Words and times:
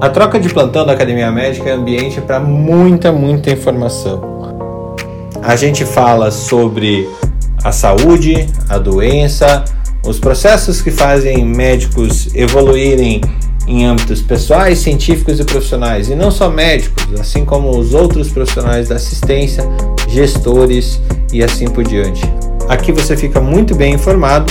A 0.00 0.08
troca 0.08 0.40
de 0.40 0.48
plantão 0.48 0.86
da 0.86 0.94
Academia 0.94 1.30
Médica 1.30 1.68
é 1.68 1.72
ambiente 1.72 2.22
para 2.22 2.40
muita, 2.40 3.12
muita 3.12 3.50
informação. 3.50 4.96
A 5.42 5.54
gente 5.56 5.84
fala 5.84 6.30
sobre 6.30 7.06
a 7.62 7.70
saúde, 7.70 8.46
a 8.70 8.78
doença, 8.78 9.62
os 10.02 10.18
processos 10.18 10.80
que 10.80 10.90
fazem 10.90 11.44
médicos 11.44 12.34
evoluírem 12.34 13.20
em 13.66 13.84
âmbitos 13.84 14.22
pessoais, 14.22 14.78
científicos 14.78 15.38
e 15.38 15.44
profissionais, 15.44 16.08
e 16.08 16.14
não 16.14 16.30
só 16.30 16.48
médicos, 16.48 17.20
assim 17.20 17.44
como 17.44 17.68
os 17.68 17.92
outros 17.92 18.30
profissionais 18.30 18.88
da 18.88 18.94
assistência, 18.94 19.64
gestores 20.08 20.98
e 21.30 21.44
assim 21.44 21.68
por 21.68 21.84
diante. 21.84 22.22
Aqui 22.70 22.90
você 22.90 23.18
fica 23.18 23.38
muito 23.38 23.74
bem 23.74 23.92
informado 23.92 24.50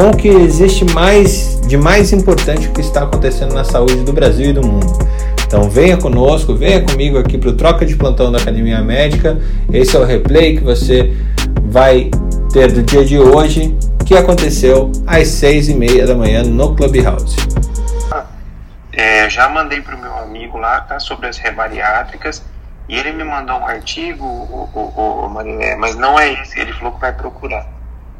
com 0.00 0.12
o 0.12 0.16
que 0.16 0.28
existe 0.28 0.82
mais 0.94 1.60
de 1.66 1.76
mais 1.76 2.10
importante 2.10 2.70
que 2.70 2.80
está 2.80 3.02
acontecendo 3.02 3.52
na 3.52 3.64
saúde 3.64 3.96
do 3.96 4.14
Brasil 4.14 4.48
e 4.48 4.52
do 4.54 4.66
mundo. 4.66 4.86
Então 5.46 5.68
venha 5.68 5.98
conosco, 5.98 6.54
venha 6.54 6.82
comigo 6.82 7.18
aqui 7.18 7.36
para 7.36 7.50
o 7.50 7.52
Troca 7.52 7.84
de 7.84 7.94
Plantão 7.96 8.32
da 8.32 8.38
Academia 8.38 8.80
Médica. 8.80 9.38
Esse 9.70 9.94
é 9.94 9.98
o 9.98 10.04
replay 10.04 10.56
que 10.56 10.64
você 10.64 11.14
vai 11.64 12.10
ter 12.50 12.72
do 12.72 12.82
dia 12.82 13.04
de 13.04 13.18
hoje, 13.18 13.76
que 14.06 14.16
aconteceu 14.16 14.90
às 15.06 15.28
seis 15.28 15.68
e 15.68 15.74
meia 15.74 16.06
da 16.06 16.14
manhã 16.14 16.44
no 16.44 16.74
Clubhouse. 16.74 17.36
É, 18.94 19.28
já 19.28 19.50
mandei 19.50 19.82
para 19.82 19.96
o 19.96 20.00
meu 20.00 20.16
amigo 20.16 20.56
lá, 20.56 20.80
tá, 20.80 20.98
sobre 20.98 21.26
as 21.26 21.36
rebariátricas, 21.36 22.42
e 22.88 22.96
ele 22.96 23.12
me 23.12 23.24
mandou 23.24 23.56
um 23.56 23.66
artigo, 23.66 24.24
o, 24.24 24.66
o, 24.74 25.26
o 25.26 25.28
mas 25.78 25.94
não 25.96 26.18
é 26.18 26.40
esse, 26.40 26.58
ele 26.58 26.72
falou 26.72 26.94
que 26.94 27.00
vai 27.00 27.12
procurar. 27.12 27.66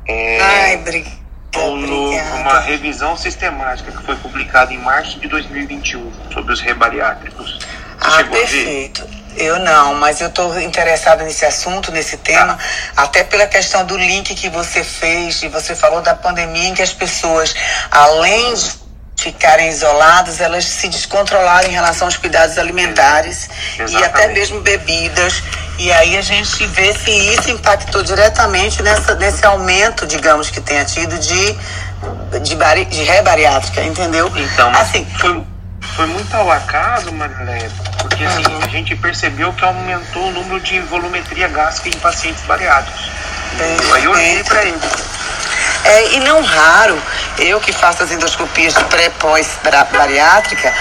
É, 0.07 0.41
Ai, 0.41 0.77
obrigada 0.77 1.20
uma 1.59 2.61
revisão 2.61 3.17
sistemática 3.17 3.91
que 3.93 4.03
foi 4.05 4.17
publicada 4.17 4.73
em 4.73 4.79
março 4.79 5.19
de 5.19 5.29
2021 5.29 6.13
sobre 6.33 6.53
os 6.53 6.61
rebariátricos. 6.61 7.59
Você 7.99 8.21
ah, 8.21 8.25
perfeito. 8.25 9.07
Eu 9.37 9.59
não, 9.61 9.95
mas 9.95 10.21
eu 10.21 10.29
estou 10.29 10.61
interessada 10.61 11.23
nesse 11.23 11.45
assunto, 11.45 11.93
nesse 11.93 12.17
tema, 12.17 12.59
ah. 12.97 13.03
até 13.05 13.23
pela 13.23 13.47
questão 13.47 13.85
do 13.85 13.97
link 13.97 14.35
que 14.35 14.49
você 14.49 14.83
fez 14.83 15.43
e 15.43 15.49
você 15.49 15.75
falou 15.75 16.01
da 16.03 16.15
pandemia 16.15 16.69
em 16.69 16.75
que 16.75 16.83
as 16.83 16.93
pessoas, 16.93 17.55
além 17.91 18.55
de 18.55 18.90
ficarem 19.21 19.69
isoladas, 19.69 20.41
elas 20.41 20.65
se 20.65 20.89
descontrolaram 20.89 21.69
em 21.69 21.73
relação 21.73 22.09
aos 22.09 22.17
cuidados 22.17 22.57
alimentares 22.57 23.49
Exatamente. 23.79 23.93
e 23.93 24.05
até 24.05 24.29
mesmo 24.29 24.61
bebidas. 24.61 25.43
E 25.79 25.93
aí 25.93 26.17
a 26.17 26.23
gente 26.23 26.67
vê 26.67 26.93
se 26.93 27.11
isso 27.11 27.51
impactou 27.51 28.03
diretamente 28.03 28.83
nessa, 28.83 29.15
nesse 29.15 29.45
aumento, 29.45 30.07
digamos, 30.07 30.51
que 30.51 30.61
tenha 30.61 30.85
tido 30.85 31.19
de, 31.19 31.57
de, 32.43 32.57
bari, 32.57 32.85
de 32.87 33.03
rebariátrica, 33.03 33.83
entendeu? 33.83 34.31
Então, 34.37 34.71
assim, 34.71 35.07
foi, 35.19 35.43
foi 35.97 36.07
muito 36.07 36.35
ao 36.35 36.51
acaso, 36.51 37.13
Marilé, 37.13 37.69
porque 37.99 38.25
assim, 38.25 38.45
uhum. 38.45 38.61
a 38.63 38.69
gente 38.69 38.95
percebeu 38.97 39.53
que 39.53 39.65
aumentou 39.65 40.29
o 40.29 40.33
número 40.33 40.61
de 40.61 40.81
volumetria 40.81 41.49
gástrica 41.49 41.97
em 41.97 42.01
pacientes 42.01 42.43
bariátricos. 42.45 43.11
Aí 43.95 44.05
eu 44.05 44.11
olhei 44.11 44.45
para 44.45 44.65
ele. 44.65 44.79
É, 45.85 46.15
e 46.15 46.21
não 46.21 46.43
raro, 46.43 47.01
eu 47.39 47.61
que 47.61 47.73
faço 47.73 48.03
as 48.03 48.11
endoscopias 48.11 48.75
de 48.75 48.85
pré-pós-bariátrica, 48.85 50.73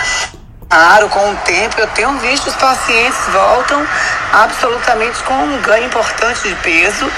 Claro, 0.69 1.09
com 1.09 1.31
o 1.31 1.35
tempo 1.37 1.81
eu 1.81 1.87
tenho 1.87 2.15
visto 2.19 2.47
os 2.47 2.55
pacientes 2.55 3.17
voltam 3.33 3.87
absolutamente 4.31 5.23
com 5.23 5.33
um 5.33 5.59
ganho 5.61 5.87
importante 5.87 6.47
de 6.47 6.53
peso 6.57 7.11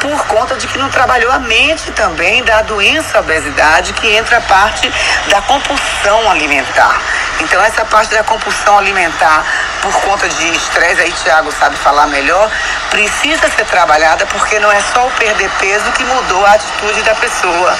por 0.00 0.24
conta 0.26 0.54
de 0.54 0.68
que 0.68 0.78
não 0.78 0.88
trabalhou 0.88 1.32
a 1.32 1.40
mente 1.40 1.90
também 1.92 2.44
da 2.44 2.62
doença 2.62 3.18
obesidade, 3.18 3.92
que 3.94 4.06
entra 4.06 4.38
a 4.38 4.40
parte 4.42 4.88
da 5.28 5.42
compulsão 5.42 6.30
alimentar. 6.30 7.00
Então 7.40 7.60
essa 7.64 7.84
parte 7.84 8.14
da 8.14 8.22
compulsão 8.22 8.78
alimentar 8.78 9.44
por 9.80 9.92
conta 10.02 10.28
de 10.28 10.56
estresse, 10.56 11.00
aí 11.00 11.12
Tiago 11.24 11.50
sabe 11.58 11.74
falar 11.76 12.06
melhor, 12.06 12.48
precisa 12.90 13.48
ser 13.50 13.64
trabalhada 13.64 14.26
porque 14.26 14.60
não 14.60 14.70
é 14.70 14.80
só 14.94 15.08
o 15.08 15.10
perder 15.12 15.50
peso 15.58 15.90
que 15.92 16.04
mudou 16.04 16.46
a 16.46 16.52
atitude 16.52 17.02
da 17.02 17.16
pessoa, 17.16 17.76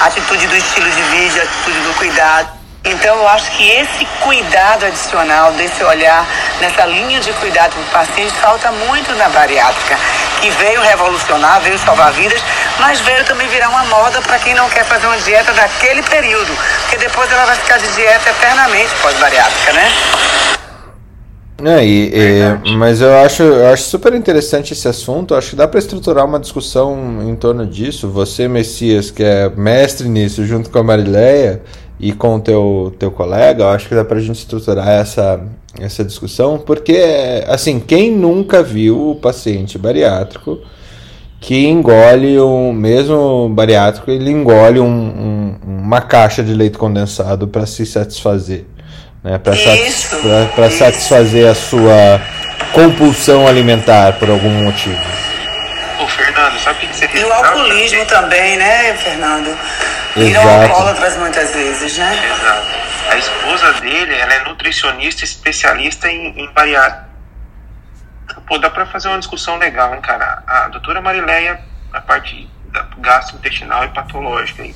a 0.00 0.06
atitude 0.06 0.48
do 0.48 0.56
estilo 0.56 0.90
de 0.90 1.02
vida, 1.02 1.40
a 1.40 1.44
atitude 1.44 1.78
do 1.78 1.94
cuidado. 1.94 2.53
Então, 2.86 3.16
eu 3.16 3.28
acho 3.28 3.50
que 3.52 3.66
esse 3.70 4.04
cuidado 4.20 4.84
adicional, 4.84 5.52
desse 5.54 5.82
olhar, 5.82 6.28
nessa 6.60 6.84
linha 6.84 7.18
de 7.18 7.32
cuidado 7.34 7.72
para 7.72 7.80
o 7.80 8.06
paciente, 8.06 8.34
falta 8.34 8.70
muito 8.72 9.10
na 9.16 9.26
bariátrica, 9.30 9.96
que 10.42 10.50
veio 10.50 10.82
revolucionar, 10.82 11.62
veio 11.62 11.78
salvar 11.78 12.12
vidas, 12.12 12.42
mas 12.78 13.00
veio 13.00 13.24
também 13.24 13.48
virar 13.48 13.70
uma 13.70 13.84
moda 13.84 14.20
para 14.20 14.38
quem 14.38 14.54
não 14.54 14.68
quer 14.68 14.84
fazer 14.84 15.06
uma 15.06 15.16
dieta 15.16 15.54
daquele 15.54 16.02
período, 16.02 16.52
porque 16.82 16.98
depois 16.98 17.32
ela 17.32 17.46
vai 17.46 17.56
ficar 17.56 17.78
de 17.78 17.88
dieta 17.94 18.28
eternamente 18.28 18.94
pós-bariátrica, 19.00 19.72
né? 19.72 19.90
É, 21.62 21.86
e, 21.86 22.12
e, 22.12 22.76
mas 22.76 23.00
eu 23.00 23.16
acho, 23.16 23.42
eu 23.42 23.72
acho 23.72 23.84
super 23.84 24.12
interessante 24.12 24.72
esse 24.72 24.88
assunto. 24.88 25.34
Acho 25.34 25.50
que 25.50 25.56
dá 25.56 25.68
para 25.68 25.78
estruturar 25.78 26.26
uma 26.26 26.38
discussão 26.38 27.22
em 27.22 27.34
torno 27.36 27.64
disso. 27.64 28.08
Você, 28.10 28.48
Messias, 28.48 29.10
que 29.10 29.22
é 29.22 29.48
mestre 29.48 30.08
nisso, 30.08 30.44
junto 30.44 30.68
com 30.68 30.78
a 30.78 30.82
Marileia, 30.82 31.62
e 31.98 32.12
com 32.12 32.36
o 32.36 32.40
teu, 32.40 32.94
teu 32.98 33.10
colega, 33.10 33.64
eu 33.64 33.68
acho 33.68 33.88
que 33.88 33.94
dá 33.94 34.04
pra 34.04 34.18
gente 34.18 34.38
estruturar 34.38 34.88
essa, 34.88 35.40
essa 35.78 36.04
discussão, 36.04 36.58
porque, 36.58 36.98
assim, 37.46 37.78
quem 37.78 38.10
nunca 38.10 38.62
viu 38.62 39.10
o 39.10 39.14
paciente 39.14 39.78
bariátrico 39.78 40.58
que 41.40 41.66
engole, 41.66 42.40
um, 42.40 42.72
mesmo 42.72 43.50
bariátrico, 43.50 44.10
ele 44.10 44.30
engole 44.30 44.80
um, 44.80 44.86
um, 44.86 45.56
uma 45.66 46.00
caixa 46.00 46.42
de 46.42 46.54
leite 46.54 46.78
condensado 46.78 47.46
para 47.46 47.66
se 47.66 47.84
satisfazer, 47.84 48.64
né? 49.22 49.38
para 49.38 49.54
satis, 49.54 50.10
satisfazer 50.78 51.46
a 51.46 51.54
sua 51.54 52.20
compulsão 52.72 53.46
alimentar 53.46 54.18
por 54.18 54.30
algum 54.30 54.64
motivo. 54.64 55.23
Ô, 55.98 56.08
Fernando, 56.08 56.58
sabe 56.58 56.86
o 56.86 56.88
que 56.88 56.96
você 56.96 57.08
E 57.14 57.24
o 57.24 57.32
alcoolismo 57.32 58.04
também, 58.06 58.56
né, 58.56 58.94
Fernando? 58.96 59.56
Viram 60.16 60.62
alcoólatras 60.62 61.16
muitas 61.16 61.54
vezes, 61.54 61.98
né? 61.98 62.12
Exato. 62.24 62.84
A 63.10 63.16
esposa 63.16 63.72
dele, 63.74 64.14
ela 64.14 64.34
é 64.34 64.44
nutricionista 64.44 65.24
especialista 65.24 66.08
em, 66.08 66.40
em 66.40 66.50
bariátrica. 66.52 67.04
Pô, 68.46 68.58
dá 68.58 68.70
pra 68.70 68.86
fazer 68.86 69.08
uma 69.08 69.18
discussão 69.18 69.56
legal, 69.56 69.94
hein, 69.94 70.00
cara? 70.00 70.42
A 70.46 70.68
doutora 70.68 71.00
Marileia, 71.00 71.60
a 71.92 72.00
parte 72.00 72.48
da 72.66 72.86
gastrointestinal 72.98 73.84
e 73.84 73.88
patológica. 73.88 74.62
Hein? 74.62 74.74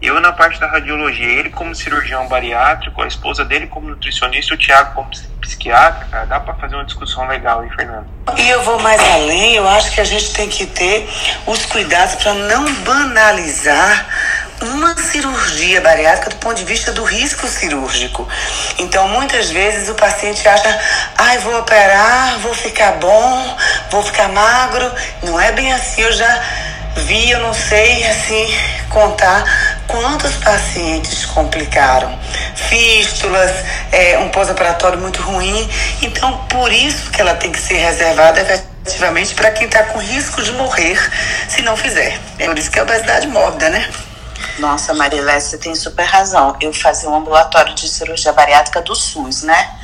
Eu 0.00 0.20
na 0.20 0.32
parte 0.32 0.60
da 0.60 0.68
radiologia, 0.68 1.26
ele 1.26 1.50
como 1.50 1.74
cirurgião 1.74 2.28
bariátrico, 2.28 3.02
a 3.02 3.06
esposa 3.06 3.44
dele 3.44 3.66
como 3.66 3.88
nutricionista 3.88 4.54
o 4.54 4.56
Tiago 4.56 4.94
como 4.94 5.10
psiquiatra, 5.40 6.06
cara, 6.08 6.24
dá 6.24 6.38
para 6.38 6.54
fazer 6.54 6.76
uma 6.76 6.84
discussão 6.84 7.26
legal, 7.26 7.64
hein, 7.64 7.70
Fernando? 7.74 8.06
E 8.36 8.48
eu 8.48 8.62
vou 8.62 8.78
mais 8.78 9.00
além, 9.00 9.56
eu 9.56 9.68
acho 9.68 9.92
que 9.92 10.00
a 10.00 10.04
gente 10.04 10.32
tem 10.32 10.48
que 10.48 10.66
ter 10.66 11.08
os 11.46 11.66
cuidados 11.66 12.14
para 12.14 12.32
não 12.34 12.72
banalizar 12.84 14.06
uma 14.60 14.96
cirurgia 14.96 15.80
bariátrica 15.80 16.30
do 16.30 16.36
ponto 16.36 16.56
de 16.56 16.64
vista 16.64 16.92
do 16.92 17.02
risco 17.04 17.46
cirúrgico. 17.46 18.28
Então, 18.78 19.08
muitas 19.08 19.50
vezes 19.50 19.88
o 19.88 19.94
paciente 19.94 20.46
acha, 20.48 20.80
ai, 21.16 21.38
vou 21.38 21.58
operar, 21.58 22.38
vou 22.38 22.54
ficar 22.54 22.92
bom, 22.92 23.56
vou 23.90 24.02
ficar 24.02 24.28
magro. 24.28 24.90
Não 25.22 25.40
é 25.40 25.52
bem 25.52 25.72
assim, 25.72 26.02
eu 26.02 26.12
já 26.12 26.42
vi, 26.98 27.30
eu 27.30 27.40
não 27.40 27.54
sei 27.54 28.06
assim 28.06 28.46
contar 28.90 29.44
quantos 29.86 30.36
pacientes 30.36 31.24
complicaram. 31.26 32.18
Fístulas, 32.54 33.50
é, 33.92 34.18
um 34.18 34.28
pós-operatório 34.28 34.98
muito 34.98 35.20
ruim. 35.22 35.68
Então, 36.02 36.46
por 36.48 36.72
isso 36.72 37.10
que 37.10 37.20
ela 37.20 37.34
tem 37.34 37.52
que 37.52 37.58
ser 37.58 37.76
reservada 37.76 38.40
efetivamente 38.40 39.34
para 39.34 39.50
quem 39.50 39.66
está 39.66 39.84
com 39.84 39.98
risco 39.98 40.42
de 40.42 40.52
morrer 40.52 40.98
se 41.48 41.62
não 41.62 41.76
fizer. 41.76 42.18
É 42.38 42.46
por 42.46 42.58
isso 42.58 42.70
que 42.70 42.78
é 42.78 42.82
obesidade 42.82 43.26
mórbida, 43.26 43.70
né? 43.70 43.88
Nossa, 44.58 44.92
Marilé, 44.92 45.38
você 45.38 45.56
tem 45.56 45.74
super 45.74 46.04
razão. 46.04 46.56
Eu 46.60 46.72
fazia 46.72 47.08
um 47.08 47.14
ambulatório 47.14 47.74
de 47.74 47.88
cirurgia 47.88 48.32
bariátrica 48.32 48.82
do 48.82 48.94
SUS, 48.94 49.42
né? 49.42 49.77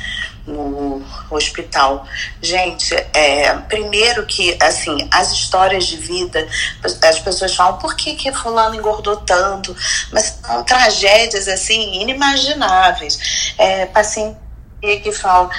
No 0.47 1.03
hospital. 1.31 2.05
Gente, 2.41 2.93
é, 3.13 3.51
primeiro 3.67 4.25
que, 4.27 4.55
assim, 4.61 4.95
as 5.11 5.31
histórias 5.31 5.85
de 5.85 5.97
vida, 5.97 6.47
as 6.83 7.19
pessoas 7.19 7.55
falam, 7.55 7.79
por 7.79 7.95
que 7.95 8.15
que 8.15 8.31
fulano 8.31 8.75
engordou 8.75 9.17
tanto? 9.17 9.75
Mas 10.11 10.39
são 10.45 10.63
tragédias, 10.63 11.47
assim, 11.47 11.99
inimagináveis. 11.99 13.53
É, 13.57 13.87
paciente 13.87 14.37
que 15.01 15.11
fala, 15.11 15.49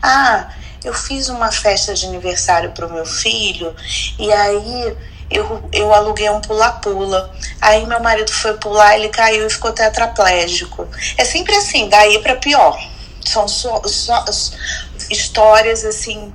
ah, 0.00 0.48
eu 0.84 0.94
fiz 0.94 1.28
uma 1.28 1.50
festa 1.50 1.92
de 1.94 2.06
aniversário 2.06 2.70
para 2.70 2.86
o 2.86 2.92
meu 2.92 3.04
filho 3.04 3.74
e 4.18 4.32
aí 4.32 4.96
eu, 5.28 5.68
eu 5.72 5.92
aluguei 5.92 6.30
um 6.30 6.40
pula-pula. 6.40 7.34
Aí 7.60 7.84
meu 7.86 8.00
marido 8.00 8.30
foi 8.30 8.54
pular, 8.54 8.96
ele 8.96 9.08
caiu 9.08 9.46
e 9.46 9.50
ficou 9.50 9.72
tetraplégico. 9.72 10.88
É 11.18 11.24
sempre 11.24 11.56
assim, 11.56 11.88
daí 11.88 12.20
para 12.20 12.36
pior. 12.36 12.78
São 13.26 13.46
só, 13.48 13.82
só, 13.84 14.24
histórias 15.10 15.84
assim 15.84 16.32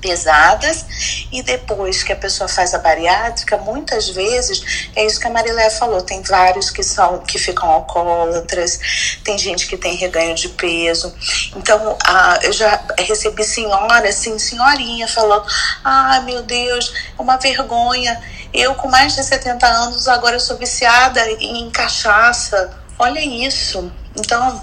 pesadas 0.00 1.26
e 1.30 1.42
depois 1.42 2.02
que 2.02 2.12
a 2.12 2.16
pessoa 2.16 2.48
faz 2.48 2.74
a 2.74 2.78
bariátrica, 2.78 3.58
muitas 3.58 4.08
vezes 4.08 4.88
é 4.96 5.04
isso 5.04 5.20
que 5.20 5.26
a 5.26 5.30
Marilé 5.30 5.70
falou, 5.70 6.00
tem 6.02 6.22
vários 6.22 6.70
que 6.70 6.82
são 6.82 7.18
que 7.18 7.38
ficam 7.38 7.68
alcoólatras, 7.68 8.78
tem 9.24 9.36
gente 9.36 9.66
que 9.66 9.76
tem 9.76 9.96
reganho 9.96 10.34
de 10.34 10.48
peso. 10.50 11.12
Então, 11.56 11.96
eu 12.42 12.52
já 12.52 12.80
recebi 12.98 13.44
senhora, 13.44 14.08
assim, 14.08 14.38
senhorinha 14.38 15.06
falando: 15.08 15.44
"Ah, 15.84 16.20
meu 16.20 16.42
Deus, 16.42 16.92
é 17.18 17.22
uma 17.22 17.36
vergonha. 17.36 18.20
Eu 18.52 18.74
com 18.74 18.88
mais 18.88 19.14
de 19.14 19.22
70 19.22 19.66
anos 19.66 20.08
agora 20.08 20.38
sou 20.38 20.56
viciada 20.56 21.20
em 21.30 21.70
cachaça. 21.70 22.70
Olha 22.98 23.20
isso". 23.20 23.90
Então, 24.16 24.62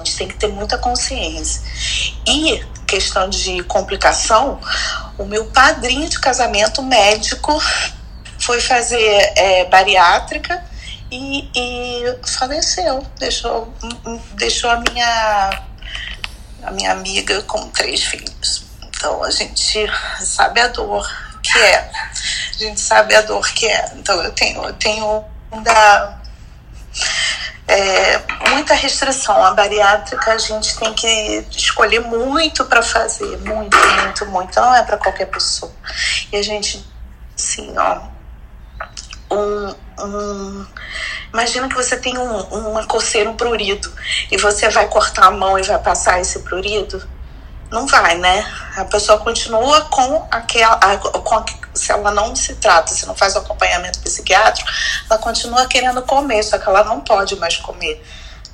a 0.00 0.04
gente 0.04 0.16
tem 0.16 0.28
que 0.28 0.34
ter 0.34 0.48
muita 0.48 0.78
consciência. 0.78 1.62
E 2.26 2.64
questão 2.86 3.28
de 3.28 3.62
complicação, 3.64 4.58
o 5.18 5.24
meu 5.24 5.44
padrinho 5.46 6.08
de 6.08 6.18
casamento 6.18 6.82
médico 6.82 7.60
foi 8.38 8.60
fazer 8.60 9.32
é, 9.36 9.64
bariátrica 9.66 10.64
e, 11.10 11.48
e, 11.54 12.18
faleceu. 12.26 13.06
Deixou, 13.18 13.72
deixou 14.34 14.70
a 14.70 14.80
minha, 14.80 15.62
a 16.62 16.70
minha 16.70 16.92
amiga 16.92 17.42
com 17.42 17.68
três 17.68 18.02
filhos. 18.02 18.64
Então 18.88 19.22
a 19.22 19.30
gente 19.30 19.86
sabe 20.20 20.60
a 20.60 20.68
dor 20.68 21.08
que 21.42 21.58
é. 21.58 21.90
A 22.54 22.58
gente 22.58 22.80
sabe 22.80 23.14
a 23.14 23.22
dor 23.22 23.46
que 23.52 23.66
é. 23.66 23.92
Então 23.96 24.20
eu 24.22 24.32
tenho, 24.32 24.64
eu 24.64 24.72
tenho 24.74 25.24
da 25.62 26.18
é, 27.70 28.20
muita 28.50 28.74
restrição. 28.74 29.44
A 29.44 29.52
bariátrica 29.52 30.32
a 30.32 30.38
gente 30.38 30.76
tem 30.76 30.92
que 30.92 31.46
escolher 31.50 32.00
muito 32.00 32.64
para 32.64 32.82
fazer, 32.82 33.38
muito, 33.38 33.76
muito, 33.76 34.26
muito. 34.26 34.60
Não 34.60 34.74
é 34.74 34.82
para 34.82 34.96
qualquer 34.96 35.26
pessoa. 35.26 35.72
E 36.32 36.36
a 36.36 36.42
gente, 36.42 36.84
assim, 37.38 37.72
ó, 37.78 38.00
um, 39.32 39.74
um, 40.00 40.66
imagina 41.32 41.68
que 41.68 41.74
você 41.76 41.96
tem 41.96 42.18
um, 42.18 42.40
uma 42.70 42.84
coceira, 42.86 43.30
um 43.30 43.36
prurido, 43.36 43.92
e 44.32 44.36
você 44.36 44.68
vai 44.68 44.88
cortar 44.88 45.26
a 45.26 45.30
mão 45.30 45.56
e 45.56 45.62
vai 45.62 45.78
passar 45.78 46.20
esse 46.20 46.40
prurido 46.40 47.08
não 47.70 47.86
vai, 47.86 48.18
né? 48.18 48.44
A 48.76 48.84
pessoa 48.84 49.18
continua 49.18 49.82
com 49.82 50.26
aquela. 50.30 50.78
Com, 50.98 51.44
se 51.74 51.92
ela 51.92 52.10
não 52.10 52.34
se 52.34 52.56
trata, 52.56 52.92
se 52.92 53.06
não 53.06 53.14
faz 53.14 53.36
o 53.36 53.38
acompanhamento 53.38 54.00
psiquiátrico, 54.00 54.68
ela 55.08 55.18
continua 55.18 55.66
querendo 55.66 56.02
comer, 56.02 56.42
só 56.42 56.58
que 56.58 56.68
ela 56.68 56.82
não 56.82 57.00
pode 57.00 57.36
mais 57.36 57.56
comer. 57.56 58.02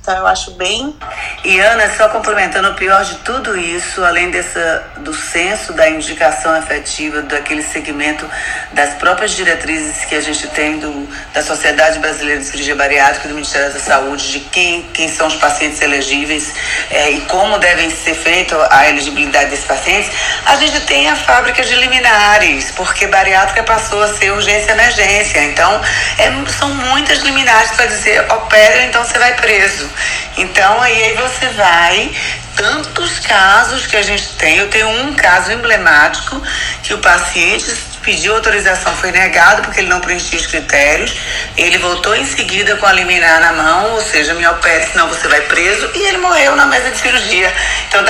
Então 0.07 0.19
eu 0.19 0.27
acho 0.27 0.51
bem. 0.51 0.95
E 1.43 1.59
Ana, 1.59 1.93
só 1.97 2.07
complementando, 2.07 2.69
o 2.69 2.75
pior 2.75 3.03
de 3.03 3.15
tudo 3.25 3.57
isso, 3.57 4.05
além 4.05 4.31
dessa, 4.31 4.81
do 4.99 5.13
senso 5.13 5.73
da 5.73 5.89
indicação 5.89 6.55
afetiva, 6.55 7.23
daquele 7.23 7.61
segmento 7.61 8.25
das 8.71 8.93
próprias 8.93 9.31
diretrizes 9.31 10.05
que 10.05 10.15
a 10.15 10.21
gente 10.21 10.47
tem 10.47 10.79
do, 10.79 11.05
da 11.33 11.43
Sociedade 11.43 11.99
Brasileira 11.99 12.39
de 12.39 12.45
Cirurgia 12.45 12.73
Bariátrica 12.73 13.27
do 13.27 13.33
Ministério 13.33 13.73
da 13.73 13.81
Saúde, 13.81 14.31
de 14.31 14.39
quem, 14.39 14.83
quem 14.93 15.09
são 15.09 15.27
os 15.27 15.35
pacientes 15.35 15.81
elegíveis 15.81 16.53
é, 16.89 17.11
e 17.11 17.19
como 17.21 17.59
devem 17.59 17.89
ser 17.89 18.15
feita 18.15 18.55
a 18.71 18.87
elegibilidade 18.87 19.49
desses 19.49 19.65
pacientes, 19.65 20.09
a 20.45 20.55
gente 20.55 20.79
tem 20.85 21.09
a 21.09 21.17
fábrica 21.17 21.61
de 21.63 21.75
liminares, 21.75 22.71
porque 22.71 23.07
bariátrica 23.07 23.61
passou 23.63 24.01
a 24.01 24.07
ser 24.13 24.31
urgência 24.31 24.71
emergência. 24.71 25.43
Então, 25.43 25.81
é, 26.17 26.49
são 26.57 26.69
muitas 26.69 27.19
liminares 27.19 27.71
para 27.71 27.87
dizer 27.87 28.21
opera, 28.31 28.83
então 28.83 29.03
você 29.03 29.19
vai 29.19 29.35
preso. 29.35 29.96
Então 30.37 30.81
aí, 30.81 31.03
aí 31.03 31.13
você 31.15 31.47
vai, 31.49 32.11
tantos 32.55 33.19
casos 33.19 33.85
que 33.85 33.97
a 33.97 34.01
gente 34.01 34.29
tem, 34.33 34.57
eu 34.57 34.69
tenho 34.69 34.89
um 34.89 35.13
caso 35.13 35.51
emblemático 35.51 36.41
que 36.83 36.93
o 36.93 36.97
paciente 36.99 37.75
pediu 38.01 38.33
autorização, 38.35 38.95
foi 38.95 39.11
negado 39.11 39.63
porque 39.63 39.81
ele 39.81 39.89
não 39.89 39.99
preenchia 39.99 40.39
os 40.39 40.47
critérios, 40.47 41.13
ele 41.57 41.77
voltou 41.77 42.15
em 42.15 42.25
seguida 42.25 42.77
com 42.77 42.85
a 42.85 42.93
liminar 42.93 43.41
na 43.41 43.51
mão, 43.51 43.95
ou 43.95 44.01
seja, 44.01 44.33
me 44.33 44.47
opere, 44.47 44.85
senão 44.85 45.09
você 45.09 45.27
vai 45.27 45.41
preso, 45.41 45.91
e 45.93 45.99
ele 46.07 46.17
morreu 46.19 46.55
na 46.55 46.65
mesa 46.67 46.89
de 46.89 46.97
cirurgia. 46.97 47.53
Então 47.89 48.03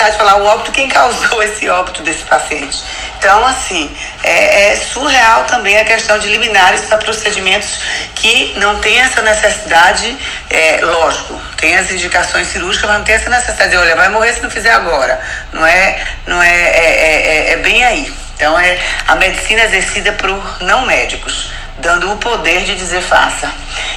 dava 0.00 0.10
de 0.12 0.16
falar 0.16 0.36
o 0.36 0.46
óbito, 0.46 0.72
quem 0.72 0.88
causou 0.88 1.42
esse 1.44 1.68
óbito 1.68 2.02
desse 2.02 2.24
paciente. 2.24 2.82
Então, 3.18 3.44
assim, 3.46 3.94
é, 4.24 4.72
é 4.72 4.76
surreal 4.76 5.44
também 5.44 5.78
a 5.78 5.84
questão 5.84 6.18
de 6.18 6.28
liminares 6.28 6.82
para 6.82 6.98
procedimentos 6.98 7.78
que 8.14 8.54
não 8.58 8.80
tem 8.80 8.98
essa 8.98 9.20
necessidade, 9.20 10.16
é, 10.48 10.80
lógico, 10.82 11.40
tem 11.56 11.76
as 11.76 11.90
indicações 11.90 12.48
cirúrgicas, 12.48 12.88
mas 12.88 12.98
não 12.98 13.04
tem 13.04 13.14
essa 13.14 13.28
necessidade 13.28 13.70
de, 13.70 13.76
olha, 13.76 13.94
vai 13.94 14.08
morrer 14.08 14.32
se 14.32 14.42
não 14.42 14.50
fizer 14.50 14.72
agora. 14.72 15.20
Não 15.52 15.66
é, 15.66 16.02
não 16.26 16.42
é, 16.42 16.48
é, 16.48 17.50
é, 17.50 17.52
é 17.52 17.56
bem 17.58 17.84
aí. 17.84 18.12
Então, 18.36 18.58
é 18.58 18.78
a 19.06 19.16
medicina 19.16 19.64
exercida 19.64 20.12
por 20.12 20.62
não 20.62 20.86
médicos 20.86 21.52
dando 21.80 22.12
o 22.12 22.16
poder 22.16 22.64
de 22.64 22.74
dizer 22.76 23.02
faça. 23.02 23.52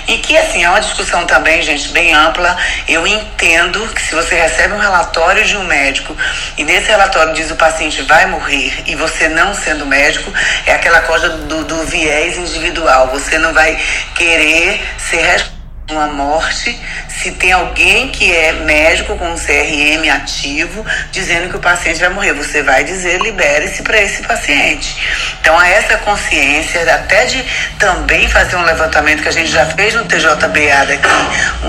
E 0.08 0.18
que, 0.18 0.36
assim, 0.38 0.64
é 0.64 0.70
uma 0.70 0.82
discussão 0.82 1.26
também, 1.26 1.62
gente, 1.62 1.90
bem 1.90 2.14
ampla. 2.14 2.58
Eu 2.88 3.06
entendo 3.08 3.80
que 3.94 4.02
se 4.02 4.14
você 4.14 4.36
recebe 4.36 4.74
um 4.74 4.80
relatório 4.80 5.44
de 5.46 5.56
um 5.56 5.64
médico 5.64 6.16
e 6.58 6.64
nesse 6.64 6.88
relatório 6.88 7.34
diz 7.34 7.52
o 7.52 7.56
paciente 7.56 8.02
vai 8.04 8.26
morrer 8.26 8.84
e 8.86 8.96
você 8.96 9.30
não 9.30 9.54
sendo 9.54 9.86
médico, 9.86 10.32
é 10.66 10.74
aquela 10.74 11.02
coisa 11.02 11.30
do, 11.30 11.64
do 11.64 11.84
viés 11.86 12.38
individual. 12.38 13.08
Você 13.08 13.38
não 13.38 13.54
vai 13.54 13.80
querer 14.16 14.82
ser 14.98 15.22
responsável 15.22 15.62
uma 15.94 16.07
morte 16.07 16.78
se 17.07 17.31
tem 17.31 17.51
alguém 17.51 18.10
que 18.10 18.31
é 18.36 18.51
médico 18.51 19.16
com 19.18 19.36
CRM 19.36 20.10
ativo 20.13 20.86
dizendo 21.12 21.50
que 21.50 21.56
o 21.56 21.60
paciente 21.60 22.00
vai 22.00 22.10
morrer. 22.10 22.34
Você 22.34 22.62
vai 22.62 22.84
dizer 22.84 23.22
libere-se 23.22 23.81
para 23.84 24.01
esse 24.01 24.24
paciente. 24.24 24.98
Então, 25.40 25.57
há 25.57 25.68
essa 25.69 25.98
consciência 25.98 26.81
até 26.94 27.25
de 27.25 27.44
também 27.80 28.28
fazer 28.28 28.56
um 28.56 28.63
levantamento 28.63 29.22
que 29.22 29.30
a 29.30 29.31
gente 29.31 29.50
já 29.50 29.66
fez 29.66 29.94
no 29.94 30.04
TJBA 30.06 30.86
daqui, 30.88 31.10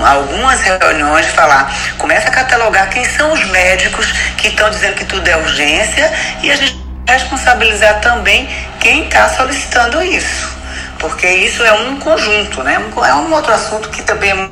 algumas 0.03 0.61
reuniões, 0.61 1.25
de 1.25 1.31
falar, 1.31 1.73
começa 1.97 2.27
a 2.27 2.31
catalogar 2.31 2.89
quem 2.89 3.05
são 3.05 3.31
os 3.31 3.43
médicos 3.45 4.11
que 4.37 4.47
estão 4.47 4.69
dizendo 4.69 4.95
que 4.95 5.05
tudo 5.05 5.27
é 5.27 5.37
urgência 5.37 6.11
e 6.41 6.51
a 6.51 6.55
gente 6.55 6.83
responsabilizar 7.07 8.01
também 8.01 8.49
quem 8.79 9.05
está 9.05 9.29
solicitando 9.29 10.01
isso 10.01 10.64
porque 10.99 11.27
isso 11.27 11.63
é 11.63 11.73
um 11.73 11.99
conjunto, 11.99 12.63
né? 12.63 12.75
É 13.07 13.13
um 13.13 13.33
outro 13.33 13.53
assunto 13.53 13.89
que 13.89 14.03
também 14.03 14.31
é 14.31 14.49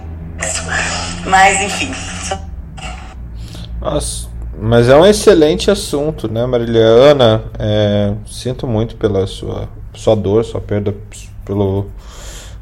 mas 1.25 1.61
enfim. 1.61 1.93
Nossa, 3.79 4.27
mas 4.57 4.89
é 4.89 4.95
um 4.95 5.05
excelente 5.05 5.69
assunto, 5.69 6.31
né, 6.31 6.45
Mariliana? 6.45 7.43
É, 7.59 8.13
sinto 8.25 8.67
muito 8.67 8.95
pela 8.95 9.27
sua, 9.27 9.69
sua 9.93 10.15
dor, 10.15 10.43
sua 10.45 10.61
perda 10.61 10.95
pelo, 11.45 11.89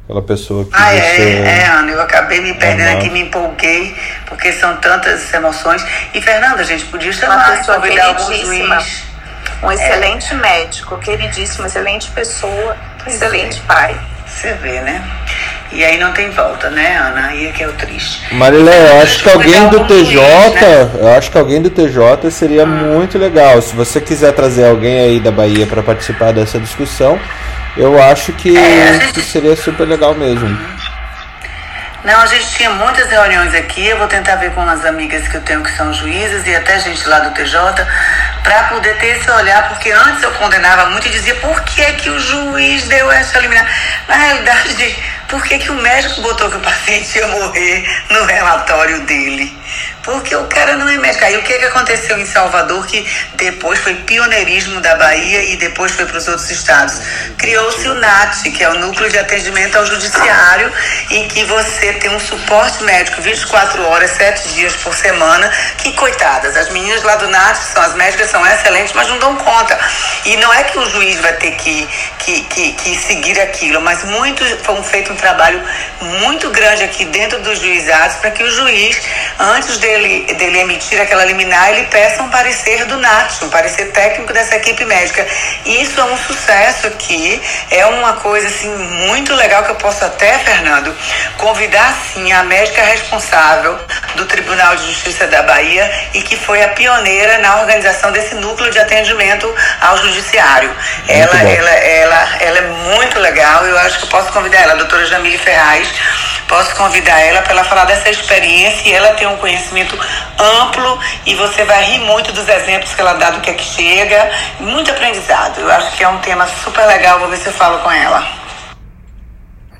pela 0.06 0.22
pessoa 0.22 0.64
que 0.64 0.70
ah, 0.74 0.92
é, 0.92 1.00
você... 1.00 1.22
É, 1.22 1.58
é, 1.60 1.66
Ana, 1.66 1.92
eu 1.92 2.02
acabei 2.02 2.40
me 2.40 2.54
perdendo 2.54 2.98
aqui, 2.98 3.10
me 3.10 3.20
empolguei, 3.20 3.96
porque 4.26 4.52
são 4.52 4.76
tantas 4.76 5.32
emoções. 5.32 5.84
E, 6.14 6.20
Fernanda, 6.20 6.60
a 6.60 6.64
gente 6.64 6.84
podia 6.86 7.12
chamar, 7.12 7.36
Uma 7.36 7.56
pessoa 7.56 7.80
convidar 7.80 8.06
algum 8.06 8.24
juiz. 8.24 9.12
Um 9.62 9.70
excelente 9.70 10.34
é. 10.34 10.36
médico, 10.36 10.98
queridíssimo, 10.98 11.66
excelente 11.66 12.10
pessoa, 12.10 12.76
excelente 13.06 13.58
é. 13.58 13.66
pai. 13.66 14.00
Você 14.26 14.54
vê, 14.54 14.80
né? 14.80 15.02
E 15.70 15.82
aí 15.82 15.98
não 15.98 16.12
tem 16.12 16.30
volta, 16.30 16.68
né, 16.68 16.96
Ana? 16.96 17.28
Aí 17.28 17.46
é 17.46 17.52
que 17.52 17.62
é 17.62 17.68
o 17.68 17.72
triste. 17.72 18.34
Marilé, 18.34 18.90
eu 18.90 19.00
acho 19.00 19.22
que 19.22 19.30
alguém 19.30 19.68
do 19.68 19.84
TJ, 19.84 20.20
né? 20.20 20.90
eu 21.00 21.08
acho 21.16 21.30
que 21.30 21.38
alguém 21.38 21.62
do 21.62 21.70
TJ 21.70 22.30
seria 22.30 22.64
ah. 22.64 22.66
muito 22.66 23.16
legal. 23.16 23.60
Se 23.62 23.74
você 23.74 24.00
quiser 24.00 24.32
trazer 24.32 24.66
alguém 24.66 24.98
aí 24.98 25.20
da 25.20 25.30
Bahia 25.30 25.66
para 25.66 25.82
participar 25.82 26.32
dessa 26.32 26.58
discussão, 26.58 27.18
eu 27.76 28.02
acho 28.02 28.32
que, 28.32 28.56
é, 28.56 28.98
que 29.14 29.22
seria 29.22 29.56
super 29.56 29.86
legal 29.86 30.14
mesmo. 30.14 30.58
Não, 32.04 32.20
a 32.20 32.26
gente 32.26 32.50
tinha 32.50 32.68
muitas 32.70 33.08
reuniões 33.08 33.54
aqui. 33.54 33.86
Eu 33.86 33.96
vou 33.96 34.08
tentar 34.08 34.34
ver 34.34 34.50
com 34.52 34.60
as 34.62 34.84
amigas 34.84 35.28
que 35.28 35.36
eu 35.36 35.40
tenho 35.42 35.62
que 35.62 35.70
são 35.70 35.94
juízes 35.94 36.44
e 36.48 36.54
até 36.54 36.80
gente 36.80 37.08
lá 37.08 37.20
do 37.20 37.30
TJ 37.30 37.86
para 38.42 38.64
poder 38.64 38.96
ter 38.98 39.18
esse 39.18 39.30
olhar, 39.30 39.68
porque 39.68 39.92
antes 39.92 40.20
eu 40.20 40.32
condenava 40.32 40.90
muito 40.90 41.06
e 41.06 41.10
dizia 41.10 41.36
por 41.36 41.62
que 41.62 41.84
que 41.92 42.10
o 42.10 42.18
juiz 42.18 42.88
deu 42.88 43.10
essa 43.12 43.38
liminar. 43.38 43.68
Na 44.08 44.16
realidade, 44.16 44.96
por 45.28 45.44
que 45.44 45.60
que 45.60 45.70
o 45.70 45.74
médico 45.74 46.20
botou 46.22 46.50
que 46.50 46.56
o 46.56 46.60
paciente 46.60 47.16
ia 47.16 47.28
morrer 47.28 47.88
no 48.10 48.24
relatório 48.24 49.00
dele? 49.02 49.56
Porque 50.02 50.34
o 50.34 50.44
cara 50.44 50.76
não 50.76 50.88
é 50.88 50.98
médico. 50.98 51.24
Aí 51.24 51.36
o 51.36 51.42
que, 51.42 51.58
que 51.58 51.64
aconteceu 51.64 52.18
em 52.18 52.26
Salvador, 52.26 52.84
que 52.86 53.06
depois 53.34 53.78
foi 53.78 53.94
pioneirismo 53.94 54.80
da 54.80 54.96
Bahia 54.96 55.42
e 55.44 55.56
depois 55.56 55.92
foi 55.92 56.06
para 56.06 56.18
os 56.18 56.26
outros 56.26 56.50
estados? 56.50 57.00
Criou-se 57.38 57.86
o 57.88 57.94
NAT, 57.94 58.42
que 58.50 58.64
é 58.64 58.68
o 58.68 58.74
Núcleo 58.74 59.10
de 59.10 59.18
Atendimento 59.18 59.76
ao 59.76 59.86
Judiciário, 59.86 60.72
em 61.10 61.28
que 61.28 61.44
você 61.44 61.92
tem 61.94 62.10
um 62.10 62.20
suporte 62.20 62.82
médico 62.82 63.22
24 63.22 63.82
horas, 63.84 64.10
7 64.10 64.48
dias 64.54 64.74
por 64.76 64.94
semana, 64.94 65.50
que 65.78 65.92
coitadas, 65.92 66.56
as 66.56 66.68
meninas 66.70 67.02
lá 67.02 67.16
do 67.16 67.28
NAT, 67.28 67.56
são 67.56 67.82
as 67.82 67.94
médicas, 67.94 68.30
são 68.30 68.44
excelentes, 68.46 68.92
mas 68.94 69.08
não 69.08 69.18
dão 69.18 69.36
conta. 69.36 69.78
E 70.24 70.36
não 70.36 70.52
é 70.52 70.64
que 70.64 70.78
o 70.78 70.90
juiz 70.90 71.20
vai 71.20 71.32
ter 71.34 71.52
que, 71.52 71.88
que, 72.18 72.42
que, 72.44 72.72
que 72.72 72.96
seguir 72.96 73.40
aquilo, 73.40 73.80
mas 73.80 74.02
muito, 74.04 74.44
foi 74.64 74.82
feito 74.82 75.12
um 75.12 75.16
trabalho 75.16 75.62
muito 76.00 76.50
grande 76.50 76.82
aqui 76.82 77.04
dentro 77.04 77.40
dos 77.40 77.60
juizados 77.60 78.16
para 78.16 78.30
que 78.30 78.42
o 78.42 78.50
juiz, 78.50 79.00
antes 79.38 79.78
de 79.78 79.91
dele, 79.92 80.34
dele 80.34 80.58
emitir 80.60 81.00
aquela 81.00 81.24
liminar, 81.24 81.70
ele 81.70 81.86
peça 81.86 82.22
um 82.22 82.28
parecer 82.30 82.84
do 82.86 82.98
NAT, 82.98 83.42
um 83.42 83.50
parecer 83.50 83.86
técnico 83.92 84.32
dessa 84.32 84.56
equipe 84.56 84.84
médica. 84.84 85.26
Isso 85.66 86.00
é 86.00 86.04
um 86.04 86.16
sucesso 86.16 86.86
aqui, 86.86 87.40
é 87.70 87.84
uma 87.86 88.14
coisa 88.14 88.48
assim 88.48 88.70
muito 89.06 89.34
legal 89.34 89.64
que 89.64 89.70
eu 89.70 89.76
posso 89.76 90.04
até, 90.04 90.38
Fernando, 90.38 90.94
convidar 91.36 91.94
sim 92.12 92.32
a 92.32 92.42
médica 92.44 92.82
responsável 92.82 93.78
do 94.14 94.24
Tribunal 94.26 94.76
de 94.76 94.86
Justiça 94.86 95.26
da 95.26 95.42
Bahia 95.42 95.90
e 96.14 96.22
que 96.22 96.36
foi 96.36 96.62
a 96.62 96.68
pioneira 96.68 97.38
na 97.38 97.60
organização 97.60 98.12
desse 98.12 98.34
núcleo 98.34 98.70
de 98.70 98.78
atendimento 98.78 99.52
ao 99.80 99.96
judiciário. 99.98 100.74
Ela, 101.08 101.42
ela, 101.42 101.70
ela, 101.70 102.36
ela 102.40 102.58
é 102.58 102.96
muito 102.96 103.18
legal, 103.18 103.64
eu 103.66 103.78
acho 103.78 103.98
que 103.98 104.04
eu 104.04 104.08
posso 104.08 104.32
convidar 104.32 104.60
ela, 104.60 104.72
a 104.72 104.76
doutora 104.76 105.04
Jamile 105.06 105.38
Ferraz, 105.38 105.88
posso 106.48 106.74
convidar 106.76 107.18
ela 107.20 107.40
para 107.40 107.52
ela 107.52 107.64
falar 107.64 107.86
dessa 107.86 108.10
experiência 108.10 108.88
e 108.88 108.92
ela 108.92 109.14
tem 109.14 109.26
um 109.26 109.36
conhecimento 109.36 109.81
amplo 110.38 110.98
e 111.26 111.34
você 111.34 111.64
vai 111.64 111.82
rir 111.84 111.98
muito 112.00 112.32
dos 112.32 112.48
exemplos 112.48 112.94
que 112.94 113.00
ela 113.00 113.14
dá 113.14 113.30
do 113.30 113.40
que 113.40 113.50
é 113.50 113.54
que 113.54 113.64
chega, 113.64 114.30
muito 114.60 114.90
aprendizado. 114.90 115.60
Eu 115.60 115.70
acho 115.70 115.96
que 115.96 116.04
é 116.04 116.08
um 116.08 116.18
tema 116.18 116.46
super 116.46 116.86
legal, 116.86 117.18
vou 117.18 117.28
ver 117.28 117.36
se 117.36 117.46
eu 117.46 117.52
falo 117.52 117.78
com 117.78 117.90
ela. 117.90 118.26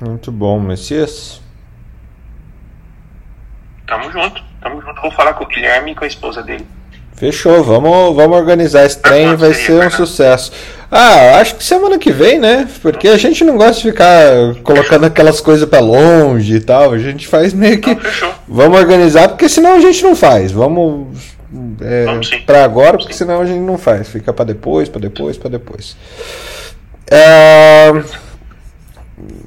Muito 0.01 0.31
bom, 0.31 0.59
Messias. 0.59 1.41
Tamo 3.87 4.11
junto, 4.11 4.43
tamo 4.61 4.81
junto. 4.81 5.01
Vou 5.01 5.11
falar 5.11 5.33
com 5.33 5.43
o 5.43 5.47
Guilherme 5.47 5.91
e 5.91 5.95
com 5.95 6.03
a 6.03 6.07
esposa 6.07 6.41
dele. 6.41 6.67
Fechou, 7.15 7.63
vamos, 7.63 8.15
vamos 8.15 8.37
organizar 8.37 8.85
esse 8.85 8.97
trem, 8.97 9.35
vai 9.35 9.53
ser 9.53 9.85
um 9.85 9.89
sucesso. 9.89 10.51
Ah, 10.95 11.39
acho 11.39 11.55
que 11.55 11.63
semana 11.63 11.97
que 11.97 12.11
vem, 12.11 12.37
né? 12.37 12.67
Porque 12.81 13.07
a 13.07 13.17
gente 13.17 13.43
não 13.43 13.57
gosta 13.57 13.81
de 13.81 13.91
ficar 13.91 14.55
colocando 14.63 15.05
aquelas 15.05 15.41
coisas 15.41 15.67
para 15.67 15.79
longe 15.79 16.55
e 16.55 16.59
tal. 16.59 16.91
A 16.91 16.99
gente 16.99 17.27
faz 17.27 17.51
meio 17.51 17.81
que. 17.81 17.95
Não, 17.95 18.33
vamos 18.47 18.79
organizar, 18.79 19.27
porque 19.27 19.49
senão 19.49 19.73
a 19.73 19.79
gente 19.79 20.03
não 20.03 20.15
faz. 20.15 20.51
Vamos. 20.51 21.07
É, 21.81 22.05
para 22.45 22.63
agora, 22.63 22.97
porque 22.97 23.13
senão 23.13 23.41
a 23.41 23.45
gente 23.45 23.59
não 23.59 23.77
faz. 23.77 24.07
Fica 24.07 24.31
para 24.31 24.45
depois, 24.45 24.87
para 24.87 25.01
depois, 25.01 25.35
para 25.35 25.49
depois. 25.49 25.95
É, 27.09 28.03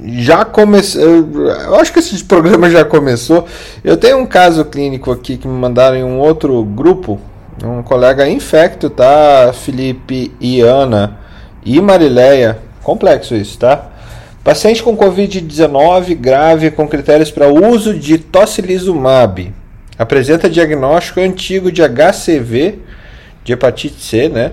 já 0.04 0.44
começou. 0.44 1.00
Eu 1.00 1.76
acho 1.76 1.92
que 1.92 2.00
esse 2.00 2.24
programa 2.24 2.68
já 2.70 2.84
começou. 2.84 3.46
Eu 3.84 3.96
tenho 3.96 4.18
um 4.18 4.26
caso 4.26 4.64
clínico 4.64 5.12
aqui 5.12 5.36
que 5.36 5.46
me 5.46 5.58
mandaram 5.58 5.96
em 5.96 6.04
um 6.04 6.18
outro 6.18 6.64
grupo 6.64 7.20
um 7.64 7.82
colega 7.82 8.28
infecto, 8.28 8.90
tá? 8.90 9.52
Felipe 9.52 10.32
e 10.40 10.60
Ana 10.60 11.18
e 11.64 11.80
Marileia. 11.80 12.58
Complexo 12.82 13.34
isso, 13.34 13.58
tá? 13.58 13.90
Paciente 14.44 14.82
com 14.82 14.96
Covid-19 14.96 16.14
grave 16.14 16.70
com 16.70 16.86
critérios 16.86 17.30
para 17.30 17.48
uso 17.48 17.94
de 17.94 18.18
tocilizumab. 18.18 19.52
Apresenta 19.98 20.48
diagnóstico 20.48 21.20
antigo 21.20 21.72
de 21.72 21.82
HCV, 21.82 22.78
de 23.42 23.52
hepatite 23.52 24.00
C, 24.02 24.28
né? 24.28 24.52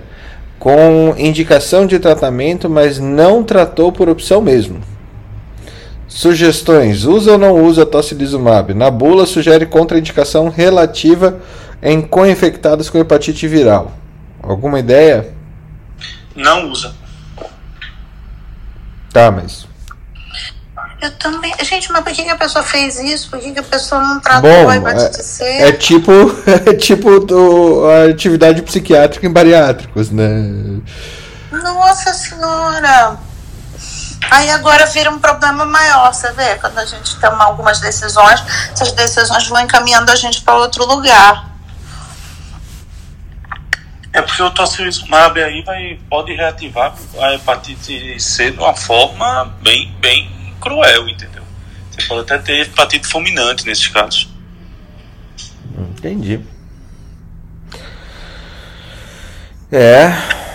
Com 0.58 1.14
indicação 1.18 1.86
de 1.86 2.00
tratamento, 2.00 2.70
mas 2.70 2.98
não 2.98 3.44
tratou 3.44 3.92
por 3.92 4.08
opção 4.10 4.42
mesmo. 4.42 4.80
Sugestões: 6.08 7.04
usa 7.04 7.34
ou 7.34 7.38
não 7.38 7.64
usa 7.64 7.86
tocilizumab? 7.86 8.74
Na 8.74 8.90
bula 8.90 9.26
sugere 9.26 9.66
contraindicação 9.66 10.48
relativa 10.48 11.40
em 11.84 12.02
co-infectados 12.02 12.90
com 12.90 12.98
hepatite 12.98 13.46
viral. 13.46 13.92
Alguma 14.42 14.80
ideia? 14.80 15.34
Não 16.34 16.70
usa. 16.70 16.96
Tá, 19.12 19.30
mas. 19.30 19.68
Eu 21.02 21.12
também. 21.18 21.54
Gente, 21.62 21.92
mas 21.92 22.04
por 22.04 22.14
que, 22.14 22.28
a 22.28 22.38
pessoa 22.38 22.64
fez 22.64 22.98
isso? 23.00 23.30
Por 23.30 23.40
que, 23.40 23.60
a 23.60 23.64
pessoa 23.64 24.02
não 24.02 24.20
tratou 24.22 24.50
Bom, 24.50 24.70
a 24.70 24.78
hepatite 24.78 25.20
é, 25.20 25.24
C? 25.24 25.44
É 25.44 25.72
tipo, 25.74 26.12
é 26.66 26.74
tipo 26.74 27.20
do, 27.20 27.86
a 27.86 28.10
atividade 28.10 28.62
psiquiátrica 28.62 29.28
em 29.28 29.32
bariátricos, 29.32 30.10
né? 30.10 30.82
Nossa 31.52 32.14
senhora! 32.14 33.18
Aí 34.32 34.50
agora 34.50 34.86
vira 34.86 35.12
um 35.12 35.20
problema 35.20 35.66
maior, 35.66 36.14
você 36.14 36.32
vê? 36.32 36.56
Quando 36.56 36.80
a 36.80 36.86
gente 36.86 37.20
toma 37.20 37.44
algumas 37.44 37.80
decisões, 37.82 38.42
essas 38.72 38.94
decisões 38.94 39.48
vão 39.48 39.60
encaminhando 39.60 40.10
a 40.10 40.16
gente 40.16 40.42
para 40.42 40.56
outro 40.56 40.86
lugar. 40.86 41.53
É 44.14 44.22
porque 44.22 44.44
o 44.44 44.52
tocilizumab 44.52 45.42
aí 45.42 45.64
vai, 45.64 46.00
pode 46.08 46.34
reativar 46.34 46.96
a 47.20 47.34
hepatite 47.34 48.20
C 48.20 48.52
de 48.52 48.60
uma 48.60 48.76
forma 48.76 49.46
bem, 49.60 49.92
bem 50.00 50.32
cruel, 50.62 51.10
entendeu? 51.10 51.42
Você 51.90 52.08
pode 52.08 52.22
até 52.22 52.38
ter 52.38 52.62
hepatite 52.62 53.08
fulminante 53.08 53.66
nesses 53.66 53.88
casos. 53.88 54.30
Entendi. 55.76 56.40
É. 59.72 60.10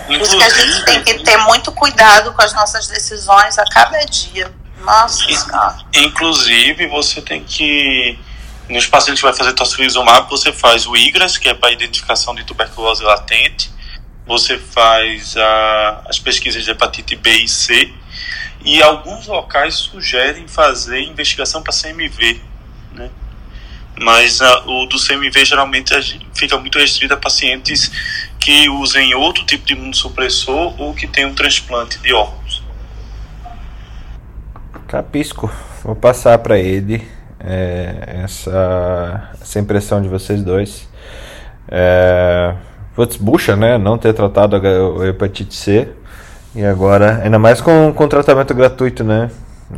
Por 0.07 0.15
isso 0.15 0.37
que 0.37 0.43
a 0.43 0.49
gente 0.49 0.85
tem 0.85 1.03
que 1.03 1.23
ter 1.23 1.37
muito 1.39 1.71
cuidado 1.73 2.31
com 2.31 2.41
as 2.41 2.53
nossas 2.53 2.87
decisões 2.87 3.59
a 3.59 3.65
cada 3.65 3.99
dia. 4.05 4.49
Nossa 4.81 5.29
Inclusive, 5.93 6.87
você 6.87 7.21
tem 7.21 7.43
que 7.43 8.17
nos 8.69 8.85
pacientes 8.85 9.19
que 9.19 9.25
vai 9.25 9.35
fazer 9.35 9.53
tocilizumab, 9.53 10.29
você 10.29 10.53
faz 10.53 10.85
o 10.85 10.95
IGRAS, 10.95 11.37
que 11.37 11.49
é 11.49 11.53
para 11.53 11.71
identificação 11.71 12.35
de 12.35 12.43
tuberculose 12.43 13.03
latente, 13.03 13.71
você 14.27 14.59
faz 14.59 15.35
a, 15.35 16.03
as 16.05 16.19
pesquisas 16.19 16.63
de 16.63 16.69
hepatite 16.69 17.15
B 17.15 17.31
e 17.31 17.47
C, 17.47 17.91
e 18.63 18.81
alguns 18.83 19.25
locais 19.25 19.73
sugerem 19.73 20.47
fazer 20.47 21.01
investigação 21.01 21.63
para 21.63 21.73
CMV, 21.73 22.39
né? 22.93 23.09
Mas 23.99 24.39
a, 24.41 24.65
o 24.65 24.85
do 24.85 24.97
CMV 24.97 25.43
geralmente 25.43 25.93
fica 26.35 26.57
muito 26.57 26.77
restrito 26.77 27.13
a 27.13 27.17
pacientes 27.17 27.91
que 28.39 28.69
usem 28.69 29.13
outro 29.15 29.45
tipo 29.45 29.65
de 29.65 29.73
imunossupressor 29.73 30.79
ou 30.79 30.93
que 30.93 31.07
tenham 31.07 31.31
um 31.31 31.35
transplante 31.35 31.97
de 31.99 32.13
órgãos. 32.13 32.63
Capisco. 34.87 35.51
Vou 35.83 35.95
passar 35.95 36.37
para 36.39 36.59
ele 36.59 37.18
é, 37.39 38.21
essa, 38.23 39.29
essa 39.41 39.59
impressão 39.59 40.01
de 40.01 40.07
vocês 40.07 40.43
dois. 40.43 40.87
É, 41.67 42.53
putz, 42.95 43.15
bucha, 43.15 43.55
né? 43.55 43.77
Não 43.77 43.97
ter 43.97 44.13
tratado 44.13 44.55
a 44.55 45.07
hepatite 45.07 45.55
C. 45.55 45.89
E 46.55 46.65
agora, 46.65 47.21
ainda 47.23 47.37
mais 47.37 47.61
com, 47.61 47.93
com 47.93 48.07
tratamento 48.07 48.53
gratuito, 48.53 49.03
né? 49.03 49.29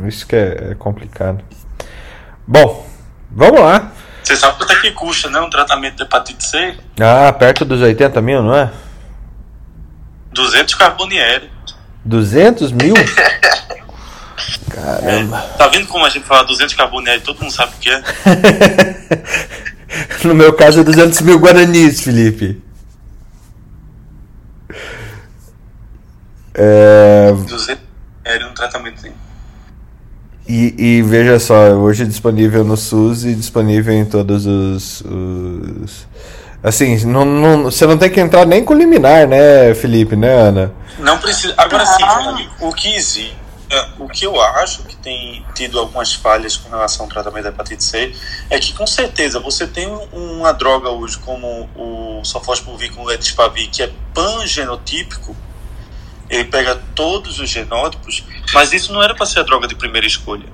Isso 0.04 0.26
que 0.26 0.34
é, 0.34 0.70
é 0.70 0.74
complicado. 0.74 1.44
Bom, 2.46 2.86
vamos 3.30 3.60
lá. 3.60 3.92
Você 4.22 4.36
sabe 4.36 4.56
quanto 4.56 4.72
é 4.72 4.80
que 4.80 4.90
custa, 4.92 5.28
né? 5.28 5.40
Um 5.40 5.50
tratamento 5.50 5.96
de 5.96 6.02
hepatite 6.02 6.44
C? 6.44 6.74
Ah, 7.00 7.32
perto 7.32 7.64
dos 7.64 7.80
80 7.80 8.20
mil, 8.22 8.42
não 8.42 8.54
é? 8.54 8.70
200 10.32 10.74
carbonieri. 10.74 11.50
200 12.04 12.72
mil? 12.72 12.94
Caramba. 14.70 15.38
É, 15.38 15.56
tá 15.56 15.68
vendo 15.68 15.86
como 15.86 16.04
a 16.04 16.08
gente 16.08 16.26
fala 16.26 16.44
200 16.44 16.74
carbonério 16.74 17.22
todo 17.22 17.40
mundo 17.40 17.52
sabe 17.52 17.72
o 17.74 17.78
que 17.78 17.90
é? 17.90 18.02
no 20.24 20.34
meu 20.34 20.52
caso 20.52 20.80
é 20.80 20.84
200 20.84 21.20
mil 21.20 21.38
guaranis, 21.38 22.00
Felipe. 22.00 22.60
É... 26.54 27.32
200 27.32 27.82
é 28.24 28.46
um 28.46 28.54
tratamento 28.54 29.02
e, 30.48 30.74
e, 30.76 31.02
veja 31.02 31.38
só, 31.38 31.70
hoje 31.70 32.02
é 32.02 32.06
disponível 32.06 32.64
no 32.64 32.76
SUS 32.76 33.24
e 33.24 33.34
disponível 33.34 33.94
em 33.94 34.04
todos 34.04 34.44
os. 34.44 35.00
os... 35.02 36.06
Assim, 36.62 37.04
não, 37.06 37.24
não, 37.24 37.64
você 37.64 37.86
não 37.86 37.96
tem 37.96 38.10
que 38.10 38.20
entrar 38.20 38.44
nem 38.44 38.64
com 38.64 38.74
liminar, 38.74 39.26
né, 39.26 39.72
Felipe, 39.74 40.16
né, 40.16 40.32
Ana? 40.32 40.72
Não 40.98 41.16
precisa. 41.18 41.54
Agora 41.56 41.86
sim, 41.86 42.04
o 42.60 42.72
que 42.72 42.94
existe 42.94 43.41
o 43.98 44.08
que 44.08 44.26
eu 44.26 44.40
acho 44.40 44.82
que 44.84 44.96
tem 44.96 45.44
tido 45.54 45.78
algumas 45.78 46.14
falhas 46.14 46.56
com 46.56 46.68
relação 46.68 47.06
ao 47.06 47.10
tratamento 47.10 47.44
da 47.44 47.50
hepatite 47.50 47.82
C 47.82 48.14
é 48.50 48.58
que, 48.58 48.72
com 48.74 48.86
certeza, 48.86 49.40
você 49.40 49.66
tem 49.66 49.86
uma 50.12 50.52
droga 50.52 50.90
hoje 50.90 51.18
como 51.18 51.68
o 51.74 52.24
sofosbuvir 52.24 52.92
com 52.92 53.04
ledespavir, 53.04 53.70
que 53.70 53.82
é 53.82 53.90
pangenotípico, 54.12 55.34
ele 56.28 56.44
pega 56.44 56.76
todos 56.94 57.38
os 57.38 57.48
genótipos, 57.48 58.24
mas 58.52 58.72
isso 58.72 58.92
não 58.92 59.02
era 59.02 59.14
para 59.14 59.26
ser 59.26 59.40
a 59.40 59.42
droga 59.42 59.66
de 59.66 59.74
primeira 59.74 60.06
escolha. 60.06 60.46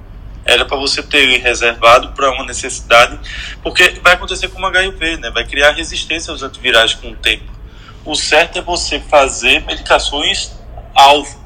Era 0.44 0.64
para 0.64 0.76
você 0.76 1.02
ter 1.02 1.18
ele 1.18 1.38
reservado 1.38 2.12
para 2.12 2.30
uma 2.30 2.44
necessidade, 2.44 3.18
porque 3.62 4.00
vai 4.02 4.14
acontecer 4.14 4.48
com 4.48 4.60
o 4.60 4.66
HIV, 4.66 5.18
né? 5.18 5.30
vai 5.30 5.44
criar 5.44 5.72
resistência 5.72 6.30
aos 6.30 6.42
antivirais 6.42 6.94
com 6.94 7.10
o 7.10 7.16
tempo. 7.16 7.52
O 8.04 8.14
certo 8.14 8.58
é 8.58 8.62
você 8.62 8.98
fazer 9.00 9.64
medicações 9.66 10.52
alvo. 10.94 11.38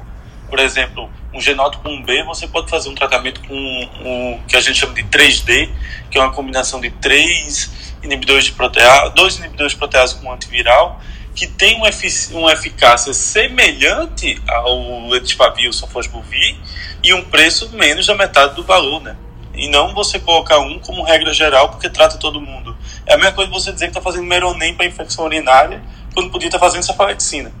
Por 0.49 0.59
exemplo, 0.59 1.09
um 1.33 1.41
genótipo 1.41 1.89
1B, 1.89 2.23
você 2.25 2.47
pode 2.47 2.69
fazer 2.69 2.89
um 2.89 2.95
tratamento 2.95 3.41
com 3.41 3.55
o 3.55 4.39
que 4.47 4.55
a 4.55 4.61
gente 4.61 4.79
chama 4.79 4.93
de 4.93 5.03
3D, 5.03 5.69
que 6.09 6.17
é 6.17 6.21
uma 6.21 6.31
combinação 6.31 6.79
de 6.79 6.91
três 6.91 7.71
inibidores 8.03 8.45
de 8.45 8.51
protease, 8.51 9.13
dois 9.15 9.37
inibidores 9.37 9.71
de 9.71 9.77
protease 9.77 10.15
com 10.15 10.31
antiviral, 10.31 11.01
que 11.33 11.47
tem 11.47 11.75
uma, 11.77 11.89
efic 11.89 12.33
uma 12.33 12.51
eficácia 12.53 13.13
semelhante 13.13 14.39
ao 14.47 15.15
Etispavir, 15.15 15.73
Sofosbuvir, 15.73 16.55
e 17.03 17.13
um 17.13 17.23
preço 17.23 17.69
menos 17.71 18.05
da 18.05 18.13
metade 18.13 18.55
do 18.55 18.63
valor, 18.63 19.01
né? 19.01 19.15
E 19.55 19.67
não 19.67 19.93
você 19.93 20.19
colocar 20.19 20.59
um 20.59 20.79
como 20.79 21.03
regra 21.03 21.33
geral 21.33 21.69
porque 21.69 21.89
trata 21.89 22.17
todo 22.17 22.41
mundo. 22.41 22.75
É 23.05 23.13
a 23.13 23.17
mesma 23.17 23.33
coisa 23.33 23.51
você 23.51 23.71
dizer 23.71 23.85
que 23.85 23.91
está 23.91 24.01
fazendo 24.01 24.25
meronem 24.25 24.73
para 24.73 24.85
infecção 24.85 25.25
urinária, 25.25 25.81
quando 26.13 26.29
podia 26.29 26.47
estar 26.47 26.59
tá 26.59 26.65
fazendo 26.65 26.83
cefalexina. 26.83 27.51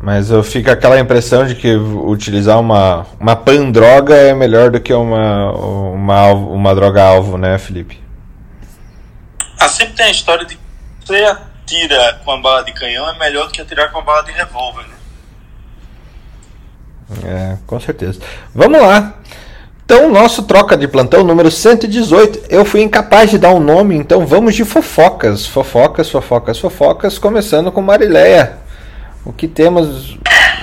Mas 0.00 0.30
eu 0.30 0.42
fico 0.42 0.70
aquela 0.70 0.98
impressão 0.98 1.44
de 1.46 1.54
que 1.56 1.74
utilizar 1.74 2.58
uma, 2.60 3.04
uma 3.18 3.34
pandroga 3.34 4.14
é 4.14 4.32
melhor 4.32 4.70
do 4.70 4.80
que 4.80 4.92
uma, 4.92 5.52
uma, 5.52 6.26
uma 6.32 6.74
droga 6.74 7.02
alvo, 7.02 7.36
né, 7.36 7.58
Felipe? 7.58 8.00
Ah, 9.58 9.68
sempre 9.68 9.94
tem 9.94 10.06
a 10.06 10.10
história 10.10 10.46
de 10.46 10.54
que 10.54 10.62
você 11.04 11.24
atira 11.24 12.20
com 12.24 12.30
a 12.30 12.36
bala 12.38 12.62
de 12.62 12.72
canhão 12.72 13.08
é 13.08 13.18
melhor 13.18 13.46
do 13.46 13.52
que 13.52 13.60
atirar 13.60 13.90
com 13.90 13.98
a 13.98 14.02
bala 14.02 14.22
de 14.22 14.30
revólver, 14.30 14.82
né? 14.82 14.94
É, 17.24 17.56
com 17.66 17.80
certeza. 17.80 18.20
Vamos 18.54 18.80
lá. 18.80 19.14
Então, 19.84 20.10
nosso 20.10 20.42
troca 20.42 20.76
de 20.76 20.86
plantão 20.86 21.24
número 21.24 21.50
118. 21.50 22.44
Eu 22.50 22.64
fui 22.64 22.82
incapaz 22.82 23.30
de 23.30 23.38
dar 23.38 23.54
um 23.54 23.60
nome, 23.60 23.96
então 23.96 24.26
vamos 24.26 24.54
de 24.54 24.64
fofocas. 24.64 25.46
Fofocas, 25.46 26.10
fofocas, 26.10 26.58
fofocas, 26.58 27.18
começando 27.18 27.72
com 27.72 27.80
Marileia. 27.80 28.67
O 29.24 29.32
que 29.32 29.46
temos, 29.46 30.16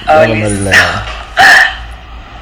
Olha 0.08 0.36
Marileia? 0.36 1.04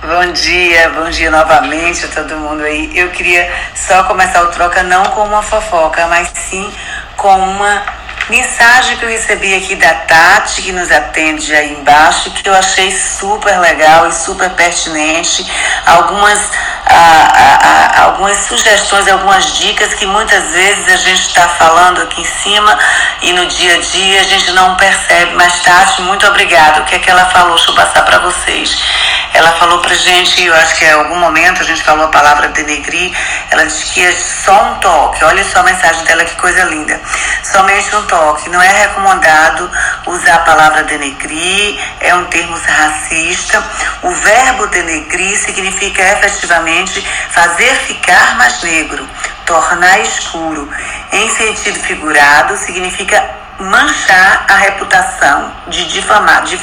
Bom 0.02 0.34
dia, 0.34 0.90
bom 0.90 1.10
dia 1.10 1.32
novamente 1.32 2.06
a 2.06 2.08
todo 2.10 2.38
mundo 2.38 2.62
aí. 2.64 2.92
Eu 2.98 3.10
queria 3.10 3.50
só 3.74 4.04
começar 4.04 4.44
o 4.44 4.48
troca 4.48 4.84
não 4.84 5.04
com 5.06 5.24
uma 5.24 5.42
fofoca, 5.42 6.08
mas 6.08 6.30
sim 6.50 6.72
com 7.16 7.36
uma 7.38 7.84
Mensagem 8.30 8.96
que 8.96 9.04
eu 9.04 9.10
recebi 9.10 9.54
aqui 9.54 9.76
da 9.76 9.94
Tati, 9.94 10.62
que 10.62 10.72
nos 10.72 10.90
atende 10.90 11.54
aí 11.54 11.74
embaixo, 11.74 12.32
que 12.32 12.48
eu 12.48 12.54
achei 12.54 12.90
super 12.90 13.60
legal 13.60 14.08
e 14.08 14.14
super 14.14 14.50
pertinente. 14.52 15.46
Algumas, 15.86 16.50
ah, 16.96 17.60
ah, 17.64 18.04
algumas 18.06 18.38
sugestões, 18.38 19.08
algumas 19.08 19.58
dicas 19.58 19.94
que 19.94 20.06
muitas 20.06 20.52
vezes 20.52 20.88
a 20.90 20.98
gente 20.98 21.22
está 21.22 21.48
falando 21.48 22.02
aqui 22.02 22.22
em 22.22 22.26
cima 22.26 22.78
e 23.22 23.34
no 23.34 23.46
dia 23.48 23.76
a 23.76 23.78
dia 23.78 24.22
a 24.22 24.24
gente 24.24 24.52
não 24.52 24.76
percebe. 24.76 25.34
Mas, 25.36 25.62
Tati, 25.62 26.02
muito 26.02 26.26
obrigada. 26.28 26.82
O 26.82 26.86
que 26.86 26.96
é 26.96 27.00
que 27.00 27.10
ela 27.10 27.26
falou? 27.26 27.56
Deixa 27.56 27.72
eu 27.72 27.76
passar 27.76 28.04
para 28.04 28.20
vocês. 28.20 28.78
Ela 29.34 29.52
falou 29.54 29.80
pra 29.80 29.96
gente, 29.96 30.44
eu 30.44 30.54
acho 30.54 30.76
que 30.76 30.86
em 30.86 30.92
algum 30.92 31.16
momento 31.16 31.62
a 31.62 31.66
gente 31.66 31.84
falou 31.84 32.06
a 32.06 32.10
palavra 32.10 32.50
denegrir, 32.50 33.12
ela 33.50 33.66
disse 33.66 33.86
que 33.86 34.02
é 34.06 34.12
só 34.12 34.72
um 34.72 34.76
toque. 34.76 35.26
Olha 35.26 35.44
só 35.44 35.60
a 35.60 35.64
mensagem 35.64 36.04
dela, 36.04 36.24
que 36.24 36.36
coisa 36.36 36.64
linda. 36.66 37.02
Somente 37.44 37.96
um 37.96 38.04
toque. 38.04 38.50
Não 38.50 38.62
é 38.62 38.68
recomendado 38.68 39.72
usar 40.06 40.36
a 40.36 40.40
palavra 40.40 40.84
denegrir, 40.84 41.80
é 42.00 42.14
um 42.14 42.26
termo 42.26 42.56
racista. 42.58 43.64
O 44.04 44.12
verbo 44.12 44.68
denegrir 44.68 45.36
significa 45.38 46.02
efetivamente 46.02 47.02
fazer 47.30 47.74
ficar 47.76 48.38
mais 48.38 48.62
negro, 48.62 49.08
tornar 49.46 50.00
escuro. 50.02 50.70
Em 51.12 51.30
sentido 51.30 51.80
figurado, 51.80 52.56
significa 52.58 53.24
manchar 53.60 54.46
a 54.48 54.56
reputação, 54.58 55.52
de 55.68 55.86
difamar. 55.86 56.44
De 56.44 56.60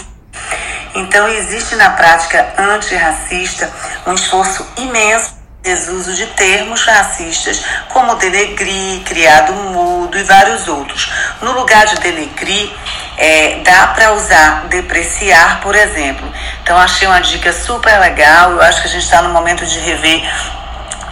então, 0.94 1.28
existe 1.28 1.76
na 1.76 1.90
prática 1.90 2.52
antirracista 2.58 3.70
um 4.06 4.14
esforço 4.14 4.66
imenso 4.76 5.40
desuso 5.62 6.14
de 6.14 6.26
termos 6.28 6.82
racistas, 6.84 7.62
como 7.90 8.14
denegrir, 8.14 9.02
criado 9.04 9.52
mudo 9.52 10.18
e 10.18 10.22
vários 10.24 10.66
outros. 10.66 11.12
No 11.42 11.52
lugar 11.52 11.86
de 11.86 11.96
denegrir, 11.96 12.70
é, 13.18 13.60
dá 13.62 13.88
para 13.88 14.12
usar 14.14 14.66
depreciar, 14.68 15.60
por 15.60 15.74
exemplo. 15.74 16.26
Então, 16.62 16.76
achei 16.78 17.06
uma 17.06 17.20
dica 17.20 17.52
super 17.52 18.00
legal. 18.00 18.52
Eu 18.52 18.62
acho 18.62 18.80
que 18.80 18.88
a 18.88 18.90
gente 18.90 19.04
está 19.04 19.20
no 19.22 19.28
momento 19.30 19.66
de 19.66 19.78
rever 19.80 20.22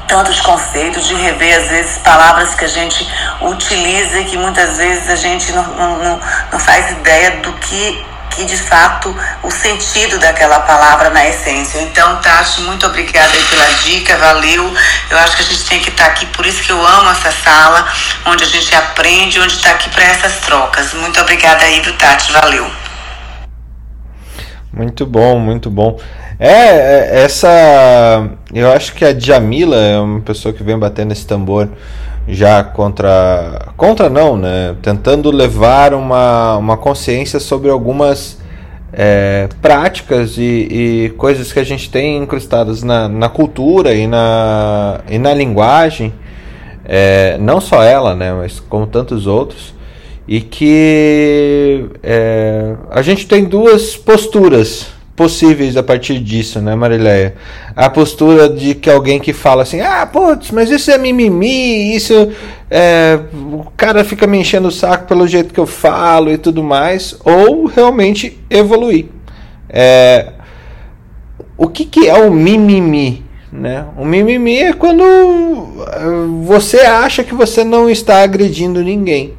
tantos 0.08 0.40
conceitos, 0.40 1.06
de 1.06 1.14
rever 1.14 1.58
às 1.58 1.68
vezes 1.68 1.98
palavras 1.98 2.54
que 2.54 2.64
a 2.64 2.68
gente 2.68 3.06
utiliza 3.42 4.20
e 4.20 4.24
que 4.24 4.38
muitas 4.38 4.78
vezes 4.78 5.10
a 5.10 5.16
gente 5.16 5.52
não, 5.52 5.62
não, 5.62 6.20
não 6.50 6.58
faz 6.58 6.90
ideia 6.92 7.32
do 7.42 7.52
que 7.52 8.04
que 8.30 8.44
de 8.44 8.56
fato 8.56 9.14
o 9.42 9.50
sentido 9.50 10.18
daquela 10.18 10.60
palavra 10.60 11.10
na 11.10 11.26
essência. 11.26 11.80
Então, 11.80 12.16
Tati, 12.16 12.62
muito 12.62 12.86
obrigada 12.86 13.32
pela 13.50 13.68
dica, 13.84 14.16
valeu. 14.16 14.72
Eu 15.10 15.18
acho 15.18 15.36
que 15.36 15.42
a 15.42 15.46
gente 15.46 15.64
tem 15.64 15.80
que 15.80 15.90
estar 15.90 16.06
aqui, 16.06 16.26
por 16.26 16.46
isso 16.46 16.62
que 16.62 16.70
eu 16.70 16.86
amo 16.86 17.10
essa 17.10 17.30
sala, 17.30 17.86
onde 18.26 18.44
a 18.44 18.46
gente 18.46 18.74
aprende, 18.74 19.40
onde 19.40 19.54
está 19.54 19.70
aqui 19.70 19.88
para 19.90 20.04
essas 20.04 20.38
trocas. 20.38 20.94
Muito 20.94 21.20
obrigada 21.20 21.64
aí, 21.64 21.80
do 21.80 21.92
Tati, 21.94 22.32
valeu. 22.32 22.70
Muito 24.72 25.06
bom, 25.06 25.38
muito 25.38 25.70
bom. 25.70 25.98
É, 26.38 26.52
é, 26.52 27.24
essa. 27.24 27.48
Eu 28.54 28.72
acho 28.72 28.92
que 28.94 29.04
a 29.04 29.12
Djamila 29.12 29.76
é 29.76 29.98
uma 29.98 30.20
pessoa 30.20 30.54
que 30.54 30.62
vem 30.62 30.78
batendo 30.78 31.12
esse 31.12 31.26
tambor 31.26 31.68
já 32.28 32.62
contra 32.62 33.72
contra 33.76 34.10
não 34.10 34.36
né? 34.36 34.76
Tentando 34.82 35.30
levar 35.30 35.94
uma, 35.94 36.56
uma 36.56 36.76
consciência 36.76 37.40
sobre 37.40 37.70
algumas 37.70 38.38
é, 38.92 39.48
práticas 39.62 40.36
e, 40.36 40.68
e, 40.70 41.14
coisas 41.16 41.52
que 41.52 41.58
a 41.58 41.64
gente 41.64 41.90
tem 41.90 42.18
incrustadas 42.18 42.82
na, 42.82 43.08
na 43.08 43.28
cultura 43.28 43.94
e 43.94 44.06
na, 44.06 45.00
e 45.08 45.18
na 45.18 45.32
linguagem 45.32 46.12
é, 46.84 47.36
não 47.38 47.60
só 47.60 47.82
ela 47.82 48.14
né? 48.14 48.32
Mas 48.32 48.60
como 48.60 48.86
tantos 48.86 49.26
outros. 49.26 49.76
E 50.26 50.42
que 50.42 51.86
é, 52.02 52.74
a 52.90 53.00
gente 53.00 53.26
tem 53.26 53.46
duas 53.46 53.96
posturas 53.96 54.97
possíveis 55.18 55.76
a 55.76 55.82
partir 55.82 56.20
disso, 56.20 56.60
né, 56.60 56.76
Marileia? 56.76 57.34
A 57.74 57.90
postura 57.90 58.48
de 58.48 58.76
que 58.76 58.88
alguém 58.88 59.18
que 59.18 59.32
fala 59.32 59.64
assim, 59.64 59.80
ah, 59.80 60.06
putz, 60.06 60.52
mas 60.52 60.70
isso 60.70 60.92
é 60.92 60.96
mimimi, 60.96 61.92
isso 61.96 62.30
é, 62.70 63.18
o 63.32 63.64
cara 63.76 64.04
fica 64.04 64.28
me 64.28 64.38
enchendo 64.38 64.68
o 64.68 64.72
saco 64.72 65.08
pelo 65.08 65.26
jeito 65.26 65.52
que 65.52 65.58
eu 65.58 65.66
falo 65.66 66.30
e 66.30 66.38
tudo 66.38 66.62
mais, 66.62 67.18
ou 67.24 67.66
realmente 67.66 68.38
evoluir. 68.48 69.06
É, 69.68 70.34
o 71.56 71.66
que, 71.66 71.84
que 71.84 72.08
é 72.08 72.14
o 72.14 72.30
mimimi? 72.30 73.26
Né? 73.52 73.86
O 73.96 74.04
mimimi 74.04 74.58
é 74.58 74.72
quando 74.72 75.02
você 76.44 76.78
acha 76.78 77.24
que 77.24 77.34
você 77.34 77.64
não 77.64 77.90
está 77.90 78.22
agredindo 78.22 78.84
ninguém. 78.84 79.34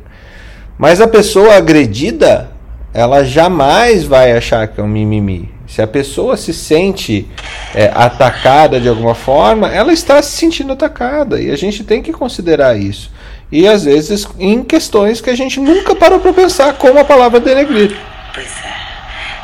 Mas 0.78 1.00
a 1.00 1.08
pessoa 1.08 1.56
agredida, 1.56 2.50
ela 2.94 3.24
jamais 3.24 4.04
vai 4.04 4.34
achar 4.34 4.68
que 4.68 4.82
é 4.82 4.84
um 4.84 4.88
mimimi. 4.88 5.59
Se 5.70 5.84
a 5.84 5.88
pessoa 5.88 6.36
se 6.36 6.52
sente 6.52 7.28
é, 7.76 7.92
atacada 7.94 8.80
de 8.80 8.90
alguma 8.90 9.14
forma, 9.14 9.70
ela 9.70 9.94
está 9.94 10.20
se 10.22 10.36
sentindo 10.36 10.74
atacada 10.74 11.40
e 11.40 11.52
a 11.52 11.56
gente 11.56 11.84
tem 11.84 12.02
que 12.02 12.12
considerar 12.12 12.76
isso. 12.76 13.12
E 13.52 13.68
às 13.68 13.84
vezes 13.84 14.28
em 14.40 14.64
questões 14.64 15.22
que 15.22 15.30
a 15.30 15.36
gente 15.36 15.60
nunca 15.60 15.96
parou 15.96 16.20
para 16.20 16.34
pensar, 16.34 16.74
como 16.74 17.00
a 17.00 17.06
palavra 17.06 17.40
denegrir. 17.40 17.96
Pois 18.34 18.48
é. 18.66 18.80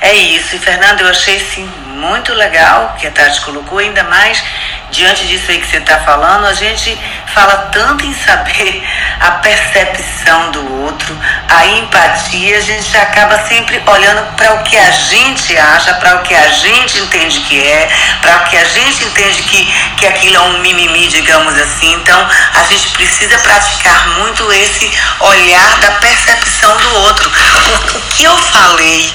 É 0.01 0.13
isso, 0.13 0.55
e 0.55 0.59
Fernando, 0.59 1.01
eu 1.01 1.07
achei 1.07 1.39
sim 1.39 1.69
muito 1.95 2.33
legal 2.33 2.95
que 2.99 3.07
a 3.07 3.11
Tati 3.11 3.41
colocou, 3.41 3.77
ainda 3.77 4.03
mais 4.03 4.43
diante 4.95 5.27
disso 5.27 5.51
aí 5.51 5.59
que 5.59 5.67
você 5.67 5.77
está 5.77 5.99
falando, 5.99 6.45
a 6.45 6.53
gente 6.53 6.97
fala 7.33 7.69
tanto 7.73 8.05
em 8.05 8.13
saber 8.13 8.81
a 9.19 9.31
percepção 9.31 10.51
do 10.51 10.83
outro, 10.83 11.17
a 11.49 11.65
empatia, 11.67 12.57
a 12.57 12.61
gente 12.61 12.95
acaba 12.95 13.37
sempre 13.47 13.81
olhando 13.85 14.35
para 14.35 14.53
o 14.53 14.63
que 14.63 14.77
a 14.77 14.91
gente 14.91 15.57
acha, 15.57 15.93
para 15.95 16.15
o 16.15 16.19
que 16.23 16.33
a 16.33 16.47
gente 16.49 16.97
entende 16.99 17.41
que 17.41 17.59
é, 17.59 17.89
para 18.21 18.37
o 18.37 18.49
que 18.49 18.57
a 18.57 18.63
gente 18.63 19.03
entende 19.03 19.41
que, 19.43 19.65
que 19.97 20.07
aquilo 20.07 20.35
é 20.37 20.39
um 20.39 20.59
mimimi, 20.59 21.07
digamos 21.07 21.57
assim. 21.59 21.93
Então, 21.93 22.29
a 22.53 22.63
gente 22.63 22.87
precisa 22.89 23.37
praticar 23.39 24.07
muito 24.19 24.49
esse 24.53 24.89
olhar 25.19 25.79
da 25.79 25.91
percepção 25.91 26.77
do 26.77 26.95
outro. 27.01 27.29
O, 27.29 27.97
o 27.97 28.01
que 28.09 28.23
eu 28.23 28.37
falei, 28.37 29.13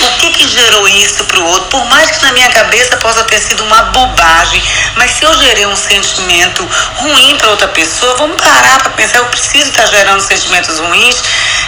o 0.00 0.10
que, 0.18 0.30
que 0.30 0.48
gerou 0.48 0.86
isso 0.88 1.24
para 1.24 1.40
o 1.40 1.44
outro, 1.44 1.68
por 1.70 1.84
mais 1.86 2.10
que 2.10 2.24
na 2.24 2.32
minha 2.32 2.48
cabeça 2.50 2.96
possa 2.98 3.24
ter 3.24 3.40
sido 3.40 3.64
uma 3.64 3.82
bobagem, 3.84 4.62
mas 4.96 5.07
se 5.08 5.24
eu 5.24 5.34
gerei 5.34 5.66
um 5.66 5.76
sentimento 5.76 6.68
ruim 6.96 7.36
para 7.38 7.50
outra 7.50 7.68
pessoa, 7.68 8.14
vamos 8.16 8.40
parar 8.40 8.78
para 8.80 8.90
pensar, 8.90 9.18
eu 9.18 9.26
preciso 9.26 9.70
estar 9.70 9.86
gerando 9.86 10.20
sentimentos 10.20 10.78
ruins. 10.78 11.22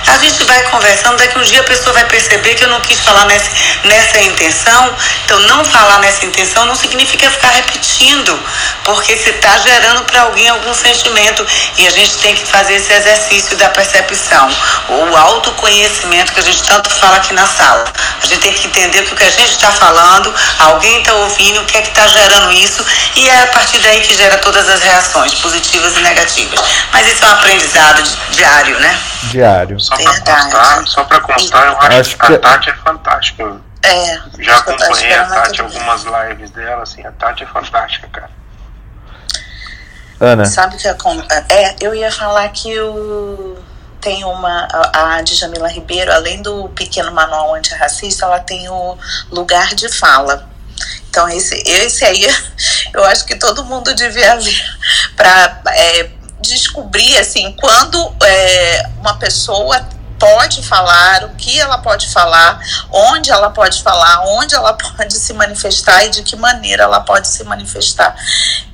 A 0.06 0.18
gente 0.18 0.44
vai 0.44 0.62
conversando, 0.64 1.18
daqui 1.18 1.38
um 1.38 1.42
dia 1.42 1.60
a 1.60 1.64
pessoa 1.64 1.92
vai 1.92 2.04
perceber 2.06 2.54
que 2.54 2.64
eu 2.64 2.68
não 2.68 2.80
quis 2.80 3.00
falar 3.00 3.26
nessa, 3.26 3.50
nessa 3.84 4.20
intenção. 4.20 4.94
Então, 5.24 5.38
não 5.40 5.64
falar 5.64 5.98
nessa 6.00 6.24
intenção 6.24 6.66
não 6.66 6.74
significa 6.74 7.30
ficar 7.30 7.48
repetindo, 7.48 8.38
porque 8.84 9.16
você 9.16 9.30
está 9.30 9.56
gerando 9.58 10.04
para 10.04 10.22
alguém 10.22 10.48
algum 10.48 10.74
sentimento. 10.74 11.46
E 11.78 11.86
a 11.86 11.90
gente 11.90 12.16
tem 12.18 12.34
que 12.34 12.46
fazer 12.46 12.74
esse 12.74 12.92
exercício 12.92 13.56
da 13.56 13.68
percepção, 13.68 14.48
ou 14.88 15.16
autoconhecimento 15.16 16.32
que 16.32 16.40
a 16.40 16.44
gente 16.44 16.62
tanto 16.64 16.90
fala 16.90 17.16
aqui 17.16 17.32
na 17.34 17.46
sala. 17.46 17.84
A 18.22 18.26
gente 18.26 18.40
tem 18.40 18.52
que 18.52 18.66
entender 18.66 19.02
que 19.02 19.12
o 19.12 19.16
que 19.16 19.24
a 19.24 19.30
gente 19.30 19.52
está 19.52 19.70
falando, 19.70 20.34
alguém 20.58 21.00
está 21.00 21.14
ouvindo, 21.14 21.60
o 21.60 21.64
que 21.64 21.78
é 21.78 21.82
que 21.82 21.88
está 21.88 22.06
gerando 22.06 22.52
isso, 22.52 22.84
e 23.16 23.28
é 23.28 23.42
a 23.42 23.46
partir 23.48 23.78
daí 23.78 24.00
que 24.00 24.14
gera 24.14 24.38
todas 24.38 24.68
as 24.68 24.80
reações, 24.80 25.34
positivas 25.34 25.96
e 25.96 26.00
negativas. 26.00 26.60
Mas 26.92 27.06
isso 27.06 27.24
é 27.24 27.28
um 27.28 27.32
aprendizado 27.32 28.02
diário, 28.30 28.78
né? 28.80 28.98
Diário. 29.24 29.78
Só 29.78 29.96
para 29.96 30.20
constar, 30.20 30.86
só 30.86 31.04
para 31.04 31.20
constar, 31.20 31.66
eu 31.66 31.78
acho, 31.78 32.00
acho 32.00 32.18
que 32.18 32.34
a 32.34 32.38
Tati 32.38 32.70
é 32.70 32.74
fantástica. 32.74 33.56
É. 33.82 34.20
Já 34.38 34.58
acompanhei 34.58 35.14
a 35.14 35.24
Tati 35.24 35.60
algumas 35.60 36.04
lives 36.04 36.50
dela, 36.50 36.82
assim, 36.82 37.04
a 37.06 37.12
Tati 37.12 37.44
é 37.44 37.46
fantástica, 37.46 38.08
cara. 38.08 38.30
Ana. 40.20 40.44
Sabe 40.44 40.76
o 40.76 40.78
que 40.78 40.86
é, 40.86 40.94
é? 41.48 41.76
Eu 41.80 41.94
ia 41.94 42.12
falar 42.12 42.48
que 42.50 42.78
o 42.78 43.56
tem 44.00 44.24
uma 44.24 44.66
a 44.94 45.20
Djamila 45.22 45.68
Ribeiro, 45.68 46.12
além 46.12 46.40
do 46.42 46.68
pequeno 46.70 47.12
manual 47.12 47.54
antirracista, 47.54 48.24
ela 48.24 48.40
tem 48.40 48.68
o 48.68 48.98
lugar 49.30 49.74
de 49.74 49.88
fala. 49.88 50.48
Então 51.08 51.28
esse 51.28 51.54
esse 51.66 52.04
aí 52.04 52.26
eu 52.92 53.04
acho 53.04 53.26
que 53.26 53.36
todo 53.36 53.64
mundo 53.64 53.94
devia 53.94 54.36
ver 54.36 54.78
para 55.16 55.60
é, 55.68 56.10
descobrir 56.40 57.18
assim 57.18 57.54
quando 57.58 58.14
é, 58.22 58.88
uma 59.00 59.18
pessoa 59.18 59.86
pode 60.20 60.62
falar, 60.62 61.24
o 61.24 61.30
que 61.30 61.58
ela 61.58 61.78
pode 61.78 62.08
falar, 62.10 62.60
onde 62.90 63.30
ela 63.30 63.48
pode 63.48 63.82
falar, 63.82 64.22
onde 64.26 64.54
ela 64.54 64.74
pode 64.76 65.14
se 65.14 65.32
manifestar 65.32 66.04
e 66.04 66.10
de 66.10 66.22
que 66.22 66.36
maneira 66.36 66.82
ela 66.84 67.00
pode 67.00 67.26
se 67.26 67.42
manifestar. 67.44 68.14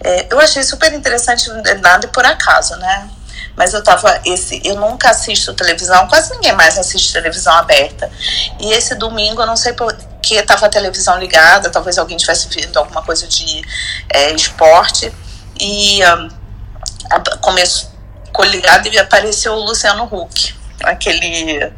É, 0.03 0.27
eu 0.29 0.41
achei 0.41 0.65
super 0.65 0.93
interessante, 0.93 1.49
nada 1.81 2.09
por 2.09 2.27
acaso, 2.27 2.75
né? 2.77 3.09
Mas 3.55 3.73
eu 3.73 3.83
tava 3.83 4.21
esse, 4.27 4.61
eu 4.65 4.75
nunca 4.75 5.11
assisto 5.11 5.55
televisão, 5.55 6.07
quase 6.09 6.31
ninguém 6.33 6.53
mais 6.53 6.77
assiste 6.77 7.13
televisão 7.13 7.55
aberta. 7.55 8.11
E 8.59 8.73
esse 8.73 8.95
domingo 8.97 9.41
eu 9.41 9.47
não 9.47 9.57
sei 9.57 9.73
por 9.73 9.97
que 10.21 10.35
estava 10.35 10.67
a 10.67 10.69
televisão 10.69 11.17
ligada, 11.19 11.71
talvez 11.71 11.97
alguém 11.97 12.17
tivesse 12.17 12.49
vendo 12.49 12.77
alguma 12.77 13.03
coisa 13.03 13.27
de 13.29 13.63
é, 14.11 14.33
esporte 14.33 15.11
e 15.59 16.01
um, 16.05 16.29
começou 17.41 17.91
ligado 18.45 18.89
e 18.89 18.99
apareceu 18.99 19.53
o 19.55 19.65
Luciano 19.65 20.05
Huck 20.05 20.57
aquele. 20.85 21.73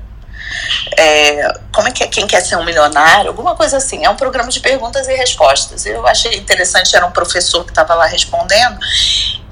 É, 0.96 1.52
como 1.72 1.88
é 1.88 1.90
que 1.90 2.02
é? 2.02 2.08
Quem 2.08 2.26
quer 2.26 2.40
ser 2.40 2.56
um 2.56 2.64
milionário? 2.64 3.28
Alguma 3.28 3.54
coisa 3.54 3.76
assim. 3.76 4.04
É 4.04 4.10
um 4.10 4.16
programa 4.16 4.50
de 4.50 4.60
perguntas 4.60 5.06
e 5.08 5.14
respostas. 5.14 5.86
Eu 5.86 6.06
achei 6.06 6.36
interessante, 6.36 6.96
era 6.96 7.06
um 7.06 7.12
professor 7.12 7.64
que 7.64 7.70
estava 7.70 7.94
lá 7.94 8.06
respondendo. 8.06 8.78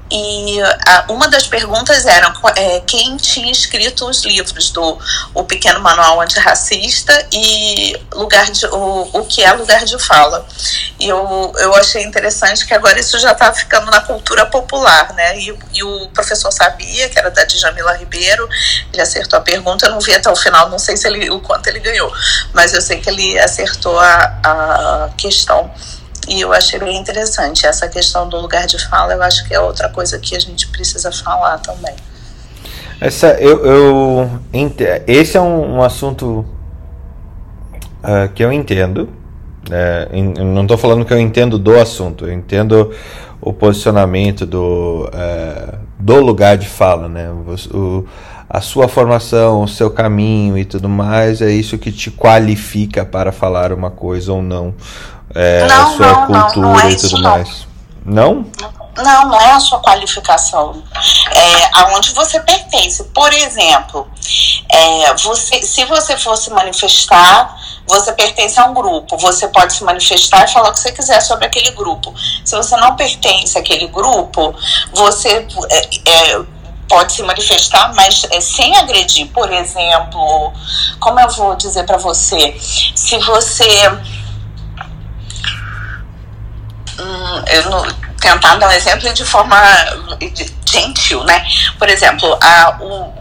E 0.09 0.61
a, 0.61 1.05
uma 1.09 1.27
das 1.27 1.47
perguntas 1.47 2.05
era 2.05 2.33
é, 2.55 2.79
quem 2.81 3.17
tinha 3.17 3.51
escrito 3.51 4.07
os 4.07 4.23
livros 4.23 4.71
do 4.71 4.97
O 5.33 5.43
Pequeno 5.43 5.81
Manual 5.81 6.21
Antirracista 6.21 7.27
e 7.33 7.99
lugar 8.13 8.49
de, 8.49 8.65
o, 8.67 9.09
o 9.13 9.25
que 9.25 9.43
é 9.43 9.51
lugar 9.51 9.83
de 9.83 9.99
fala. 9.99 10.45
E 10.99 11.09
eu, 11.09 11.53
eu 11.57 11.75
achei 11.75 12.03
interessante 12.03 12.65
que 12.65 12.73
agora 12.73 12.99
isso 12.99 13.19
já 13.19 13.33
está 13.33 13.51
ficando 13.53 13.91
na 13.91 14.01
cultura 14.01 14.45
popular, 14.45 15.13
né? 15.13 15.37
E, 15.39 15.57
e, 15.73 15.83
o 15.83 16.07
professor 16.09 16.51
sabia, 16.51 17.09
que 17.09 17.19
era 17.19 17.29
da 17.29 17.43
Djamila 17.43 17.97
Ribeiro, 17.97 18.47
ele 18.93 19.01
acertou 19.01 19.37
a 19.37 19.41
pergunta, 19.41 19.85
eu 19.85 19.91
não 19.91 19.99
vi 19.99 20.15
até 20.15 20.29
o 20.29 20.35
final, 20.35 20.69
não 20.69 20.79
sei 20.79 20.95
se 20.95 21.07
ele, 21.07 21.29
o 21.29 21.39
quanto 21.41 21.67
ele 21.67 21.79
ganhou, 21.79 22.11
mas 22.53 22.73
eu 22.73 22.81
sei 22.81 22.99
que 22.99 23.09
ele 23.09 23.37
acertou 23.39 23.99
a, 23.99 24.39
a 24.43 25.09
questão. 25.17 25.69
E 26.27 26.41
eu 26.41 26.51
achei 26.51 26.79
bem 26.79 26.97
interessante 26.97 27.65
essa 27.65 27.87
questão 27.87 28.27
do 28.27 28.37
lugar 28.37 28.67
de 28.67 28.77
fala. 28.89 29.13
Eu 29.13 29.23
acho 29.23 29.47
que 29.47 29.53
é 29.53 29.59
outra 29.59 29.89
coisa 29.89 30.19
que 30.19 30.35
a 30.35 30.39
gente 30.39 30.67
precisa 30.67 31.11
falar 31.11 31.57
também. 31.59 31.95
Essa, 32.99 33.33
eu, 33.39 33.65
eu 33.65 34.39
esse 35.05 35.37
é 35.37 35.41
um, 35.41 35.75
um 35.75 35.83
assunto 35.83 36.45
uh, 38.03 38.27
que 38.33 38.43
eu 38.43 38.51
entendo. 38.51 39.09
É, 39.69 40.09
não 40.13 40.63
estou 40.63 40.77
falando 40.77 41.05
que 41.05 41.13
eu 41.13 41.19
entendo 41.19 41.57
do 41.57 41.77
assunto, 41.77 42.25
eu 42.25 42.33
entendo 42.33 42.93
o 43.41 43.51
posicionamento 43.51 44.45
do, 44.45 45.09
é, 45.13 45.75
do 45.99 46.21
lugar 46.21 46.57
de 46.57 46.67
fala, 46.67 47.07
né? 47.09 47.29
O, 47.73 48.05
a 48.49 48.61
sua 48.61 48.87
formação, 48.87 49.63
o 49.63 49.67
seu 49.67 49.91
caminho 49.91 50.57
e 50.57 50.65
tudo 50.65 50.87
mais, 50.87 51.41
é 51.41 51.51
isso 51.51 51.77
que 51.77 51.91
te 51.91 52.09
qualifica 52.09 53.05
para 53.05 53.31
falar 53.31 53.73
uma 53.73 53.91
coisa 53.91 54.31
ou 54.31 54.41
não 54.41 54.73
é, 55.35 55.67
não, 55.67 55.83
a 55.83 55.95
sua 55.95 56.07
não, 56.07 56.25
cultura 56.27 56.67
não, 56.67 56.79
é 56.79 56.91
e 56.91 56.95
tudo 56.95 57.21
mais. 57.21 57.67
Não? 58.05 58.45
Não, 58.97 59.27
não 59.27 59.39
é 59.39 59.51
a 59.51 59.59
sua 59.59 59.79
qualificação. 59.79 60.81
É 61.35 61.69
aonde 61.81 62.11
você 62.13 62.39
pertence. 62.39 63.03
Por 63.05 63.31
exemplo, 63.33 64.07
é, 64.71 65.13
você, 65.15 65.61
se 65.61 65.85
você 65.85 66.17
fosse 66.17 66.49
manifestar, 66.49 67.55
você 67.85 68.11
pertence 68.13 68.59
a 68.59 68.65
um 68.65 68.73
grupo. 68.73 69.17
Você 69.17 69.47
pode 69.49 69.73
se 69.73 69.83
manifestar 69.83 70.45
e 70.45 70.51
falar 70.51 70.69
o 70.69 70.73
que 70.73 70.79
você 70.79 70.91
quiser 70.91 71.21
sobre 71.21 71.45
aquele 71.45 71.71
grupo. 71.71 72.13
Se 72.43 72.55
você 72.55 72.75
não 72.77 72.95
pertence 72.95 73.57
àquele 73.57 73.87
grupo, 73.87 74.55
você 74.93 75.45
é, 75.69 75.89
é, 76.09 76.41
pode 76.87 77.13
se 77.13 77.23
manifestar, 77.23 77.93
mas 77.93 78.25
é, 78.31 78.39
sem 78.39 78.75
agredir. 78.77 79.27
Por 79.27 79.51
exemplo, 79.51 80.53
como 80.99 81.19
eu 81.19 81.29
vou 81.29 81.55
dizer 81.55 81.83
para 81.83 81.97
você, 81.97 82.55
se 82.59 83.17
você 83.19 83.89
hum, 86.99 87.43
eu 87.47 87.69
não, 87.69 87.83
tentar 88.19 88.55
dar 88.55 88.69
um 88.69 88.71
exemplo 88.71 89.13
de 89.13 89.25
forma 89.25 89.57
gentil, 90.65 91.23
né? 91.23 91.45
Por 91.77 91.89
exemplo, 91.89 92.37
a, 92.41 92.77
o, 92.81 93.13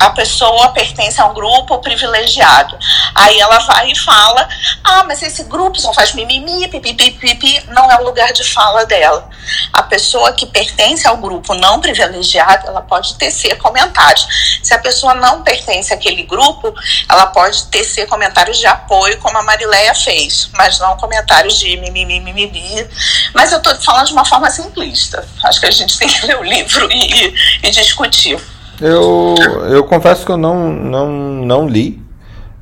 a 0.00 0.10
pessoa 0.10 0.70
pertence 0.70 1.20
a 1.20 1.26
um 1.26 1.34
grupo 1.34 1.78
privilegiado. 1.78 2.78
Aí 3.14 3.38
ela 3.38 3.58
vai 3.60 3.90
e 3.90 3.98
fala: 3.98 4.48
Ah, 4.82 5.04
mas 5.04 5.22
esse 5.22 5.44
grupo 5.44 5.78
só 5.78 5.92
faz 5.92 6.14
mimimi, 6.14 6.66
pipi, 6.68 6.94
pipi, 6.94 7.64
não 7.68 7.90
é 7.90 8.00
o 8.00 8.04
lugar 8.04 8.32
de 8.32 8.42
fala 8.44 8.86
dela. 8.86 9.28
A 9.72 9.82
pessoa 9.82 10.32
que 10.32 10.46
pertence 10.46 11.06
ao 11.06 11.18
grupo 11.18 11.54
não 11.54 11.80
privilegiado, 11.80 12.66
ela 12.66 12.80
pode 12.80 13.16
tecer 13.16 13.58
comentários. 13.58 14.26
Se 14.62 14.72
a 14.72 14.78
pessoa 14.78 15.14
não 15.14 15.42
pertence 15.42 15.92
àquele 15.92 16.22
grupo, 16.22 16.74
ela 17.08 17.26
pode 17.26 17.66
tecer 17.66 18.06
comentários 18.06 18.58
de 18.58 18.66
apoio, 18.66 19.18
como 19.18 19.38
a 19.38 19.42
Marileia 19.42 19.94
fez, 19.94 20.48
mas 20.54 20.78
não 20.78 20.96
comentários 20.96 21.58
de 21.58 21.76
mimimi, 21.76 22.20
mimimi. 22.20 22.88
Mas 23.34 23.52
eu 23.52 23.58
estou 23.58 23.74
falando 23.76 24.06
de 24.06 24.12
uma 24.12 24.24
forma 24.24 24.50
simplista. 24.50 25.26
Acho 25.44 25.60
que 25.60 25.66
a 25.66 25.70
gente 25.70 25.98
tem 25.98 26.08
que 26.08 26.26
ler 26.26 26.38
o 26.38 26.42
livro 26.42 26.88
e, 26.90 27.34
e 27.62 27.70
discutir. 27.70 28.55
Eu, 28.80 29.34
eu 29.70 29.84
confesso 29.84 30.24
que 30.24 30.30
eu 30.30 30.36
não, 30.36 30.70
não, 30.70 31.08
não 31.08 31.68
li, 31.68 32.00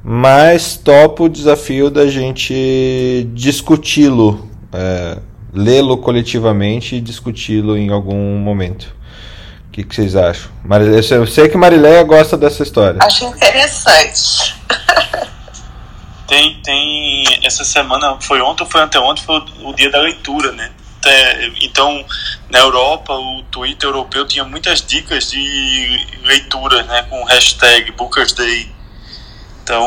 mas 0.02 0.76
topo 0.76 1.24
o 1.24 1.28
desafio 1.28 1.90
da 1.90 2.06
gente 2.06 3.28
discuti-lo, 3.32 4.48
é, 4.72 5.18
lê-lo 5.52 5.96
coletivamente 5.98 6.96
e 6.96 7.00
discuti-lo 7.00 7.76
em 7.76 7.90
algum 7.90 8.36
momento. 8.38 8.94
O 9.68 9.70
que, 9.72 9.82
que 9.82 9.94
vocês 9.94 10.14
acham? 10.14 10.52
Eu 11.10 11.26
sei 11.26 11.48
que 11.48 11.56
Marileia 11.56 12.02
gosta 12.04 12.36
dessa 12.36 12.62
história. 12.62 13.00
Acho 13.02 13.24
interessante. 13.24 14.54
tem, 16.28 16.60
tem. 16.62 17.40
Essa 17.42 17.64
semana, 17.64 18.16
foi 18.20 18.40
ontem 18.40 18.62
ou 18.62 18.70
foi 18.70 18.82
anteontem, 18.82 19.24
foi 19.24 19.36
o, 19.36 19.70
o 19.70 19.74
dia 19.74 19.90
da 19.90 20.00
leitura, 20.00 20.52
né? 20.52 20.70
É, 21.06 21.52
então, 21.60 22.04
na 22.50 22.60
Europa, 22.60 23.12
o 23.12 23.42
Twitter 23.50 23.88
europeu 23.88 24.26
tinha 24.26 24.44
muitas 24.44 24.80
dicas 24.80 25.30
de 25.30 26.06
leitura, 26.22 26.82
né, 26.84 27.02
com 27.08 27.22
hashtag 27.24 27.92
Booker's 27.92 28.32
Day. 28.32 28.70
Então, 29.62 29.86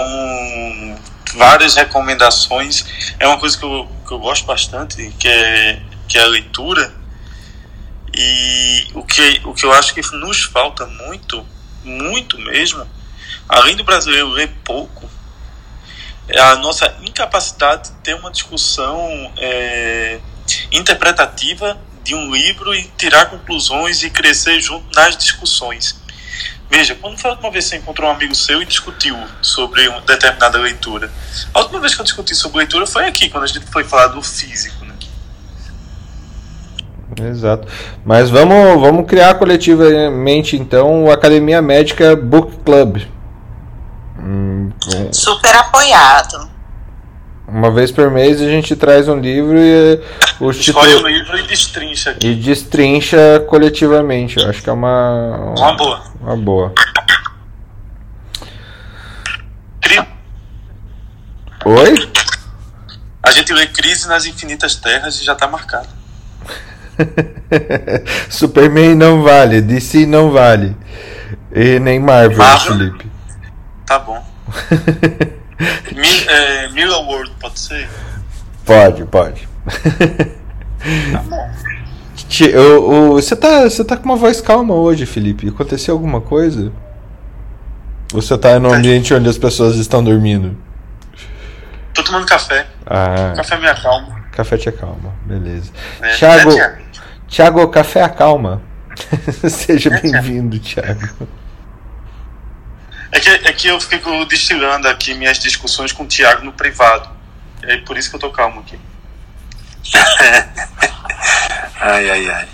várias 1.35 1.75
recomendações. 1.75 2.85
É 3.19 3.27
uma 3.27 3.39
coisa 3.39 3.57
que 3.57 3.63
eu, 3.63 3.89
que 4.05 4.13
eu 4.13 4.19
gosto 4.19 4.45
bastante, 4.45 5.11
que 5.19 5.27
é, 5.27 5.81
que 6.07 6.17
é 6.17 6.21
a 6.21 6.27
leitura. 6.27 6.93
E 8.13 8.87
o 8.93 9.03
que, 9.03 9.41
o 9.45 9.53
que 9.53 9.65
eu 9.65 9.71
acho 9.73 9.93
que 9.93 10.01
nos 10.15 10.43
falta 10.43 10.85
muito, 10.85 11.45
muito 11.83 12.37
mesmo, 12.39 12.87
além 13.47 13.75
do 13.75 13.83
brasileiro 13.83 14.29
ler 14.29 14.49
pouco, 14.63 15.07
é 16.27 16.39
a 16.39 16.55
nossa 16.55 16.93
incapacidade 17.03 17.89
de 17.89 17.95
ter 17.97 18.15
uma 18.15 18.31
discussão. 18.31 19.31
É, 19.37 20.19
interpretativa 20.71 21.77
de 22.03 22.15
um 22.15 22.31
livro 22.31 22.73
e 22.73 22.83
tirar 22.97 23.25
conclusões 23.25 24.01
e 24.03 24.09
crescer 24.09 24.61
junto 24.61 24.85
nas 24.95 25.17
discussões. 25.17 25.99
Veja, 26.69 26.95
quando 26.95 27.17
foi 27.17 27.29
a 27.29 27.33
última 27.33 27.51
vez 27.51 27.65
que 27.65 27.69
você 27.71 27.77
encontrou 27.77 28.09
um 28.09 28.13
amigo 28.13 28.35
seu 28.35 28.61
e 28.61 28.65
discutiu 28.65 29.17
sobre 29.41 29.87
uma 29.87 30.01
determinada 30.01 30.57
leitura? 30.57 31.11
A 31.53 31.59
última 31.59 31.79
vez 31.79 31.95
que 31.95 32.01
eu 32.01 32.05
discuti 32.05 32.35
sobre 32.35 32.59
leitura 32.59 32.85
foi 32.85 33.05
aqui, 33.05 33.29
quando 33.29 33.45
a 33.45 33.47
gente 33.47 33.65
foi 33.67 33.83
falar 33.83 34.07
do 34.07 34.21
físico. 34.21 34.85
Né? 34.85 34.93
Exato. 37.29 37.67
Mas 38.05 38.29
vamos, 38.29 38.81
vamos 38.81 39.07
criar 39.07 39.35
coletivamente 39.35 40.55
então 40.55 41.05
o 41.05 41.11
Academia 41.11 41.61
Médica 41.61 42.15
Book 42.15 42.57
Club. 42.63 43.01
Hum, 44.19 44.71
Super 45.11 45.55
apoiado. 45.55 46.56
Uma 47.47 47.71
vez 47.71 47.93
por 47.93 48.11
mês 48.11 48.41
a 48.41 48.49
gente 48.49 48.75
traz 48.75 49.07
um 49.07 49.17
livro 49.17 49.57
e 49.57 50.01
o 50.37 50.51
Escolhe 50.51 50.95
o 50.95 51.07
livro 51.07 51.37
e 51.39 51.43
destrincha 51.43 52.11
aqui. 52.11 52.27
E 52.27 52.35
destrincha 52.35 53.17
coletivamente. 53.47 54.37
Eu 54.37 54.49
acho 54.49 54.61
que 54.61 54.69
é 54.69 54.73
uma. 54.73 55.53
Uma, 55.57 55.73
boa. 55.77 56.03
Uma 56.19 56.35
boa. 56.35 56.73
Cri... 59.81 60.05
Oi? 61.63 62.11
A 63.23 63.31
gente 63.31 63.53
lê 63.53 63.65
Crise 63.67 64.09
nas 64.09 64.25
Infinitas 64.25 64.75
Terras 64.75 65.21
e 65.21 65.23
já 65.23 65.33
tá 65.33 65.47
marcado. 65.47 65.87
Superman 68.29 68.93
não 68.93 69.23
vale, 69.23 69.61
DC 69.61 70.05
não 70.05 70.31
vale. 70.31 70.75
E 71.55 71.79
nem 71.79 71.97
Marvel, 71.97 72.37
Marvel? 72.37 72.77
Felipe. 72.77 73.11
Tá 73.85 73.99
bom. 73.99 74.21
Mil, 75.59 76.29
é, 76.29 76.69
Miller 76.69 76.99
World, 76.99 77.31
pode 77.39 77.59
ser? 77.59 77.89
Pode, 78.65 79.05
pode. 79.05 79.47
Tá 81.11 81.19
bom. 81.23 81.49
Você 83.13 83.35
tá, 83.35 83.63
você 83.63 83.83
tá 83.83 83.97
com 83.97 84.05
uma 84.05 84.15
voz 84.15 84.41
calma 84.41 84.73
hoje, 84.75 85.05
Felipe. 85.05 85.47
Aconteceu 85.47 85.93
alguma 85.93 86.21
coisa? 86.21 86.71
Ou 88.13 88.21
você 88.21 88.37
tá 88.37 88.59
no 88.59 88.73
ambiente 88.73 89.13
onde 89.13 89.27
as 89.27 89.37
pessoas 89.37 89.75
estão 89.75 90.03
dormindo? 90.03 90.57
Tô 91.93 92.03
tomando 92.03 92.25
café. 92.25 92.67
Ah. 92.85 93.33
Café 93.35 93.57
me 93.57 93.67
acalma. 93.67 94.21
Café 94.31 94.57
te 94.57 94.69
acalma, 94.69 95.13
beleza. 95.25 95.71
É, 96.01 96.13
Thiago, 96.13 96.51
é, 96.51 96.77
Thiago, 97.27 97.67
café 97.69 98.03
acalma. 98.03 98.61
Seja 99.49 99.89
bem-vindo, 99.89 100.59
Thiago. 100.59 101.27
É 103.17 103.19
que, 103.19 103.29
é 103.29 103.53
que 103.53 103.67
eu 103.67 103.81
fico 103.81 104.25
destilando 104.25 104.87
aqui 104.87 105.15
minhas 105.15 105.39
discussões 105.39 105.91
com 105.91 106.03
o 106.03 106.05
Thiago 106.05 106.45
no 106.45 106.53
privado. 106.53 107.09
É 107.63 107.77
por 107.77 107.97
isso 107.97 108.11
que 108.11 108.15
eu 108.15 108.19
tô 108.19 108.29
calmo 108.29 108.59
aqui. 108.59 108.77
ai, 111.81 112.09
ai, 112.11 112.29
ai. 112.29 112.47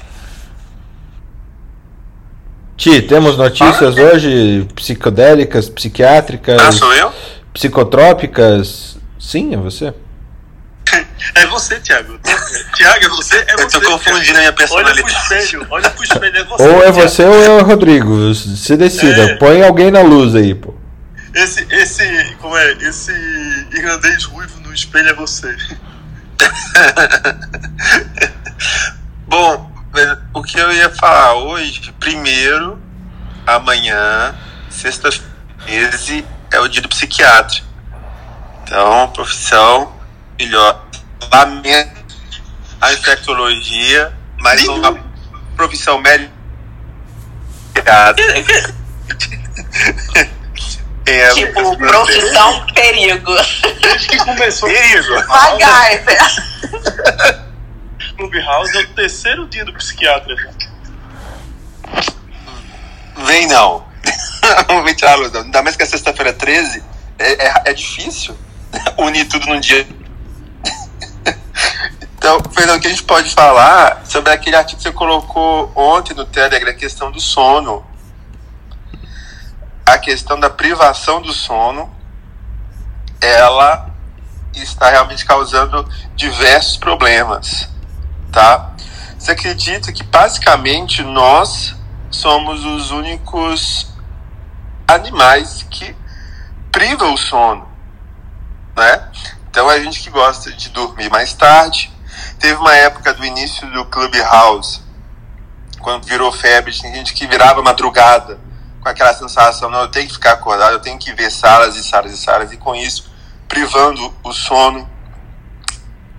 Ti, 2.78 3.02
temos 3.02 3.38
notícias 3.38 3.97
ah, 3.97 4.02
hoje 4.02 4.65
psicodélicas, 4.73 5.67
psiquiátricas, 5.67 6.62
ah, 6.62 6.71
sou 6.71 6.93
eu? 6.93 7.13
psicotrópicas. 7.54 8.97
Sim, 9.19 9.54
é 9.54 9.58
você. 9.58 9.93
É 11.36 11.46
você, 11.48 11.80
Thiago. 11.80 12.20
Thiago, 12.76 13.06
é 13.06 13.10
você? 13.10 13.38
É 13.38 13.56
eu 13.58 13.70
tô 13.70 13.82
confundindo 13.82 14.38
a 14.38 14.42
minha 14.42 14.54
personalidade. 14.54 15.02
Olha 15.02 15.04
pro 15.04 15.38
espelho, 15.38 15.68
olha 15.70 15.90
pro 15.90 16.04
espelho, 16.04 16.38
é 16.38 16.44
você. 16.44 16.64
Ou 16.64 16.78
é 16.78 16.92
Thiago. 16.92 17.02
você 17.02 17.24
ou 17.24 17.44
é 17.44 17.50
o 17.50 17.64
Rodrigo. 17.64 18.36
Se 18.36 18.76
decida. 18.76 19.32
É. 19.32 19.36
Põe 19.38 19.64
alguém 19.64 19.90
na 19.90 20.02
luz 20.02 20.36
aí, 20.36 20.54
pô. 20.54 20.76
Esse, 21.34 21.66
esse, 21.72 22.36
como 22.40 22.56
é? 22.56 22.74
Esse 22.74 23.12
irlandês 23.72 24.26
ruivo 24.26 24.60
no 24.60 24.74
espelho 24.74 25.10
é 25.10 25.14
você. 25.14 25.56
Bom, 29.26 29.72
o 30.34 30.44
que 30.44 30.60
eu 30.60 30.72
ia 30.72 30.90
falar 30.90 31.36
hoje, 31.36 31.94
primeiro, 32.00 32.80
amanhã, 33.48 34.36
sexta-feira, 34.70 35.92
é 36.52 36.60
o 36.60 36.68
dia 36.68 36.82
do 36.82 36.90
psiquiatra. 36.90 37.62
Então, 38.64 39.08
profissão 39.10 39.94
melhor. 40.40 40.83
Lamento 41.32 42.04
a 42.82 42.94
infectologia, 42.94 44.14
mas 44.40 44.68
uma 44.68 44.98
profissão 45.56 46.02
melhor. 46.02 46.30
É, 51.06 51.34
tipo, 51.34 51.78
profissão 51.78 52.66
perigo. 52.68 53.36
Desde 53.82 54.08
que 54.08 54.18
começou 54.20 54.70
perigo. 54.70 55.16
MacGyver. 55.28 57.44
Clubhouse 58.16 58.78
é 58.78 58.82
o 58.82 58.88
terceiro 58.94 59.48
dia 59.50 59.66
do 59.66 59.74
psiquiatra. 59.74 60.34
Vem 63.26 63.48
não. 63.48 63.86
Vamos 64.68 64.94
tirar 64.94 65.14
a 65.14 65.16
luz. 65.16 65.36
Ainda 65.36 65.62
mais 65.62 65.76
que 65.76 65.84
a 65.84 65.86
sexta-feira 65.86 66.32
13 66.32 66.82
é, 67.20 67.48
é, 67.48 67.54
é 67.66 67.74
difícil 67.74 68.38
unir 68.98 69.28
tudo 69.28 69.48
num 69.48 69.60
dia. 69.60 69.86
Então, 72.18 72.42
Fernando, 72.52 72.78
o 72.78 72.82
que 72.82 72.88
a 72.88 72.90
gente 72.90 73.04
pode 73.04 73.30
falar 73.32 74.06
sobre 74.06 74.32
aquele 74.32 74.56
artigo 74.56 74.78
que 74.78 74.84
você 74.84 74.94
colocou 74.94 75.70
ontem 75.76 76.14
no 76.14 76.24
Telegram, 76.24 76.72
a 76.72 76.74
questão 76.74 77.12
do 77.12 77.20
sono 77.20 77.86
a 79.86 79.98
questão 79.98 80.40
da 80.40 80.50
privação 80.50 81.22
do 81.22 81.34
sono, 81.34 81.94
ela 83.22 83.90
está 84.54 84.90
realmente 84.90 85.26
causando 85.26 85.88
diversos 86.16 86.78
problemas, 86.78 87.68
tá? 88.32 88.74
Você 89.18 89.32
acredita 89.32 89.92
que 89.92 90.04
basicamente 90.04 91.02
nós 91.04 91.76
somos 92.10 92.64
os 92.66 92.92
únicos 92.92 93.92
animais 94.88 95.66
que 95.70 95.96
privam 96.72 97.14
o 97.14 97.18
sono, 97.18 97.68
né? 98.76 99.10
Então 99.54 99.70
a 99.70 99.80
gente 99.80 100.02
que 100.02 100.10
gosta 100.10 100.52
de 100.52 100.70
dormir 100.70 101.12
mais 101.12 101.32
tarde, 101.32 101.94
teve 102.39 102.56
uma 102.56 102.76
época 102.76 103.13
do 103.13 103.24
início 103.24 103.70
do 103.70 103.86
Clubhouse, 103.86 104.82
quando 105.80 106.08
virou 106.08 106.32
febre, 106.32 106.74
tinha 106.74 106.92
gente 106.92 107.13
que 107.13 107.28
virava 107.28 107.62
madrugada 107.62 108.39
com 108.82 108.89
aquela 108.89 109.13
sensação, 109.13 109.70
não, 109.70 109.82
eu 109.82 109.89
tenho 109.89 110.08
que 110.08 110.13
ficar 110.16 110.32
acordado, 110.32 110.72
eu 110.72 110.80
tenho 110.80 110.98
que 110.98 111.13
ver 111.13 111.30
salas 111.30 111.76
e 111.76 111.84
salas 111.84 112.12
e 112.13 112.18
salas, 112.18 112.52
e 112.52 112.58
com 112.58 112.74
isso 112.74 113.13
privando 113.48 114.12
o 114.24 114.34
sono, 114.34 114.89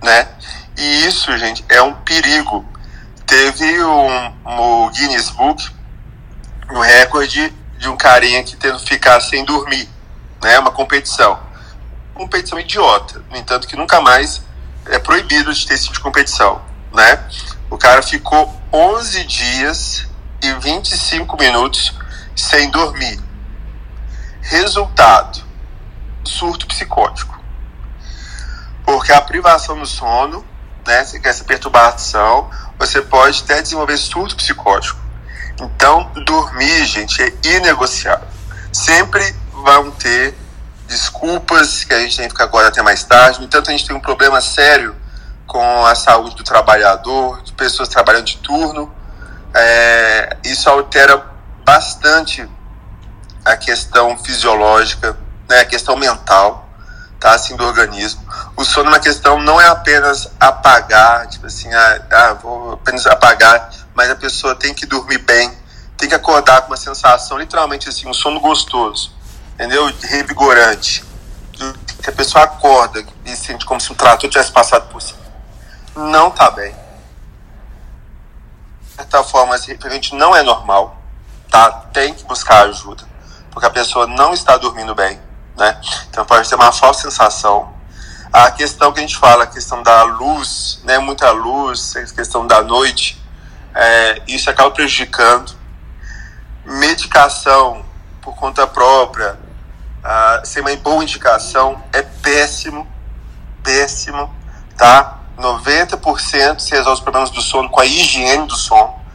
né? 0.01 0.29
E 0.77 1.05
isso, 1.05 1.37
gente, 1.37 1.65
é 1.67 1.81
um 1.81 1.93
perigo. 1.93 2.65
Teve 3.25 3.83
um, 3.83 4.33
um 4.45 4.89
Guinness 4.91 5.29
Book, 5.31 5.69
um 6.71 6.79
recorde 6.79 7.53
de 7.77 7.89
um 7.89 7.97
carinha 7.97 8.45
que 8.45 8.55
tendo 8.55 8.79
que 8.79 8.87
ficar 8.87 9.19
sem 9.19 9.43
dormir, 9.43 9.89
né? 10.41 10.57
Uma 10.57 10.71
competição. 10.71 11.44
Competição 12.15 12.57
idiota, 12.57 13.21
no 13.29 13.37
entanto 13.37 13.67
que 13.67 13.75
nunca 13.75 13.99
mais 14.01 14.41
é 14.87 14.97
proibido 14.97 15.53
de 15.53 15.67
ter 15.67 15.73
esse 15.73 15.83
tipo 15.83 15.95
de 15.95 15.99
competição, 15.99 16.61
né? 16.93 17.23
O 17.69 17.77
cara 17.77 18.01
ficou 18.01 18.59
11 18.71 19.23
dias 19.25 20.07
e 20.41 20.53
25 20.53 21.37
minutos 21.37 21.93
sem 22.35 22.71
dormir. 22.71 23.21
Resultado: 24.41 25.43
surto 26.23 26.65
psicótico. 26.67 27.37
Porque 28.85 29.11
a 29.11 29.21
privação 29.21 29.77
do 29.77 29.85
sono, 29.85 30.45
né, 30.87 31.05
essa 31.23 31.43
perturbação, 31.43 32.49
você 32.79 33.01
pode 33.01 33.43
até 33.43 33.61
desenvolver 33.61 33.97
surto 33.97 34.35
psicótico. 34.35 34.99
Então, 35.59 36.11
dormir, 36.25 36.85
gente, 36.85 37.21
é 37.21 37.33
inegociável. 37.43 38.27
Sempre 38.71 39.35
vão 39.51 39.91
ter 39.91 40.37
desculpas 40.87 41.83
que 41.83 41.93
a 41.93 41.99
gente 41.99 42.17
tem 42.17 42.25
que 42.25 42.31
ficar 42.31 42.45
agora 42.45 42.67
até 42.67 42.81
mais 42.81 43.03
tarde. 43.03 43.39
No 43.39 43.45
entanto, 43.45 43.69
a 43.69 43.71
gente 43.71 43.85
tem 43.85 43.95
um 43.95 43.99
problema 43.99 44.39
sério 44.41 44.95
com 45.47 45.85
a 45.85 45.95
saúde 45.95 46.35
do 46.35 46.43
trabalhador, 46.43 47.41
de 47.43 47.51
pessoas 47.53 47.87
trabalhando 47.89 48.25
de 48.25 48.37
turno. 48.37 48.93
É, 49.53 50.37
isso 50.43 50.69
altera 50.69 51.23
bastante 51.63 52.47
a 53.43 53.55
questão 53.55 54.17
fisiológica, 54.17 55.17
né, 55.47 55.59
a 55.59 55.65
questão 55.65 55.95
mental, 55.95 56.67
tá, 57.19 57.33
assim, 57.33 57.55
do 57.55 57.63
organismo. 57.63 58.21
O 58.55 58.65
sono 58.65 58.89
é 58.89 58.93
uma 58.93 58.99
questão, 58.99 59.39
não 59.39 59.61
é 59.61 59.67
apenas 59.67 60.29
apagar, 60.39 61.27
tipo 61.27 61.45
assim, 61.45 61.71
ah, 61.73 62.01
ah, 62.11 62.33
vou 62.33 62.73
apenas 62.73 63.05
apagar, 63.05 63.69
mas 63.93 64.09
a 64.09 64.15
pessoa 64.15 64.55
tem 64.55 64.73
que 64.73 64.85
dormir 64.85 65.19
bem, 65.19 65.51
tem 65.97 66.09
que 66.09 66.15
acordar 66.15 66.61
com 66.61 66.67
uma 66.67 66.77
sensação, 66.77 67.37
literalmente 67.37 67.87
assim, 67.87 68.07
um 68.07 68.13
sono 68.13 68.39
gostoso, 68.39 69.14
entendeu? 69.55 69.91
Revigorante. 70.03 71.03
Que 72.03 72.09
a 72.11 72.13
pessoa 72.13 72.43
acorda 72.43 73.03
e 73.25 73.35
sente 73.35 73.65
como 73.65 73.81
se 73.81 73.91
um 73.91 73.95
trator 73.95 74.29
tivesse 74.29 74.51
passado 74.51 74.87
por 74.91 75.01
cima. 75.01 75.19
Não 75.95 76.29
tá 76.29 76.51
bem. 76.51 76.75
De 78.83 78.95
certa 78.95 79.23
forma, 79.23 79.55
esse 79.55 79.67
repente 79.67 80.13
não 80.13 80.35
é 80.35 80.43
normal 80.43 81.01
tá? 81.55 81.71
Tem 81.93 82.13
que 82.13 82.25
buscar 82.25 82.65
ajuda, 82.65 83.05
porque 83.49 83.65
a 83.65 83.69
pessoa 83.69 84.05
não 84.05 84.33
está 84.33 84.57
dormindo 84.57 84.93
bem, 84.93 85.17
né? 85.57 85.79
Então 86.09 86.25
pode 86.25 86.49
ter 86.49 86.55
uma 86.55 86.71
falsa 86.73 87.03
sensação. 87.03 87.73
A 88.33 88.51
questão 88.51 88.91
que 88.91 88.99
a 88.99 89.01
gente 89.01 89.15
fala, 89.15 89.45
a 89.45 89.47
questão 89.47 89.81
da 89.81 90.03
luz, 90.03 90.81
né? 90.83 90.99
Muita 90.99 91.31
luz, 91.31 91.95
a 91.95 92.03
questão 92.13 92.45
da 92.45 92.61
noite, 92.61 93.23
é, 93.73 94.21
isso 94.27 94.49
acaba 94.49 94.71
prejudicando. 94.71 95.53
Medicação 96.65 97.85
por 98.21 98.35
conta 98.35 98.67
própria, 98.67 99.39
uh, 100.05 100.45
sem 100.45 100.61
uma 100.61 100.75
boa 100.77 101.03
indicação, 101.03 101.83
é 101.91 102.01
péssimo, 102.01 102.87
péssimo, 103.63 104.33
tá? 104.77 105.19
90% 105.37 106.59
se 106.59 106.71
resolve 106.71 106.99
os 106.99 107.01
problemas 107.01 107.29
do 107.31 107.41
sono 107.41 107.69
com 107.69 107.81
a 107.81 107.85
higiene 107.85 108.47
do 108.47 108.55
sono 108.55 109.05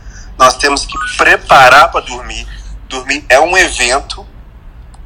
nós 0.40 0.56
temos 0.56 0.86
que 0.86 0.96
preparar 1.18 1.90
para 1.90 2.00
dormir. 2.00 2.48
Dormir 2.88 3.26
é 3.28 3.38
um 3.38 3.58
evento, 3.58 4.26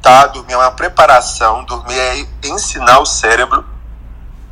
tá? 0.01 0.27
Dormir 0.27 0.53
é 0.53 0.57
uma 0.57 0.71
preparação, 0.71 1.65
dormir 1.65 1.99
é 1.99 2.25
ensinar 2.45 2.99
o 2.99 3.05
cérebro 3.05 3.65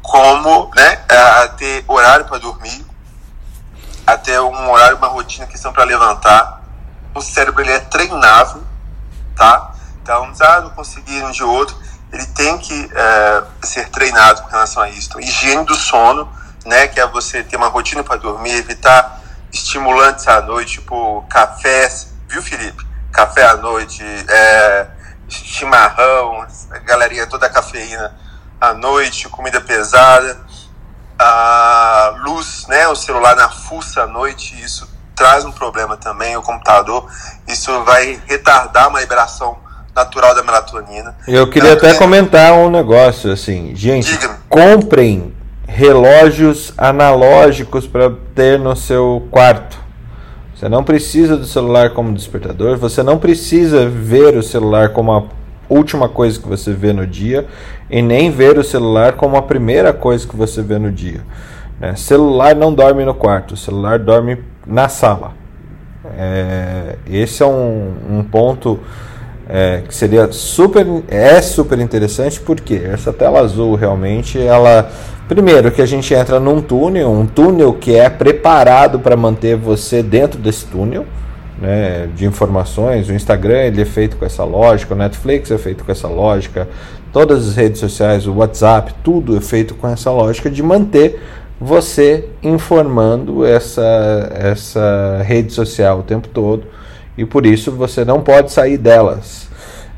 como, 0.02 0.70
né, 0.76 1.00
a 1.10 1.48
ter 1.48 1.86
horário 1.88 2.26
para 2.26 2.38
dormir, 2.38 2.86
a 4.06 4.18
ter 4.18 4.38
um 4.42 4.70
horário, 4.70 4.98
uma 4.98 5.08
rotina 5.08 5.48
que 5.48 5.58
são 5.58 5.72
para 5.72 5.86
levantar. 5.86 6.62
O 7.16 7.22
cérebro 7.22 7.62
ele 7.62 7.72
é 7.72 7.80
treinável, 7.80 8.62
tá? 9.38 9.73
Então, 10.04 10.34
ah, 10.42 10.60
não 10.60 10.70
conseguir 10.72 11.24
um 11.24 11.32
de 11.32 11.44
outro, 11.46 11.78
ele 12.12 12.26
tem 12.28 12.58
que 12.58 12.92
é, 12.94 13.44
ser 13.64 13.88
treinado 13.90 14.44
com 14.44 14.50
relação 14.50 14.84
a 14.84 14.90
isso. 14.90 15.08
Então, 15.08 15.22
higiene 15.22 15.66
do 15.66 15.76
sono, 15.76 16.30
né, 16.66 16.88
que 16.88 17.00
é 17.00 17.08
você 17.08 17.42
ter 17.42 17.56
uma 17.56 17.70
rotina 17.70 18.04
para 18.04 18.18
dormir, 18.18 18.52
evitar 18.52 19.22
estimulantes 19.52 20.28
à 20.28 20.42
noite, 20.42 20.80
tipo 20.80 21.26
cafés, 21.30 22.14
viu, 22.28 22.44
Felipe? 22.44 22.86
Café 23.14 23.46
à 23.46 23.56
noite, 23.56 24.04
é, 24.28 24.88
chimarrão, 25.30 26.46
a 26.70 26.80
galerinha 26.80 27.26
toda 27.26 27.50
cafeína 27.50 28.14
à 28.60 28.74
noite, 28.74 29.30
comida 29.30 29.62
pesada. 29.62 30.38
a 31.18 32.16
luz, 32.24 32.68
né, 32.68 32.88
o 32.90 32.96
celular 32.96 33.36
na 33.36 33.48
fuça 33.48 34.04
à 34.04 34.08
noite, 34.08 34.62
isso 34.62 34.90
traz 35.16 35.46
um 35.46 35.52
problema 35.52 35.96
também, 35.96 36.36
o 36.36 36.42
computador, 36.42 37.10
isso 37.48 37.84
vai 37.86 38.22
retardar 38.28 38.90
uma 38.90 39.00
liberação 39.00 39.63
natural 39.96 40.36
da 40.36 40.44
melatonina. 40.44 41.16
Eu 41.28 41.48
queria 41.50 41.74
até 41.74 41.94
comentar 41.94 42.54
um 42.54 42.70
negócio 42.70 43.32
assim, 43.32 43.76
gente, 43.76 44.18
comprem 44.50 45.34
relógios 45.68 46.74
analógicos 46.78 47.88
para 47.88 48.12
ter 48.36 48.60
no 48.60 48.76
seu 48.76 49.28
quarto. 49.32 49.78
Você 50.56 50.70
não 50.70 50.84
precisa 50.84 51.36
do 51.36 51.46
celular 51.46 51.92
como 51.92 52.14
despertador, 52.14 52.78
você 52.78 53.04
não 53.04 53.18
precisa 53.18 53.88
ver 53.88 54.38
o 54.38 54.44
celular 54.44 54.90
como 54.90 55.12
a 55.12 55.24
última 55.68 56.08
coisa 56.08 56.40
que 56.40 56.48
você 56.48 56.72
vê 56.72 56.94
no 56.94 57.06
dia 57.06 57.48
e 57.90 58.02
nem 58.02 58.32
ver 58.32 58.58
o 58.58 58.64
celular 58.64 59.14
como 59.14 59.36
a 59.36 59.42
primeira 59.42 59.92
coisa 59.92 60.28
que 60.28 60.36
você 60.36 60.62
vê 60.62 60.78
no 60.78 60.92
dia. 60.92 61.22
Né? 61.80 61.96
Celular 61.96 62.56
não 62.56 62.74
dorme 62.74 63.04
no 63.04 63.14
quarto, 63.14 63.58
celular 63.58 64.00
dorme 64.00 64.44
na 64.66 64.88
sala. 64.88 65.34
É, 66.18 66.98
esse 67.08 67.42
é 67.42 67.46
um, 67.46 67.94
um 68.10 68.24
ponto 68.24 68.80
é, 69.48 69.82
que 69.88 69.94
seria 69.94 70.32
super 70.32 70.86
é 71.08 71.42
super 71.42 71.80
interessante 71.80 72.40
porque 72.40 72.76
essa 72.76 73.12
tela 73.12 73.42
azul 73.42 73.76
realmente 73.76 74.40
ela 74.40 74.90
primeiro 75.28 75.72
que 75.72 75.82
a 75.82 75.86
gente 75.86 76.14
entra 76.14 76.40
num 76.40 76.62
túnel 76.62 77.12
um 77.12 77.26
túnel 77.26 77.74
que 77.74 77.96
é 77.96 78.10
preparado 78.10 79.00
para 79.00 79.18
manter 79.18 79.58
você 79.58 80.02
dentro 80.02 80.40
desse 80.40 80.66
túnel 80.66 81.06
né, 81.60 82.10
de 82.16 82.26
informações. 82.26 83.08
O 83.08 83.14
Instagram 83.14 83.60
ele 83.60 83.82
é 83.82 83.86
feito 83.86 84.18
com 84.18 84.26
essa 84.26 84.44
lógica 84.44 84.94
o 84.94 84.98
Netflix 84.98 85.52
é 85.52 85.58
feito 85.58 85.84
com 85.84 85.92
essa 85.92 86.08
lógica 86.08 86.68
todas 87.12 87.50
as 87.50 87.56
redes 87.56 87.80
sociais 87.80 88.26
o 88.26 88.34
WhatsApp 88.34 88.94
tudo 89.04 89.36
é 89.36 89.42
feito 89.42 89.76
com 89.76 89.88
essa 89.88 90.10
lógica 90.10 90.50
de 90.50 90.64
manter 90.64 91.22
você 91.60 92.30
informando 92.42 93.46
essa 93.46 94.32
essa 94.34 95.22
rede 95.24 95.52
social 95.52 96.00
o 96.00 96.04
tempo 96.04 96.28
todo 96.30 96.64
e 97.18 97.26
por 97.26 97.46
isso 97.46 97.72
você 97.72 98.04
não 98.04 98.22
pode 98.22 98.52
sair 98.52 98.78
delas. 98.78 99.48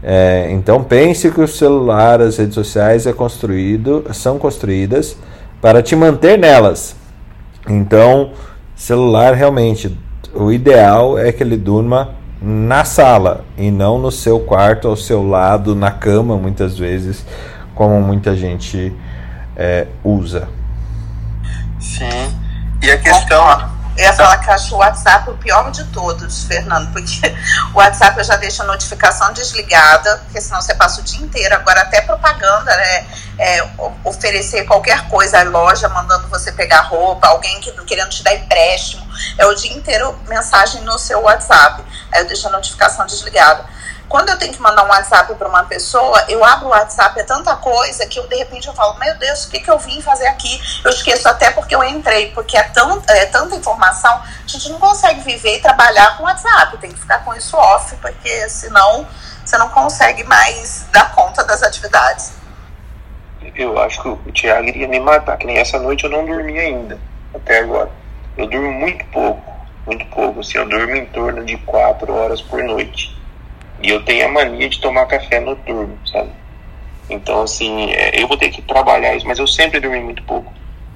É, 0.04 0.50
então 0.52 0.84
pense 0.84 1.32
que 1.32 1.42
o 1.42 1.48
celular, 1.48 2.22
as 2.22 2.38
redes 2.38 2.54
sociais 2.54 3.08
é 3.08 3.14
construído, 3.14 4.06
são 4.14 4.38
construídas 4.38 5.18
para 5.62 5.82
te 5.82 5.96
manter 5.96 6.38
nelas. 6.38 6.96
Então, 7.68 8.32
celular 8.76 9.34
realmente, 9.34 9.98
o 10.34 10.52
ideal 10.52 11.18
é 11.18 11.32
que 11.32 11.42
ele 11.42 11.58
durma 11.58 12.10
na 12.42 12.86
sala 12.86 13.44
e 13.58 13.72
não 13.72 13.98
no 13.98 14.12
seu 14.12 14.40
quarto, 14.40 14.88
ao 14.88 14.96
seu 14.96 15.28
lado, 15.28 15.74
na 15.74 15.90
cama, 15.90 16.38
muitas 16.38 16.78
vezes, 16.78 17.26
como 17.74 18.00
muita 18.02 18.36
gente 18.36 18.94
é, 19.56 19.88
usa. 20.04 20.48
Sim. 21.80 22.36
E 22.84 22.92
a 22.92 22.98
questão, 23.00 23.44
eu 23.98 24.04
ia 24.04 24.14
falar 24.14 24.38
que 24.40 24.50
eu 24.50 24.54
acho 24.54 24.76
o 24.76 24.78
WhatsApp 24.80 25.30
o 25.30 25.38
pior 25.38 25.72
de 25.72 25.86
todos, 25.86 26.44
Fernando, 26.44 26.92
porque 26.92 27.34
o 27.74 27.78
WhatsApp 27.78 28.18
eu 28.18 28.24
já 28.26 28.36
deixo 28.36 28.62
a 28.62 28.66
notificação 28.66 29.32
desligada, 29.32 30.18
porque 30.26 30.42
senão 30.42 30.62
você 30.62 30.76
passa 30.76 31.00
o 31.00 31.04
dia 31.04 31.22
inteiro. 31.22 31.56
Agora, 31.56 31.82
até 31.82 32.02
propaganda, 32.02 32.76
né? 32.76 33.08
É, 33.38 33.70
oferecer 34.04 34.64
qualquer 34.66 35.08
coisa 35.10 35.40
à 35.40 35.44
loja, 35.44 35.90
mandando 35.90 36.28
você 36.28 36.52
pegar 36.52 36.82
roupa, 36.82 37.28
alguém 37.28 37.60
que, 37.62 37.72
querendo 37.84 38.10
te 38.10 38.24
dar 38.24 38.34
empréstimo. 38.34 39.06
É 39.38 39.46
o 39.46 39.54
dia 39.54 39.74
inteiro 39.74 40.18
mensagem 40.28 40.82
no 40.82 40.98
seu 41.00 41.22
WhatsApp. 41.22 41.84
Aí 42.12 42.22
eu 42.22 42.28
deixo 42.28 42.48
a 42.48 42.52
notificação 42.52 43.06
desligada. 43.06 43.66
Quando 44.08 44.30
eu 44.30 44.38
tenho 44.38 44.54
que 44.54 44.62
mandar 44.62 44.86
um 44.86 44.90
WhatsApp 44.90 45.34
para 45.34 45.48
uma 45.48 45.64
pessoa, 45.64 46.24
eu 46.30 46.44
abro 46.44 46.68
o 46.68 46.70
WhatsApp, 46.70 47.20
é 47.20 47.24
tanta 47.24 47.56
coisa 47.56 48.06
que 48.06 48.20
eu, 48.20 48.28
de 48.28 48.36
repente 48.36 48.68
eu 48.68 48.74
falo, 48.74 49.00
meu 49.00 49.18
Deus, 49.18 49.46
o 49.46 49.50
que, 49.50 49.60
que 49.60 49.70
eu 49.70 49.80
vim 49.80 50.00
fazer 50.02 50.28
aqui? 50.28 50.62
Eu 50.84 50.92
esqueço 50.92 51.28
até 51.28 51.50
porque 51.52 51.76
eu 51.76 51.84
entrei, 51.84 52.32
porque 52.32 52.56
é, 52.56 52.64
tão, 52.64 53.02
é 53.08 53.26
tanta 53.26 53.56
informação, 53.56 54.12
a 54.14 54.48
gente 54.48 54.70
não 54.70 54.80
consegue 54.80 55.22
viver 55.22 55.58
e 55.58 55.62
trabalhar 55.62 56.18
com 56.18 56.24
WhatsApp, 56.24 56.78
tem 56.78 56.92
que 56.92 57.00
ficar 57.00 57.26
com 57.26 57.34
isso 57.34 57.58
off, 57.58 57.96
porque 57.96 58.48
senão 58.48 59.08
você 59.44 59.58
não 59.58 59.70
consegue 59.70 60.24
mais 60.24 60.86
dar 60.92 61.14
conta 61.14 61.44
das 61.44 61.64
atividades. 61.64 62.34
Eu 63.56 63.80
acho 63.80 64.02
que 64.02 64.08
o 64.10 64.32
Thiago 64.32 64.68
iria 64.68 64.88
me 64.88 65.00
matar, 65.00 65.38
que 65.38 65.46
nem 65.46 65.58
essa 65.58 65.80
noite 65.80 66.04
eu 66.04 66.10
não 66.10 66.26
dormi 66.26 66.58
ainda, 66.60 67.00
até 67.34 67.60
agora. 67.60 67.90
Eu 68.38 68.48
durmo 68.48 68.72
muito 68.72 69.06
pouco, 69.06 69.42
muito 69.86 70.06
pouco, 70.08 70.40
assim, 70.42 70.58
eu 70.58 70.68
durmo 70.68 70.96
em 70.96 71.06
torno 71.08 71.44
de 71.44 71.58
4 71.58 72.14
horas 72.14 72.42
por 72.42 72.64
noite. 72.64 73.16
E 73.86 73.90
eu 73.92 74.04
tenho 74.04 74.26
a 74.26 74.30
mania 74.30 74.68
de 74.68 74.80
tomar 74.80 75.06
café 75.06 75.40
noturno, 75.40 75.96
sabe? 76.12 76.32
Então, 77.08 77.44
assim, 77.44 77.92
é, 77.92 78.20
eu 78.20 78.28
vou 78.28 78.36
ter 78.36 78.50
que 78.50 78.60
trabalhar 78.64 79.16
isso, 79.16 79.28
mas 79.28 79.38
eu 79.38 79.46
sempre 79.46 79.80
dormi 79.80 80.00
muito 80.00 80.24
pouco. 80.24 80.52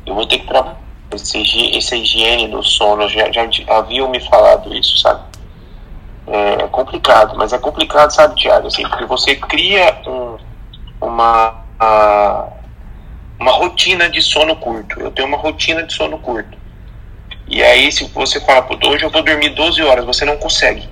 Eu 0.07 0.15
vou 0.15 0.25
ter 0.25 0.39
que 0.39 0.47
trabalhar 0.47 0.75
essa 1.11 1.95
higiene 1.95 2.47
do 2.47 2.63
sono, 2.63 3.07
já, 3.07 3.31
já 3.31 3.47
haviam 3.67 4.09
me 4.09 4.19
falado 4.19 4.73
isso, 4.75 4.97
sabe? 4.97 5.21
É 6.25 6.67
complicado, 6.69 7.37
mas 7.37 7.53
é 7.53 7.59
complicado, 7.59 8.09
sabe, 8.09 8.35
Tiago? 8.35 8.65
Assim, 8.65 8.81
porque 8.81 9.05
você 9.05 9.35
cria 9.35 9.95
um, 10.07 10.37
uma, 10.99 11.63
uma 13.39 13.51
rotina 13.51 14.09
de 14.09 14.19
sono 14.19 14.55
curto. 14.55 14.99
Eu 14.99 15.11
tenho 15.11 15.27
uma 15.27 15.37
rotina 15.37 15.83
de 15.83 15.93
sono 15.93 16.17
curto. 16.17 16.57
E 17.47 17.61
aí, 17.61 17.91
se 17.91 18.03
você 18.05 18.39
fala, 18.39 18.67
hoje 18.87 19.05
eu 19.05 19.11
vou 19.11 19.21
dormir 19.21 19.49
12 19.49 19.79
horas, 19.83 20.05
você 20.05 20.25
não 20.25 20.37
consegue. 20.37 20.89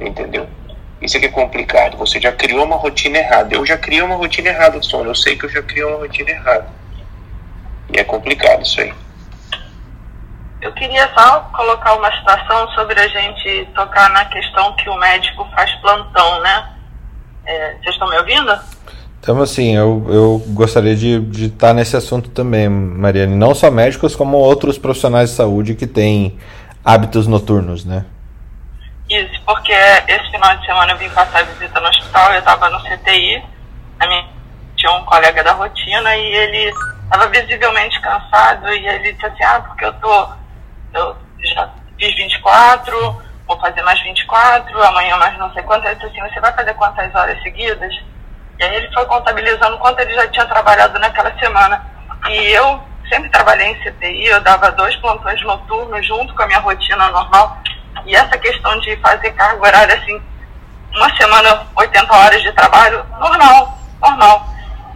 Entendeu? 0.00 0.48
Isso 1.02 1.16
aqui 1.16 1.26
é 1.26 1.30
complicado. 1.30 1.96
Você 1.96 2.20
já 2.20 2.30
criou 2.30 2.64
uma 2.64 2.76
rotina 2.76 3.18
errada. 3.18 3.54
Eu 3.54 3.66
já 3.66 3.76
criei 3.76 4.02
uma 4.02 4.14
rotina 4.14 4.50
errada 4.50 4.78
de 4.78 4.86
sono. 4.86 5.10
Eu 5.10 5.14
sei 5.14 5.36
que 5.36 5.44
eu 5.44 5.50
já 5.50 5.62
criei 5.62 5.84
uma 5.84 5.98
rotina 5.98 6.30
errada. 6.30 6.68
E 7.92 7.98
é 7.98 8.04
complicado 8.04 8.62
isso 8.62 8.80
aí. 8.80 8.94
Eu 10.60 10.72
queria 10.72 11.12
só 11.12 11.40
colocar 11.52 11.94
uma 11.94 12.10
situação 12.18 12.68
sobre 12.70 12.98
a 13.00 13.08
gente 13.08 13.68
tocar 13.74 14.10
na 14.10 14.24
questão 14.26 14.76
que 14.76 14.88
o 14.88 14.96
médico 14.96 15.44
faz 15.56 15.74
plantão, 15.80 16.40
né? 16.40 16.68
É, 17.44 17.72
vocês 17.72 17.94
estão 17.94 18.08
me 18.08 18.16
ouvindo? 18.16 18.60
Então, 19.20 19.42
assim, 19.42 19.76
eu, 19.76 20.06
eu 20.08 20.42
gostaria 20.48 20.94
de, 20.94 21.18
de 21.20 21.46
estar 21.46 21.68
tá 21.68 21.74
nesse 21.74 21.96
assunto 21.96 22.30
também, 22.30 22.68
Mariane. 22.68 23.34
Não 23.34 23.54
só 23.56 23.72
médicos, 23.72 24.14
como 24.14 24.36
outros 24.36 24.78
profissionais 24.78 25.30
de 25.30 25.36
saúde 25.36 25.74
que 25.74 25.86
têm 25.86 26.38
hábitos 26.84 27.26
noturnos, 27.26 27.84
né? 27.84 28.04
Porque 29.44 29.72
esse 29.72 30.30
final 30.30 30.56
de 30.56 30.66
semana 30.66 30.92
eu 30.92 30.98
vim 30.98 31.08
passar 31.10 31.44
visita 31.44 31.80
no 31.80 31.88
hospital, 31.88 32.32
eu 32.32 32.38
estava 32.38 32.70
no 32.70 32.80
CTI, 32.82 33.44
a 34.00 34.06
minha, 34.06 34.28
tinha 34.76 34.92
um 34.92 35.04
colega 35.04 35.42
da 35.44 35.52
rotina 35.52 36.16
e 36.16 36.34
ele 36.34 36.72
estava 37.04 37.28
visivelmente 37.28 38.00
cansado 38.00 38.68
e 38.68 38.86
ele 38.86 39.12
disse 39.12 39.26
assim, 39.26 39.44
ah, 39.44 39.60
porque 39.60 39.84
eu 39.84 39.92
tô, 39.94 40.28
eu 40.94 41.16
já 41.44 41.68
fiz 41.98 42.14
24, 42.16 43.22
vou 43.46 43.60
fazer 43.60 43.82
mais 43.82 44.00
24, 44.02 44.82
amanhã 44.82 45.16
mais 45.16 45.38
não 45.38 45.52
sei 45.52 45.62
quantas, 45.62 45.90
ele 45.90 46.00
disse 46.00 46.20
assim, 46.20 46.32
você 46.32 46.40
vai 46.40 46.52
fazer 46.54 46.74
quantas 46.74 47.14
horas 47.14 47.42
seguidas? 47.42 47.94
E 48.58 48.64
aí 48.64 48.76
ele 48.76 48.92
foi 48.92 49.04
contabilizando 49.06 49.78
quanto 49.78 50.00
ele 50.00 50.14
já 50.14 50.26
tinha 50.28 50.46
trabalhado 50.46 50.98
naquela 50.98 51.36
semana. 51.38 51.84
E 52.28 52.52
eu 52.52 52.80
sempre 53.08 53.28
trabalhei 53.30 53.66
em 53.66 53.74
CTI, 53.82 54.26
eu 54.26 54.40
dava 54.40 54.70
dois 54.72 54.94
plantões 54.96 55.42
noturnos 55.42 56.06
junto 56.06 56.34
com 56.34 56.42
a 56.42 56.46
minha 56.46 56.60
rotina 56.60 57.08
normal. 57.08 57.58
E 58.06 58.14
essa 58.14 58.36
questão 58.38 58.78
de 58.80 58.96
fazer 58.96 59.30
carga 59.32 59.62
horária 59.62 59.94
assim, 59.94 60.20
uma 60.94 61.16
semana, 61.16 61.66
80 61.76 62.14
horas 62.14 62.42
de 62.42 62.52
trabalho, 62.52 63.04
normal, 63.18 63.78
normal. 64.00 64.48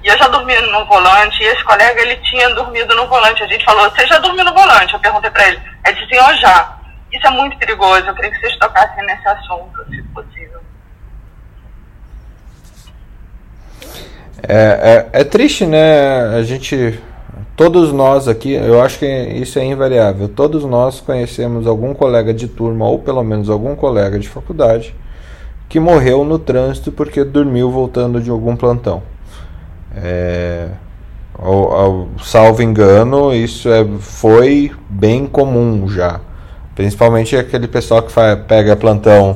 E 0.02 0.08
eu 0.08 0.18
já 0.18 0.28
dormi 0.28 0.54
no 0.60 0.84
volante, 0.86 1.42
e 1.42 1.46
esse 1.46 1.64
colega, 1.64 2.00
ele 2.00 2.16
tinha 2.16 2.54
dormido 2.54 2.94
no 2.94 3.08
volante. 3.08 3.42
A 3.42 3.46
gente 3.46 3.64
falou, 3.64 3.90
você 3.90 4.06
já 4.06 4.18
dormiu 4.18 4.44
no 4.44 4.54
volante? 4.54 4.94
Eu 4.94 5.00
perguntei 5.00 5.30
para 5.30 5.48
ele. 5.48 5.60
Ele 5.84 5.96
disse, 5.96 6.14
eu 6.14 6.36
já. 6.36 6.76
Isso 7.12 7.26
é 7.26 7.30
muito 7.30 7.56
perigoso, 7.58 8.06
eu 8.06 8.14
queria 8.14 8.30
que 8.30 8.38
vocês 8.38 8.56
tocassem 8.58 9.04
nesse 9.04 9.26
assunto, 9.28 9.84
se 9.88 10.02
possível. 10.02 10.60
É, 14.48 15.08
é, 15.14 15.20
é 15.20 15.24
triste, 15.24 15.66
né? 15.66 16.36
A 16.36 16.42
gente 16.42 17.00
Todos 17.56 17.90
nós 17.90 18.28
aqui, 18.28 18.52
eu 18.52 18.82
acho 18.82 18.98
que 18.98 19.06
isso 19.06 19.58
é 19.58 19.64
invariável. 19.64 20.28
Todos 20.28 20.62
nós 20.64 21.00
conhecemos 21.00 21.66
algum 21.66 21.94
colega 21.94 22.34
de 22.34 22.46
turma 22.46 22.86
ou 22.86 22.98
pelo 22.98 23.24
menos 23.24 23.48
algum 23.48 23.74
colega 23.74 24.18
de 24.18 24.28
faculdade 24.28 24.94
que 25.66 25.80
morreu 25.80 26.22
no 26.22 26.38
trânsito 26.38 26.92
porque 26.92 27.24
dormiu 27.24 27.70
voltando 27.70 28.20
de 28.20 28.28
algum 28.28 28.54
plantão. 28.54 29.02
É, 29.96 30.68
salvo 32.22 32.62
engano, 32.62 33.34
isso 33.34 33.70
é, 33.70 33.86
foi 34.00 34.70
bem 34.90 35.26
comum 35.26 35.88
já. 35.88 36.20
Principalmente 36.74 37.34
aquele 37.36 37.66
pessoal 37.66 38.02
que 38.02 38.12
faz, 38.12 38.38
pega 38.46 38.76
plantão 38.76 39.34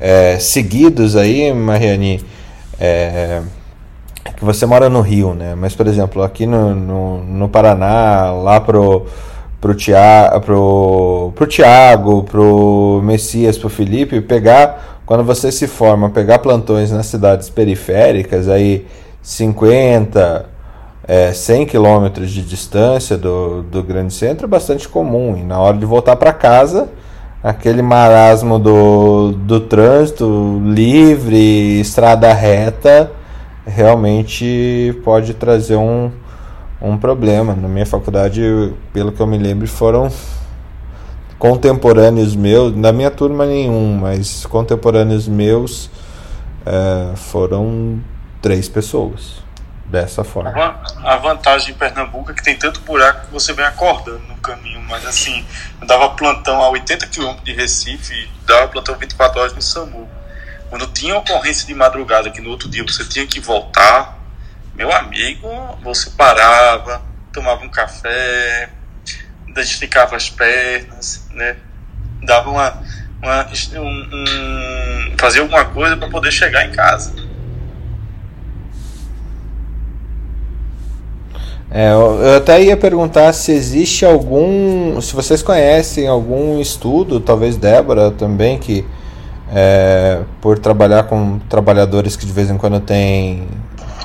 é, 0.00 0.36
seguidos 0.40 1.14
aí, 1.14 1.52
Mariane. 1.52 2.24
É, 2.80 3.40
que 4.30 4.44
você 4.44 4.66
mora 4.66 4.88
no 4.88 5.00
Rio, 5.00 5.34
né? 5.34 5.54
Mas, 5.56 5.74
por 5.74 5.86
exemplo, 5.86 6.22
aqui 6.22 6.46
no, 6.46 6.74
no, 6.74 7.24
no 7.24 7.48
Paraná, 7.48 8.32
lá 8.32 8.60
pro, 8.60 9.06
pro, 9.60 9.74
Tia, 9.74 10.40
pro, 10.44 11.32
pro 11.34 11.46
Tiago, 11.46 12.22
pro 12.24 13.00
Messias, 13.02 13.58
pro 13.58 13.68
Felipe, 13.68 14.20
pegar, 14.20 15.00
quando 15.06 15.24
você 15.24 15.50
se 15.50 15.66
forma, 15.66 16.10
pegar 16.10 16.38
plantões 16.38 16.90
nas 16.90 17.06
cidades 17.06 17.50
periféricas, 17.50 18.48
aí 18.48 18.86
50, 19.22 20.46
é, 21.06 21.32
100 21.32 21.66
km 21.66 22.08
de 22.24 22.42
distância 22.42 23.16
do, 23.16 23.62
do 23.62 23.82
grande 23.82 24.12
centro 24.14 24.46
é 24.46 24.48
bastante 24.48 24.88
comum. 24.88 25.36
E 25.36 25.42
na 25.42 25.58
hora 25.58 25.76
de 25.76 25.84
voltar 25.86 26.16
para 26.16 26.32
casa, 26.32 26.88
aquele 27.42 27.82
marasmo 27.82 28.58
do, 28.58 29.32
do 29.32 29.60
trânsito 29.60 30.60
livre, 30.64 31.80
estrada 31.80 32.32
reta, 32.32 33.10
realmente 33.66 34.98
pode 35.04 35.34
trazer 35.34 35.76
um, 35.76 36.10
um 36.80 36.96
problema. 36.96 37.54
Na 37.54 37.68
minha 37.68 37.86
faculdade, 37.86 38.42
pelo 38.92 39.12
que 39.12 39.20
eu 39.20 39.26
me 39.26 39.38
lembro, 39.38 39.66
foram 39.66 40.10
contemporâneos 41.38 42.36
meus, 42.36 42.76
na 42.76 42.92
minha 42.92 43.10
turma 43.10 43.44
nenhum, 43.44 43.98
mas 44.00 44.46
contemporâneos 44.46 45.26
meus 45.26 45.90
é, 46.64 47.16
foram 47.16 48.00
três 48.40 48.68
pessoas 48.68 49.42
dessa 49.84 50.24
forma. 50.24 50.52
A 51.04 51.16
vantagem 51.16 51.74
em 51.74 51.76
Pernambuco 51.76 52.30
é 52.30 52.34
que 52.34 52.42
tem 52.42 52.56
tanto 52.56 52.80
buraco 52.80 53.26
que 53.26 53.32
você 53.32 53.52
vem 53.52 53.64
acordando 53.64 54.20
no 54.28 54.36
caminho, 54.36 54.80
mas 54.88 55.04
assim, 55.04 55.44
eu 55.80 55.86
dava 55.86 56.10
plantão 56.10 56.62
a 56.62 56.70
80 56.70 57.06
km 57.08 57.34
de 57.42 57.52
Recife 57.52 58.30
dava 58.46 58.68
plantão 58.68 58.96
24 58.96 59.40
horas 59.40 59.54
no 59.54 59.62
SAMU. 59.62 60.08
Quando 60.72 60.86
tinha 60.86 61.14
ocorrência 61.18 61.66
de 61.66 61.74
madrugada, 61.74 62.30
que 62.30 62.40
no 62.40 62.48
outro 62.48 62.66
dia 62.66 62.82
você 62.82 63.04
tinha 63.04 63.26
que 63.26 63.38
voltar, 63.38 64.18
meu 64.74 64.90
amigo, 64.90 65.46
você 65.82 66.08
parava, 66.08 67.02
tomava 67.30 67.62
um 67.62 67.68
café, 67.68 68.70
esticava 69.54 70.16
as 70.16 70.30
pernas, 70.30 71.26
né? 71.34 71.56
Dava 72.22 72.48
uma, 72.48 72.82
uma 73.20 73.46
um, 73.76 74.08
um, 74.14 75.14
fazia 75.18 75.42
alguma 75.42 75.62
coisa 75.66 75.94
para 75.94 76.08
poder 76.08 76.32
chegar 76.32 76.64
em 76.64 76.72
casa. 76.72 77.16
É, 81.70 81.92
eu 81.92 82.36
até 82.38 82.62
ia 82.62 82.78
perguntar 82.78 83.30
se 83.34 83.52
existe 83.52 84.06
algum. 84.06 84.98
Se 85.02 85.14
vocês 85.14 85.42
conhecem 85.42 86.08
algum 86.08 86.58
estudo, 86.58 87.20
talvez 87.20 87.58
Débora 87.58 88.10
também, 88.10 88.58
que 88.58 88.86
é, 89.54 90.22
por 90.40 90.58
trabalhar 90.58 91.04
com 91.04 91.38
trabalhadores 91.40 92.16
que 92.16 92.24
de 92.24 92.32
vez 92.32 92.50
em 92.50 92.56
quando 92.56 92.80
tem, 92.80 93.46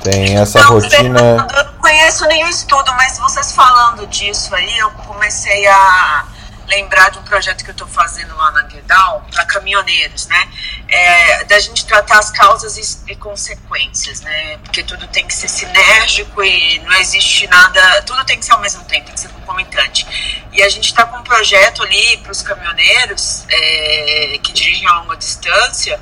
tem 0.03 0.37
essa 0.37 0.59
não, 0.59 0.73
rotina. 0.73 1.19
Eu 1.19 1.37
não 1.37 1.73
conheço 1.79 2.25
nenhum 2.27 2.47
estudo, 2.47 2.91
mas 2.97 3.17
vocês 3.17 3.53
falando 3.53 4.05
disso 4.07 4.53
aí, 4.53 4.77
eu 4.77 4.89
comecei 5.07 5.65
a 5.67 6.25
lembrar 6.67 7.09
de 7.09 7.17
um 7.17 7.23
projeto 7.23 7.63
que 7.63 7.69
eu 7.69 7.73
estou 7.73 7.87
fazendo 7.87 8.35
lá 8.35 8.51
na 8.51 8.63
Guedal 8.63 9.25
para 9.31 9.45
caminhoneiros, 9.45 10.27
né? 10.27 10.49
É, 10.87 11.43
da 11.45 11.59
gente 11.59 11.85
tratar 11.85 12.19
as 12.19 12.29
causas 12.29 12.77
e, 12.77 13.11
e, 13.11 13.15
consequências, 13.15 14.21
né? 14.21 14.57
Porque 14.57 14.83
tudo 14.83 15.07
tem 15.07 15.25
que 15.25 15.33
ser 15.33 15.47
sinérgico 15.47 16.43
e 16.43 16.79
não 16.79 16.93
existe 16.93 17.47
nada, 17.47 18.01
tudo 18.03 18.23
tem 18.25 18.37
que 18.37 18.45
ser 18.45 18.51
ao 18.51 18.59
mesmo 18.59 18.83
tempo, 18.85 19.05
tem 19.05 19.15
que 19.15 19.21
ser 19.21 19.29
concomitante. 19.29 20.05
E 20.51 20.61
a 20.61 20.69
gente 20.69 20.85
está 20.85 21.05
com 21.05 21.17
um 21.17 21.23
projeto 21.23 21.83
ali 21.83 22.17
para 22.17 22.31
os 22.31 22.41
caminhoneiros 22.41 23.45
é, 23.49 24.39
que 24.43 24.51
dirigem 24.51 24.87
a 24.87 24.99
longa 24.99 25.15
distância 25.15 25.99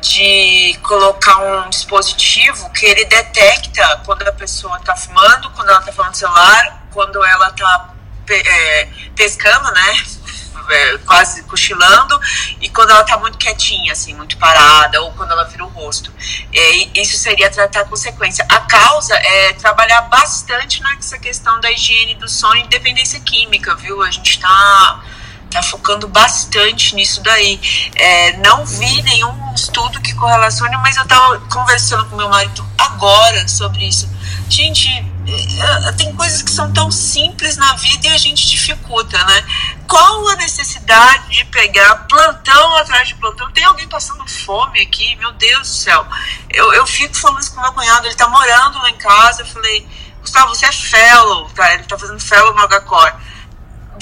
de 0.00 0.78
colocar 0.82 1.38
um 1.38 1.68
dispositivo 1.68 2.70
que 2.70 2.86
ele 2.86 3.04
detecta 3.04 4.02
quando 4.04 4.22
a 4.22 4.32
pessoa 4.32 4.76
está 4.78 4.94
fumando, 4.96 5.50
quando 5.50 5.68
ela 5.68 5.80
está 5.80 5.92
falando 5.92 6.14
celular, 6.14 6.86
quando 6.92 7.24
ela 7.24 7.48
está 7.48 7.95
é, 8.28 8.88
pescando, 9.14 9.70
né? 9.72 10.02
É, 10.68 10.98
quase 11.06 11.44
cochilando, 11.44 12.18
e 12.60 12.68
quando 12.68 12.90
ela 12.90 13.04
tá 13.04 13.16
muito 13.18 13.38
quietinha, 13.38 13.92
assim, 13.92 14.12
muito 14.14 14.36
parada, 14.36 15.00
ou 15.00 15.12
quando 15.12 15.30
ela 15.30 15.44
vira 15.44 15.64
o 15.64 15.68
rosto. 15.68 16.12
Isso 16.92 17.16
seria 17.16 17.48
tratar 17.48 17.82
a 17.82 17.84
consequência. 17.84 18.44
A 18.48 18.58
causa 18.62 19.14
é 19.14 19.52
trabalhar 19.52 20.00
bastante 20.02 20.82
nessa 20.82 21.18
questão 21.18 21.60
da 21.60 21.70
higiene 21.70 22.16
do 22.16 22.28
sono 22.28 22.56
e 22.56 22.66
dependência 22.66 23.20
química, 23.20 23.76
viu? 23.76 24.02
A 24.02 24.10
gente 24.10 24.40
tá, 24.40 25.04
tá 25.52 25.62
focando 25.62 26.08
bastante 26.08 26.96
nisso 26.96 27.22
daí. 27.22 27.60
É, 27.94 28.36
não 28.38 28.66
vi 28.66 29.02
nenhum 29.02 29.54
estudo 29.54 30.00
que 30.00 30.14
correlacione, 30.14 30.76
mas 30.78 30.96
eu 30.96 31.06
tava 31.06 31.38
conversando 31.48 32.06
com 32.06 32.16
meu 32.16 32.28
marido 32.28 32.66
agora 32.76 33.46
sobre 33.46 33.86
isso. 33.86 34.10
Gente, 34.50 34.88
tem 35.96 36.14
coisas 36.14 36.42
que 36.42 36.50
são 36.50 36.72
tão 36.72 36.90
simples 36.90 37.56
na 37.56 37.74
vida 37.74 38.08
e 38.08 38.10
a 38.10 38.18
gente 38.18 38.46
dificulta, 38.46 39.18
né? 39.24 39.44
Qual 39.88 40.28
a 40.28 40.36
necessidade 40.36 41.30
de 41.30 41.44
pegar 41.46 42.06
plantão 42.06 42.76
atrás 42.76 43.08
de 43.08 43.14
plantão? 43.14 43.50
Tem 43.52 43.64
alguém 43.64 43.88
passando 43.88 44.26
fome 44.28 44.80
aqui? 44.80 45.16
Meu 45.16 45.32
Deus 45.32 45.60
do 45.60 45.74
céu. 45.74 46.06
Eu, 46.50 46.72
eu 46.74 46.86
fico 46.86 47.16
falando 47.16 47.40
isso 47.40 47.54
com 47.54 47.60
meu 47.60 47.72
cunhado, 47.72 48.06
ele 48.06 48.14
tá 48.14 48.28
morando 48.28 48.78
lá 48.78 48.90
em 48.90 48.96
casa. 48.96 49.42
Eu 49.42 49.46
falei, 49.46 49.86
Gustavo, 50.20 50.54
você 50.54 50.66
é 50.66 50.72
fellow, 50.72 51.48
tá? 51.50 51.74
Ele 51.74 51.84
tá 51.84 51.98
fazendo 51.98 52.20
fellow 52.20 52.54
no 52.54 52.68
HCOR 52.68 53.25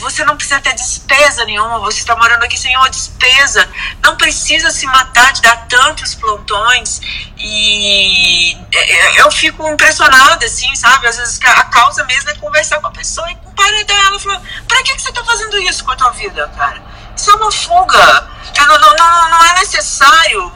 você 0.05 0.23
não 0.25 0.37
precisa 0.37 0.61
ter 0.61 0.75
despesa 0.75 1.45
nenhuma, 1.47 1.79
você 1.81 1.99
está 1.99 2.15
morando 2.15 2.45
aqui 2.45 2.59
sem 2.59 2.77
uma 2.77 2.91
despesa, 2.91 3.69
não 4.03 4.17
precisa 4.17 4.71
se 4.71 4.87
matar 4.87 5.33
de 5.33 5.41
dar 5.41 5.67
tantos 5.67 6.15
plantões 6.15 7.01
e 7.39 8.57
é, 8.73 9.19
é, 9.19 9.21
eu 9.23 9.31
fico 9.31 9.67
impressionada, 9.69 10.45
assim, 10.45 10.75
sabe? 10.77 11.07
Às 11.07 11.17
vezes 11.17 11.41
a 11.43 11.65
causa 11.65 12.05
mesmo 12.05 12.31
é 12.31 12.35
conversar 12.35 12.81
com 12.81 12.87
a 12.87 12.93
pessoa 12.93 13.31
e 13.31 13.35
comparar 13.37 13.85
ela, 13.89 14.21
falar, 14.21 14.43
pra 14.69 14.83
que, 14.83 14.95
que 14.95 15.03
você 15.03 15.09
está 15.09 15.25
fazendo 15.25 15.59
isso 15.59 15.83
com 15.85 15.93
a 15.93 15.97
tua 15.97 16.11
vida, 16.11 16.47
cara? 16.57 16.83
Isso 17.17 17.31
é 17.31 17.35
uma 17.35 17.51
fuga, 17.51 18.29
não, 18.59 18.67
não, 18.67 18.97
não, 18.97 19.31
não 19.31 19.45
é 19.47 19.55
necessário, 19.61 20.53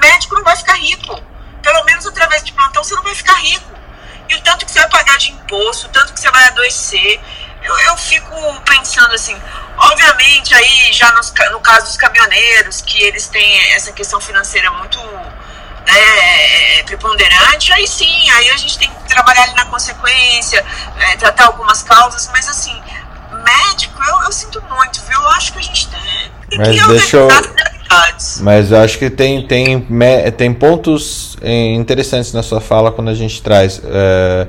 médico 0.00 0.36
não 0.36 0.44
vai 0.44 0.56
ficar 0.56 0.74
rico, 0.74 1.20
pelo 1.60 1.84
menos 1.84 2.06
através 2.06 2.44
de 2.44 2.52
plantão 2.52 2.84
você 2.84 2.94
não 2.94 3.02
vai 3.02 3.14
ficar 3.14 3.34
rico. 3.34 3.74
E 4.28 4.34
o 4.36 4.42
tanto 4.42 4.64
que 4.64 4.72
você 4.72 4.80
vai 4.80 4.88
pagar 4.88 5.18
de 5.18 5.32
imposto, 5.32 5.86
o 5.86 5.90
tanto 5.90 6.12
que 6.14 6.20
você 6.20 6.30
vai 6.30 6.44
adoecer, 6.48 7.20
eu, 7.64 7.78
eu 7.78 7.96
fico 7.96 8.34
pensando 8.66 9.14
assim, 9.14 9.36
obviamente 9.78 10.54
aí 10.54 10.92
já 10.92 11.12
nos, 11.12 11.32
no 11.50 11.60
caso 11.60 11.86
dos 11.86 11.96
caminhoneiros, 11.96 12.82
que 12.82 13.02
eles 13.02 13.26
têm 13.28 13.72
essa 13.72 13.92
questão 13.92 14.20
financeira 14.20 14.70
muito 14.72 14.98
né, 15.86 16.82
preponderante, 16.84 17.72
aí 17.72 17.86
sim, 17.86 18.30
aí 18.30 18.50
a 18.50 18.56
gente 18.56 18.78
tem 18.78 18.90
que 18.90 19.08
trabalhar 19.08 19.42
ali 19.44 19.54
na 19.54 19.64
consequência, 19.66 20.64
é, 20.98 21.16
tratar 21.16 21.46
algumas 21.46 21.82
causas, 21.82 22.28
mas 22.32 22.48
assim, 22.48 22.74
médico, 23.42 24.02
eu, 24.02 24.22
eu 24.22 24.32
sinto 24.32 24.62
muito, 24.62 25.00
viu? 25.02 25.20
Eu 25.20 25.28
acho 25.30 25.52
que 25.52 25.58
a 25.58 25.62
gente 25.62 25.88
tem, 25.88 26.30
mas 26.58 26.68
que 26.68 26.86
deixa 26.88 27.16
eu... 27.16 27.28
Mas 28.40 28.72
eu 28.72 28.80
acho 28.80 28.98
que 28.98 29.08
tem, 29.08 29.46
tem, 29.46 29.86
tem 30.36 30.52
pontos 30.52 31.36
eh, 31.40 31.74
interessantes 31.74 32.32
na 32.32 32.42
sua 32.42 32.60
fala 32.60 32.90
quando 32.90 33.08
a 33.08 33.14
gente 33.14 33.40
traz. 33.40 33.78
Uh, 33.78 34.48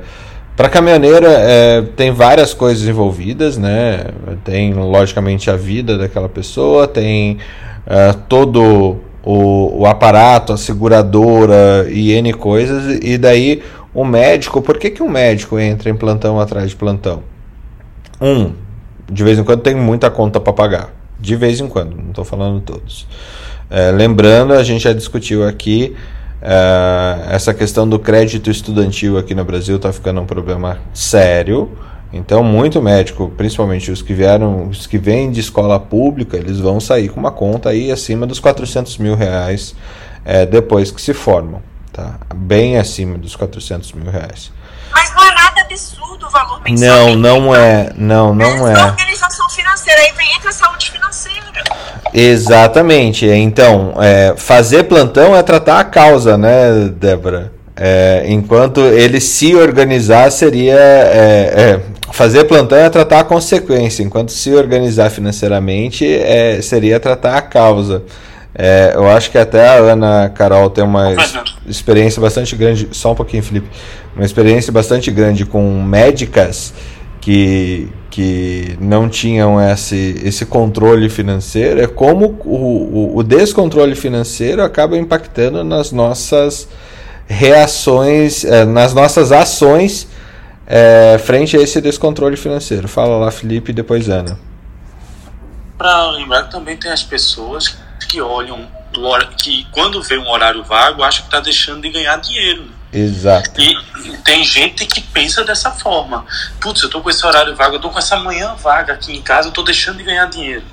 para 0.56 0.70
caminhoneira 0.70 1.28
é, 1.28 1.82
tem 1.82 2.12
várias 2.12 2.54
coisas 2.54 2.88
envolvidas, 2.88 3.58
né? 3.58 4.06
Tem 4.44 4.74
logicamente 4.74 5.50
a 5.50 5.56
vida 5.56 5.98
daquela 5.98 6.30
pessoa, 6.30 6.88
tem 6.88 7.38
é, 7.86 8.14
todo 8.30 8.98
o, 9.24 9.82
o, 9.82 9.86
aparato, 9.86 10.54
a 10.54 10.58
seguradora 10.58 11.88
e 11.90 12.12
N 12.14 12.34
coisas, 12.34 13.00
e 13.02 13.18
daí 13.18 13.62
o 13.94 14.06
médico, 14.06 14.62
por 14.62 14.78
que, 14.78 14.90
que 14.90 15.04
um 15.04 15.10
médico 15.10 15.60
entra 15.60 15.90
em 15.90 15.96
plantão 15.96 16.40
atrás 16.40 16.70
de 16.70 16.76
plantão? 16.76 17.24
Um, 18.22 18.54
de 19.12 19.24
vez 19.24 19.38
em 19.38 19.44
quando 19.44 19.62
tem 19.62 19.76
muita 19.76 20.10
conta 20.10 20.40
para 20.40 20.54
pagar. 20.54 20.94
De 21.20 21.36
vez 21.36 21.60
em 21.60 21.68
quando, 21.68 21.96
não 21.96 22.10
estou 22.10 22.26
falando 22.26 22.62
todos. 22.62 23.08
É, 23.70 23.92
lembrando, 23.92 24.54
a 24.54 24.64
gente 24.64 24.84
já 24.84 24.94
discutiu 24.94 25.48
aqui 25.48 25.96
Uh, 26.46 27.26
essa 27.32 27.56
questão 27.56 27.90
do 27.90 27.98
crédito 27.98 28.52
estudantil 28.52 29.18
aqui 29.18 29.34
no 29.34 29.44
Brasil 29.44 29.78
está 29.78 29.92
ficando 29.92 30.22
um 30.22 30.28
problema 30.28 30.78
sério. 30.94 31.72
Então, 32.14 32.44
muito 32.44 32.80
médico, 32.80 33.34
principalmente 33.36 33.90
os 33.90 34.04
que 34.04 34.14
vieram, 34.14 34.70
os 34.70 34.86
que 34.86 35.00
vêm 35.00 35.32
de 35.32 35.40
escola 35.40 35.80
pública, 35.80 36.38
eles 36.38 36.60
vão 36.60 36.80
sair 36.80 37.10
com 37.10 37.20
uma 37.20 37.32
conta 37.32 37.70
aí 37.70 37.92
acima 37.92 38.28
dos 38.28 38.40
400 38.40 39.00
mil 39.00 39.16
reais 39.16 39.76
é, 40.24 40.46
depois 40.46 40.92
que 40.92 41.02
se 41.02 41.16
formam, 41.16 41.64
tá? 41.92 42.20
Bem 42.36 42.78
acima 42.78 43.18
dos 43.18 43.36
400 43.36 43.94
mil 43.94 44.12
reais. 44.12 44.52
Mas 44.94 45.12
absurdo 45.66 46.28
o 46.28 46.30
valor 46.30 46.62
mensal. 46.64 47.16
Não, 47.16 47.16
não 47.16 47.56
é, 47.56 47.92
não, 47.96 48.34
não 48.34 48.68
é. 48.68 48.74
é. 48.74 48.86
organização 48.86 49.50
financeira 49.50 50.02
aí 50.02 50.12
vem 50.16 50.36
entre 50.36 50.50
a 50.50 50.52
saúde 50.52 50.92
financeira. 50.92 51.46
Exatamente. 52.14 53.26
Então, 53.26 53.94
é, 54.00 54.34
fazer 54.38 54.84
plantão 54.84 55.36
é 55.36 55.44
tratar 55.44 55.80
a 55.80 55.84
causa, 55.84 56.38
né, 56.38 56.90
Débora? 56.98 57.52
É, 57.76 58.24
enquanto 58.28 58.80
ele 58.80 59.20
se 59.20 59.54
organizar 59.54 60.32
seria 60.32 60.80
é, 60.80 61.54
é, 61.58 61.82
fazer 62.14 62.46
plantão 62.46 62.78
é 62.78 62.90
tratar 62.90 63.20
a 63.20 63.24
consequência, 63.26 64.02
enquanto 64.02 64.32
se 64.32 64.54
organizar 64.56 65.10
financeiramente 65.10 66.06
é, 66.06 66.62
seria 66.62 67.02
tratar 67.02 67.36
a 67.36 67.42
causa. 67.42 68.04
É, 68.58 68.94
eu 68.96 69.10
acho 69.10 69.30
que 69.32 69.38
até 69.38 69.68
a 69.68 69.74
Ana 69.74 70.30
Carol 70.30 70.70
tem 70.70 70.82
uma 70.82 71.14
experiência 71.68 72.22
bastante 72.22 72.56
grande, 72.56 72.88
só 72.92 73.12
um 73.12 73.16
pouquinho, 73.16 73.44
Felipe, 73.44 73.68
uma 74.16 74.24
experiência 74.24 74.72
bastante 74.72 75.12
grande 75.12 75.46
com 75.46 75.84
médicas 75.84 76.74
que, 77.20 77.90
que 78.10 78.78
não 78.80 79.10
tinham 79.10 79.60
esse, 79.60 80.22
esse 80.24 80.46
controle 80.46 81.10
financeiro, 81.10 81.82
é 81.82 81.88
como 81.88 82.40
o, 82.46 82.56
o, 82.56 83.18
o 83.18 83.24
descontrole 83.24 83.94
financeiro 83.94 84.64
acaba 84.64 84.98
impactando 84.98 85.62
nas 85.62 85.92
nossas 85.92 86.70
reações, 87.28 88.46
eh, 88.46 88.64
nas 88.64 88.94
nossas 88.94 89.34
ações 89.34 90.08
é, 90.66 91.18
frente 91.20 91.58
a 91.58 91.62
esse 91.62 91.82
descontrole 91.82 92.38
financeiro. 92.38 92.88
Fala 92.88 93.18
lá, 93.18 93.32
Felipe, 93.32 93.72
e 93.72 93.74
depois 93.74 94.08
Ana. 94.08 94.40
Para 95.78 96.12
lembrar 96.12 96.44
que 96.44 96.52
também 96.52 96.78
tem 96.78 96.92
as 96.92 97.04
pessoas 97.04 97.78
que 98.16 98.22
olham 98.22 98.72
que 99.38 99.68
quando 99.72 100.02
vê 100.02 100.18
um 100.18 100.30
horário 100.30 100.64
vago 100.64 101.04
acha 101.04 101.20
que 101.20 101.28
está 101.28 101.42
deixando 101.42 101.82
de 101.82 101.90
ganhar 101.90 102.16
dinheiro. 102.16 102.64
Né? 102.64 102.72
Exato. 102.94 103.60
E 103.60 104.18
tem 104.24 104.42
gente 104.46 104.86
que 104.86 105.02
pensa 105.02 105.44
dessa 105.44 105.70
forma. 105.72 106.26
Putz, 106.62 106.82
eu 106.82 106.90
tô 106.90 107.02
com 107.02 107.10
esse 107.10 107.26
horário 107.26 107.54
vago, 107.58 107.76
eu 107.76 107.82
tô 107.82 107.90
com 107.90 108.00
essa 108.00 108.16
manhã 108.16 108.56
vaga 108.56 108.94
aqui 108.94 109.12
em 109.12 109.22
casa, 109.22 109.50
eu 109.50 109.52
tô 109.52 109.64
deixando 109.64 109.98
de 109.98 110.04
ganhar 110.04 110.28
dinheiro. 110.28 110.64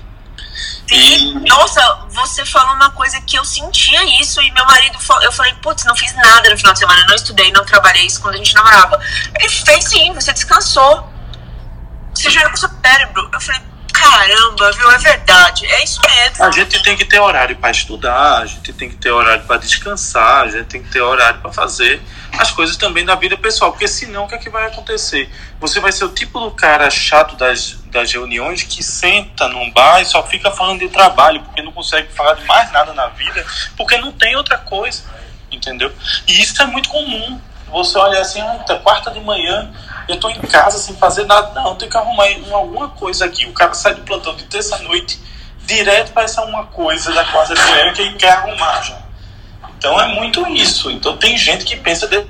E, 0.88 1.34
nossa, 1.48 2.06
você 2.10 2.44
falou 2.44 2.74
uma 2.76 2.90
coisa 2.90 3.20
que 3.22 3.36
eu 3.36 3.44
sentia 3.44 4.04
isso 4.20 4.40
e 4.40 4.52
meu 4.52 4.64
marido, 4.66 4.96
eu 5.22 5.32
falei, 5.32 5.52
putz, 5.54 5.84
não 5.84 5.96
fiz 5.96 6.14
nada 6.14 6.48
no 6.48 6.56
final 6.56 6.72
de 6.74 6.78
semana, 6.78 7.04
não 7.06 7.14
estudei, 7.16 7.50
não 7.50 7.64
trabalhei 7.64 8.06
isso 8.06 8.20
quando 8.20 8.36
a 8.36 8.38
gente 8.38 8.54
namorava. 8.54 9.00
Ele 9.40 9.48
fez 9.48 9.84
sim, 9.86 10.12
você 10.12 10.32
descansou. 10.32 11.10
Você 12.14 12.30
jogou 12.30 12.50
com 12.50 12.56
o 12.56 12.58
seu 12.58 12.70
cérebro. 12.84 13.30
Eu 13.32 13.40
falei, 13.40 13.62
Caramba, 14.02 14.72
viu? 14.72 14.90
É 14.90 14.98
verdade. 14.98 15.66
É 15.66 15.84
isso 15.84 16.00
mesmo. 16.00 16.44
A 16.44 16.50
gente 16.50 16.82
tem 16.82 16.96
que 16.96 17.04
ter 17.04 17.20
horário 17.20 17.56
para 17.56 17.70
estudar, 17.70 18.38
a 18.38 18.46
gente 18.46 18.72
tem 18.72 18.88
que 18.88 18.96
ter 18.96 19.10
horário 19.10 19.44
para 19.44 19.58
descansar, 19.58 20.42
a 20.42 20.48
gente 20.48 20.66
tem 20.66 20.82
que 20.82 20.90
ter 20.90 21.00
horário 21.00 21.40
para 21.40 21.52
fazer 21.52 22.02
as 22.38 22.50
coisas 22.50 22.76
também 22.76 23.04
da 23.04 23.14
vida 23.14 23.36
pessoal, 23.36 23.70
porque 23.72 23.86
senão 23.86 24.24
o 24.24 24.28
que 24.28 24.34
é 24.34 24.38
que 24.38 24.48
vai 24.48 24.66
acontecer? 24.66 25.30
Você 25.60 25.78
vai 25.80 25.92
ser 25.92 26.04
o 26.04 26.08
tipo 26.08 26.40
do 26.40 26.50
cara 26.50 26.88
chato 26.90 27.36
das, 27.36 27.78
das 27.86 28.10
reuniões 28.12 28.62
que 28.62 28.82
senta 28.82 29.48
num 29.48 29.70
bar 29.70 30.00
e 30.00 30.06
só 30.06 30.26
fica 30.26 30.50
falando 30.50 30.80
de 30.80 30.88
trabalho, 30.88 31.42
porque 31.42 31.62
não 31.62 31.72
consegue 31.72 32.12
falar 32.12 32.34
de 32.34 32.44
mais 32.44 32.72
nada 32.72 32.92
na 32.94 33.08
vida, 33.08 33.44
porque 33.76 33.96
não 33.98 34.10
tem 34.10 34.34
outra 34.34 34.58
coisa, 34.58 35.04
entendeu? 35.50 35.92
E 36.26 36.40
isso 36.40 36.60
é 36.60 36.66
muito 36.66 36.88
comum. 36.88 37.40
Você 37.70 37.96
olha 37.98 38.20
assim, 38.20 38.40
quarta 38.82 39.10
de 39.10 39.20
manhã, 39.20 39.70
eu 40.12 40.20
tô 40.20 40.28
em 40.28 40.40
casa 40.40 40.78
sem 40.78 40.94
fazer 40.96 41.24
nada, 41.26 41.60
não, 41.60 41.74
tem 41.74 41.88
que 41.88 41.96
arrumar 41.96 42.26
alguma 42.52 42.88
coisa 42.90 43.24
aqui. 43.24 43.46
O 43.46 43.52
cara 43.52 43.74
sai 43.74 43.94
do 43.94 44.02
plantão 44.02 44.34
de 44.36 44.44
terça-noite 44.44 45.18
direto 45.64 46.12
para 46.12 46.24
essa 46.24 46.42
uma 46.42 46.66
coisa 46.66 47.12
da 47.12 47.24
quarta 47.24 47.54
que 47.94 48.02
ele 48.02 48.16
quer 48.16 48.32
arrumar 48.32 48.82
já. 48.82 49.00
Então 49.78 50.00
é 50.00 50.14
muito 50.14 50.46
isso. 50.48 50.90
Então 50.90 51.16
tem 51.16 51.36
gente 51.36 51.64
que 51.64 51.76
pensa 51.76 52.06
de... 52.06 52.26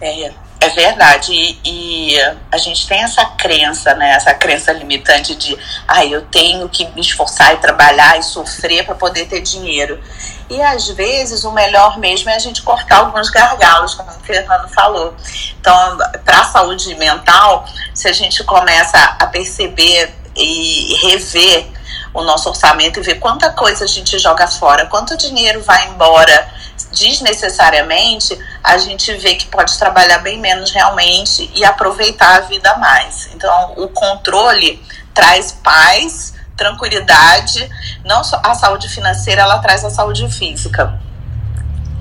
É, 0.00 0.32
é 0.60 0.68
verdade. 0.70 1.32
E, 1.32 1.58
e, 1.64 2.20
a 2.50 2.56
gente 2.56 2.86
tem 2.86 3.02
essa 3.02 3.24
crença, 3.24 3.94
né? 3.94 4.10
Essa 4.12 4.34
crença 4.34 4.72
limitante 4.72 5.34
de, 5.34 5.56
ah, 5.86 6.04
eu 6.04 6.22
tenho 6.22 6.68
que 6.68 6.86
me 6.90 7.00
esforçar 7.00 7.54
e 7.54 7.58
trabalhar 7.58 8.18
e 8.18 8.22
sofrer 8.22 8.84
para 8.84 8.94
poder 8.94 9.26
ter 9.26 9.40
dinheiro. 9.40 10.00
E 10.48 10.62
às 10.62 10.88
vezes 10.88 11.44
o 11.44 11.52
melhor 11.52 11.98
mesmo 11.98 12.30
é 12.30 12.36
a 12.36 12.38
gente 12.38 12.62
cortar 12.62 12.98
alguns 12.98 13.30
gargalos, 13.30 13.94
como 13.94 14.10
o 14.10 14.20
Fernando 14.20 14.68
falou. 14.68 15.14
Então, 15.60 15.98
para 16.24 16.40
a 16.40 16.44
saúde 16.44 16.94
mental, 16.94 17.66
se 17.92 18.08
a 18.08 18.12
gente 18.12 18.44
começa 18.44 18.98
a 19.18 19.26
perceber 19.26 20.14
e 20.36 20.94
rever 21.02 21.66
o 22.14 22.22
nosso 22.22 22.48
orçamento 22.48 23.00
e 23.00 23.02
ver 23.02 23.16
quanta 23.16 23.50
coisa 23.50 23.84
a 23.84 23.88
gente 23.88 24.18
joga 24.18 24.46
fora, 24.46 24.86
quanto 24.86 25.16
dinheiro 25.16 25.62
vai 25.62 25.88
embora 25.88 26.55
desnecessariamente, 26.96 28.38
a 28.64 28.78
gente 28.78 29.12
vê 29.18 29.34
que 29.34 29.46
pode 29.46 29.78
trabalhar 29.78 30.18
bem 30.18 30.38
menos 30.38 30.70
realmente 30.70 31.50
e 31.54 31.64
aproveitar 31.64 32.36
a 32.36 32.40
vida 32.40 32.74
mais. 32.76 33.28
Então, 33.34 33.74
o 33.76 33.88
controle 33.88 34.82
traz 35.12 35.52
paz 35.52 36.34
tranquilidade, 36.56 37.68
não 38.02 38.24
só 38.24 38.40
a 38.42 38.54
saúde 38.54 38.88
financeira, 38.88 39.42
ela 39.42 39.58
traz 39.58 39.84
a 39.84 39.90
saúde 39.90 40.26
física. 40.30 40.98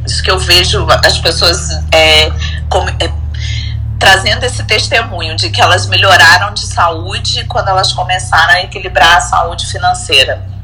Isso 0.05 0.23
que 0.23 0.31
eu 0.31 0.39
vejo 0.39 0.87
as 1.03 1.17
pessoas 1.17 1.71
é, 1.91 2.31
como, 2.69 2.89
é, 2.89 3.11
trazendo 3.99 4.45
esse 4.45 4.63
testemunho 4.63 5.35
de 5.35 5.49
que 5.49 5.61
elas 5.61 5.87
melhoraram 5.87 6.53
de 6.53 6.65
saúde 6.65 7.43
quando 7.45 7.67
elas 7.67 7.91
começaram 7.91 8.53
a 8.53 8.61
equilibrar 8.61 9.17
a 9.17 9.21
saúde 9.21 9.65
financeira. 9.65 10.54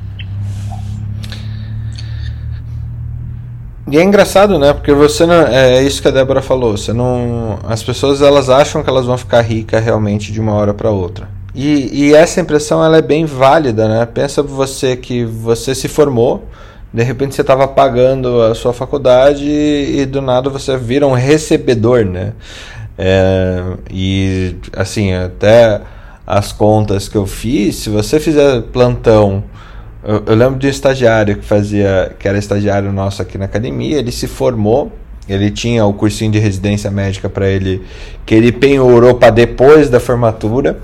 E 3.89 3.97
é 3.97 4.03
engraçado, 4.03 4.59
né? 4.59 4.73
Porque 4.73 4.93
você 4.93 5.25
não. 5.25 5.47
É, 5.47 5.77
é 5.77 5.83
isso 5.83 6.01
que 6.01 6.07
a 6.07 6.11
Débora 6.11 6.41
falou. 6.41 6.77
Você 6.77 6.93
não. 6.93 7.59
As 7.67 7.81
pessoas 7.81 8.21
elas 8.21 8.49
acham 8.49 8.83
que 8.83 8.89
elas 8.89 9.05
vão 9.05 9.17
ficar 9.17 9.41
ricas 9.41 9.83
realmente 9.83 10.31
de 10.31 10.39
uma 10.39 10.53
hora 10.53 10.73
para 10.73 10.91
outra. 10.91 11.27
E, 11.53 11.89
e, 11.91 12.13
essa 12.13 12.39
impressão 12.39 12.83
ela 12.83 12.97
é 12.97 13.01
bem 13.01 13.25
válida, 13.25 13.87
né? 13.87 14.05
Pensa 14.05 14.41
você 14.41 14.95
que 14.95 15.25
você 15.25 15.75
se 15.75 15.89
formou, 15.89 16.45
de 16.93 17.03
repente 17.03 17.35
você 17.35 17.41
estava 17.41 17.67
pagando 17.67 18.41
a 18.41 18.55
sua 18.55 18.71
faculdade 18.71 19.43
e, 19.43 19.99
e, 19.99 20.05
do 20.05 20.21
nada 20.21 20.49
você 20.49 20.77
vira 20.77 21.05
um 21.05 21.11
recebedor, 21.11 22.05
né? 22.05 22.33
É, 22.97 23.63
e 23.89 24.55
assim, 24.73 25.13
até 25.13 25.81
as 26.25 26.53
contas 26.53 27.09
que 27.09 27.17
eu 27.17 27.25
fiz, 27.25 27.75
se 27.77 27.89
você 27.89 28.19
fizer 28.19 28.61
plantão, 28.71 29.43
eu, 30.03 30.23
eu 30.25 30.35
lembro 30.35 30.59
de 30.59 30.67
um 30.67 30.69
estagiário 30.69 31.37
que 31.37 31.45
fazia, 31.45 32.15
que 32.17 32.27
era 32.27 32.37
estagiário 32.37 32.91
nosso 32.91 33.21
aqui 33.21 33.37
na 33.37 33.45
academia, 33.45 33.97
ele 33.97 34.11
se 34.11 34.27
formou 34.27 34.91
ele 35.29 35.51
tinha 35.51 35.85
o 35.85 35.93
cursinho 35.93 36.31
de 36.31 36.39
residência 36.39 36.89
médica 36.89 37.29
para 37.29 37.47
ele, 37.47 37.81
que 38.25 38.33
ele 38.33 38.51
penhorou 38.51 39.15
para 39.15 39.29
depois 39.29 39.89
da 39.89 39.99
formatura 39.99 40.79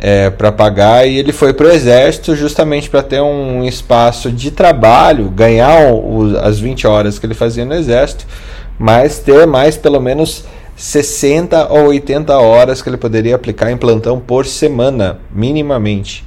é, 0.00 0.30
para 0.30 0.52
pagar 0.52 1.06
e 1.06 1.18
ele 1.18 1.32
foi 1.32 1.52
para 1.52 1.66
o 1.66 1.70
exército 1.70 2.34
justamente 2.34 2.88
para 2.88 3.02
ter 3.02 3.20
um 3.20 3.64
espaço 3.64 4.30
de 4.30 4.50
trabalho, 4.50 5.28
ganhar 5.28 5.92
o, 5.92 6.36
as 6.38 6.58
20 6.58 6.86
horas 6.86 7.18
que 7.18 7.26
ele 7.26 7.34
fazia 7.34 7.64
no 7.64 7.74
exército, 7.74 8.26
mas 8.78 9.18
ter 9.18 9.46
mais 9.46 9.76
pelo 9.76 10.00
menos 10.00 10.44
60 10.76 11.68
ou 11.68 11.88
80 11.88 12.36
horas 12.38 12.82
que 12.82 12.88
ele 12.88 12.96
poderia 12.96 13.34
aplicar 13.34 13.70
em 13.70 13.76
plantão 13.76 14.18
por 14.18 14.46
semana, 14.46 15.18
minimamente. 15.30 16.24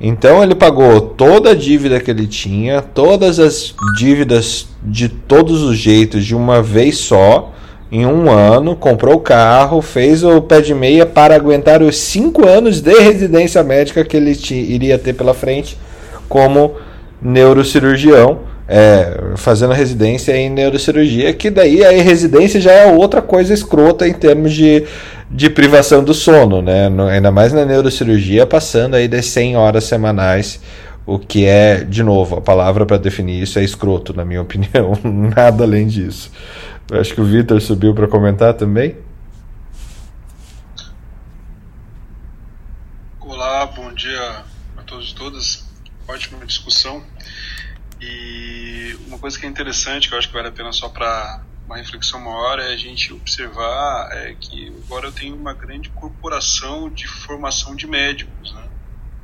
Então 0.00 0.42
ele 0.42 0.54
pagou 0.54 1.00
toda 1.00 1.50
a 1.50 1.54
dívida 1.54 1.98
que 1.98 2.10
ele 2.10 2.26
tinha, 2.26 2.80
todas 2.80 3.40
as 3.40 3.74
dívidas 3.98 4.68
de 4.82 5.08
todos 5.08 5.62
os 5.62 5.76
jeitos 5.76 6.24
de 6.24 6.36
uma 6.36 6.62
vez 6.62 6.98
só 6.98 7.52
em 7.90 8.06
um 8.06 8.30
ano, 8.30 8.76
comprou 8.76 9.16
o 9.16 9.20
carro, 9.20 9.80
fez 9.80 10.22
o 10.22 10.40
pé 10.42 10.60
de 10.60 10.74
meia 10.74 11.06
para 11.06 11.34
aguentar 11.34 11.82
os 11.82 11.96
cinco 11.96 12.46
anos 12.46 12.80
de 12.80 12.92
residência 13.00 13.62
médica 13.64 14.04
que 14.04 14.16
ele 14.16 14.38
iria 14.50 14.98
ter 14.98 15.14
pela 15.14 15.34
frente 15.34 15.76
como 16.28 16.76
neurocirurgião, 17.20 18.40
é, 18.68 19.32
fazendo 19.36 19.72
residência 19.72 20.36
em 20.36 20.50
neurocirurgia, 20.50 21.32
que 21.32 21.48
daí 21.48 21.82
a 21.82 21.90
residência 22.02 22.60
já 22.60 22.70
é 22.70 22.92
outra 22.92 23.22
coisa 23.22 23.54
escrota 23.54 24.06
em 24.06 24.12
termos 24.12 24.52
de, 24.52 24.84
de 25.30 25.48
privação 25.48 26.04
do 26.04 26.12
sono, 26.12 26.60
né? 26.60 26.90
No, 26.90 27.06
ainda 27.06 27.32
mais 27.32 27.50
na 27.50 27.64
neurocirurgia, 27.64 28.46
passando 28.46 28.94
aí 28.94 29.08
das 29.08 29.24
100 29.26 29.56
horas 29.56 29.84
semanais, 29.84 30.60
o 31.06 31.18
que 31.18 31.46
é, 31.46 31.82
de 31.82 32.02
novo, 32.02 32.36
a 32.36 32.40
palavra 32.42 32.84
para 32.84 32.98
definir 32.98 33.42
isso 33.42 33.58
é 33.58 33.64
escroto, 33.64 34.12
na 34.12 34.24
minha 34.26 34.42
opinião, 34.42 34.92
nada 35.34 35.64
além 35.64 35.86
disso. 35.86 36.30
Acho 36.92 37.14
que 37.14 37.20
o 37.22 37.24
Vitor 37.24 37.58
subiu 37.62 37.94
para 37.94 38.06
comentar 38.06 38.52
também. 38.52 38.96
Olá, 43.20 43.66
bom 43.66 43.92
dia 43.94 44.42
a 44.76 44.82
todos 44.82 45.10
e 45.10 45.14
todas. 45.14 45.68
Ótima 46.06 46.44
discussão. 46.44 47.02
E 48.00 48.96
uma 49.06 49.18
coisa 49.18 49.38
que 49.38 49.46
é 49.46 49.48
interessante, 49.48 50.08
que 50.08 50.14
eu 50.14 50.18
acho 50.18 50.28
que 50.28 50.34
vale 50.34 50.48
a 50.48 50.52
pena 50.52 50.72
só 50.72 50.88
para 50.88 51.42
uma 51.66 51.76
reflexão 51.76 52.20
maior, 52.20 52.58
é 52.58 52.72
a 52.72 52.76
gente 52.76 53.12
observar 53.12 54.08
é, 54.12 54.34
que 54.34 54.72
agora 54.84 55.06
eu 55.06 55.12
tenho 55.12 55.36
uma 55.36 55.52
grande 55.52 55.90
corporação 55.90 56.88
de 56.88 57.06
formação 57.06 57.74
de 57.74 57.86
médicos. 57.86 58.52
Né? 58.54 58.68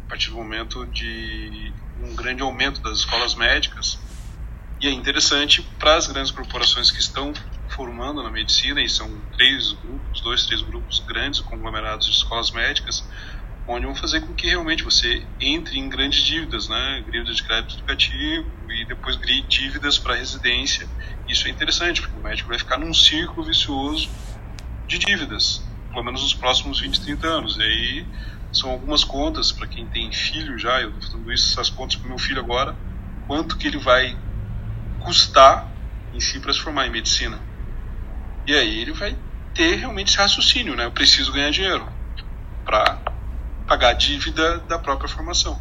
A 0.06 0.08
partir 0.08 0.30
do 0.30 0.36
momento 0.36 0.84
de 0.86 1.72
um 2.02 2.14
grande 2.14 2.42
aumento 2.42 2.80
das 2.82 2.98
escolas 2.98 3.34
médicas, 3.34 3.98
e 4.80 4.88
é 4.88 4.90
interessante 4.90 5.62
para 5.78 5.96
as 5.96 6.06
grandes 6.06 6.30
corporações 6.30 6.90
que 6.90 6.98
estão 6.98 7.32
formando 7.68 8.22
na 8.22 8.30
medicina, 8.30 8.82
e 8.82 8.88
são 8.88 9.10
três 9.32 9.72
grupos, 9.72 10.20
dois, 10.20 10.46
três 10.46 10.60
grupos 10.62 10.98
grandes, 11.00 11.40
conglomerados 11.40 12.06
de 12.06 12.12
escolas 12.12 12.50
médicas, 12.50 13.08
onde 13.66 13.86
vão 13.86 13.94
fazer 13.94 14.20
com 14.20 14.34
que 14.34 14.46
realmente 14.46 14.82
você 14.82 15.22
entre 15.40 15.78
em 15.78 15.88
grandes 15.88 16.22
dívidas, 16.22 16.68
né? 16.68 17.02
Dívidas 17.10 17.36
de 17.36 17.42
crédito 17.42 17.76
educativo 17.76 18.46
e 18.68 18.84
depois 18.84 19.18
dívidas 19.48 19.98
para 19.98 20.14
residência. 20.14 20.86
Isso 21.28 21.48
é 21.48 21.50
interessante, 21.50 22.02
porque 22.02 22.18
o 22.18 22.22
médico 22.22 22.48
vai 22.48 22.58
ficar 22.58 22.78
num 22.78 22.92
círculo 22.92 23.46
vicioso 23.46 24.10
de 24.86 24.98
dívidas, 24.98 25.62
pelo 25.90 26.04
menos 26.04 26.22
nos 26.22 26.34
próximos 26.34 26.80
20, 26.80 27.00
30 27.00 27.26
anos. 27.26 27.56
E 27.56 27.62
aí 27.62 28.06
são 28.52 28.70
algumas 28.70 29.02
contas 29.02 29.50
para 29.50 29.66
quem 29.66 29.86
tem 29.86 30.12
filho 30.12 30.58
já, 30.58 30.80
eu 30.80 30.90
estou 30.90 31.02
fazendo 31.02 31.32
isso, 31.32 31.52
essas 31.52 31.70
contas 31.70 31.96
para 31.96 32.08
meu 32.08 32.18
filho 32.18 32.40
agora, 32.40 32.76
quanto 33.26 33.56
que 33.56 33.66
ele 33.66 33.78
vai 33.78 34.16
custar 35.00 35.68
em 36.12 36.20
si 36.20 36.38
para 36.38 36.52
se 36.52 36.60
formar 36.60 36.86
em 36.86 36.90
medicina. 36.90 37.40
E 38.46 38.54
aí 38.54 38.80
ele 38.80 38.92
vai 38.92 39.16
ter 39.54 39.76
realmente 39.76 40.08
esse 40.08 40.18
raciocínio, 40.18 40.76
né? 40.76 40.84
Eu 40.84 40.92
preciso 40.92 41.32
ganhar 41.32 41.50
dinheiro 41.50 41.88
para 42.64 42.98
pagar 43.66 43.90
a 43.90 43.92
dívida 43.92 44.58
da 44.60 44.78
própria 44.78 45.08
formação. 45.08 45.60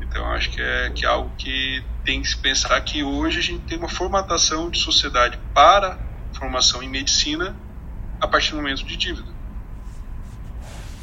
Então 0.00 0.24
acho 0.32 0.50
que 0.50 0.60
é, 0.60 0.90
que 0.90 1.04
é 1.04 1.08
algo 1.08 1.30
que 1.36 1.84
tem 2.04 2.22
que 2.22 2.28
se 2.28 2.36
pensar 2.36 2.80
que 2.80 3.02
hoje 3.02 3.38
a 3.38 3.42
gente 3.42 3.64
tem 3.64 3.78
uma 3.78 3.88
formatação 3.88 4.70
de 4.70 4.78
sociedade 4.78 5.38
para 5.52 5.98
formação 6.32 6.82
em 6.82 6.88
medicina 6.88 7.56
a 8.20 8.28
partir 8.28 8.52
do 8.52 8.56
momento 8.56 8.84
de 8.84 8.96
dívida 8.96 9.36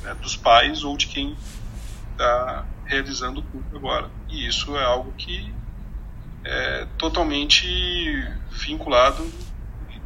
né, 0.04 0.14
dos 0.16 0.36
pais 0.36 0.84
ou 0.84 0.96
de 0.96 1.08
quem 1.08 1.36
está 2.12 2.66
realizando 2.86 3.40
o 3.40 3.44
curso 3.44 3.76
agora. 3.76 4.10
E 4.30 4.48
isso 4.48 4.76
é 4.78 4.84
algo 4.84 5.12
que 5.14 5.54
é 6.44 6.88
totalmente 6.98 7.66
vinculado 8.52 9.32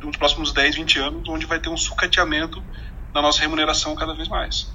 nos 0.01 0.15
próximos 0.15 0.53
10, 0.53 0.75
20 0.75 0.99
anos, 0.99 1.29
onde 1.29 1.45
vai 1.45 1.59
ter 1.59 1.69
um 1.69 1.77
sucateamento 1.77 2.63
na 3.13 3.21
nossa 3.21 3.41
remuneração 3.41 3.95
cada 3.95 4.13
vez 4.13 4.27
mais. 4.27 4.71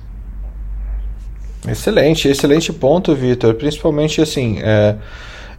Excelente, 1.66 2.28
excelente 2.28 2.72
ponto, 2.72 3.14
Vitor. 3.14 3.54
Principalmente 3.54 4.20
assim, 4.20 4.58
é, 4.60 4.96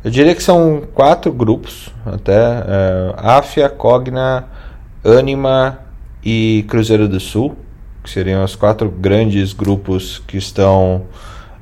eu 0.04 0.12
diria 0.12 0.36
que 0.36 0.44
são 0.44 0.84
quatro 0.94 1.32
grupos, 1.32 1.90
até 2.06 2.34
é, 2.36 3.70
Cogna, 3.70 4.46
Anima 5.04 5.80
e 6.24 6.66
Cruzeiro 6.68 7.08
do 7.08 7.22
Sul, 7.22 7.56
que 8.04 8.10
seriam 8.10 8.44
os 8.44 8.54
quatro 8.54 8.90
grandes 8.90 9.54
grupos 9.54 10.22
que 10.28 10.36
estão 10.36 11.04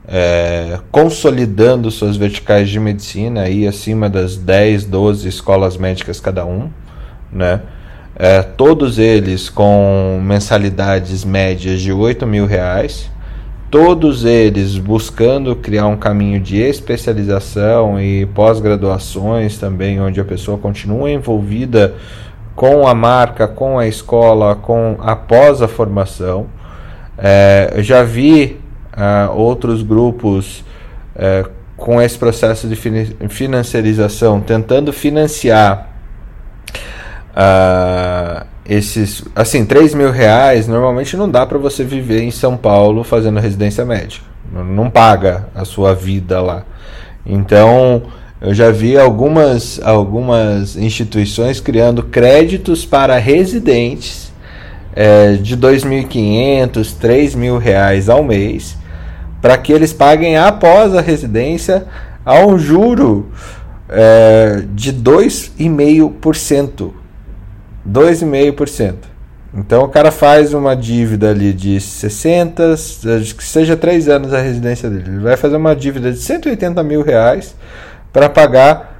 é, 0.08 0.80
consolidando 0.92 1.92
suas 1.92 2.18
verticais 2.18 2.68
de 2.68 2.80
medicina 2.80 3.42
aí 3.42 3.68
acima 3.68 4.10
das 4.10 4.38
10, 4.38 4.86
12 4.86 5.28
escolas 5.28 5.78
médicas 5.78 6.20
cada 6.20 6.46
um, 6.46 6.68
né? 7.32 7.62
É, 8.16 8.42
todos 8.42 9.00
eles 9.00 9.50
com 9.50 10.20
mensalidades 10.22 11.24
médias 11.24 11.80
de 11.80 11.94
8 11.94 12.28
mil 12.28 12.46
reais, 12.46 13.10
todos 13.72 14.26
eles 14.26 14.78
buscando 14.78 15.55
criar 15.55 15.88
um 15.88 15.95
caminho 15.95 16.41
de 16.41 16.57
especialização 16.57 17.99
e 18.01 18.26
pós-graduações 18.28 19.57
também, 19.57 20.01
onde 20.01 20.19
a 20.19 20.26
pessoa 20.26 20.57
continua 20.57 21.09
envolvida 21.09 21.95
com 22.53 22.86
a 22.86 22.93
marca, 22.93 23.47
com 23.47 23.80
a 23.80 23.88
escola, 23.88 24.55
com 24.55 24.97
após 24.99 25.61
a 25.61 25.69
formação. 25.69 26.47
É, 27.17 27.76
já 27.78 28.03
vi 28.03 28.59
uh, 28.93 29.32
outros 29.34 29.82
grupos 29.84 30.65
uh, 31.15 31.49
com 31.78 32.01
esse 32.01 32.17
processo 32.17 32.67
de 32.67 32.76
financiarização 33.30 34.41
tentando 34.41 34.91
financiar 34.91 35.89
uh, 37.32 38.45
esses 38.74 39.24
assim 39.36 39.65
3 39.65 39.93
mil 39.93 40.11
reais 40.11 40.67
normalmente 40.67 41.17
não 41.17 41.30
dá 41.30 41.45
para 41.45 41.57
você 41.57 41.84
viver 41.84 42.22
em 42.22 42.32
São 42.32 42.55
Paulo 42.55 43.03
fazendo 43.03 43.39
residência 43.39 43.84
médica 43.84 44.26
não 44.51 44.89
paga 44.89 45.47
a 45.53 45.65
sua 45.65 45.93
vida 45.93 46.41
lá 46.41 46.63
então 47.26 48.03
eu 48.41 48.53
já 48.55 48.72
vi 48.72 48.97
algumas, 48.97 49.80
algumas 49.84 50.76
instituições 50.76 51.59
criando 51.59 52.01
créditos 52.01 52.84
para 52.84 53.15
residentes 53.17 54.34
é, 54.95 55.34
de 55.34 55.55
2.500, 55.55 56.95
3 56.99 57.36
mil 57.36 57.59
reais 57.59 58.09
ao 58.09 58.24
mês, 58.24 58.76
para 59.39 59.55
que 59.59 59.72
eles 59.72 59.93
paguem 59.93 60.38
após 60.38 60.95
a 60.95 61.01
residência 61.01 61.86
a 62.26 62.43
um 62.43 62.57
juro 62.57 63.30
é, 63.88 64.63
de 64.74 64.91
2,5%. 64.91 66.93
2,5%. 67.88 68.95
Então 69.53 69.84
o 69.84 69.89
cara 69.89 70.11
faz 70.11 70.53
uma 70.53 70.75
dívida 70.75 71.29
ali 71.29 71.51
de 71.51 71.79
60, 71.79 72.75
que 73.38 73.43
seja 73.43 73.75
3 73.75 74.07
anos 74.07 74.34
a 74.34 74.39
residência 74.39 74.89
dele. 74.89 75.03
Ele 75.07 75.19
vai 75.19 75.36
fazer 75.36 75.57
uma 75.57 75.75
dívida 75.75 76.11
de 76.11 76.19
180 76.19 76.82
mil 76.84 77.01
reais 77.01 77.53
para 78.13 78.29
pagar 78.29 78.91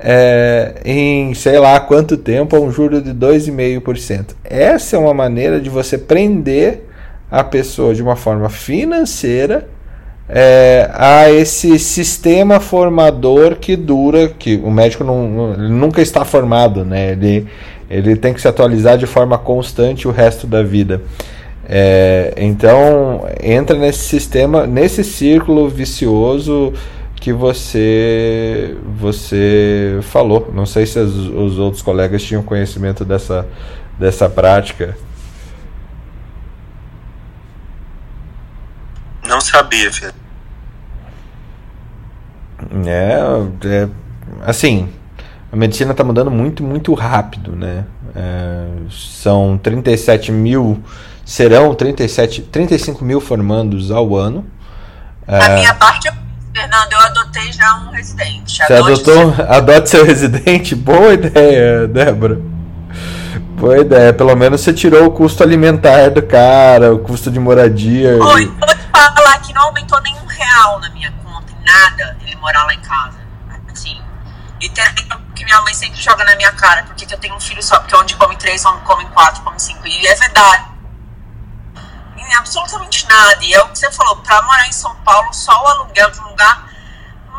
é, 0.00 0.80
em 0.84 1.32
sei 1.34 1.58
lá 1.58 1.78
quanto 1.78 2.16
tempo 2.16 2.58
um 2.58 2.72
juro 2.72 3.00
de 3.00 3.12
2,5%. 3.12 4.34
Essa 4.42 4.96
é 4.96 4.98
uma 4.98 5.14
maneira 5.14 5.60
de 5.60 5.70
você 5.70 5.96
prender 5.96 6.88
a 7.30 7.44
pessoa 7.44 7.94
de 7.94 8.02
uma 8.02 8.16
forma 8.16 8.48
financeira 8.48 9.68
é, 10.32 10.88
a 10.92 11.30
esse 11.30 11.76
sistema 11.78 12.60
formador 12.60 13.56
que 13.56 13.74
dura, 13.76 14.28
que 14.28 14.56
o 14.56 14.70
médico 14.70 15.02
não, 15.02 15.56
nunca 15.56 16.00
está 16.00 16.24
formado, 16.24 16.84
né? 16.84 17.12
Ele, 17.12 17.48
ele 17.90 18.14
tem 18.14 18.32
que 18.32 18.40
se 18.40 18.46
atualizar 18.46 18.96
de 18.96 19.06
forma 19.06 19.36
constante 19.36 20.06
o 20.06 20.12
resto 20.12 20.46
da 20.46 20.62
vida. 20.62 21.02
É, 21.68 22.32
então 22.36 23.28
entra 23.42 23.76
nesse 23.76 24.00
sistema, 24.00 24.66
nesse 24.66 25.02
círculo 25.02 25.68
vicioso 25.68 26.72
que 27.16 27.32
você 27.32 28.76
você 28.96 29.98
falou. 30.02 30.50
Não 30.54 30.64
sei 30.64 30.86
se 30.86 30.98
as, 31.00 31.10
os 31.10 31.58
outros 31.58 31.82
colegas 31.82 32.22
tinham 32.22 32.42
conhecimento 32.42 33.04
dessa, 33.04 33.46
dessa 33.98 34.28
prática. 34.28 34.96
Não 39.26 39.40
sabia, 39.40 39.92
filho. 39.92 40.12
É, 42.86 43.18
é, 43.68 43.88
assim, 44.42 44.88
a 45.52 45.56
medicina 45.56 45.90
está 45.90 46.04
mudando 46.04 46.30
muito, 46.30 46.62
muito 46.62 46.94
rápido, 46.94 47.56
né? 47.56 47.84
É, 48.14 48.66
são 48.90 49.58
37 49.62 50.30
mil, 50.30 50.82
serão 51.24 51.74
37, 51.74 52.42
35 52.42 53.04
mil 53.04 53.20
formandos 53.20 53.90
ao 53.90 54.16
ano. 54.16 54.46
A 55.26 55.36
é, 55.36 55.54
minha 55.56 55.74
parte 55.74 56.06
eu 56.06 56.14
Fernando, 56.52 56.92
eu 56.92 56.98
adotei 57.00 57.52
já 57.52 57.74
um 57.76 57.90
residente. 57.90 58.56
Você 58.56 58.72
adotou? 58.72 59.34
Seu... 59.34 59.46
Adote 59.48 59.88
seu 59.88 60.04
residente? 60.04 60.74
Boa 60.74 61.14
ideia, 61.14 61.86
Débora. 61.86 62.40
Boa 63.56 63.78
ideia. 63.78 64.12
Pelo 64.12 64.34
menos 64.34 64.60
você 64.60 64.72
tirou 64.72 65.06
o 65.06 65.10
custo 65.12 65.42
alimentar 65.42 66.10
do 66.10 66.22
cara, 66.22 66.92
o 66.92 66.98
custo 66.98 67.30
de 67.30 67.38
moradia. 67.38 68.18
Oi, 68.22 68.46
vou 68.46 68.68
te 68.68 69.14
falar 69.14 69.38
que 69.40 69.52
não 69.52 69.62
aumentou 69.62 70.00
nenhum 70.02 70.26
real 70.26 70.80
na 70.80 70.90
minha 70.90 71.12
conta, 71.22 71.52
em 71.52 71.64
nada, 71.64 72.16
ele 72.26 72.36
morar 72.36 72.64
lá 72.64 72.74
em 72.74 72.80
casa. 72.80 73.18
Assim. 73.70 73.96
E 74.60 74.68
tem 74.68 74.84
que 75.40 75.44
minha 75.46 75.60
mãe 75.62 75.72
sempre 75.72 76.00
joga 76.00 76.22
na 76.24 76.36
minha 76.36 76.52
cara, 76.52 76.82
porque 76.84 77.12
eu 77.12 77.18
tenho 77.18 77.34
um 77.34 77.40
filho 77.40 77.62
só, 77.62 77.80
porque 77.80 77.96
onde 77.96 78.14
come 78.16 78.36
três, 78.36 78.62
onde 78.66 78.84
come 78.84 79.06
quatro, 79.06 79.42
come 79.42 79.58
cinco. 79.58 79.86
E 79.86 80.06
é 80.06 80.14
verdade 80.14 80.70
em 82.30 82.34
absolutamente 82.34 83.06
nada. 83.08 83.42
E 83.42 83.52
é 83.54 83.62
o 83.62 83.68
que 83.68 83.78
você 83.78 83.90
falou, 83.90 84.16
para 84.16 84.42
morar 84.42 84.66
em 84.68 84.72
São 84.72 84.94
Paulo, 84.96 85.32
só 85.32 85.52
o 85.52 85.66
aluguel 85.66 86.10
de 86.10 86.20
um 86.20 86.28
lugar, 86.28 86.70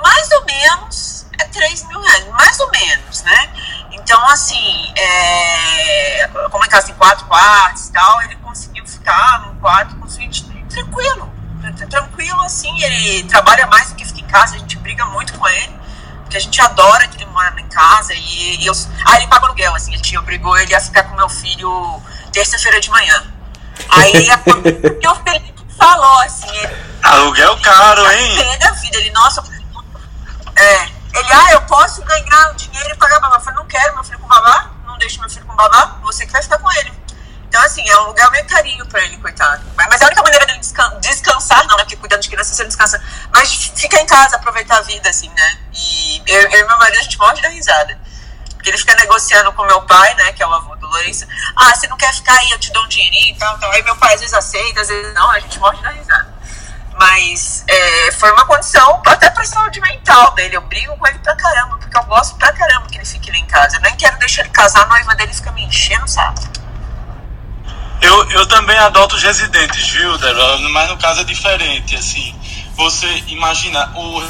mais 0.03 0.31
ou 0.31 0.45
menos, 0.45 1.27
é 1.39 1.45
3 1.45 1.87
mil 1.87 2.01
reais, 2.01 2.27
mais 2.29 2.59
ou 2.59 2.71
menos, 2.71 3.21
né? 3.21 3.49
Então, 3.91 4.27
assim, 4.29 4.93
é, 4.97 6.27
como 6.49 6.65
é 6.65 6.67
casa 6.67 6.87
tem 6.87 6.95
quatro 6.95 7.25
quartos 7.25 7.87
e 7.87 7.91
tal, 7.91 8.21
ele 8.23 8.35
conseguiu 8.37 8.85
ficar 8.85 9.41
num 9.41 9.55
quarto 9.59 9.95
com 9.97 10.09
suíte 10.09 10.43
tranquilo. 10.69 11.31
Tranquilo, 11.89 12.41
assim, 12.41 12.83
ele 12.83 13.23
trabalha 13.25 13.67
mais 13.67 13.89
do 13.89 13.95
que 13.95 14.03
fica 14.03 14.19
em 14.19 14.27
casa, 14.27 14.55
a 14.55 14.57
gente 14.57 14.77
briga 14.77 15.05
muito 15.05 15.33
com 15.37 15.47
ele, 15.47 15.80
porque 16.32 16.38
a 16.38 16.39
gente 16.39 16.61
adora 16.61 17.05
que 17.09 17.17
ele 17.17 17.29
mora 17.29 17.53
em 17.59 17.67
casa 17.67 18.13
e, 18.13 18.63
e 18.63 18.65
eu. 18.65 18.73
Ah, 19.05 19.17
ele 19.17 19.27
paga 19.27 19.47
aluguel, 19.47 19.75
assim, 19.75 19.93
ele 19.93 20.17
obrigou 20.17 20.57
ele 20.57 20.73
a 20.73 20.79
ficar 20.79 21.03
com 21.03 21.15
meu 21.17 21.27
filho 21.27 22.01
terça-feira 22.32 22.79
de 22.79 22.89
manhã. 22.89 23.21
Aí 23.89 24.29
a, 24.29 24.36
o 24.38 25.15
Felipe 25.23 25.65
falou 25.77 26.19
assim. 26.19 26.47
Ele, 26.47 26.77
Aluguel 27.03 27.59
caro, 27.61 28.09
hein? 28.11 28.38
Pega 28.38 28.69
a 28.69 28.71
vida. 28.71 28.97
Ele, 28.97 29.11
nossa. 29.11 29.43
É, 30.55 30.84
ele, 30.86 31.34
ah, 31.34 31.51
eu 31.51 31.61
posso 31.63 32.01
ganhar 32.03 32.51
o 32.51 32.55
dinheiro 32.55 32.91
e 32.91 32.95
pagar 32.95 33.19
babá. 33.19 33.36
Eu 33.36 33.41
falei, 33.41 33.59
não 33.59 33.67
quero 33.67 33.93
meu 33.95 34.03
filho 34.05 34.19
com 34.19 34.27
babá, 34.27 34.71
não 34.88 34.97
deixo 34.97 35.19
meu 35.19 35.29
filho 35.29 35.45
com 35.45 35.55
babá, 35.55 35.97
você 36.01 36.25
que 36.25 36.32
vai 36.32 36.41
ficar 36.41 36.59
com 36.59 36.71
ele. 36.79 36.93
Então, 37.51 37.61
assim, 37.65 37.83
é 37.85 37.97
um 37.99 38.05
lugar 38.05 38.31
meio 38.31 38.45
carinho 38.45 38.85
pra 38.85 39.03
ele, 39.03 39.17
coitado. 39.17 39.61
Mas 39.75 39.99
é 39.99 40.05
a 40.05 40.07
única 40.07 40.23
maneira 40.23 40.45
dele 40.45 40.61
descansar, 41.01 41.67
não, 41.67 41.75
né? 41.75 41.83
Porque 41.83 41.97
cuidando 41.97 42.21
de 42.21 42.29
criança 42.29 42.53
você 42.53 42.63
descansa. 42.63 43.03
Mas 43.29 43.51
fica 43.75 43.99
em 43.99 44.05
casa, 44.05 44.37
aproveitar 44.37 44.77
a 44.77 44.81
vida, 44.83 45.09
assim, 45.09 45.27
né? 45.27 45.57
E 45.73 46.23
eu, 46.27 46.43
eu 46.43 46.59
e 46.61 46.65
meu 46.65 46.77
marido, 46.77 46.99
a 46.99 47.03
gente 47.03 47.17
morre 47.17 47.41
da 47.41 47.49
risada. 47.49 47.99
Porque 48.53 48.69
ele 48.69 48.77
fica 48.77 48.95
negociando 48.95 49.51
com 49.51 49.65
meu 49.65 49.81
pai, 49.81 50.15
né, 50.15 50.31
que 50.31 50.41
é 50.41 50.47
o 50.47 50.53
avô 50.53 50.77
do 50.77 50.87
Lourenço. 50.87 51.27
Ah, 51.57 51.75
você 51.75 51.87
não 51.87 51.97
quer 51.97 52.13
ficar 52.13 52.39
aí, 52.39 52.51
eu 52.51 52.59
te 52.59 52.71
dou 52.71 52.85
um 52.85 52.87
dinheirinho 52.87 53.35
e 53.35 53.37
tal, 53.37 53.59
tal. 53.59 53.69
Aí 53.69 53.83
meu 53.83 53.97
pai 53.97 54.13
às 54.13 54.21
vezes 54.21 54.33
aceita, 54.33 54.79
às 54.79 54.87
vezes 54.87 55.13
não, 55.13 55.29
a 55.29 55.39
gente 55.41 55.59
morre 55.59 55.81
da 55.81 55.89
risada. 55.89 56.33
Mas 56.97 57.65
é, 57.67 58.11
foi 58.13 58.31
uma 58.31 58.45
condição 58.45 59.01
até 59.05 59.29
pra 59.29 59.43
saúde 59.43 59.81
mental 59.81 60.31
dele. 60.35 60.55
Eu 60.55 60.61
brigo 60.61 60.95
com 60.95 61.05
ele 61.05 61.19
pra 61.19 61.35
caramba, 61.35 61.77
porque 61.79 61.97
eu 61.97 62.03
gosto 62.03 62.37
pra 62.37 62.53
caramba 62.53 62.87
que 62.87 62.97
ele 62.97 63.05
fique 63.05 63.29
lá 63.29 63.37
em 63.37 63.45
casa. 63.45 63.75
Eu 63.75 63.81
nem 63.81 63.95
quero 63.97 64.17
deixar 64.19 64.43
ele 64.43 64.51
casar, 64.51 64.83
a 64.83 64.85
noiva 64.85 65.13
dele 65.15 65.33
fica 65.33 65.51
me 65.51 65.65
enchendo, 65.65 66.07
sabe? 66.07 66.61
Eu, 68.01 68.29
eu 68.31 68.47
também 68.47 68.77
adoto 68.77 69.15
os 69.15 69.21
residentes, 69.21 69.87
viu, 69.89 70.17
Débora? 70.17 70.57
Mas 70.69 70.89
no 70.89 70.97
caso 70.97 71.21
é 71.21 71.23
diferente, 71.23 71.95
assim. 71.95 72.35
Você 72.75 73.07
imagina, 73.27 73.91
o, 73.95 74.23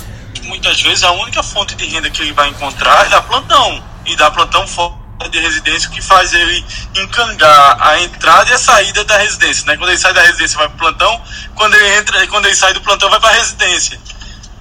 muitas 0.43 0.81
vezes 0.81 1.03
a 1.03 1.11
única 1.11 1.41
fonte 1.41 1.75
de 1.75 1.85
renda 1.85 2.09
que 2.09 2.21
ele 2.21 2.33
vai 2.33 2.49
encontrar 2.49 3.05
é 3.05 3.09
da 3.09 3.21
plantão 3.21 3.81
e 4.05 4.15
dá 4.15 4.29
plantão 4.29 4.67
fora 4.67 4.99
de 5.29 5.39
residência, 5.39 5.87
o 5.87 5.91
que 5.91 6.01
faz 6.01 6.33
ele 6.33 6.65
encangar 6.97 7.77
a 7.79 8.01
entrada 8.01 8.49
e 8.49 8.53
a 8.53 8.57
saída 8.57 9.03
da 9.05 9.17
residência. 9.17 9.65
Né? 9.65 9.77
Quando 9.77 9.89
ele 9.89 9.97
sai 9.97 10.13
da 10.13 10.21
residência, 10.21 10.57
vai 10.57 10.67
para 10.67 10.75
o 10.75 10.79
plantão, 10.79 11.21
quando 11.55 11.75
ele, 11.75 11.97
entra, 11.97 12.27
quando 12.27 12.47
ele 12.47 12.55
sai 12.55 12.73
do 12.73 12.81
plantão, 12.81 13.09
vai 13.09 13.19
para 13.19 13.29
a 13.29 13.33
residência. 13.33 13.99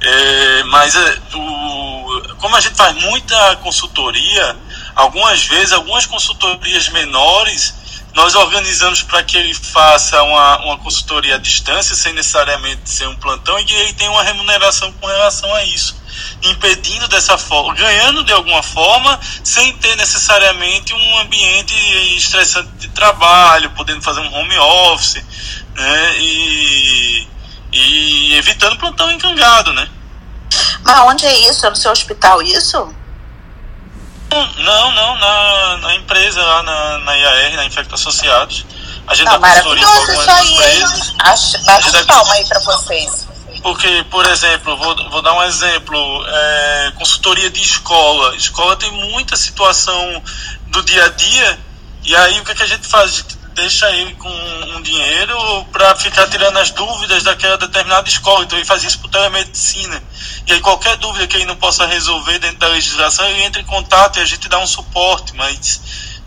É, 0.02 0.62
mas 0.64 0.94
é, 0.94 1.18
o, 1.34 2.34
como 2.38 2.54
a 2.54 2.60
gente 2.60 2.76
faz 2.76 2.94
muita 3.02 3.56
consultoria, 3.56 4.56
algumas 4.94 5.44
vezes, 5.46 5.72
algumas 5.72 6.06
consultorias 6.06 6.88
menores, 6.90 7.74
nós 8.14 8.34
organizamos 8.34 9.02
para 9.02 9.22
que 9.22 9.36
ele 9.36 9.54
faça 9.54 10.22
uma, 10.22 10.58
uma 10.64 10.78
consultoria 10.78 11.36
à 11.36 11.38
distância, 11.38 11.94
sem 11.94 12.12
necessariamente 12.12 12.90
ser 12.90 13.06
um 13.08 13.16
plantão, 13.16 13.58
e 13.58 13.64
que 13.64 13.74
ele 13.74 13.92
tenha 13.92 14.10
uma 14.10 14.22
remuneração 14.22 14.92
com 14.92 15.06
relação 15.06 15.54
a 15.54 15.64
isso 15.64 16.00
impedindo 16.42 17.06
dessa 17.08 17.36
forma, 17.36 17.74
ganhando 17.74 18.24
de 18.24 18.32
alguma 18.32 18.62
forma, 18.62 19.18
sem 19.44 19.72
ter 19.76 19.96
necessariamente 19.96 20.94
um 20.94 21.18
ambiente 21.18 21.74
estressante 22.16 22.70
de 22.78 22.88
trabalho, 22.88 23.70
podendo 23.70 24.02
fazer 24.02 24.20
um 24.20 24.34
home 24.34 24.58
office, 24.58 25.22
né? 25.74 26.18
E, 26.18 27.28
e 27.72 28.34
evitando 28.36 28.78
plantão 28.78 29.10
encangado, 29.10 29.72
né? 29.72 29.88
Mas 30.82 30.98
onde 31.00 31.26
é 31.26 31.38
isso? 31.48 31.66
É 31.66 31.70
no 31.70 31.76
seu 31.76 31.92
hospital 31.92 32.42
isso? 32.42 32.94
Não, 34.58 34.92
não, 34.92 35.16
na, 35.16 35.76
na 35.78 35.94
empresa 35.96 36.40
lá 36.40 36.62
na, 36.62 36.98
na 36.98 37.14
IAR, 37.16 37.56
na 37.56 37.64
Infecta 37.64 37.94
Associados. 37.94 38.64
A 39.06 39.14
gente 39.14 39.26
Não, 39.26 39.40
dá 39.40 39.48
consultoria 39.48 39.84
para 39.84 39.96
algumas 39.96 40.50
empresas. 40.50 41.14
Acho, 41.18 41.64
bate 41.64 41.90
dá 41.90 42.04
palma 42.04 42.34
aí 42.34 42.44
pra 42.46 42.60
vocês. 42.60 43.28
Porque, 43.62 44.06
por 44.10 44.24
exemplo, 44.26 44.76
vou, 44.76 45.10
vou 45.10 45.22
dar 45.22 45.34
um 45.34 45.42
exemplo: 45.42 46.24
é, 46.26 46.92
consultoria 46.96 47.50
de 47.50 47.60
escola. 47.60 48.36
Escola 48.36 48.76
tem 48.76 48.90
muita 48.92 49.36
situação 49.36 50.22
do 50.68 50.82
dia 50.84 51.04
a 51.04 51.08
dia, 51.08 51.58
e 52.04 52.14
aí 52.14 52.40
o 52.40 52.44
que, 52.44 52.52
é 52.52 52.54
que 52.54 52.62
a 52.62 52.66
gente 52.66 52.86
faz? 52.86 53.12
A 53.12 53.16
gente 53.16 53.39
deixa 53.60 53.90
ele 53.90 54.14
com 54.14 54.28
um 54.28 54.80
dinheiro 54.80 55.66
para 55.70 55.94
ficar 55.94 56.26
tirando 56.28 56.58
as 56.58 56.70
dúvidas 56.70 57.22
daquela 57.22 57.58
determinada 57.58 58.08
escola. 58.08 58.44
Então 58.44 58.58
ele 58.58 58.64
faz 58.64 58.82
isso 58.82 58.98
por 59.00 59.10
telemedicina. 59.10 60.02
E 60.46 60.52
aí 60.54 60.60
qualquer 60.60 60.96
dúvida 60.96 61.26
que 61.26 61.36
ele 61.36 61.44
não 61.44 61.56
possa 61.56 61.86
resolver 61.86 62.38
dentro 62.38 62.58
da 62.58 62.68
legislação, 62.68 63.28
ele 63.28 63.42
entra 63.42 63.60
em 63.60 63.64
contato 63.64 64.18
e 64.18 64.22
a 64.22 64.24
gente 64.24 64.48
dá 64.48 64.58
um 64.58 64.66
suporte, 64.66 65.36
mas 65.36 65.80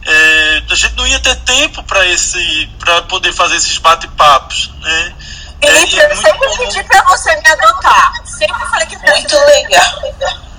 é, 0.05 0.63
a 0.69 0.75
gente 0.75 0.95
não 0.95 1.07
ia 1.07 1.19
ter 1.19 1.35
tempo 1.37 1.81
para 1.83 2.05
esse 2.07 2.69
para 2.77 3.01
poder 3.03 3.33
fazer 3.33 3.55
esses 3.55 3.77
bate-papos, 3.79 4.71
né? 4.81 5.15
Felipe, 5.61 5.99
É, 5.99 6.11
eu 6.11 6.17
sempre 6.17 6.57
pedi 6.57 6.83
pra 6.83 7.03
você 7.03 7.35
me 7.35 7.49
adotar. 7.49 8.13
Sempre 8.25 8.65
falei 8.69 8.85
que 8.85 8.97
Muito 8.97 9.35
legal. 9.45 10.52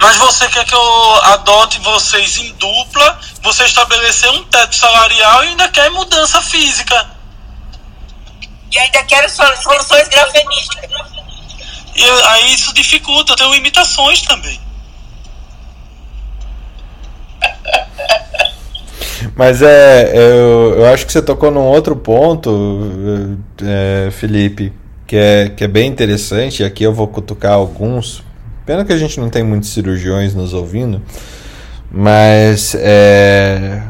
Mas 0.00 0.16
você 0.16 0.48
quer 0.48 0.64
que 0.64 0.74
eu 0.74 1.14
adote 1.24 1.80
vocês 1.80 2.38
em 2.38 2.52
dupla, 2.54 3.18
você 3.42 3.64
estabelecer 3.64 4.30
um 4.30 4.44
teto 4.44 4.74
salarial 4.74 5.44
e 5.44 5.48
ainda 5.48 5.68
quer 5.68 5.90
mudança 5.90 6.40
física. 6.42 7.10
E 8.70 8.78
ainda 8.78 9.28
solu- 9.28 9.56
soluções 9.56 10.08
grafenísticas. 10.08 10.90
E 11.96 12.04
aí 12.04 12.54
isso 12.54 12.72
dificulta, 12.74 13.32
eu 13.32 13.36
tenho 13.36 13.52
limitações 13.54 14.22
também. 14.22 14.60
Mas 19.34 19.62
é, 19.62 20.12
eu, 20.14 20.78
eu 20.78 20.86
acho 20.92 21.06
que 21.06 21.12
você 21.12 21.22
tocou 21.22 21.50
num 21.50 21.64
outro 21.64 21.94
ponto, 21.96 23.38
é, 23.62 24.10
Felipe, 24.10 24.72
que 25.06 25.16
é, 25.16 25.48
que 25.48 25.64
é 25.64 25.68
bem 25.68 25.88
interessante. 25.88 26.62
e 26.62 26.66
Aqui 26.66 26.84
eu 26.84 26.92
vou 26.92 27.08
cutucar 27.08 27.52
alguns. 27.52 28.22
Pena 28.68 28.84
que 28.84 28.92
a 28.92 28.98
gente 28.98 29.18
não 29.18 29.30
tem 29.30 29.42
muitos 29.42 29.70
cirurgiões 29.70 30.34
nos 30.34 30.52
ouvindo, 30.52 31.00
mas 31.90 32.74
é, 32.78 33.80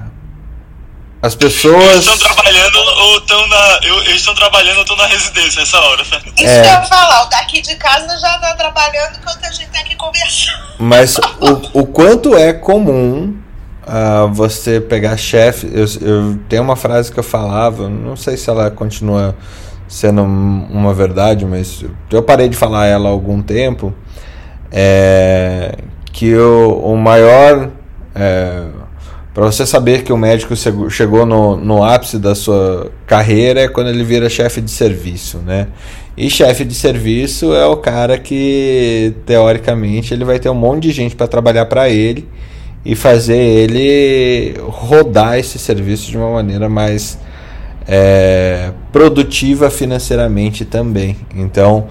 as 1.20 1.32
Eles 1.32 1.34
pessoas. 1.34 2.06
estão 2.06 2.16
trabalhando 2.16 2.76
ou 2.78 3.18
estão 3.18 3.48
na. 3.48 3.80
eu- 3.82 3.98
Eles 4.04 4.18
estão 4.18 4.36
trabalhando 4.36 4.76
ou 4.76 4.82
estão 4.82 4.96
na 4.96 5.06
residência 5.06 5.58
nessa 5.62 5.80
hora. 5.80 6.02
Isso 6.02 6.46
É. 6.46 6.62
que 6.62 6.68
eu 6.68 6.72
ia 6.74 6.82
falar, 6.84 7.26
o 7.26 7.28
daqui 7.28 7.60
de 7.60 7.74
casa 7.74 8.06
já 8.20 8.38
tá 8.38 8.54
trabalhando 8.54 9.16
enquanto 9.20 9.44
a 9.44 9.50
gente 9.50 9.66
tá 9.66 9.80
aqui 9.80 9.96
conversando. 9.96 10.58
Mas 10.78 11.16
o, 11.40 11.80
o 11.80 11.84
quanto 11.88 12.36
é 12.36 12.52
comum 12.52 13.36
ah, 13.84 14.26
você 14.30 14.80
pegar 14.80 15.16
chefe. 15.16 15.68
Eu, 15.72 15.86
eu 16.08 16.38
tenho 16.48 16.62
uma 16.62 16.76
frase 16.76 17.10
que 17.10 17.18
eu 17.18 17.24
falava, 17.24 17.88
não 17.88 18.14
sei 18.14 18.36
se 18.36 18.48
ela 18.48 18.70
continua 18.70 19.34
sendo 19.88 20.22
um- 20.22 20.68
uma 20.70 20.94
verdade, 20.94 21.44
mas 21.44 21.84
eu 22.12 22.22
parei 22.22 22.48
de 22.48 22.56
falar 22.56 22.86
ela 22.86 23.08
há 23.08 23.12
algum 23.12 23.42
tempo. 23.42 23.92
É, 24.70 25.74
que 26.12 26.34
o, 26.34 26.80
o 26.84 26.96
maior. 26.96 27.70
para 29.32 29.44
você 29.46 29.64
saber 29.64 30.02
que 30.02 30.12
o 30.12 30.16
médico 30.16 30.56
chegou- 30.56 30.90
chegou 30.90 31.24
no, 31.24 31.56
no 31.56 31.82
ápice 31.84 32.18
da 32.18 32.34
sua 32.34 32.90
carreira 33.06 33.60
é 33.60 33.68
quando 33.68 33.88
ele 33.88 34.02
vira 34.02 34.28
chefe 34.28 34.60
de 34.60 34.70
serviço, 34.70 35.38
né? 35.38 35.68
E 36.16 36.28
chefe 36.28 36.64
de 36.64 36.74
serviço 36.74 37.54
é 37.54 37.64
o 37.64 37.76
cara 37.76 38.18
que 38.18 39.14
teoricamente 39.24 40.12
ele 40.12 40.24
vai 40.24 40.40
ter 40.40 40.48
um 40.48 40.54
monte 40.54 40.82
de 40.84 40.90
gente 40.90 41.14
para 41.14 41.28
trabalhar 41.28 41.66
para 41.66 41.88
ele 41.88 42.28
e 42.84 42.96
fazer 42.96 43.36
ele 43.38 44.54
rodar 44.60 45.38
esse 45.38 45.58
serviço 45.58 46.10
de 46.10 46.16
uma 46.16 46.32
maneira 46.32 46.68
mais 46.68 47.18
é, 47.86 48.72
produtiva 48.90 49.70
financeiramente 49.70 50.64
também. 50.64 51.16
Então, 51.36 51.86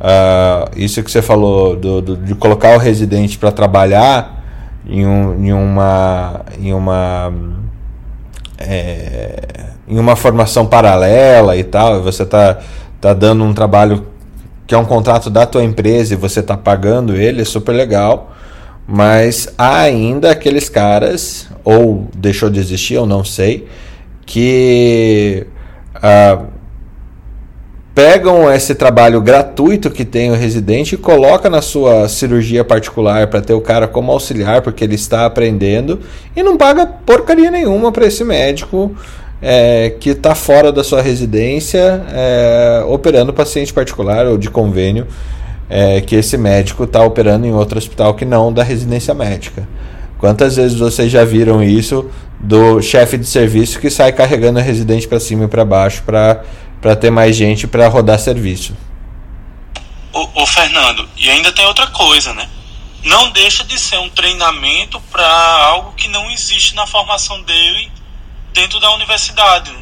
ah, 0.00 0.68
isso 0.76 1.02
que 1.02 1.10
você 1.10 1.22
falou 1.22 1.76
do, 1.76 2.00
do- 2.00 2.16
de 2.16 2.34
colocar 2.34 2.74
o 2.74 2.78
residente 2.78 3.38
para 3.38 3.52
trabalhar 3.52 4.42
em, 4.88 5.06
um, 5.06 5.44
em 5.46 5.52
uma 5.52 6.40
em 6.58 6.72
uma 6.72 7.32
é, 8.58 9.36
em 9.88 9.98
uma 9.98 10.16
formação 10.16 10.66
paralela 10.66 11.56
e 11.56 11.64
tal, 11.64 12.02
você 12.02 12.24
tá, 12.24 12.58
tá 13.00 13.12
dando 13.12 13.44
um 13.44 13.52
trabalho 13.52 14.06
que 14.66 14.74
é 14.74 14.78
um 14.78 14.84
contrato 14.84 15.28
da 15.30 15.46
tua 15.46 15.64
empresa 15.64 16.14
e 16.14 16.16
você 16.16 16.42
tá 16.42 16.56
pagando 16.56 17.16
ele, 17.16 17.42
é 17.42 17.44
super 17.44 17.72
legal. 17.72 18.32
Mas 18.86 19.48
há 19.58 19.78
ainda 19.80 20.30
aqueles 20.32 20.68
caras, 20.68 21.48
ou 21.64 22.08
deixou 22.16 22.50
de 22.50 22.58
existir, 22.60 22.94
eu 22.94 23.06
não 23.06 23.24
sei, 23.24 23.68
que 24.26 25.46
ah, 25.94 26.40
pegam 28.00 28.50
esse 28.50 28.74
trabalho 28.74 29.20
gratuito 29.20 29.90
que 29.90 30.06
tem 30.06 30.30
o 30.30 30.34
residente 30.34 30.94
e 30.94 30.96
coloca 30.96 31.50
na 31.50 31.60
sua 31.60 32.08
cirurgia 32.08 32.64
particular 32.64 33.26
para 33.26 33.42
ter 33.42 33.52
o 33.52 33.60
cara 33.60 33.86
como 33.86 34.10
auxiliar 34.10 34.62
porque 34.62 34.82
ele 34.82 34.94
está 34.94 35.26
aprendendo 35.26 36.00
e 36.34 36.42
não 36.42 36.56
paga 36.56 36.86
porcaria 36.86 37.50
nenhuma 37.50 37.92
para 37.92 38.06
esse 38.06 38.24
médico 38.24 38.90
é, 39.42 39.90
que 40.00 40.10
está 40.10 40.34
fora 40.34 40.72
da 40.72 40.82
sua 40.82 41.02
residência 41.02 42.02
é, 42.10 42.82
operando 42.88 43.34
paciente 43.34 43.70
particular 43.70 44.26
ou 44.26 44.38
de 44.38 44.48
convênio 44.48 45.06
é, 45.68 46.00
que 46.00 46.16
esse 46.16 46.38
médico 46.38 46.84
está 46.84 47.04
operando 47.04 47.46
em 47.46 47.52
outro 47.52 47.76
hospital 47.76 48.14
que 48.14 48.24
não 48.24 48.50
da 48.50 48.62
residência 48.62 49.12
médica. 49.12 49.68
Quantas 50.18 50.56
vezes 50.56 50.78
vocês 50.78 51.12
já 51.12 51.22
viram 51.22 51.62
isso 51.62 52.06
do 52.40 52.80
chefe 52.82 53.18
de 53.18 53.26
serviço 53.26 53.78
que 53.78 53.90
sai 53.90 54.12
carregando 54.12 54.58
o 54.58 54.62
residente 54.62 55.06
para 55.06 55.20
cima 55.20 55.44
e 55.44 55.48
para 55.48 55.64
baixo 55.64 56.02
para 56.02 56.96
ter 56.96 57.10
mais 57.10 57.36
gente 57.36 57.66
para 57.66 57.86
rodar 57.88 58.18
serviço? 58.18 58.74
Ô, 60.12 60.26
ô, 60.42 60.46
Fernando, 60.46 61.08
e 61.16 61.28
ainda 61.30 61.52
tem 61.52 61.64
outra 61.66 61.86
coisa, 61.88 62.32
né? 62.34 62.48
Não 63.04 63.30
deixa 63.30 63.64
de 63.64 63.78
ser 63.78 63.98
um 63.98 64.08
treinamento 64.10 65.00
para 65.10 65.26
algo 65.26 65.92
que 65.96 66.08
não 66.08 66.30
existe 66.30 66.74
na 66.74 66.86
formação 66.86 67.40
dele 67.42 67.90
dentro 68.52 68.80
da 68.80 68.92
universidade. 68.94 69.70
né? 69.70 69.78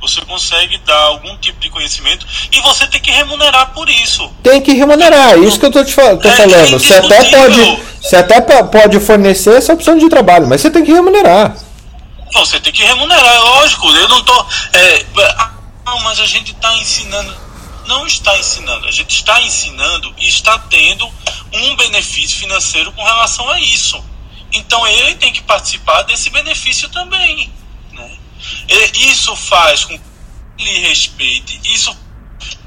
Você 0.00 0.20
consegue 0.22 0.78
dar 0.86 0.98
algum 1.06 1.36
tipo 1.38 1.58
de 1.60 1.70
conhecimento 1.70 2.26
e 2.52 2.60
você 2.60 2.86
tem 2.86 3.00
que 3.00 3.10
remunerar 3.10 3.72
por 3.72 3.88
isso. 3.88 4.30
Tem 4.42 4.60
que 4.60 4.72
remunerar, 4.72 5.32
é 5.34 5.38
isso 5.38 5.58
que 5.58 5.66
eu 5.66 5.70
tô 5.72 5.84
te 5.84 5.92
fal 5.92 6.16
tô 6.18 6.28
É 6.28 6.36
falando. 6.36 6.78
Você 6.78 6.94
até 6.94 7.24
pode, 7.24 7.78
você 8.00 8.16
até 8.16 8.40
po- 8.40 8.64
pode 8.68 9.00
fornecer 9.00 9.56
essa 9.56 9.72
opção 9.72 9.96
de 9.98 10.08
trabalho, 10.08 10.46
mas 10.46 10.60
você 10.60 10.70
tem 10.70 10.84
que 10.84 10.92
remunerar. 10.92 11.56
Você 12.32 12.60
tem 12.60 12.72
que 12.72 12.84
remunerar, 12.84 13.34
é 13.34 13.38
lógico. 13.38 13.88
Eu 13.88 14.08
não 14.08 14.22
tô. 14.22 14.46
É, 14.72 15.06
ah, 15.38 15.52
não, 15.86 16.00
mas 16.00 16.20
a 16.20 16.26
gente 16.26 16.52
está 16.52 16.74
ensinando. 16.76 17.36
Não 17.86 18.06
está 18.06 18.38
ensinando. 18.38 18.86
A 18.86 18.90
gente 18.90 19.14
está 19.14 19.40
ensinando 19.42 20.14
e 20.18 20.28
está 20.28 20.58
tendo 20.58 21.10
um 21.52 21.76
benefício 21.76 22.38
financeiro 22.38 22.92
com 22.92 23.02
relação 23.02 23.48
a 23.48 23.58
isso. 23.60 24.02
Então 24.52 24.86
ele 24.86 25.14
tem 25.16 25.32
que 25.32 25.42
participar 25.42 26.02
desse 26.02 26.30
benefício 26.30 26.88
também. 26.90 27.52
Né? 27.92 28.18
Isso 28.94 29.34
faz 29.36 29.84
com 29.84 29.98
que 29.98 30.04
ele 30.58 30.88
respeite, 30.88 31.60
isso 31.64 31.96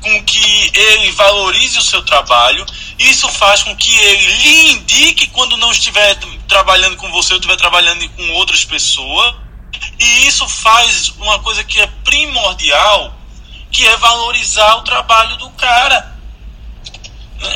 com 0.02 0.24
que 0.24 0.72
ele 0.74 1.12
valorize 1.12 1.78
o 1.78 1.82
seu 1.82 2.02
trabalho, 2.04 2.66
isso 2.98 3.30
faz 3.30 3.64
com 3.64 3.76
que 3.76 3.96
ele 3.96 4.34
lhe 4.34 4.72
indique 4.72 5.28
quando 5.28 5.56
não 5.58 5.72
estiver 5.72 6.18
trabalhando 6.48 6.98
com 6.98 7.10
você 7.12 7.34
ou 7.34 7.40
estiver 7.40 7.56
trabalhando 7.56 8.08
com 8.10 8.30
outras 8.32 8.66
pessoas. 8.66 9.36
E 10.00 10.28
isso 10.28 10.48
faz 10.48 11.10
uma 11.18 11.40
coisa 11.40 11.64
que 11.64 11.80
é 11.80 11.88
primordial, 12.04 13.16
que 13.72 13.88
é 13.88 13.98
valorizar 13.98 14.76
o 14.78 14.82
trabalho 14.82 15.38
do 15.38 15.50
cara. 15.52 16.12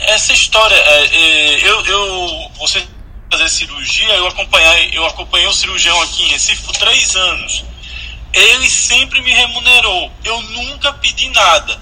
Essa 0.07 0.33
história, 0.33 0.75
é, 0.75 1.05
é, 1.05 1.69
eu, 1.69 1.85
eu, 1.85 2.51
você 2.57 2.87
fazer 3.31 3.49
cirurgia, 3.49 4.13
eu 4.15 4.27
acompanhei, 4.27 4.91
eu 4.93 5.05
acompanhei 5.05 5.47
o 5.47 5.53
cirurgião 5.53 6.01
aqui 6.01 6.23
em 6.23 6.29
Recife 6.29 6.63
por 6.63 6.75
três 6.75 7.15
anos. 7.15 7.65
Ele 8.33 8.69
sempre 8.69 9.21
me 9.21 9.31
remunerou. 9.33 10.11
Eu 10.23 10.41
nunca 10.41 10.91
pedi 10.93 11.29
nada. 11.29 11.79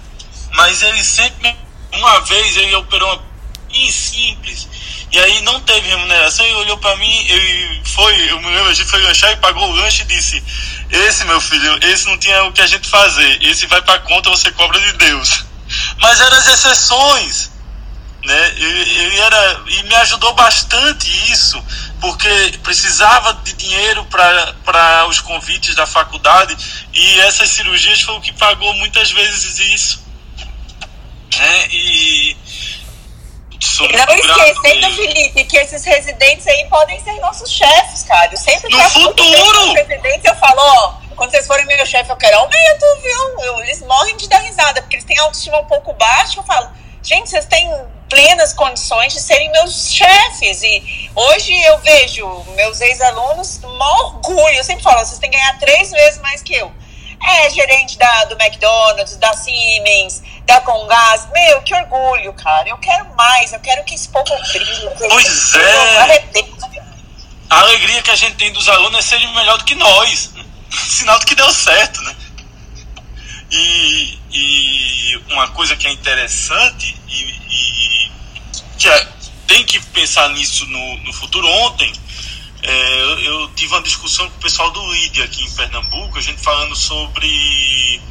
Mas 0.51 0.81
ele 0.81 1.03
sempre. 1.03 1.55
Uma 1.93 2.19
vez 2.21 2.57
ele 2.57 2.75
operou 2.75 3.11
uma- 3.11 3.32
e 3.73 3.91
simples. 3.91 4.67
E 5.11 5.19
aí 5.19 5.41
não 5.41 5.59
teve 5.61 5.87
remuneração 5.87 6.45
e 6.45 6.53
olhou 6.53 6.77
para 6.77 6.95
mim, 6.97 7.25
e 7.29 7.81
foi, 7.85 8.31
eu 8.31 8.41
me 8.41 8.47
lembro, 8.47 8.69
a 8.69 8.73
gente 8.73 8.89
foi 8.89 9.01
lanchar 9.01 9.31
e 9.31 9.37
pagou 9.37 9.69
o 9.69 9.75
lanche 9.75 10.01
e 10.03 10.05
disse: 10.05 10.43
Esse 10.89 11.25
meu 11.25 11.39
filho, 11.39 11.79
esse 11.83 12.05
não 12.07 12.17
tinha 12.17 12.43
o 12.45 12.51
que 12.51 12.61
a 12.61 12.67
gente 12.67 12.87
fazer, 12.87 13.43
esse 13.43 13.67
vai 13.67 13.81
para 13.81 13.99
conta, 13.99 14.29
você 14.29 14.51
cobra 14.51 14.79
de 14.79 14.93
Deus. 14.93 15.45
Mas 15.99 16.19
eram 16.19 16.37
as 16.37 16.47
exceções. 16.47 17.53
Né? 18.25 18.53
Ele 18.55 19.19
era, 19.19 19.61
e 19.67 19.83
me 19.83 19.95
ajudou 19.95 20.33
bastante 20.33 21.09
isso, 21.29 21.61
porque 21.99 22.57
precisava 22.63 23.33
de 23.43 23.51
dinheiro 23.53 24.05
para 24.05 25.05
os 25.09 25.19
convites 25.19 25.75
da 25.75 25.85
faculdade 25.85 26.55
e 26.93 27.19
essas 27.19 27.49
cirurgias 27.49 27.99
foi 28.01 28.15
o 28.15 28.21
que 28.21 28.31
pagou 28.31 28.73
muitas 28.75 29.11
vezes 29.11 29.59
isso. 29.59 30.03
Né? 31.35 31.67
E 31.71 32.37
não 33.89 34.15
esquecendo, 34.15 34.95
Felipe, 34.95 35.43
que 35.45 35.57
esses 35.57 35.83
residentes 35.85 36.47
aí 36.47 36.65
podem 36.69 36.99
ser 37.03 37.13
nossos 37.19 37.49
chefes, 37.49 38.03
cara. 38.03 38.29
Eu 38.31 38.37
sempre 38.37 38.75
no 38.75 38.89
futuro! 38.89 39.73
residentes, 39.73 40.25
eu 40.25 40.35
falo, 40.35 40.59
ó, 40.59 40.93
quando 41.15 41.31
vocês 41.31 41.47
forem 41.47 41.65
meu 41.65 41.85
chefe, 41.85 42.09
eu 42.09 42.15
quero 42.15 42.37
aumento, 42.37 42.85
viu? 43.01 43.39
Eu, 43.45 43.59
eles 43.61 43.81
morrem 43.81 44.17
de 44.17 44.27
dar 44.27 44.39
risada, 44.39 44.81
porque 44.81 44.95
eles 44.95 45.05
têm 45.05 45.17
autoestima 45.19 45.59
um 45.59 45.65
pouco 45.65 45.93
baixa. 45.93 46.39
Eu 46.39 46.43
falo, 46.43 46.69
gente, 47.01 47.29
vocês 47.29 47.45
têm 47.45 47.69
plenas 48.09 48.53
condições 48.53 49.13
de 49.13 49.19
serem 49.19 49.51
meus 49.51 49.91
chefes. 49.91 50.61
E 50.63 51.11
hoje 51.15 51.53
eu 51.63 51.77
vejo 51.79 52.27
meus 52.55 52.81
ex-alunos, 52.81 53.59
maior 53.59 54.15
orgulho. 54.15 54.55
Eu 54.55 54.63
sempre 54.63 54.83
falo, 54.83 54.99
vocês 54.99 55.19
têm 55.19 55.31
que 55.31 55.37
ganhar 55.37 55.57
três 55.59 55.91
vezes 55.91 56.19
mais 56.21 56.41
que 56.41 56.53
eu. 56.53 56.71
É 57.25 57.49
gerente 57.49 57.97
da, 57.97 58.25
do 58.25 58.35
McDonald's, 58.35 59.15
da 59.17 59.33
Siemens, 59.33 60.21
da 60.45 60.59
Congás. 60.61 61.27
Meu, 61.31 61.61
que 61.61 61.73
orgulho, 61.73 62.33
cara. 62.33 62.67
Eu 62.67 62.77
quero 62.77 63.15
mais, 63.15 63.53
eu 63.53 63.59
quero 63.59 63.83
que 63.85 63.95
esse 63.95 64.09
povo 64.09 64.35
brilhe. 64.51 64.89
Pois 64.97 65.55
é. 65.55 66.25
A 67.49 67.59
alegria 67.59 68.01
que 68.01 68.11
a 68.11 68.15
gente 68.15 68.35
tem 68.35 68.51
dos 68.51 68.67
alunos 68.67 68.99
é 68.99 69.01
serem 69.01 69.33
melhor 69.33 69.57
do 69.57 69.63
que 69.63 69.75
nós. 69.75 70.31
Sinal 70.69 71.19
de 71.19 71.25
que 71.25 71.35
deu 71.35 71.53
certo, 71.53 72.01
né? 72.01 72.15
E, 73.51 74.19
e 74.31 75.21
uma 75.29 75.47
coisa 75.49 75.75
que 75.75 75.87
é 75.87 75.91
interessante 75.91 76.95
e, 77.07 77.13
e 77.13 78.11
que 78.77 78.89
é, 78.89 79.07
tem 79.47 79.63
que 79.63 79.79
pensar 79.79 80.29
nisso 80.29 80.65
no, 80.65 80.97
no 81.03 81.13
futuro. 81.13 81.47
Ontem 81.47 81.93
é, 82.63 83.01
eu, 83.01 83.19
eu, 83.19 83.49
tive 83.49 83.73
uma 83.73 83.81
discussão 83.81 84.29
com 84.29 84.37
o 84.37 84.39
pessoal 84.39 84.71
do 84.71 84.93
LID 84.93 85.21
aqui 85.21 85.43
em 85.43 85.51
Pernambuco, 85.51 86.17
a 86.17 86.21
gente 86.21 86.41
falando 86.41 86.75
sobre 86.75 88.01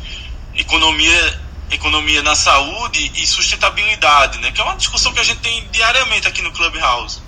economia 0.54 1.40
economia 1.70 2.22
na 2.22 2.34
saúde 2.34 3.10
e 3.14 3.26
sustentabilidade, 3.26 4.38
né? 4.40 4.52
Que 4.52 4.60
é 4.60 4.64
uma 4.64 4.76
discussão 4.76 5.12
que 5.14 5.20
a 5.20 5.24
gente 5.24 5.40
tem 5.40 5.66
diariamente 5.70 6.28
aqui 6.28 6.42
no 6.42 6.52
Clubhouse. 6.52 7.22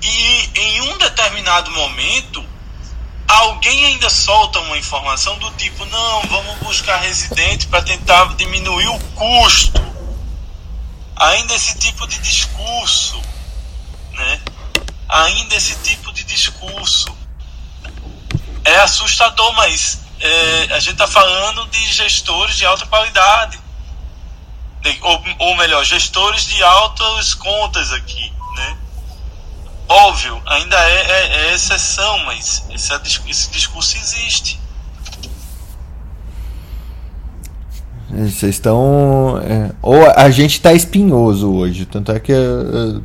E 0.00 0.50
em 0.54 0.80
um 0.82 0.98
determinado 0.98 1.70
momento, 1.72 2.44
alguém 3.26 3.86
ainda 3.86 4.08
solta 4.08 4.60
uma 4.60 4.78
informação 4.78 5.36
do 5.38 5.50
tipo: 5.52 5.84
não, 5.86 6.22
vamos 6.22 6.56
buscar 6.58 6.98
residente 6.98 7.66
para 7.66 7.82
tentar 7.82 8.36
diminuir 8.36 8.88
o 8.88 8.98
custo. 9.16 9.88
Ainda 11.16 11.52
esse 11.54 11.76
tipo 11.78 12.06
de 12.06 12.16
discurso, 12.20 13.20
né? 14.12 14.40
Ainda 15.08 15.54
esse 15.54 15.74
tipo 15.76 16.12
de 16.12 16.22
discurso 16.24 17.16
é 18.64 18.76
assustador, 18.80 19.52
mas 19.54 20.00
é, 20.20 20.74
a 20.74 20.80
gente 20.80 20.92
está 20.92 21.06
falando 21.06 21.66
de 21.68 21.92
gestores 21.92 22.56
de 22.56 22.66
alta 22.66 22.86
qualidade. 22.86 23.58
De, 24.82 24.98
ou, 25.00 25.24
ou 25.38 25.56
melhor, 25.56 25.84
gestores 25.84 26.44
de 26.46 26.62
altas 26.62 27.34
contas 27.34 27.92
aqui, 27.92 28.32
né? 28.56 28.78
Óbvio, 29.88 30.40
ainda 30.46 30.76
é, 30.76 31.10
é, 31.10 31.36
é 31.46 31.54
exceção, 31.54 32.18
mas 32.26 32.64
esse, 32.70 32.92
esse 33.28 33.50
discurso 33.50 33.96
existe. 33.96 34.60
Vocês 38.10 38.54
estão. 38.54 39.38
É, 39.42 39.70
ou 39.82 40.10
a 40.10 40.30
gente 40.30 40.52
está 40.52 40.72
espinhoso 40.72 41.52
hoje, 41.52 41.86
tanto 41.86 42.12
é 42.12 42.20
que. 42.20 42.32
Eu, 42.32 43.02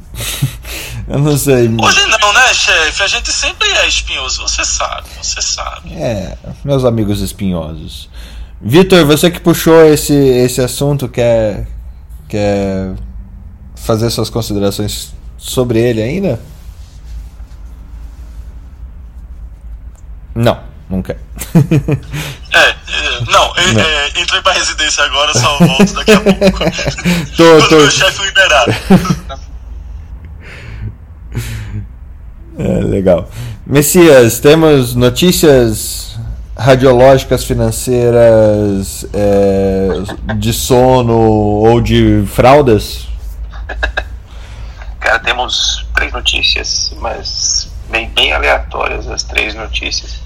eu 1.07 1.19
não 1.19 1.37
sei. 1.37 1.67
Hoje 1.67 2.05
não, 2.07 2.33
né, 2.33 2.53
chefe? 2.53 3.03
A 3.03 3.07
gente 3.07 3.31
sempre 3.31 3.67
é 3.69 3.87
espinhoso, 3.87 4.41
você 4.41 4.63
sabe, 4.63 5.07
você 5.21 5.41
sabe. 5.41 5.93
É, 5.93 6.37
meus 6.63 6.85
amigos 6.85 7.21
espinhosos. 7.21 8.09
Vitor, 8.61 9.05
você 9.05 9.29
que 9.29 9.39
puxou 9.39 9.83
esse, 9.85 10.13
esse 10.13 10.61
assunto, 10.61 11.09
quer, 11.09 11.67
quer 12.29 12.93
fazer 13.75 14.09
suas 14.09 14.29
considerações 14.29 15.13
sobre 15.37 15.79
ele 15.79 16.01
ainda? 16.01 16.39
Não. 20.33 20.73
Não 20.89 21.01
quer. 21.01 21.19
É, 22.53 22.59
é, 22.59 22.75
não, 23.31 23.55
é, 23.55 23.73
não. 23.73 23.81
É, 23.81 24.09
entrei 24.21 24.41
pra 24.43 24.51
residência 24.51 25.03
agora, 25.03 25.33
só 25.33 25.57
volto 25.57 25.93
daqui 25.93 26.11
a 26.11 26.19
pouco. 26.19 26.59
tô, 27.35 27.43
Quando 27.43 27.69
tô... 27.69 27.75
meu 27.77 27.91
chefe 27.91 28.23
liberar. 28.23 28.65
É, 32.57 32.63
legal. 32.81 33.29
Messias, 33.65 34.39
temos 34.39 34.93
notícias 34.93 36.19
radiológicas 36.55 37.43
financeiras 37.43 39.05
é, 39.11 39.87
de 40.35 40.53
sono 40.53 41.17
ou 41.17 41.81
de 41.81 42.23
fraldas? 42.27 43.07
Cara, 44.99 45.19
temos 45.19 45.85
três 45.95 46.13
notícias, 46.13 46.95
mas 46.99 47.69
bem, 47.89 48.09
bem 48.09 48.33
aleatórias 48.33 49.07
as 49.07 49.23
três 49.23 49.55
notícias. 49.55 50.21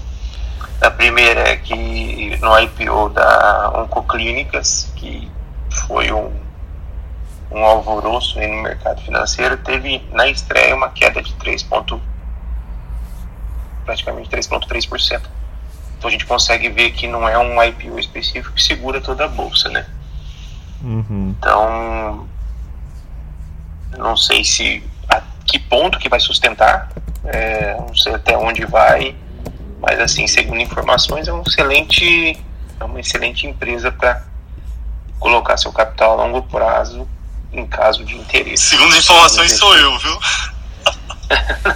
A 0.80 0.90
primeira 0.90 1.40
é 1.40 1.56
que 1.56 2.38
no 2.40 2.58
IPO 2.60 3.08
da 3.08 3.72
Oncoclínicas, 3.74 4.88
que 4.94 5.28
foi 5.86 6.12
um, 6.12 6.30
um 7.50 7.64
alvoroço 7.64 8.38
no 8.40 8.62
mercado 8.62 9.00
financeiro, 9.02 9.56
teve 9.58 10.04
na 10.12 10.28
estreia 10.28 10.74
uma 10.74 10.90
queda 10.90 11.22
de 11.22 11.32
3 11.34 11.62
ponto, 11.64 12.00
praticamente 13.84 14.28
3,3%. 14.28 15.22
Então 15.96 16.08
a 16.08 16.10
gente 16.10 16.26
consegue 16.26 16.68
ver 16.68 16.92
que 16.92 17.06
não 17.06 17.28
é 17.28 17.38
um 17.38 17.62
IPO 17.62 17.98
específico 17.98 18.54
que 18.54 18.62
segura 18.62 19.00
toda 19.00 19.24
a 19.24 19.28
bolsa, 19.28 19.68
né? 19.68 19.86
Uhum. 20.82 21.34
Então, 21.36 22.28
não 23.96 24.16
sei 24.16 24.44
se 24.44 24.82
a 25.08 25.22
que 25.44 25.58
ponto 25.58 25.98
que 25.98 26.08
vai 26.08 26.20
sustentar, 26.20 26.90
é, 27.24 27.74
não 27.74 27.94
sei 27.94 28.14
até 28.14 28.36
onde 28.36 28.64
vai 28.64 29.16
mas 29.80 30.00
assim, 30.00 30.26
segundo 30.26 30.60
informações, 30.60 31.28
é 31.28 31.32
um 31.32 31.42
excelente, 31.42 32.38
é 32.80 32.84
uma 32.84 33.00
excelente 33.00 33.46
empresa 33.46 33.92
para 33.92 34.24
colocar 35.18 35.56
seu 35.56 35.72
capital 35.72 36.12
a 36.12 36.24
longo 36.24 36.42
prazo 36.42 37.08
em 37.52 37.66
caso 37.66 38.04
de 38.04 38.16
interesse. 38.16 38.64
Segundo 38.64 38.96
informações 38.96 39.52
sou 39.52 39.76
eu, 39.76 39.98
viu? 39.98 40.18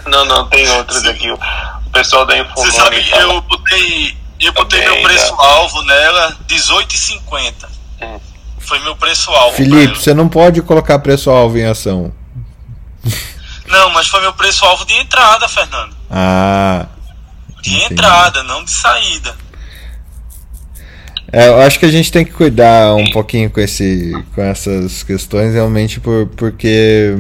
não, 0.11 0.25
não, 0.25 0.49
tem 0.49 0.69
outras 0.71 1.05
aqui. 1.05 1.31
O 1.31 1.91
pessoal 1.93 2.25
da 2.25 2.39
Infomoney 2.39 2.71
Você 2.71 2.77
sabe, 2.77 3.11
fala... 3.11 3.23
eu 3.23 3.41
botei, 3.43 4.17
eu 4.41 4.53
botei 4.53 4.81
meu 4.81 5.03
preço-alvo 5.03 5.83
nela, 5.83 6.37
18,50. 6.49 7.69
Hum. 8.03 8.21
Foi 8.61 8.79
meu 8.81 8.97
preço-alvo. 8.97 9.57
Felipe, 9.57 9.97
você 9.97 10.15
não 10.15 10.29
pode 10.29 10.63
colocar 10.63 10.99
preço-alvo 11.01 11.59
em 11.59 11.67
ação. 11.67 12.13
Não, 13.67 13.91
mas 13.91 14.07
foi 14.07 14.21
meu 14.21 14.33
preço-alvo 14.35 14.85
de 14.85 14.95
entrada, 14.95 15.49
Fernando. 15.49 15.97
Ah, 16.11 16.87
de 17.61 17.75
Entendi. 17.75 17.95
entrada, 17.95 18.43
não 18.43 18.65
de 18.65 18.71
saída. 18.71 19.35
É, 21.33 21.49
eu 21.49 21.61
acho 21.63 21.79
que 21.79 21.87
a 21.87 21.91
gente 21.91 22.13
tem 22.13 22.25
que 22.27 22.33
cuidar 22.33 22.95
um 22.95 23.11
pouquinho 23.11 23.49
com, 23.49 23.59
esse, 23.59 24.13
com 24.35 24.43
essas 24.43 25.03
questões, 25.03 25.55
realmente, 25.55 25.99
por, 25.99 26.27
porque 26.37 27.17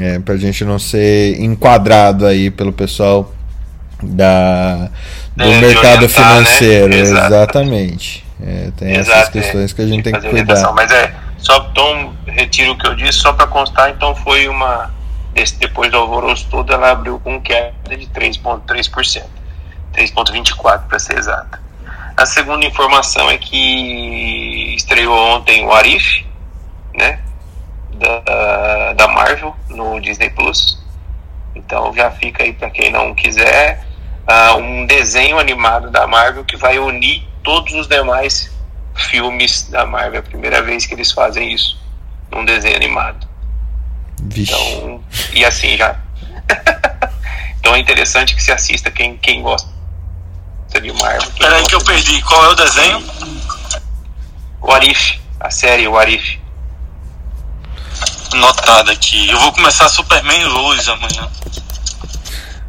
é, 0.00 0.18
para 0.18 0.34
a 0.34 0.38
gente 0.38 0.64
não 0.64 0.78
ser 0.78 1.38
enquadrado 1.38 2.26
aí 2.26 2.50
pelo 2.50 2.72
pessoal 2.72 3.30
da, 4.02 4.90
do 5.36 5.44
é, 5.44 5.60
mercado 5.60 5.96
orientar, 5.96 6.00
né? 6.00 6.08
financeiro. 6.08 6.88
Né? 6.88 7.00
Exatamente. 7.00 8.24
É, 8.40 8.70
tem 8.76 8.96
Exato, 8.96 9.18
essas 9.18 9.28
questões 9.28 9.72
que 9.72 9.82
a 9.82 9.86
gente 9.86 10.02
tem, 10.02 10.12
tem 10.12 10.22
que 10.22 10.28
cuidar. 10.30 10.72
Mas 10.72 10.90
é, 10.90 11.14
só 11.38 11.68
então, 11.70 12.14
retiro 12.26 12.72
o 12.72 12.78
que 12.78 12.86
eu 12.86 12.94
disse, 12.94 13.18
só 13.18 13.32
para 13.32 13.46
constar, 13.46 13.90
então 13.90 14.14
foi 14.14 14.48
uma. 14.48 14.90
Desse, 15.34 15.56
depois 15.56 15.90
do 15.90 15.96
alvoroço 15.96 16.46
todo, 16.50 16.72
ela 16.72 16.90
abriu 16.90 17.18
com 17.18 17.40
queda 17.40 17.72
de 17.88 18.06
3,3%. 18.06 19.22
3.24 19.94 20.82
para 20.88 20.98
ser 20.98 21.18
exata. 21.18 21.60
A 22.16 22.26
segunda 22.26 22.66
informação 22.66 23.30
é 23.30 23.38
que 23.38 24.74
estreou 24.76 25.16
ontem 25.16 25.64
o 25.64 25.72
Arif, 25.72 26.26
né, 26.94 27.20
da, 27.94 28.92
da 28.92 29.08
Marvel 29.08 29.56
no 29.68 30.00
Disney 30.00 30.30
Plus. 30.30 30.80
Então 31.54 31.92
já 31.94 32.10
fica 32.10 32.42
aí 32.42 32.52
para 32.52 32.70
quem 32.70 32.90
não 32.90 33.14
quiser 33.14 33.86
uh, 34.26 34.56
um 34.56 34.86
desenho 34.86 35.38
animado 35.38 35.90
da 35.90 36.06
Marvel 36.06 36.44
que 36.44 36.56
vai 36.56 36.78
unir 36.78 37.26
todos 37.42 37.72
os 37.74 37.86
demais 37.86 38.50
filmes 38.94 39.68
da 39.70 39.86
Marvel. 39.86 40.16
É 40.16 40.18
a 40.18 40.22
primeira 40.22 40.62
vez 40.62 40.86
que 40.86 40.94
eles 40.94 41.12
fazem 41.12 41.52
isso, 41.52 41.80
um 42.32 42.44
desenho 42.44 42.76
animado. 42.76 43.26
Vixe. 44.22 44.52
Então, 44.52 45.04
e 45.32 45.44
assim 45.44 45.76
já. 45.76 45.96
então 47.58 47.74
é 47.74 47.78
interessante 47.78 48.34
que 48.34 48.42
se 48.42 48.52
assista 48.52 48.90
quem, 48.90 49.16
quem 49.16 49.42
gosta 49.42 49.81
de 50.80 50.90
uma 50.90 51.06
árvore. 51.06 51.32
Peraí 51.38 51.64
que 51.64 51.74
eu 51.74 51.80
perdi. 51.80 52.20
Qual 52.22 52.44
é 52.44 52.48
o 52.48 52.54
desenho? 52.54 53.04
O 54.60 54.70
Arif, 54.70 55.18
a 55.40 55.50
série 55.50 55.88
O 55.88 55.96
Arif. 55.96 56.38
Notado 58.34 58.90
aqui. 58.90 59.28
Eu 59.28 59.38
vou 59.40 59.52
começar 59.52 59.88
Superman 59.88 60.44
Lois 60.44 60.88
amanhã. 60.88 61.28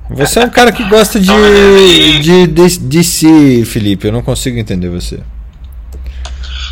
Você 0.09 0.39
é 0.39 0.45
um 0.45 0.49
cara 0.49 0.71
que 0.71 0.83
gosta 0.83 1.19
de, 1.19 2.21
de, 2.21 2.47
de, 2.47 2.77
de 2.77 3.03
si, 3.03 3.65
Felipe. 3.65 4.07
Eu 4.07 4.11
não 4.11 4.21
consigo 4.21 4.57
entender 4.59 4.89
você. 4.89 5.19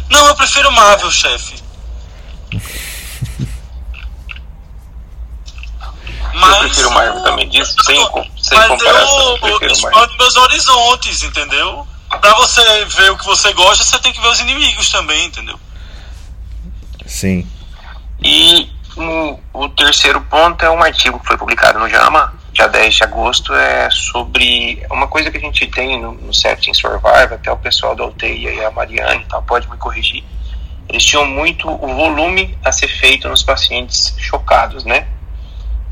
Não, 0.09 0.27
eu 0.27 0.35
prefiro 0.35 0.71
Marvel, 0.71 1.09
chefe. 1.09 1.55
Eu 6.33 6.59
prefiro 6.59 6.91
Marvel 6.91 7.23
também, 7.23 7.49
disso, 7.49 7.75
sem, 7.83 7.95
sem 7.95 8.57
mas 8.57 8.67
comparação. 8.67 9.37
eu, 9.43 9.59
Eu 9.61 10.17
meus 10.17 10.35
horizontes, 10.35 11.23
entendeu? 11.23 11.87
Pra 12.09 12.33
você 12.35 12.85
ver 12.85 13.11
o 13.11 13.17
que 13.17 13.25
você 13.25 13.53
gosta, 13.53 13.83
você 13.83 13.99
tem 13.99 14.11
que 14.11 14.21
ver 14.21 14.27
os 14.27 14.39
inimigos 14.39 14.89
também, 14.89 15.25
entendeu? 15.25 15.59
Sim. 17.05 17.47
E 18.23 18.69
o, 18.95 19.39
o 19.53 19.69
terceiro 19.69 20.21
ponto 20.21 20.63
é 20.63 20.69
um 20.69 20.81
artigo 20.81 21.19
que 21.19 21.27
foi 21.27 21.37
publicado 21.37 21.79
no 21.79 21.89
JAMA, 21.89 22.33
dia 22.53 22.67
10 22.67 22.95
de 22.95 23.03
agosto, 23.03 23.53
é 23.53 23.89
sobre 23.89 24.85
uma 24.91 25.07
coisa 25.07 25.31
que 25.31 25.37
a 25.37 25.41
gente 25.41 25.65
tem 25.67 25.99
no, 26.01 26.13
no 26.13 26.33
Setting 26.33 26.73
Survive, 26.73 27.33
até 27.33 27.51
o 27.51 27.57
pessoal 27.57 27.95
da 27.95 28.05
UTI 28.05 28.55
e 28.55 28.63
a 28.63 28.71
Mariane 28.71 29.25
tal, 29.29 29.41
pode 29.43 29.69
me 29.69 29.77
corrigir. 29.77 30.23
Eles 30.89 31.05
tinham 31.05 31.25
muito 31.25 31.69
o 31.69 31.95
volume 31.95 32.57
a 32.65 32.71
ser 32.71 32.89
feito 32.89 33.29
nos 33.29 33.43
pacientes 33.43 34.13
chocados, 34.17 34.83
né? 34.83 35.07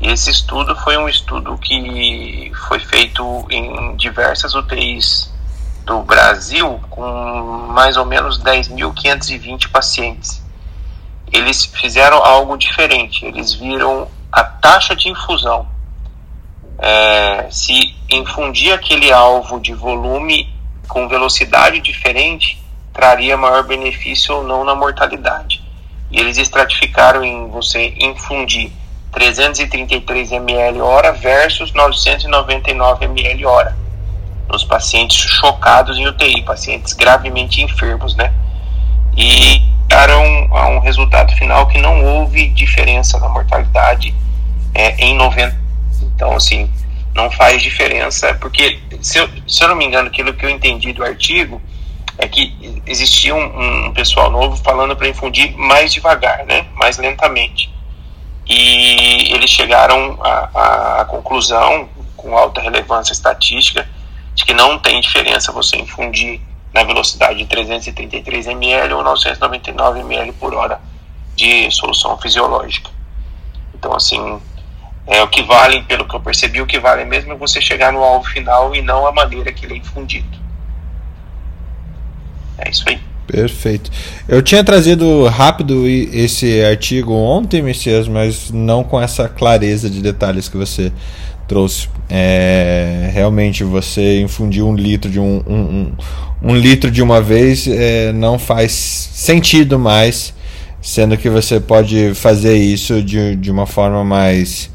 Esse 0.00 0.30
estudo 0.30 0.74
foi 0.76 0.96
um 0.96 1.08
estudo 1.08 1.58
que 1.58 2.50
foi 2.68 2.80
feito 2.80 3.46
em 3.50 3.96
diversas 3.96 4.54
UTIs 4.54 5.32
do 5.84 6.02
Brasil, 6.02 6.80
com 6.88 7.68
mais 7.72 7.96
ou 7.96 8.06
menos 8.06 8.42
10.520 8.42 9.70
pacientes 9.70 10.42
eles 11.32 11.64
fizeram 11.64 12.24
algo 12.24 12.56
diferente. 12.56 13.24
Eles 13.24 13.52
viram 13.52 14.08
a 14.30 14.42
taxa 14.42 14.94
de 14.96 15.08
infusão. 15.08 15.68
É, 16.78 17.48
se 17.50 17.94
infundir 18.08 18.72
aquele 18.72 19.12
alvo 19.12 19.60
de 19.60 19.74
volume 19.74 20.52
com 20.88 21.08
velocidade 21.08 21.78
diferente, 21.80 22.60
traria 22.92 23.36
maior 23.36 23.62
benefício 23.62 24.36
ou 24.36 24.42
não 24.42 24.64
na 24.64 24.74
mortalidade. 24.74 25.62
E 26.10 26.18
eles 26.18 26.36
estratificaram 26.38 27.22
em 27.22 27.48
você 27.48 27.94
infundir 28.00 28.72
333 29.12 30.32
ml 30.32 30.80
hora 30.80 31.12
versus 31.12 31.72
999 31.72 33.04
ml 33.04 33.46
hora 33.46 33.76
nos 34.48 34.64
pacientes 34.64 35.16
chocados 35.16 35.96
em 35.96 36.06
UTI, 36.06 36.42
pacientes 36.42 36.92
gravemente 36.92 37.62
enfermos, 37.62 38.16
né? 38.16 38.32
E 39.16 39.62
chegaram 39.90 40.48
a 40.52 40.68
um 40.68 40.78
resultado 40.78 41.34
final 41.34 41.66
que 41.66 41.78
não 41.78 42.04
houve 42.04 42.48
diferença 42.48 43.18
na 43.18 43.28
mortalidade 43.28 44.14
é, 44.74 44.94
em 45.04 45.16
90. 45.16 45.58
Então, 46.02 46.32
assim, 46.34 46.70
não 47.14 47.30
faz 47.30 47.62
diferença, 47.62 48.34
porque, 48.34 48.78
se 49.00 49.18
eu, 49.18 49.28
se 49.46 49.62
eu 49.62 49.68
não 49.68 49.76
me 49.76 49.84
engano, 49.84 50.08
aquilo 50.08 50.32
que 50.32 50.44
eu 50.44 50.50
entendi 50.50 50.92
do 50.92 51.04
artigo 51.04 51.60
é 52.18 52.28
que 52.28 52.82
existia 52.86 53.34
um, 53.34 53.86
um 53.86 53.92
pessoal 53.92 54.30
novo 54.30 54.56
falando 54.56 54.94
para 54.94 55.08
infundir 55.08 55.56
mais 55.56 55.92
devagar, 55.92 56.44
né? 56.44 56.66
mais 56.74 56.98
lentamente. 56.98 57.70
E 58.50 59.32
eles 59.32 59.48
chegaram 59.48 60.18
à, 60.20 61.02
à 61.02 61.04
conclusão, 61.04 61.88
com 62.16 62.36
alta 62.36 62.60
relevância 62.60 63.12
estatística, 63.12 63.88
de 64.34 64.44
que 64.44 64.52
não 64.52 64.76
tem 64.76 65.00
diferença 65.00 65.52
você 65.52 65.76
infundir 65.76 66.40
na 66.74 66.82
velocidade 66.82 67.38
de 67.38 67.46
333 67.46 68.48
ml 68.48 68.94
ou 68.94 69.04
999 69.04 70.00
ml 70.00 70.32
por 70.32 70.52
hora 70.52 70.80
de 71.36 71.70
solução 71.70 72.18
fisiológica. 72.18 72.90
Então, 73.72 73.94
assim, 73.94 74.40
é 75.06 75.22
o 75.22 75.28
que 75.28 75.44
vale, 75.44 75.82
pelo 75.84 76.04
que 76.04 76.16
eu 76.16 76.20
percebi, 76.20 76.60
o 76.60 76.66
que 76.66 76.80
vale 76.80 77.04
mesmo 77.04 77.32
é 77.32 77.36
você 77.36 77.60
chegar 77.60 77.92
no 77.92 78.02
alvo 78.02 78.28
final 78.28 78.74
e 78.74 78.82
não 78.82 79.06
a 79.06 79.12
maneira 79.12 79.52
que 79.52 79.64
ele 79.64 79.74
é 79.74 79.76
infundido. 79.76 80.38
É 82.58 82.68
isso 82.68 82.82
aí. 82.88 83.00
Perfeito. 83.30 83.90
Eu 84.28 84.42
tinha 84.42 84.64
trazido 84.64 85.26
rápido 85.26 85.86
esse 85.86 86.64
artigo 86.64 87.12
ontem, 87.12 87.62
Messias, 87.62 88.08
mas 88.08 88.50
não 88.50 88.82
com 88.82 89.00
essa 89.00 89.28
clareza 89.28 89.88
de 89.88 90.00
detalhes 90.00 90.48
que 90.48 90.56
você 90.56 90.92
trouxe. 91.46 91.88
É, 92.08 93.10
realmente, 93.12 93.62
você 93.62 94.20
infundir 94.20 94.64
um 94.64 94.74
litro 94.74 95.10
de 95.10 95.20
um, 95.20 95.42
um, 95.46 95.54
um, 95.54 95.92
um 96.42 96.56
litro 96.56 96.90
de 96.90 97.02
uma 97.02 97.20
vez 97.20 97.68
é, 97.68 98.12
não 98.12 98.38
faz 98.38 98.72
sentido 98.72 99.78
mais, 99.78 100.34
sendo 100.82 101.16
que 101.16 101.30
você 101.30 101.60
pode 101.60 102.14
fazer 102.14 102.56
isso 102.56 103.00
de, 103.02 103.36
de 103.36 103.50
uma 103.50 103.66
forma 103.66 104.04
mais 104.04 104.70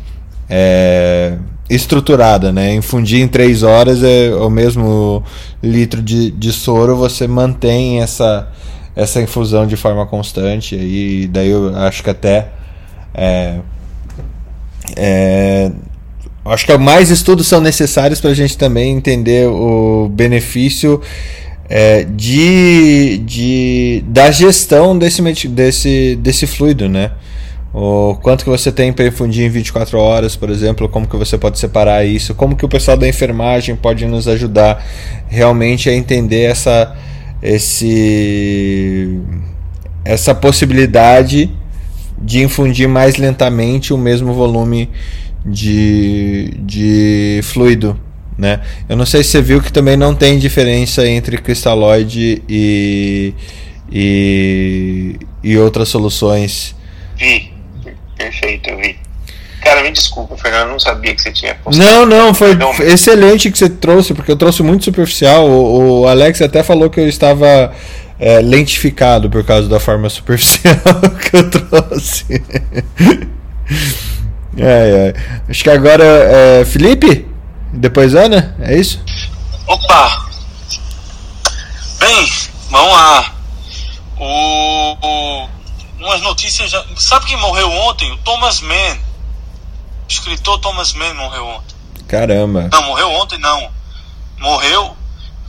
é, 0.50 1.38
estruturada, 1.70 2.52
né? 2.52 2.76
Infundir 2.76 3.22
em 3.22 3.28
três 3.28 3.64
horas 3.64 4.04
é 4.04 4.34
o 4.36 4.50
mesmo 4.50 5.24
litro 5.62 6.02
de, 6.02 6.32
de 6.32 6.52
soro, 6.52 6.96
você 6.96 7.28
mantém 7.28 8.02
essa, 8.02 8.50
essa 8.96 9.22
infusão 9.22 9.66
de 9.66 9.76
forma 9.76 10.06
constante 10.06 10.76
e 10.76 11.28
daí 11.28 11.50
eu 11.50 11.76
acho 11.76 12.04
que 12.04 12.10
até 12.10 12.50
é, 13.14 13.60
é, 14.96 15.72
acho 16.46 16.66
que 16.66 16.78
mais 16.78 17.10
estudos 17.10 17.48
são 17.48 17.60
necessários 17.60 18.22
para 18.22 18.32
a 18.32 18.34
gente 18.34 18.58
também 18.58 18.96
entender 18.96 19.48
o 19.48 20.10
benefício 20.10 21.02
é, 21.68 22.04
de, 22.04 23.18
de 23.26 24.04
da 24.08 24.30
gestão 24.30 24.98
desse, 24.98 25.48
desse, 25.48 26.16
desse 26.18 26.46
fluido, 26.46 26.88
né? 26.88 27.12
O 27.78 28.16
quanto 28.22 28.46
que 28.46 28.50
você 28.50 28.72
tem 28.72 28.94
para 28.94 29.06
infundir 29.06 29.46
em 29.46 29.50
24 29.50 30.00
horas, 30.00 30.34
por 30.34 30.50
exemplo, 30.50 30.88
como 30.88 31.06
que 31.06 31.18
você 31.18 31.38
pode 31.38 31.60
separar 31.60 32.06
isso, 32.06 32.34
como 32.34 32.56
que 32.56 32.64
o 32.64 32.70
pessoal 32.70 32.96
da 32.96 33.06
enfermagem 33.06 33.76
pode 33.76 34.06
nos 34.06 34.30
ajudar 34.30 34.82
realmente 35.28 35.90
a 35.90 35.94
entender 35.94 36.44
essa 36.44 36.96
esse 37.44 39.20
essa 40.06 40.34
possibilidade 40.34 41.52
de 42.18 42.42
infundir 42.42 42.88
mais 42.88 43.18
lentamente 43.18 43.94
o 43.94 43.98
mesmo 43.98 44.34
volume 44.34 44.90
de, 45.46 46.54
de 46.60 47.42
fluido, 47.44 48.00
né? 48.38 48.62
Eu 48.88 48.96
não 48.96 49.06
sei 49.06 49.22
se 49.22 49.32
você 49.32 49.42
viu 49.42 49.62
que 49.62 49.74
também 49.74 49.98
não 49.98 50.16
tem 50.16 50.40
diferença 50.40 51.06
entre 51.06 51.38
cristalóide 51.40 52.42
e, 52.48 53.34
e, 53.92 55.20
e 55.44 55.58
outras 55.58 55.90
soluções. 55.90 56.74
Vi. 57.18 57.55
Perfeito, 58.18 58.70
eu 58.70 58.78
vi. 58.78 58.98
Cara, 59.62 59.82
me 59.82 59.92
desculpa, 59.92 60.38
Fernando, 60.38 60.68
eu 60.68 60.72
não 60.74 60.80
sabia 60.80 61.16
que 61.16 61.22
você 61.22 61.32
tinha 61.32 61.56
postado. 61.56 61.90
Não, 61.90 62.06
não, 62.06 62.34
foi 62.34 62.56
foi 62.76 62.92
excelente 62.92 63.50
que 63.52 63.58
você 63.58 63.68
trouxe, 63.70 64.14
porque 64.14 64.32
eu 64.32 64.36
trouxe 64.36 64.62
muito 64.62 64.84
superficial. 64.86 65.48
O, 65.50 66.02
o 66.02 66.08
Alex 66.08 66.42
até 66.42 66.62
falou 66.62 66.90
que 66.90 67.00
eu 67.00 67.08
estava 67.08 67.74
é, 68.20 68.40
lentificado 68.42 69.30
por 69.30 69.44
causa 69.44 69.68
da 69.68 69.80
forma 69.80 70.08
superficial 70.12 70.76
que 71.30 71.36
eu 71.38 71.50
trouxe. 71.50 72.26
É, 74.58 75.14
é. 75.14 75.14
Acho 75.50 75.64
que 75.64 75.70
agora 75.70 76.04
é 76.06 76.64
Felipe? 76.66 77.28
Depois 77.74 78.16
Ana? 78.16 78.56
É 78.62 78.78
isso? 78.80 79.04
Opa! 79.68 80.28
Bem, 82.00 82.30
vamos 82.70 82.92
lá. 82.94 83.36
O, 84.18 84.94
o- 85.06 85.50
umas 86.06 86.22
notícias. 86.22 86.70
Já, 86.70 86.86
sabe 86.96 87.26
quem 87.26 87.38
morreu 87.38 87.70
ontem? 87.72 88.12
O 88.12 88.18
Thomas 88.18 88.62
Mann. 88.62 88.98
O 90.08 90.12
escritor 90.12 90.60
Thomas 90.60 90.94
Mann 90.94 91.14
morreu 91.16 91.46
ontem. 91.48 91.76
Caramba. 92.08 92.70
Não, 92.72 92.84
morreu 92.84 93.12
ontem 93.12 93.40
não. 93.40 93.72
Morreu, 94.38 94.96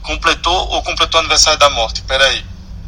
completou 0.01 0.69
ou 0.69 0.81
completou 0.81 1.19
o 1.19 1.21
aniversário 1.21 1.59
da 1.59 1.69
morte? 1.69 2.01
Peraí. 2.01 2.43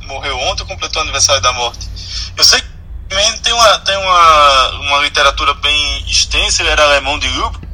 Morreu 0.05 0.37
ontem 0.39 0.63
ou 0.63 0.67
completou 0.67 1.01
o 1.01 1.03
aniversário 1.03 1.41
da 1.41 1.53
morte? 1.53 1.87
Eu 2.35 2.43
sei 2.43 2.59
que 2.59 3.15
Mann 3.15 3.37
tem 3.37 3.53
uma, 3.53 3.79
tem 3.79 3.97
uma, 3.97 4.69
uma 4.79 4.99
literatura 4.99 5.53
bem 5.55 6.03
extensa, 6.07 6.63
ele 6.63 6.71
era 6.71 6.83
alemão 6.83 7.19
de 7.19 7.27
Lübeck. 7.27 7.69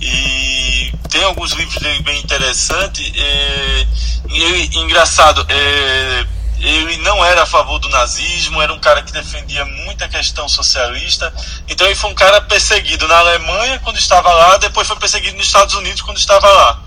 E 0.00 0.92
tem 1.08 1.24
alguns 1.24 1.52
livros 1.52 1.78
dele 1.82 2.02
bem 2.02 2.20
interessantes. 2.20 3.10
é, 3.16 3.86
e 4.28 4.42
ele, 4.42 4.78
engraçado, 4.78 5.44
é, 5.48 6.26
ele 6.60 6.96
não 6.98 7.24
era 7.24 7.42
a 7.42 7.46
favor 7.46 7.78
do 7.78 7.88
nazismo, 7.88 8.60
era 8.60 8.72
um 8.72 8.80
cara 8.80 9.02
que 9.02 9.12
defendia 9.12 9.64
muita 9.64 10.08
questão 10.08 10.48
socialista. 10.48 11.32
Então 11.68 11.86
ele 11.86 11.94
foi 11.94 12.10
um 12.10 12.14
cara 12.14 12.40
perseguido 12.40 13.06
na 13.06 13.18
Alemanha 13.18 13.78
quando 13.80 13.98
estava 13.98 14.32
lá, 14.32 14.56
depois 14.56 14.86
foi 14.86 14.96
perseguido 14.96 15.36
nos 15.36 15.46
Estados 15.46 15.74
Unidos 15.74 16.02
quando 16.02 16.18
estava 16.18 16.48
lá. 16.48 16.82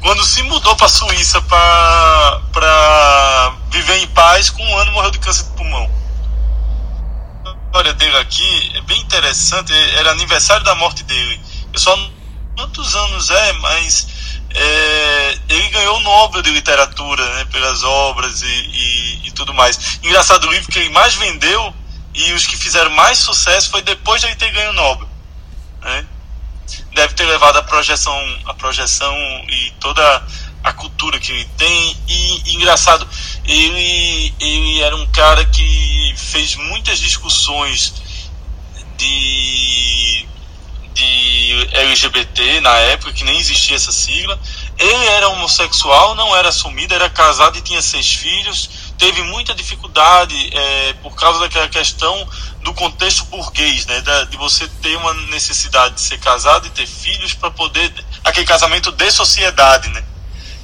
Quando 0.00 0.24
se 0.24 0.42
mudou 0.44 0.76
para 0.76 0.86
a 0.86 0.88
Suíça 0.88 1.42
para 1.42 3.52
viver 3.70 3.98
em 3.98 4.06
paz, 4.08 4.48
com 4.48 4.64
um 4.64 4.78
ano 4.78 4.92
morreu 4.92 5.10
de 5.10 5.18
câncer 5.18 5.42
de 5.42 5.50
pulmão. 5.50 5.90
história 7.66 7.92
dele 7.94 8.16
aqui 8.18 8.72
é 8.76 8.80
bem 8.82 9.00
interessante. 9.00 9.72
Era 9.96 10.12
aniversário 10.12 10.64
da 10.64 10.76
morte 10.76 11.02
dele. 11.02 11.40
Eu 11.72 11.80
só 11.80 11.98
quantos 12.56 12.94
anos 12.94 13.30
é, 13.30 13.52
mas 13.54 14.06
é, 14.54 15.38
ele 15.48 15.68
ganhou 15.68 15.96
o 15.96 16.00
Nobel 16.00 16.42
de 16.42 16.50
Literatura 16.50 17.34
né, 17.36 17.44
pelas 17.46 17.82
obras 17.82 18.42
e, 18.42 18.46
e, 18.46 19.28
e, 19.28 19.30
tudo 19.32 19.52
mais. 19.52 19.98
Engraçado, 20.02 20.46
o 20.46 20.50
livro 20.50 20.70
que 20.70 20.78
ele 20.78 20.90
mais 20.90 21.14
vendeu 21.14 21.74
e 22.14 22.32
os 22.32 22.46
que 22.46 22.56
fizeram 22.56 22.90
mais 22.90 23.18
sucesso 23.18 23.70
foi 23.70 23.82
depois 23.82 24.20
de 24.20 24.26
ele 24.26 24.36
ter 24.36 24.50
ganho 24.50 24.70
o 24.70 24.74
Nobel. 24.74 25.08
Né? 25.82 26.06
Deve 26.94 27.14
ter 27.14 27.24
levado 27.26 27.58
a 27.58 27.62
projeção, 27.62 28.16
a 28.46 28.54
projeção 28.54 29.14
e 29.48 29.72
toda 29.78 30.26
a 30.64 30.72
cultura 30.72 31.18
que 31.18 31.32
ele 31.32 31.44
tem. 31.56 31.96
E, 32.08 32.54
engraçado, 32.54 33.06
ele, 33.44 34.34
ele 34.40 34.80
era 34.80 34.96
um 34.96 35.06
cara 35.08 35.44
que 35.44 36.14
fez 36.16 36.56
muitas 36.56 36.98
discussões 36.98 37.94
de 38.96 40.27
de 40.98 41.68
LGBT 41.72 42.60
na 42.60 42.74
época, 42.90 43.12
que 43.12 43.22
nem 43.22 43.38
existia 43.38 43.76
essa 43.76 43.92
sigla. 43.92 44.38
Ele 44.76 45.06
era 45.06 45.28
homossexual, 45.28 46.16
não 46.16 46.36
era 46.36 46.48
assumido, 46.48 46.92
era 46.92 47.08
casado 47.08 47.56
e 47.56 47.60
tinha 47.60 47.80
seis 47.80 48.12
filhos. 48.14 48.68
Teve 48.98 49.22
muita 49.22 49.54
dificuldade 49.54 50.34
é, 50.52 50.92
por 50.94 51.14
causa 51.14 51.38
daquela 51.38 51.68
questão 51.68 52.28
do 52.62 52.74
contexto 52.74 53.24
burguês, 53.26 53.86
né, 53.86 54.00
da, 54.00 54.24
de 54.24 54.36
você 54.36 54.66
ter 54.82 54.96
uma 54.96 55.14
necessidade 55.30 55.94
de 55.94 56.00
ser 56.00 56.18
casado 56.18 56.66
e 56.66 56.70
ter 56.70 56.86
filhos 56.86 57.32
para 57.32 57.50
poder 57.50 57.92
aquele 58.24 58.46
casamento 58.46 58.90
de 58.90 59.10
sociedade, 59.12 59.88
né? 59.90 60.02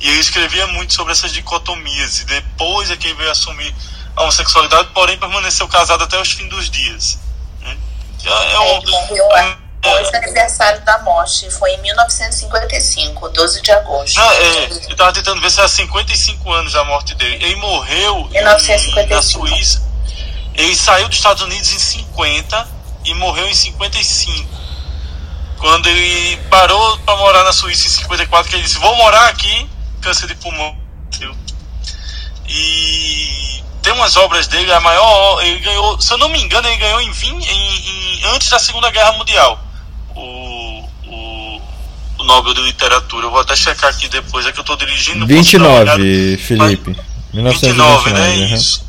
E 0.01 0.09
ele 0.09 0.19
escrevia 0.19 0.67
muito 0.67 0.93
sobre 0.93 1.13
essas 1.13 1.33
dicotomias 1.33 2.21
e 2.21 2.25
depois 2.25 2.91
é 2.91 2.97
que 2.97 3.07
ele 3.07 3.15
veio 3.15 3.31
assumir 3.31 3.73
a 4.17 4.23
homossexualidade, 4.23 4.89
porém 4.93 5.17
permaneceu 5.17 5.69
casado 5.69 6.03
até 6.03 6.21
os 6.21 6.33
fins 6.33 6.49
dos 6.51 6.69
dias. 6.69 7.19
Né? 7.61 7.77
É, 8.25 8.53
é 8.53 8.61
um, 8.61 9.37
é, 9.37 9.64
depois 9.85 10.11
do 10.11 10.17
aniversário 10.17 10.81
da 10.83 10.99
morte. 11.01 11.51
Foi 11.51 11.71
em 11.73 11.83
1955, 11.83 13.29
12 13.29 13.63
de 13.63 13.71
agosto. 13.71 14.19
Ah, 14.19 14.35
é, 14.35 14.65
eu 14.65 14.77
estava 14.91 15.13
tentando 15.13 15.41
ver 15.41 15.51
se 15.51 15.59
era 15.61 15.69
55 15.69 16.53
anos 16.53 16.73
da 16.73 16.85
morte 16.85 17.15
dele. 17.15 17.45
Ele 17.45 17.57
morreu 17.57 18.29
1955. 18.31 19.15
na 19.15 19.23
Suíça. 19.23 19.85
Ele 20.55 20.75
saiu 20.75 21.09
dos 21.09 21.19
Estados 21.19 21.43
Unidos 21.43 21.73
em 21.73 21.79
50 21.79 22.69
e 23.05 23.15
morreu 23.15 23.47
em 23.47 23.55
55. 23.55 24.49
Quando 25.59 25.89
ele 25.89 26.37
parou 26.49 26.99
para 26.99 27.17
morar 27.17 27.45
na 27.45 27.53
Suíça 27.53 27.87
em 27.87 27.91
54, 27.91 28.51
que 28.51 28.57
ele 28.57 28.63
disse: 28.63 28.79
Vou 28.79 28.95
morar 28.97 29.29
aqui, 29.29 29.69
câncer 30.01 30.27
de 30.27 30.35
pulmão. 30.37 30.77
E 32.47 33.63
tem 33.83 33.93
umas 33.93 34.17
obras 34.17 34.47
dele, 34.47 34.71
a 34.73 34.81
maior. 34.81 35.43
Ele 35.43 35.59
ganhou, 35.61 36.01
se 36.01 36.13
eu 36.13 36.19
não 36.19 36.29
me 36.29 36.41
engano, 36.41 36.69
ele 36.69 36.77
ganhou 36.77 37.01
em, 37.01 37.11
20, 37.11 37.47
em, 37.47 38.21
em 38.21 38.25
antes 38.35 38.49
da 38.51 38.59
Segunda 38.59 38.91
Guerra 38.91 39.13
Mundial 39.13 39.64
o, 40.15 40.89
o, 41.07 41.63
o 42.19 42.25
Nobel 42.25 42.55
de 42.55 42.63
Literatura. 42.63 43.27
Eu 43.27 43.31
vou 43.31 43.41
até 43.41 43.57
checar 43.57 43.91
aqui 43.91 44.09
depois, 44.09 44.47
é 44.47 44.53
que 44.53 44.59
eu 44.59 44.63
estou 44.63 44.77
dirigindo. 44.77 45.27
29, 45.27 46.37
Felipe. 46.39 46.97
1929, 47.33 48.13
né? 48.13 48.29
Uhum. 48.29 48.55
Isso. 48.55 48.85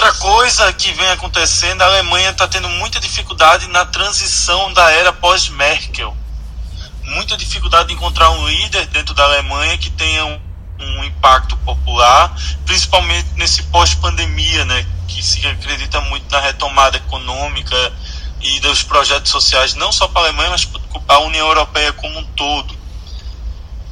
Outra 0.00 0.12
coisa 0.14 0.72
que 0.72 0.90
vem 0.92 1.10
acontecendo, 1.10 1.82
a 1.82 1.84
Alemanha 1.84 2.30
está 2.30 2.48
tendo 2.48 2.70
muita 2.70 2.98
dificuldade 2.98 3.68
na 3.68 3.84
transição 3.84 4.72
da 4.72 4.90
era 4.90 5.12
pós-Merkel. 5.12 6.16
Muita 7.04 7.36
dificuldade 7.36 7.88
de 7.88 7.94
encontrar 7.94 8.30
um 8.30 8.48
líder 8.48 8.86
dentro 8.86 9.14
da 9.14 9.24
Alemanha 9.24 9.76
que 9.76 9.90
tenha 9.90 10.24
um, 10.24 10.40
um 10.78 11.04
impacto 11.04 11.54
popular, 11.58 12.34
principalmente 12.64 13.28
nesse 13.36 13.62
pós-pandemia, 13.64 14.64
né? 14.64 14.86
Que 15.06 15.22
se 15.22 15.46
acredita 15.46 16.00
muito 16.00 16.30
na 16.30 16.40
retomada 16.40 16.96
econômica 16.96 17.92
e 18.40 18.60
dos 18.60 18.82
projetos 18.82 19.30
sociais, 19.30 19.74
não 19.74 19.92
só 19.92 20.08
para 20.08 20.22
a 20.22 20.24
Alemanha, 20.24 20.50
mas 20.50 20.64
para 20.64 21.16
a 21.16 21.20
União 21.20 21.46
Europeia 21.46 21.92
como 21.92 22.18
um 22.18 22.24
todo. 22.34 22.74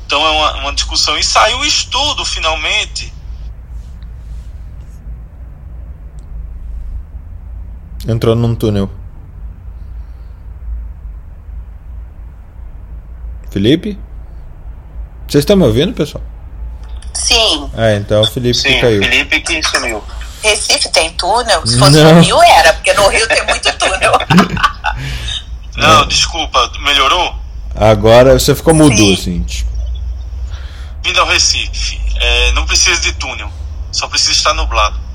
Então 0.07 0.25
é 0.25 0.31
uma, 0.31 0.55
uma 0.63 0.73
discussão. 0.73 1.19
E 1.19 1.23
saiu 1.23 1.59
o 1.59 1.65
estudo, 1.65 2.25
finalmente. 2.25 3.13
Entrou 8.07 8.35
num 8.35 8.55
túnel. 8.55 8.91
Felipe? 13.51 13.99
Vocês 15.27 15.43
estão 15.43 15.57
me 15.57 15.65
ouvindo, 15.65 15.93
pessoal? 15.93 16.25
Sim. 17.13 17.71
Ah, 17.77 17.93
então 17.95 18.23
o 18.23 18.27
Felipe 18.27 18.57
Sim, 18.57 18.69
que 18.69 18.81
caiu. 18.81 19.03
Felipe 19.03 19.41
que 19.41 19.63
sumiu. 19.63 20.03
Recife 20.43 20.89
tem 20.91 21.11
túnel? 21.11 21.67
Se 21.67 21.79
fosse 21.79 22.03
Não. 22.03 22.15
no 22.15 22.21
Rio 22.21 22.43
era, 22.43 22.73
porque 22.75 22.93
no 22.95 23.09
Rio 23.09 23.27
tem 23.29 23.45
muito 23.47 23.73
túnel. 23.79 24.13
Não, 25.77 26.07
desculpa, 26.07 26.71
melhorou? 26.81 27.37
Agora 27.75 28.39
você 28.39 28.55
ficou 28.55 28.75
mudo, 28.75 28.97
Sim. 28.97 29.15
assim. 29.15 29.43
tipo. 29.45 29.69
Vindo 31.05 31.21
ao 31.21 31.27
Recife, 31.27 32.01
é, 32.17 32.53
não 32.53 32.67
precisa 32.67 33.01
de 33.01 33.13
túnel, 33.13 33.51
só 33.93 34.09
precisa 34.09 34.33
estar 34.33 34.55
nublado. 34.55 34.99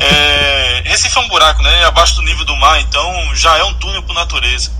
É, 0.00 0.82
Recife 0.84 1.16
é 1.16 1.20
um 1.20 1.28
buraco, 1.28 1.62
né? 1.62 1.84
Abaixo 1.86 2.14
do 2.16 2.22
nível 2.22 2.44
do 2.44 2.54
mar, 2.56 2.78
então 2.80 3.34
já 3.34 3.56
é 3.56 3.64
um 3.64 3.74
túnel 3.74 4.02
por 4.02 4.14
natureza. 4.14 4.70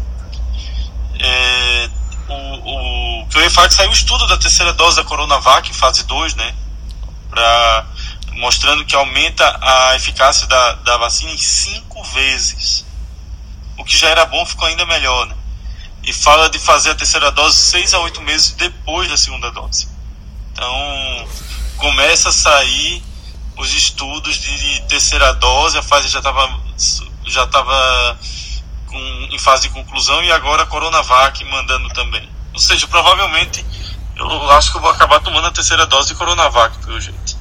É, 1.18 1.88
o, 2.28 2.34
o, 2.34 3.22
o 3.22 3.26
que 3.28 3.38
eu 3.38 3.42
ia 3.42 3.50
falar 3.50 3.66
é 3.66 3.68
que 3.68 3.74
saiu 3.74 3.90
o 3.90 3.94
estudo 3.94 4.26
da 4.26 4.36
terceira 4.36 4.72
dose 4.72 4.96
da 4.96 5.04
Coronavac, 5.04 5.72
fase 5.74 6.04
2, 6.04 6.34
né? 6.36 6.54
Pra, 7.30 7.86
mostrando 8.38 8.84
que 8.84 8.94
aumenta 8.94 9.58
a 9.60 9.96
eficácia 9.96 10.46
da, 10.46 10.72
da 10.74 10.96
vacina 10.96 11.32
em 11.32 11.38
cinco 11.38 12.02
vezes. 12.04 12.86
O 13.76 13.84
que 13.84 13.96
já 13.96 14.08
era 14.08 14.24
bom 14.24 14.46
ficou 14.46 14.66
ainda 14.66 14.86
melhor, 14.86 15.26
né? 15.26 15.34
E 16.04 16.12
fala 16.12 16.48
de 16.48 16.58
fazer 16.58 16.90
a 16.90 16.94
terceira 16.94 17.30
dose 17.32 17.56
seis 17.56 17.92
a 17.92 17.98
oito 17.98 18.22
meses 18.22 18.52
depois 18.52 19.08
da 19.08 19.16
segunda 19.16 19.50
dose. 19.50 19.88
Então, 20.52 21.28
começa 21.76 22.28
a 22.28 22.32
sair 22.32 23.02
os 23.56 23.74
estudos 23.74 24.36
de 24.36 24.82
terceira 24.88 25.34
dose, 25.34 25.76
a 25.76 25.82
fase 25.82 26.08
já 26.08 26.18
estava 26.18 26.48
já 27.26 27.46
tava 27.46 28.18
em 29.30 29.38
fase 29.38 29.62
de 29.62 29.70
conclusão 29.70 30.22
e 30.22 30.32
agora 30.32 30.62
a 30.62 30.66
Coronavac 30.66 31.44
mandando 31.44 31.88
também. 31.90 32.28
Ou 32.54 32.60
seja, 32.60 32.86
provavelmente 32.86 33.64
eu 34.16 34.50
acho 34.52 34.70
que 34.70 34.78
eu 34.78 34.80
vou 34.80 34.90
acabar 34.90 35.20
tomando 35.20 35.48
a 35.48 35.50
terceira 35.50 35.86
dose 35.86 36.08
de 36.08 36.14
Coronavac, 36.14 36.78
pelo 36.84 37.00
jeito. 37.00 37.37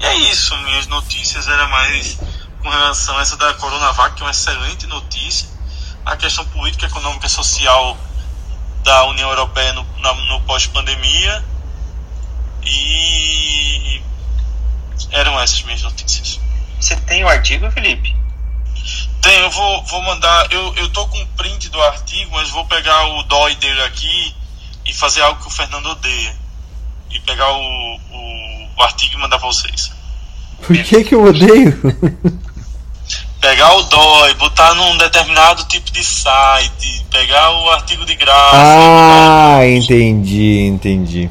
E 0.00 0.06
é 0.06 0.14
isso, 0.30 0.56
minhas 0.58 0.86
notícias 0.86 1.48
era 1.48 1.66
mais 1.68 2.18
com 2.62 2.68
relação 2.68 3.16
a 3.18 3.22
essa 3.22 3.36
da 3.36 3.54
Coronavac, 3.54 4.14
que 4.14 4.22
é 4.22 4.24
uma 4.24 4.30
excelente 4.30 4.86
notícia. 4.86 5.48
A 6.06 6.16
questão 6.16 6.44
política, 6.46 6.86
econômica 6.86 7.26
e 7.26 7.30
social 7.30 7.96
da 8.84 9.04
União 9.06 9.28
Europeia 9.28 9.72
no, 9.72 9.84
na- 10.00 10.14
no 10.14 10.40
pós-pandemia. 10.42 11.44
E 12.64 14.02
eram 15.10 15.38
essas 15.40 15.62
minhas 15.62 15.82
notícias. 15.82 16.40
Você 16.80 16.96
tem 16.96 17.24
o 17.24 17.28
artigo, 17.28 17.70
Felipe? 17.70 18.16
Tem, 19.20 19.38
eu 19.40 19.50
vou, 19.50 19.84
vou 19.84 20.02
mandar. 20.02 20.50
Eu, 20.52 20.74
eu 20.76 20.88
tô 20.90 21.06
com 21.08 21.18
um 21.18 21.26
print 21.28 21.68
do 21.70 21.82
artigo, 21.82 22.30
mas 22.32 22.50
vou 22.50 22.64
pegar 22.66 23.04
o 23.06 23.22
DOI 23.24 23.54
dele 23.56 23.82
aqui 23.82 24.34
e 24.86 24.92
fazer 24.92 25.22
algo 25.22 25.40
que 25.40 25.48
o 25.48 25.50
Fernando 25.50 25.86
odeia. 25.86 26.36
E 27.10 27.18
pegar 27.20 27.50
o, 27.52 27.60
o, 27.96 28.68
o 28.76 28.82
artigo 28.82 29.14
e 29.14 29.18
mandar 29.18 29.38
pra 29.38 29.48
vocês. 29.48 29.90
Por 30.66 30.76
que 30.76 31.04
que 31.04 31.14
eu 31.14 31.24
odeio? 31.24 31.76
Pegar 33.40 33.72
o 33.76 33.82
DOI, 33.84 34.34
botar 34.34 34.74
num 34.74 34.98
determinado 34.98 35.64
tipo 35.64 35.90
de 35.92 36.04
site, 36.04 37.06
pegar 37.10 37.50
o 37.52 37.70
artigo 37.70 38.04
de 38.04 38.14
graça. 38.16 38.50
ah, 38.52 39.60
entendi, 39.64 40.66
entendi. 40.66 41.30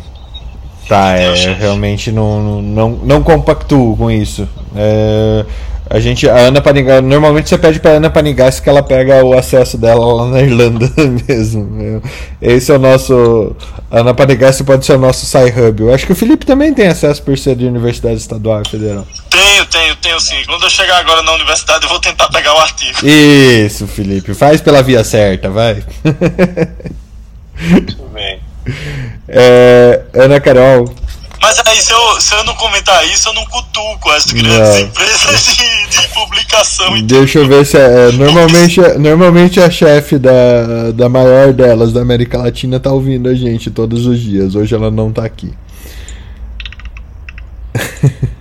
Tá, 0.88 1.12
é, 1.12 1.16
Entendeu, 1.16 1.30
eu 1.32 1.36
chefe? 1.36 1.62
realmente 1.62 2.12
não, 2.12 2.42
não, 2.42 2.62
não, 2.62 2.90
não 3.04 3.24
compactuo 3.24 3.98
com 3.98 4.10
isso. 4.10 4.48
É, 4.74 5.46
a 5.90 6.00
gente, 6.00 6.30
a 6.30 6.36
Ana 6.36 6.62
Panigas, 6.62 7.04
normalmente 7.04 7.50
você 7.50 7.58
pede 7.58 7.80
pra 7.80 7.92
Ana 7.92 8.10
Panigas 8.10 8.60
que 8.60 8.70
ela 8.70 8.84
pega 8.84 9.24
o 9.24 9.34
acesso 9.34 9.78
dela 9.78 10.06
lá 10.14 10.26
na 10.26 10.42
Irlanda 10.42 10.92
mesmo. 11.28 12.02
É, 12.42 12.54
Esse 12.54 12.72
é 12.72 12.76
o 12.76 12.80
nosso. 12.80 13.56
A 13.90 14.00
Ana 14.00 14.14
Panigas 14.14 14.62
pode 14.62 14.86
ser 14.86 14.94
o 14.94 15.00
nosso 15.00 15.26
Sci-Hub. 15.26 15.82
Eu 15.84 15.94
acho 15.94 16.06
que 16.06 16.12
o 16.12 16.16
Felipe 16.16 16.46
também 16.46 16.74
tem 16.74 16.88
acesso 16.88 17.22
por 17.24 17.38
ser 17.38 17.56
de 17.56 17.66
Universidade 17.66 18.16
Estadual 18.16 18.62
e 18.66 18.70
Federal. 18.70 19.08
Tenho, 19.30 19.66
tenho, 19.66 19.96
tenho 19.98 20.20
sim. 20.20 20.36
Quando 20.46 20.64
eu 20.64 20.70
chegar 20.70 20.98
agora 21.00 21.22
na 21.24 21.34
universidade, 21.34 21.86
eu 21.86 21.90
vou 21.90 22.00
tentar 22.00 22.28
pegar 22.30 22.54
o 22.54 22.60
artigo. 22.60 23.00
Isso, 23.08 23.88
Felipe, 23.88 24.34
faz 24.34 24.60
pela 24.60 24.84
via 24.84 25.04
certa, 25.04 25.50
vai. 25.50 25.84
Tudo 27.88 28.10
bem. 28.14 28.40
É, 29.30 30.02
Ana 30.14 30.40
Carol, 30.40 30.90
Mas 31.42 31.60
aí, 31.66 31.82
se 31.82 31.92
eu, 31.92 32.22
se 32.22 32.34
eu 32.36 32.44
não 32.44 32.56
comentar 32.56 33.06
isso, 33.08 33.30
eu 33.30 33.34
não 33.34 33.46
cutuco 33.46 34.10
as 34.10 34.26
grandes 34.26 34.58
Não. 34.58 34.80
empresas 34.80 35.46
de, 35.46 35.88
de 35.88 36.08
publicação 36.10 36.98
e 36.98 37.02
Deixa 37.04 37.40
eu 37.40 37.48
ver 37.48 37.66
se 37.66 37.78
é. 37.78 38.10
é, 38.10 38.12
normalmente, 38.12 38.82
normalmente 38.98 39.60
a 39.60 39.70
chefe 39.70 40.18
da, 40.18 40.92
da 40.94 41.08
maior 41.08 41.54
delas 41.54 41.94
da 41.94 42.02
América 42.02 42.38
Latina 42.40 42.80
tá 42.80 42.92
ouvindo 42.92 43.30
a 43.30 43.36
gente 43.36 43.70
todos 43.70 44.06
os 44.06 44.20
dias. 44.20 44.56
Hoje 44.56 44.74
ela 44.74 44.90
não 44.90 45.12
tá 45.12 45.24
aqui. 45.26 45.54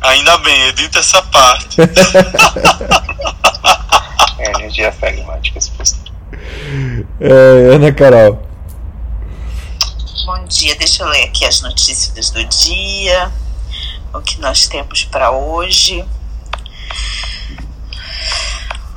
Ainda 0.00 0.38
bem, 0.38 0.68
edita 0.68 0.98
essa 0.98 1.22
parte. 1.22 1.80
é, 4.38 4.50
energia 4.58 4.92
pragmática, 4.92 5.60
se 5.60 5.70
fosse. 5.72 5.96
É, 7.20 7.74
Ana 7.74 7.92
Carol. 7.92 8.51
Bom 10.24 10.44
dia, 10.44 10.76
deixa 10.76 11.02
eu 11.02 11.08
ler 11.08 11.24
aqui 11.24 11.44
as 11.44 11.62
notícias 11.62 12.30
do 12.30 12.44
dia, 12.44 13.32
o 14.14 14.20
que 14.20 14.40
nós 14.40 14.68
temos 14.68 15.02
para 15.04 15.32
hoje. 15.32 16.04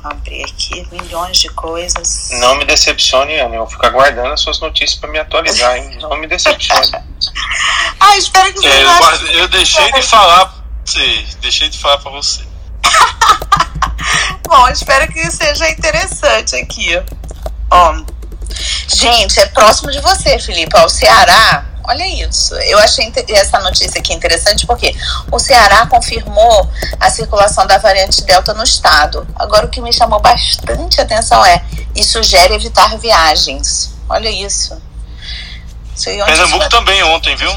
Abrir 0.04 0.44
aqui 0.44 0.86
milhões 0.92 1.38
de 1.38 1.48
coisas. 1.48 2.28
Não 2.38 2.54
me 2.54 2.64
decepcione, 2.64 3.34
Ana. 3.40 3.56
Eu 3.56 3.62
vou 3.62 3.70
ficar 3.70 3.90
guardando 3.90 4.32
as 4.32 4.40
suas 4.40 4.60
notícias 4.60 5.00
para 5.00 5.10
me 5.10 5.18
atualizar, 5.18 5.76
hein? 5.76 5.98
Não 6.00 6.16
me 6.16 6.28
decepcione. 6.28 6.92
ah, 7.98 8.16
espero 8.16 8.52
que 8.54 8.60
você 8.60 8.68
é, 8.68 8.82
eu, 8.84 9.40
eu 9.40 9.48
deixei 9.48 9.90
de 9.90 10.02
falar 10.02 10.46
pra 10.46 10.62
você. 10.84 11.26
Deixei 11.40 11.68
de 11.68 11.76
falar 11.76 11.98
para 11.98 12.12
você. 12.12 12.44
Bom, 14.46 14.68
espero 14.68 15.12
que 15.12 15.28
seja 15.28 15.68
interessante 15.70 16.54
aqui. 16.54 17.02
Ó, 17.68 17.96
gente, 18.88 19.40
é 19.40 19.46
próximo 19.46 19.90
de 19.90 20.00
você, 20.00 20.38
Felipe. 20.38 20.76
Ó, 20.76 20.84
o 20.86 20.88
Ceará 20.88 21.64
Olha 21.88 22.04
isso. 22.04 22.54
Eu 22.56 22.78
achei 22.80 23.12
essa 23.28 23.60
notícia 23.60 24.00
aqui 24.00 24.12
interessante 24.12 24.66
porque 24.66 24.94
o 25.30 25.38
Ceará 25.38 25.86
confirmou 25.86 26.68
a 26.98 27.08
circulação 27.08 27.64
da 27.66 27.78
variante 27.78 28.24
Delta 28.24 28.52
no 28.54 28.64
estado. 28.64 29.26
Agora, 29.36 29.66
o 29.66 29.68
que 29.68 29.80
me 29.80 29.92
chamou 29.92 30.18
bastante 30.20 31.00
atenção 31.00 31.44
é: 31.44 31.62
isso 31.94 32.12
sugere 32.12 32.54
evitar 32.54 32.98
viagens. 32.98 33.94
Olha 34.08 34.28
isso. 34.28 34.80
Pernambuco 36.04 36.58
vai... 36.58 36.68
também 36.68 37.02
ontem, 37.04 37.36
viu? 37.36 37.52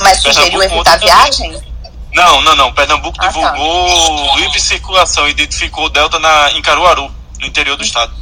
Mas 0.00 0.22
sugeriu 0.22 0.62
evitar 0.62 0.98
viagem? 0.98 1.52
Também. 1.52 1.76
Não, 2.14 2.40
não, 2.42 2.56
não. 2.56 2.72
Pernambuco 2.72 3.16
ah, 3.18 3.22
tá. 3.22 3.28
divulgou 3.28 4.28
tá. 4.28 4.36
livre 4.36 4.60
circulação, 4.60 5.28
identificou 5.28 5.88
Delta 5.90 6.20
na, 6.20 6.52
em 6.52 6.62
Caruaru, 6.62 7.12
no 7.40 7.46
interior 7.46 7.76
do 7.76 7.82
estado. 7.82 8.14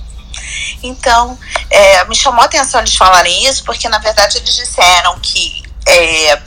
Então, 0.83 1.39
é, 1.71 2.05
me 2.05 2.15
chamou 2.15 2.43
a 2.43 2.45
atenção 2.45 2.81
eles 2.81 2.97
falarem 2.97 3.47
isso, 3.47 3.65
porque 3.65 3.89
na 3.89 3.99
verdade 3.99 4.39
eles 4.39 4.55
disseram 4.55 5.19
que 5.21 5.63
é, 5.87 6.41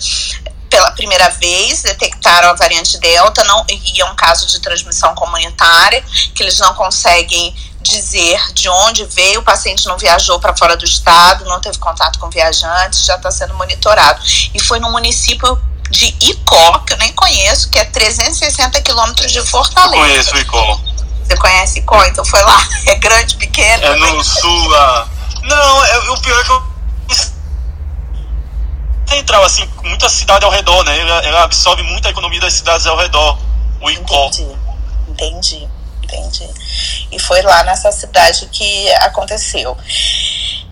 pela 0.70 0.92
primeira 0.92 1.30
vez 1.30 1.82
detectaram 1.82 2.50
a 2.50 2.54
variante 2.54 2.98
Delta, 3.00 3.44
não, 3.46 3.66
e 3.70 4.02
é 4.02 4.06
um 4.06 4.16
caso 4.16 4.48
de 4.48 4.60
transmissão 4.60 5.16
comunitária, 5.16 6.04
que 6.36 6.44
eles 6.44 6.60
não 6.60 6.74
conseguem 6.74 7.56
dizer 7.82 8.40
de 8.54 8.68
onde 8.70 9.06
veio, 9.06 9.40
o 9.40 9.44
paciente 9.44 9.86
não 9.88 9.98
viajou 9.98 10.40
para 10.40 10.56
fora 10.56 10.76
do 10.76 10.84
estado, 10.84 11.46
não 11.46 11.60
teve 11.62 11.78
contato 11.78 12.20
com 12.20 12.30
viajantes, 12.30 13.06
já 13.06 13.16
está 13.16 13.32
sendo 13.32 13.54
monitorado. 13.54 14.22
E 14.54 14.60
foi 14.60 14.80
no 14.80 14.92
município 14.92 15.60
de 15.90 16.14
Icó, 16.20 16.80
que 16.80 16.94
eu 16.94 16.98
nem 16.98 17.14
conheço, 17.14 17.70
que 17.70 17.80
é 17.80 17.86
360 17.86 18.82
quilômetros 18.82 19.32
de 19.32 19.42
Fortaleza. 19.42 19.96
Eu 19.96 20.02
conheço 20.02 20.38
Icó. 20.38 20.80
Você 21.28 21.36
conhece 21.36 21.80
Icó, 21.80 22.04
então 22.06 22.24
foi 22.24 22.42
lá. 22.42 22.58
É 22.88 22.96
grande, 22.96 23.36
pequeno? 23.36 23.84
É 23.84 23.96
no 23.96 24.24
sul 24.24 24.68
lá. 24.70 25.08
Não, 25.44 25.86
é, 25.86 26.10
o 26.12 26.22
pior 26.22 26.40
é 26.40 26.44
que 26.44 26.52
eu 26.52 26.78
central, 29.08 29.44
assim, 29.44 29.70
muita 29.84 30.10
cidade 30.10 30.44
ao 30.46 30.52
redor, 30.52 30.84
né? 30.84 31.00
Ela, 31.00 31.26
ela, 31.26 31.44
absorve 31.44 31.82
muita 31.84 32.10
economia 32.10 32.42
das 32.42 32.54
cidades 32.54 32.86
ao 32.86 32.98
redor, 32.98 33.40
o 33.82 33.90
Icó. 33.90 34.28
Entendi, 34.28 34.58
entendi, 35.08 35.70
entendi. 36.04 36.50
E 37.12 37.20
foi 37.20 37.42
lá 37.42 37.64
nessa 37.64 37.92
cidade 37.92 38.48
que 38.48 38.94
aconteceu. 38.96 39.78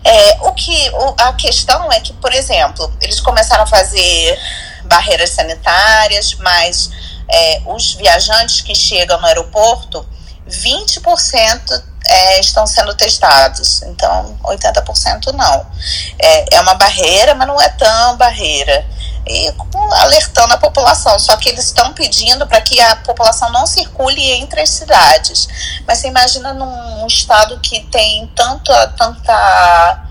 É, 0.04 0.38
o 0.42 0.52
que 0.52 0.90
o, 0.90 1.14
a 1.18 1.32
questão 1.32 1.90
é 1.90 2.00
que, 2.00 2.12
por 2.12 2.32
exemplo, 2.32 2.92
eles 3.00 3.20
começaram 3.20 3.64
a 3.64 3.66
fazer 3.66 4.38
barreiras 4.84 5.30
sanitárias, 5.30 6.34
mas 6.34 6.90
é, 7.28 7.62
os 7.66 7.94
viajantes 7.94 8.60
que 8.60 8.74
chegam 8.74 9.18
no 9.20 9.26
aeroporto 9.26 10.06
20% 10.48 11.82
é, 12.08 12.40
estão 12.40 12.66
sendo 12.66 12.94
testados, 12.94 13.82
então 13.82 14.38
80% 14.44 15.32
não. 15.32 15.66
É, 16.18 16.56
é 16.56 16.60
uma 16.60 16.74
barreira, 16.74 17.34
mas 17.34 17.48
não 17.48 17.60
é 17.60 17.68
tão 17.68 18.16
barreira. 18.16 18.86
E 19.28 19.52
alertando 20.02 20.54
a 20.54 20.58
população, 20.58 21.18
só 21.18 21.36
que 21.36 21.48
eles 21.48 21.64
estão 21.66 21.92
pedindo 21.92 22.46
para 22.46 22.60
que 22.60 22.80
a 22.80 22.94
população 22.96 23.50
não 23.50 23.66
circule 23.66 24.22
entre 24.32 24.60
as 24.60 24.70
cidades. 24.70 25.48
Mas 25.86 25.98
você 25.98 26.08
imagina 26.08 26.54
num 26.54 27.04
estado 27.08 27.58
que 27.58 27.80
tem 27.86 28.30
tanta, 28.36 28.86
tanta 28.96 30.06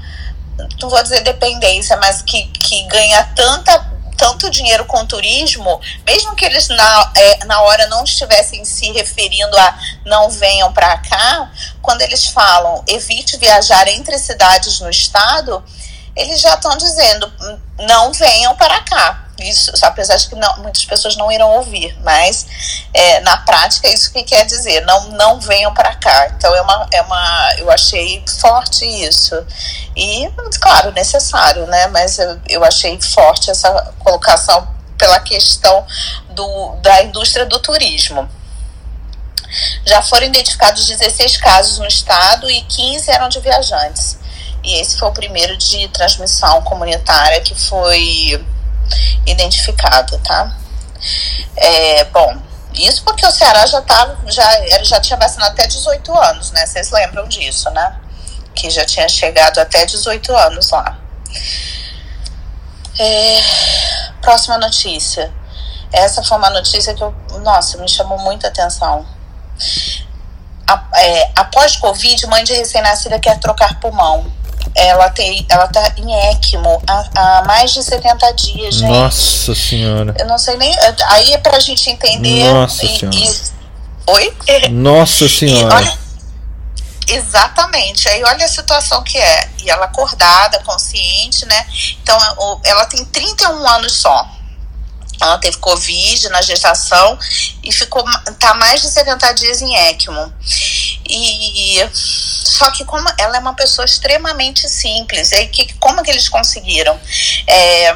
não 0.81 0.89
vou 0.89 1.01
dizer 1.01 1.21
dependência, 1.21 1.97
mas 1.97 2.21
que, 2.21 2.43
que 2.47 2.83
ganha 2.87 3.23
tanta 3.35 3.94
tanto 4.17 4.49
dinheiro 4.49 4.85
com 4.85 5.05
turismo, 5.05 5.79
mesmo 6.05 6.35
que 6.35 6.45
eles 6.45 6.67
na, 6.67 7.11
é, 7.15 7.45
na 7.45 7.61
hora 7.61 7.87
não 7.87 8.03
estivessem 8.03 8.63
se 8.65 8.91
referindo 8.91 9.57
a 9.57 9.79
não 10.05 10.29
venham 10.29 10.71
para 10.73 10.97
cá, 10.97 11.51
quando 11.81 12.01
eles 12.01 12.27
falam 12.27 12.83
evite 12.87 13.37
viajar 13.37 13.87
entre 13.87 14.17
cidades 14.17 14.79
no 14.79 14.89
estado, 14.89 15.63
eles 16.15 16.39
já 16.39 16.53
estão 16.53 16.77
dizendo 16.77 17.31
não 17.79 18.11
venham 18.13 18.55
para 18.55 18.81
cá. 18.81 19.24
Isso, 19.37 19.71
apesar 19.81 20.15
de 20.15 20.29
que 20.29 20.35
não, 20.35 20.57
muitas 20.59 20.85
pessoas 20.85 21.17
não 21.17 21.29
irão 21.29 21.51
ouvir, 21.57 21.97
mas 22.01 22.47
é, 22.93 23.19
na 23.19 23.35
prática 23.37 23.87
é 23.87 23.93
isso 23.93 24.11
que 24.11 24.23
quer 24.23 24.45
dizer, 24.45 24.81
não, 24.85 25.09
não 25.09 25.39
venham 25.41 25.73
para 25.73 25.93
cá. 25.95 26.29
Então 26.29 26.55
é 26.55 26.61
uma, 26.61 26.87
é 26.91 27.01
uma, 27.01 27.55
eu 27.57 27.69
achei 27.69 28.23
forte 28.39 28.85
isso. 28.85 29.35
E, 29.95 30.29
claro, 30.61 30.91
necessário, 30.93 31.67
né? 31.67 31.87
Mas 31.87 32.17
eu, 32.17 32.39
eu 32.47 32.63
achei 32.63 32.99
forte 33.01 33.51
essa 33.51 33.93
colocação 33.99 34.73
pela 34.97 35.19
questão 35.19 35.85
do, 36.29 36.75
da 36.77 37.03
indústria 37.03 37.45
do 37.45 37.59
turismo. 37.59 38.29
Já 39.85 40.01
foram 40.01 40.27
identificados 40.27 40.85
16 40.85 41.37
casos 41.37 41.77
no 41.77 41.87
estado 41.87 42.49
e 42.49 42.61
15 42.61 43.11
eram 43.11 43.27
de 43.27 43.39
viajantes. 43.39 44.17
E 44.63 44.79
esse 44.79 44.97
foi 44.97 45.09
o 45.09 45.13
primeiro 45.13 45.55
de 45.57 45.87
transmissão 45.89 46.61
comunitária 46.63 47.41
que 47.41 47.53
foi 47.53 48.43
identificado, 49.25 50.17
tá? 50.19 50.55
É, 51.55 52.03
bom, 52.05 52.37
isso 52.73 53.03
porque 53.03 53.25
o 53.25 53.31
Ceará 53.31 53.65
já 53.65 53.81
tava, 53.81 54.17
já, 54.27 54.83
já 54.83 54.99
tinha 54.99 55.17
vacinado 55.17 55.51
até 55.51 55.67
18 55.67 56.13
anos, 56.17 56.51
né? 56.51 56.65
Vocês 56.65 56.91
lembram 56.91 57.27
disso, 57.27 57.69
né? 57.69 57.99
Que 58.53 58.69
já 58.69 58.85
tinha 58.85 59.07
chegado 59.07 59.59
até 59.59 59.85
18 59.85 60.35
anos 60.35 60.69
lá. 60.71 60.97
É, 62.99 63.41
próxima 64.21 64.57
notícia. 64.57 65.33
Essa 65.91 66.23
foi 66.23 66.37
uma 66.37 66.49
notícia 66.49 66.93
que, 66.93 67.03
eu, 67.03 67.15
nossa, 67.41 67.77
me 67.77 67.87
chamou 67.87 68.17
muita 68.19 68.47
atenção. 68.47 69.05
A, 70.67 70.83
é, 70.95 71.31
após 71.35 71.77
Covid, 71.77 72.27
mãe 72.27 72.43
de 72.43 72.53
recém-nascida 72.53 73.19
quer 73.19 73.39
trocar 73.39 73.79
pulmão 73.79 74.31
ela 74.73 75.09
tem, 75.09 75.45
ela 75.49 75.67
tá 75.67 75.93
em 75.97 76.31
ECMO 76.31 76.81
há, 76.87 77.09
há, 77.15 77.43
mais 77.45 77.73
de 77.73 77.83
70 77.83 78.33
dias, 78.33 78.75
gente. 78.75 78.89
Nossa 78.89 79.53
senhora. 79.53 80.15
Eu 80.17 80.27
não 80.27 80.37
sei 80.37 80.57
nem. 80.57 80.73
Aí 81.09 81.33
é 81.33 81.37
pra 81.37 81.59
gente 81.59 81.89
entender. 81.89 82.51
Nossa 82.51 82.85
e, 82.85 82.99
senhora. 82.99 83.17
E, 83.17 83.31
oi? 84.07 84.33
Nossa 84.71 85.29
senhora. 85.29 85.75
Olha, 85.75 85.97
exatamente. 87.07 88.07
Aí 88.09 88.23
olha 88.23 88.45
a 88.45 88.49
situação 88.49 89.03
que 89.03 89.17
é. 89.17 89.49
E 89.63 89.69
ela 89.69 89.85
acordada, 89.85 90.59
consciente, 90.63 91.45
né? 91.45 91.65
Então 92.01 92.17
ela 92.63 92.85
tem 92.85 93.03
31 93.05 93.67
anos 93.67 93.93
só. 93.93 94.34
Ela 95.21 95.37
teve 95.37 95.57
Covid 95.57 96.29
na 96.29 96.41
gestação 96.41 97.17
e 97.63 97.71
ficou 97.71 98.03
tá 98.39 98.53
mais 98.53 98.81
de 98.81 98.89
70 98.89 99.33
dias 99.33 99.61
em 99.61 99.75
ECMO. 99.89 100.33
E 101.09 101.89
só 101.93 102.71
que 102.71 102.85
como 102.85 103.07
ela 103.17 103.37
é 103.37 103.39
uma 103.39 103.53
pessoa 103.53 103.85
extremamente 103.85 104.69
simples, 104.69 105.33
aí 105.33 105.47
que 105.47 105.73
como 105.75 106.01
que 106.01 106.09
eles 106.09 106.29
conseguiram? 106.29 106.99
É, 107.47 107.95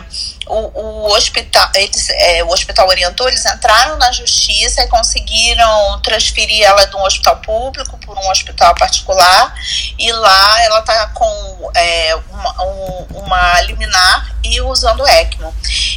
o, 0.49 0.71
o 0.73 1.15
hospital, 1.15 1.69
eles, 1.76 2.09
é, 2.09 2.43
o 2.43 2.49
hospital 2.49 2.88
orientou, 2.88 3.27
eles 3.27 3.45
entraram 3.45 3.97
na 3.97 4.11
justiça 4.11 4.81
e 4.81 4.88
conseguiram 4.88 6.01
transferir 6.01 6.63
ela 6.65 6.85
de 6.85 6.95
um 6.95 7.03
hospital 7.03 7.38
público 7.38 7.97
para 7.99 8.19
um 8.19 8.30
hospital 8.31 8.73
particular 8.76 9.53
e 9.97 10.11
lá 10.11 10.63
ela 10.63 10.80
está 10.80 11.07
com 11.07 11.71
é, 11.76 12.15
uma, 12.31 12.63
um, 12.63 13.07
uma 13.19 13.61
liminar 13.61 14.35
e 14.43 14.59
usando 14.61 15.05
ECMO. 15.05 15.53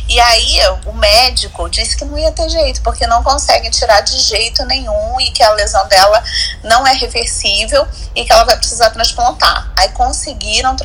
E 0.09 0.21
aí 0.21 0.59
o 0.85 0.93
médico 0.93 1.69
disse 1.71 1.97
que 1.97 2.05
não 2.05 2.19
ia 2.19 2.33
ter 2.33 2.49
jeito, 2.49 2.83
porque 2.83 3.07
não 3.07 3.23
consegue 3.23 3.71
tirar 3.71 4.01
de 4.03 4.19
jeito 4.21 4.65
nenhum 4.67 5.21
e 5.21 5.31
que 5.31 5.43
a 5.43 5.53
lesão 5.53 5.87
dela 5.89 6.23
não 6.63 6.87
é 6.87 6.93
reversível 6.93 7.87
e 8.15 8.25
que 8.25 8.33
ela 8.33 8.45
vai 8.45 8.57
precisar 8.57 8.91
transplantar. 8.91 9.73
Aí 9.77 9.89
conseguiram 9.91 10.77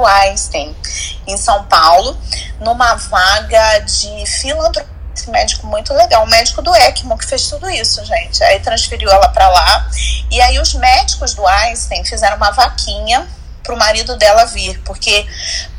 o 0.00 0.06
Einstein, 0.06 0.74
em 1.26 1.36
São 1.36 1.64
Paulo, 1.64 2.16
numa 2.60 2.94
vaga 2.94 3.80
de 3.80 4.26
filantropia. 4.26 4.94
Esse 5.16 5.30
médico 5.30 5.68
muito 5.68 5.94
legal, 5.94 6.24
o 6.24 6.26
médico 6.28 6.60
do 6.60 6.74
ECMO 6.74 7.16
que 7.16 7.24
fez 7.24 7.48
tudo 7.48 7.70
isso, 7.70 8.04
gente. 8.04 8.42
Aí 8.42 8.58
transferiu 8.58 9.08
ela 9.08 9.28
para 9.28 9.48
lá. 9.48 9.88
E 10.28 10.40
aí 10.40 10.58
os 10.58 10.74
médicos 10.74 11.34
do 11.34 11.46
Einstein 11.46 12.04
fizeram 12.04 12.36
uma 12.36 12.50
vaquinha 12.50 13.24
para 13.64 13.74
o 13.74 13.78
marido 13.78 14.16
dela 14.16 14.44
vir, 14.44 14.78
porque 14.84 15.26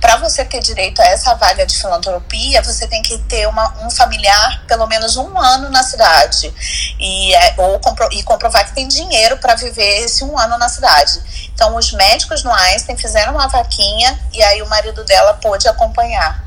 para 0.02 0.18
você 0.18 0.44
ter 0.44 0.60
direito 0.60 1.00
a 1.02 1.06
essa 1.06 1.36
vaga 1.36 1.66
de 1.66 1.78
filantropia, 1.78 2.62
você 2.64 2.88
tem 2.88 3.02
que 3.04 3.18
ter 3.20 3.48
uma, 3.48 3.86
um 3.86 3.92
familiar 3.92 4.64
pelo 4.68 4.88
menos 4.88 5.16
um 5.16 5.38
ano 5.38 5.70
na 5.70 5.84
cidade 5.84 6.52
e, 7.00 7.34
é, 7.36 7.54
ou 7.58 7.80
compro, 7.80 8.10
e 8.12 8.24
comprovar 8.24 8.66
que 8.66 8.74
tem 8.74 8.88
dinheiro 8.88 9.38
para 9.38 9.54
viver 9.56 10.04
esse 10.04 10.24
um 10.24 10.38
ano 10.38 10.58
na 10.58 10.68
cidade. 10.68 11.22
Então, 11.54 11.76
os 11.76 11.94
médicos 11.94 12.44
no 12.44 12.52
Einstein 12.52 12.98
fizeram 12.98 13.34
uma 13.34 13.48
vaquinha 13.48 14.20
e 14.34 14.42
aí 14.42 14.62
o 14.64 14.68
marido 14.68 15.04
dela 15.04 15.36
pôde 15.36 15.68
acompanhar. 15.68 16.44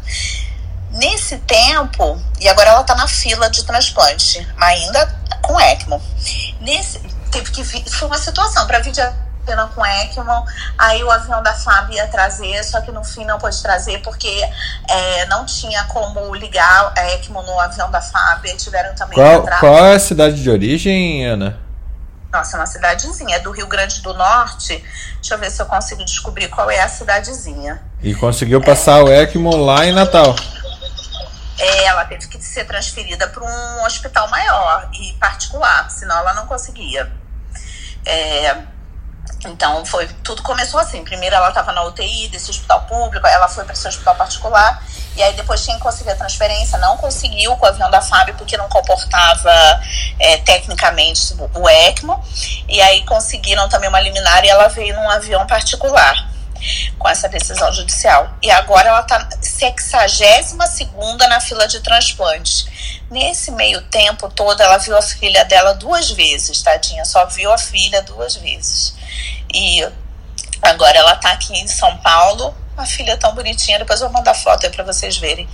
Nesse 0.91 1.39
tempo, 1.39 2.21
e 2.41 2.49
agora 2.49 2.71
ela 2.71 2.81
está 2.81 2.95
na 2.97 3.07
fila 3.07 3.49
de 3.49 3.63
transplante, 3.63 4.47
ainda 4.59 5.07
com 5.43 5.59
ECMO. 5.61 6.03
Nesse, 6.61 6.99
teve 7.31 7.51
que 7.53 7.63
vir, 7.63 7.85
foi 7.89 8.09
uma 8.09 8.19
situação 8.19 8.67
para 8.67 8.81
vir 8.81 8.91
de 8.91 9.01
pena 9.49 9.67
com 9.75 9.85
ECMO, 9.85 10.45
aí 10.77 11.03
o 11.03 11.11
avião 11.11 11.43
da 11.43 11.55
FAB 11.55 11.93
ia 11.93 12.07
trazer, 12.09 12.63
só 12.65 12.81
que 12.83 12.93
no 12.93 13.03
fim 13.03 13.25
não 13.25 13.39
pôde 13.39 13.61
trazer 13.63 13.99
porque 14.03 14.29
é, 14.89 15.27
não 15.27 15.47
tinha 15.47 15.85
como 15.85 16.35
ligar 16.35 16.93
a 16.97 17.15
ECMO 17.15 17.43
no 17.43 17.59
avião 17.59 17.91
da 17.91 18.03
FAB, 18.03 18.45
tiveram 18.59 18.95
também 18.95 19.15
qual, 19.15 19.43
qual 19.59 19.87
é 19.87 19.95
a 19.95 19.99
cidade 19.99 20.43
de 20.43 20.51
origem, 20.51 21.25
Ana? 21.27 21.59
Nossa, 22.31 22.57
é 22.57 22.61
uma 22.61 22.67
cidadezinha, 22.67 23.37
é 23.37 23.39
do 23.39 23.51
Rio 23.51 23.67
Grande 23.67 24.03
do 24.03 24.13
Norte. 24.13 24.85
Deixa 25.15 25.35
eu 25.35 25.39
ver 25.39 25.51
se 25.51 25.63
eu 25.63 25.67
consigo 25.67 26.05
descobrir 26.05 26.49
qual 26.49 26.71
é 26.71 26.81
a 26.81 26.89
cidadezinha. 26.89 27.81
E 28.03 28.15
conseguiu 28.15 28.61
passar 28.61 28.99
é. 28.99 29.03
o 29.03 29.11
ECMO 29.11 29.57
lá 29.57 29.87
em 29.87 29.93
Natal. 29.93 30.37
É, 31.59 31.85
ela 31.85 32.05
teve 32.05 32.29
que 32.29 32.41
ser 32.43 32.65
transferida 32.67 33.27
para 33.29 33.43
um 33.43 33.85
hospital 33.85 34.29
maior 34.29 34.91
e 34.93 35.15
particular, 35.15 35.91
senão 35.91 36.19
ela 36.19 36.35
não 36.35 36.47
conseguia. 36.47 37.11
É, 38.05 38.57
então 39.47 39.85
foi 39.85 40.07
tudo 40.25 40.43
começou 40.43 40.81
assim. 40.81 41.05
Primeiro 41.05 41.35
ela 41.35 41.49
estava 41.49 41.73
na 41.73 41.83
UTI 41.85 42.29
desse 42.29 42.51
hospital 42.51 42.83
público, 42.83 43.27
ela 43.27 43.49
foi 43.49 43.65
para 43.65 43.73
esse 43.73 43.87
hospital 43.87 44.15
particular 44.17 44.83
e 45.17 45.23
aí 45.23 45.35
depois 45.35 45.65
tinha 45.65 45.77
que 45.77 45.83
conseguir 45.83 46.11
a 46.11 46.17
transferência, 46.17 46.79
não 46.79 46.97
conseguiu 46.97 47.57
com 47.57 47.67
o 47.67 47.69
avião 47.69 47.91
da 47.91 48.01
FAB 48.01 48.35
porque 48.37 48.57
não 48.57 48.69
comportava 48.69 49.81
é, 50.19 50.37
tecnicamente 50.39 51.35
o 51.55 51.69
ECMO 51.69 52.23
e 52.69 52.81
aí 52.81 53.05
conseguiram 53.05 53.69
também 53.69 53.89
uma 53.89 54.01
liminar 54.01 54.45
e 54.45 54.49
ela 54.49 54.69
veio 54.69 54.95
num 54.95 55.11
avião 55.11 55.47
particular 55.47 56.29
com 56.99 57.09
essa 57.09 57.29
decisão 57.29 57.73
judicial. 57.73 58.31
E 58.43 58.51
agora 58.51 58.89
ela 58.89 59.01
está 59.01 59.29
62 59.41 60.55
na 61.29 61.41
fila 61.41 61.67
de 61.67 61.81
transplante. 61.81 62.67
Nesse 63.11 63.51
meio 63.51 63.81
tempo 63.83 64.29
todo, 64.29 64.61
ela 64.61 64.79
viu 64.79 64.97
a 64.97 65.03
filha 65.03 65.45
dela 65.45 65.75
duas 65.75 66.11
vezes, 66.11 66.61
tadinha, 66.63 67.05
só 67.05 67.25
viu 67.27 67.53
a 67.53 67.59
filha 67.59 68.03
duas 68.03 68.37
vezes. 68.37 68.95
E 69.53 69.87
agora 70.63 70.99
ela 70.99 71.15
está 71.15 71.33
aqui 71.33 71.55
em 71.55 71.67
São 71.67 71.97
Paulo, 71.99 72.55
a 72.77 72.87
filha 72.87 73.17
tão 73.17 73.35
bonitinha, 73.35 73.79
depois 73.79 74.01
eu 74.01 74.09
vou 74.09 74.19
mandar 74.19 74.35
foto 74.35 74.65
aí 74.65 74.73
para 74.73 74.85
vocês 74.85 75.17
verem, 75.17 75.49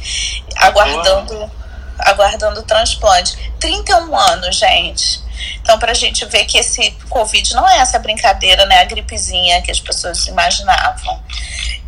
aguardando, 0.56 1.50
aguardando 1.98 2.60
o 2.60 2.62
transplante. 2.64 3.52
31 3.58 4.16
anos, 4.16 4.56
gente. 4.56 5.24
Então, 5.60 5.78
para 5.78 5.92
a 5.92 5.94
gente 5.94 6.24
ver 6.26 6.44
que 6.44 6.58
esse 6.58 6.90
Covid 7.08 7.54
não 7.54 7.68
é 7.68 7.78
essa 7.78 7.98
brincadeira, 7.98 8.66
né? 8.66 8.80
A 8.80 8.84
gripezinha 8.84 9.62
que 9.62 9.70
as 9.70 9.80
pessoas 9.80 10.26
imaginavam. 10.26 11.22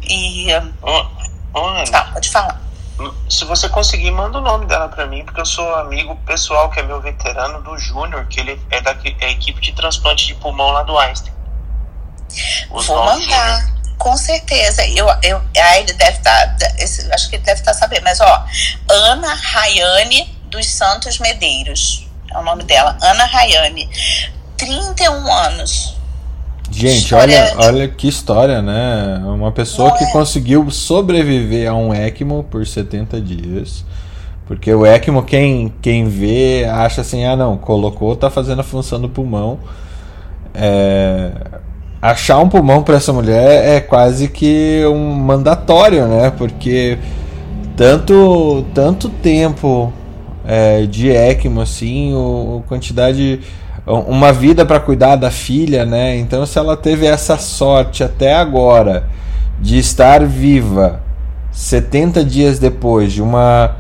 E. 0.03 0.47
Oh, 0.83 1.07
oh, 1.55 1.91
tá, 1.91 2.05
pode 2.13 2.31
falar. 2.31 2.61
Se 3.29 3.45
você 3.45 3.69
conseguir, 3.69 4.11
manda 4.11 4.39
o 4.39 4.41
nome 4.41 4.65
dela 4.65 4.89
para 4.89 5.07
mim, 5.07 5.23
porque 5.25 5.41
eu 5.41 5.47
sou 5.47 5.75
amigo 5.75 6.17
pessoal, 6.25 6.71
que 6.71 6.81
é 6.81 6.83
meu 6.83 7.01
veterano 7.01 7.61
do 7.63 7.77
Júnior, 7.77 8.27
que 8.27 8.41
ele 8.41 8.59
é 8.71 8.81
da 8.81 8.97
é 9.21 9.31
equipe 9.31 9.61
de 9.61 9.73
transplante 9.73 10.27
de 10.27 10.35
pulmão 10.35 10.71
lá 10.71 10.83
do 10.83 10.99
Einstein. 10.99 11.36
Os 12.71 12.87
Vou 12.87 13.05
mandar. 13.05 13.77
Com 13.99 14.17
certeza. 14.17 14.87
Eu, 14.89 15.07
eu, 15.23 15.41
aí 15.57 15.83
ele 15.83 15.95
deve 15.95 16.19
estar. 16.19 16.57
Tá, 16.57 16.67
acho 17.15 17.31
que 17.31 17.37
ele 17.37 17.45
deve 17.45 17.61
estar 17.61 17.73
tá 17.73 17.79
sabendo, 17.79 18.05
mas 18.05 18.21
ó, 18.21 18.45
Ana 18.91 19.35
Rayane 19.35 20.37
dos 20.51 20.67
Santos 20.67 21.19
Medeiros 21.19 22.07
é 22.37 22.39
o 22.39 22.43
nome 22.43 22.65
dela, 22.65 22.97
Ana 23.03 23.25
Rayane, 23.25 23.89
31 24.57 25.33
anos. 25.33 25.97
Gente, 26.71 27.15
olha, 27.15 27.55
olha 27.59 27.89
que 27.89 28.09
história, 28.09 28.61
né? 28.61 29.23
Uma 29.25 29.53
pessoa 29.53 29.91
Não 29.91 29.97
que 29.97 30.05
é. 30.05 30.13
conseguiu 30.13 30.71
sobreviver 30.71 31.71
a 31.71 31.75
um 31.75 31.95
ECMO 31.95 32.43
por 32.45 32.67
70 32.67 33.21
dias. 33.21 33.85
Porque 34.47 34.73
o 34.73 34.85
ECMO, 34.85 35.23
quem, 35.23 35.73
quem 35.81 36.09
vê, 36.09 36.65
acha 36.65 37.01
assim: 37.01 37.25
ah, 37.25 37.37
não, 37.37 37.57
colocou, 37.57 38.15
tá 38.17 38.31
fazendo 38.31 38.61
a 38.61 38.65
função 38.65 39.01
do 39.01 39.09
pulmão. 39.09 39.61
É, 40.53 41.31
achar 42.01 42.39
um 42.39 42.49
pulmão 42.49 42.83
para 42.83 42.97
essa 42.97 43.13
mulher 43.13 43.77
é 43.77 43.81
quase 43.81 44.29
que 44.29 44.85
um 44.87 45.13
mandatório, 45.13 46.07
né? 46.07 46.31
Porque 46.31 46.99
tanto, 47.77 48.65
tanto 48.75 49.09
tempo 49.09 49.93
é, 50.47 50.87
de 50.87 51.11
ECMO, 51.11 51.61
assim, 51.61 52.15
o, 52.15 52.63
quantidade. 52.67 53.41
Uma 53.87 54.33
vida 54.33 54.67
para 54.67 54.81
cuidar 54.81 55.15
da 55.15 55.31
filha, 55.31 55.87
né? 55.87 56.17
Então, 56.17 56.45
se 56.45 56.59
ela 56.59 56.77
teve 56.77 57.07
essa 57.07 57.39
sorte 57.39 58.03
até 58.03 58.35
agora 58.35 59.09
de 59.61 59.79
estar 59.79 60.25
viva 60.25 61.01
70 61.53 62.25
dias 62.25 62.59
depois 62.59 63.13
de 63.13 63.23
uma 63.23 63.77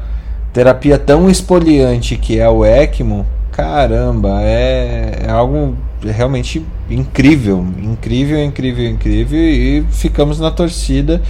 terapia 0.52 0.96
tão 0.96 1.28
espoliante 1.28 2.16
que 2.16 2.38
é 2.38 2.48
o 2.48 2.64
ECMO, 2.64 3.26
caramba, 3.50 4.42
é, 4.42 5.24
é 5.26 5.30
algo 5.30 5.76
realmente 6.02 6.64
incrível, 6.88 7.66
incrível, 7.82 8.42
incrível, 8.42 8.86
incrível 8.88 9.38
e 9.38 9.84
ficamos 9.90 10.38
na 10.38 10.50
torcida 10.50 11.20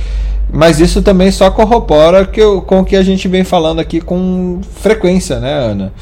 mas 0.53 0.79
isso 0.81 1.03
também 1.03 1.31
só 1.31 1.51
corrobora 1.51 2.25
que 2.25 2.41
com 2.67 2.81
o 2.81 2.85
que 2.85 2.97
a 2.97 3.03
gente 3.03 3.27
vem 3.27 3.45
falando 3.45 3.81
aqui 3.81 4.01
com 4.01 4.61
frequência, 4.63 5.41
né, 5.41 5.53
Ana? 5.53 5.93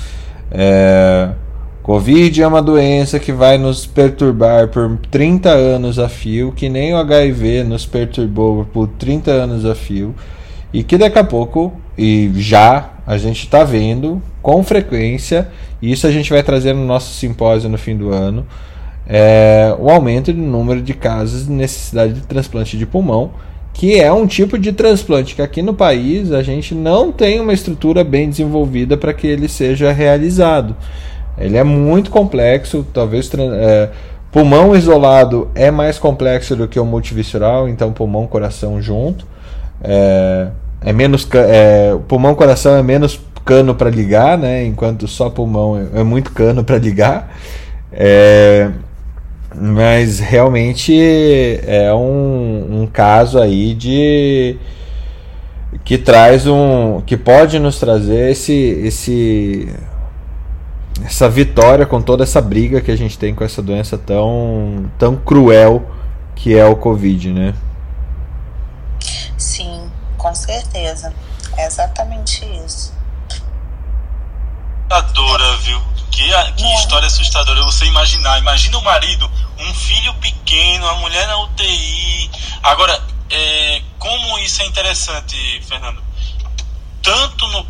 É, 0.50 1.30
Covid 1.82 2.42
é 2.42 2.46
uma 2.46 2.62
doença 2.62 3.18
que 3.18 3.32
vai 3.32 3.58
nos 3.58 3.86
perturbar 3.86 4.68
por 4.68 4.98
30 5.10 5.50
anos 5.50 5.98
a 5.98 6.08
fio, 6.08 6.52
que 6.52 6.68
nem 6.68 6.94
o 6.94 6.96
HIV 6.96 7.64
nos 7.64 7.84
perturbou 7.86 8.64
por 8.64 8.88
30 8.88 9.30
anos 9.30 9.64
a 9.64 9.74
fio, 9.74 10.14
e 10.72 10.82
que 10.82 10.96
daqui 10.96 11.18
a 11.18 11.24
pouco, 11.24 11.72
e 11.96 12.30
já 12.36 12.90
a 13.06 13.18
gente 13.18 13.44
está 13.44 13.64
vendo 13.64 14.22
com 14.40 14.62
frequência, 14.62 15.48
e 15.80 15.92
isso 15.92 16.06
a 16.06 16.10
gente 16.10 16.30
vai 16.30 16.42
trazer 16.42 16.74
no 16.74 16.84
nosso 16.84 17.12
simpósio 17.14 17.68
no 17.68 17.76
fim 17.76 17.96
do 17.96 18.10
ano, 18.10 18.46
é, 19.06 19.74
o 19.78 19.90
aumento 19.90 20.32
do 20.32 20.40
número 20.40 20.80
de 20.80 20.94
casos 20.94 21.46
de 21.46 21.52
necessidade 21.52 22.14
de 22.14 22.20
transplante 22.22 22.76
de 22.76 22.86
pulmão 22.86 23.32
que 23.72 24.00
é 24.00 24.12
um 24.12 24.26
tipo 24.26 24.56
de 24.56 24.72
transplante 24.72 25.34
que 25.34 25.42
aqui 25.42 25.60
no 25.60 25.74
país 25.74 26.30
a 26.30 26.42
gente 26.42 26.74
não 26.74 27.10
tem 27.10 27.40
uma 27.40 27.52
estrutura 27.52 28.04
bem 28.04 28.30
desenvolvida 28.30 28.96
para 28.96 29.12
que 29.12 29.26
ele 29.26 29.48
seja 29.48 29.90
realizado. 29.90 30.76
Ele 31.36 31.56
é 31.56 31.64
muito 31.64 32.08
complexo, 32.08 32.86
talvez 32.94 33.28
é, 33.34 33.90
pulmão 34.30 34.76
isolado 34.76 35.50
é 35.56 35.72
mais 35.72 35.98
complexo 35.98 36.54
do 36.54 36.68
que 36.68 36.78
o 36.78 36.84
multivisceral, 36.84 37.68
então 37.68 37.92
pulmão 37.92 38.28
coração 38.28 38.80
junto 38.80 39.26
é, 39.82 40.48
é 40.80 40.92
menos 40.92 41.28
é, 41.34 41.96
pulmão 42.08 42.34
coração 42.34 42.76
é 42.76 42.82
menos 42.82 43.20
cano 43.44 43.74
para 43.74 43.90
ligar, 43.90 44.38
né? 44.38 44.64
Enquanto 44.64 45.06
só 45.06 45.28
pulmão 45.28 45.88
é, 45.94 46.00
é 46.00 46.02
muito 46.02 46.32
cano 46.32 46.64
para 46.64 46.78
ligar. 46.78 47.36
É, 47.92 48.70
mas 49.54 50.18
realmente 50.18 50.94
é 51.66 51.92
um, 51.94 52.82
um 52.82 52.86
caso 52.86 53.38
aí 53.38 53.74
de 53.74 54.56
que 55.84 55.98
traz 55.98 56.46
um 56.46 57.00
que 57.00 57.16
pode 57.16 57.58
nos 57.58 57.78
trazer 57.78 58.30
esse 58.30 58.52
esse 58.52 59.74
essa 61.04 61.28
vitória 61.28 61.84
com 61.84 62.00
toda 62.00 62.22
essa 62.22 62.40
briga 62.40 62.80
que 62.80 62.90
a 62.90 62.96
gente 62.96 63.18
tem 63.18 63.34
com 63.34 63.44
essa 63.44 63.60
doença 63.60 63.98
tão 63.98 64.90
tão 64.98 65.16
cruel 65.16 65.82
que 66.34 66.56
é 66.56 66.64
o 66.64 66.76
covid 66.76 67.32
né? 67.32 67.54
Sim 69.36 69.84
com 70.24 70.34
certeza. 70.34 71.12
É 71.54 71.66
exatamente 71.66 72.46
isso. 72.64 72.94
Assustadora 74.90 75.56
viu 75.58 75.80
que, 76.10 76.52
que 76.56 76.64
é. 76.64 76.74
história 76.74 77.06
assustadora 77.06 77.62
você 77.62 77.86
imaginar 77.86 78.38
imagina 78.38 78.78
o 78.78 78.82
marido 78.82 79.30
um 79.58 79.74
filho 79.74 80.14
pequeno, 80.14 80.86
a 80.88 80.94
mulher 80.96 81.26
na 81.26 81.38
UTI. 81.42 82.30
Agora, 82.62 83.00
é, 83.30 83.82
como 83.98 84.38
isso 84.38 84.62
é 84.62 84.66
interessante, 84.66 85.62
Fernando? 85.66 86.02
Tanto, 87.02 87.46
no, 87.48 87.66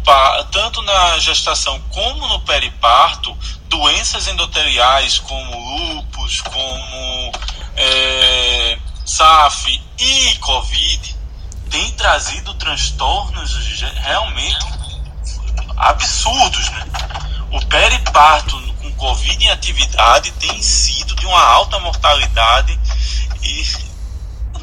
tanto 0.52 0.82
na 0.82 1.18
gestação 1.18 1.80
como 1.90 2.28
no 2.28 2.40
periparto, 2.40 3.36
doenças 3.68 4.28
endoteliais 4.28 5.18
como 5.18 5.94
lúpus, 5.94 6.40
como 6.40 7.32
é, 7.76 8.78
SAF 9.04 9.82
e 9.98 10.36
Covid 10.36 11.16
têm 11.70 11.90
trazido 11.92 12.54
transtornos 12.54 13.80
realmente 14.04 14.64
absurdos. 15.76 16.70
Né? 16.70 16.86
O 17.54 17.66
periparto 17.66 18.60
com 18.82 18.92
Covid 18.94 19.44
em 19.44 19.48
atividade 19.48 20.32
tem 20.32 20.60
sido 20.60 21.14
de 21.14 21.24
uma 21.24 21.40
alta 21.40 21.78
mortalidade 21.78 22.76
e. 23.42 23.94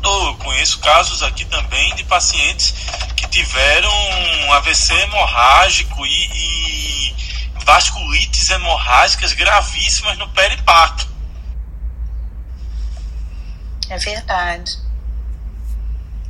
Eu 0.04 0.36
conheço 0.38 0.80
casos 0.80 1.24
aqui 1.24 1.46
também 1.46 1.96
de 1.96 2.04
pacientes 2.04 2.74
que 3.16 3.28
tiveram 3.28 3.90
um 3.90 4.54
AVC 4.54 4.94
hemorrágico 4.94 6.06
e, 6.06 7.14
e 7.14 7.16
vasculites 7.64 8.50
hemorrágicas 8.50 9.32
gravíssimas 9.34 10.18
no 10.18 10.28
periparto. 10.30 11.08
É 13.90 13.98
verdade. 13.98 14.80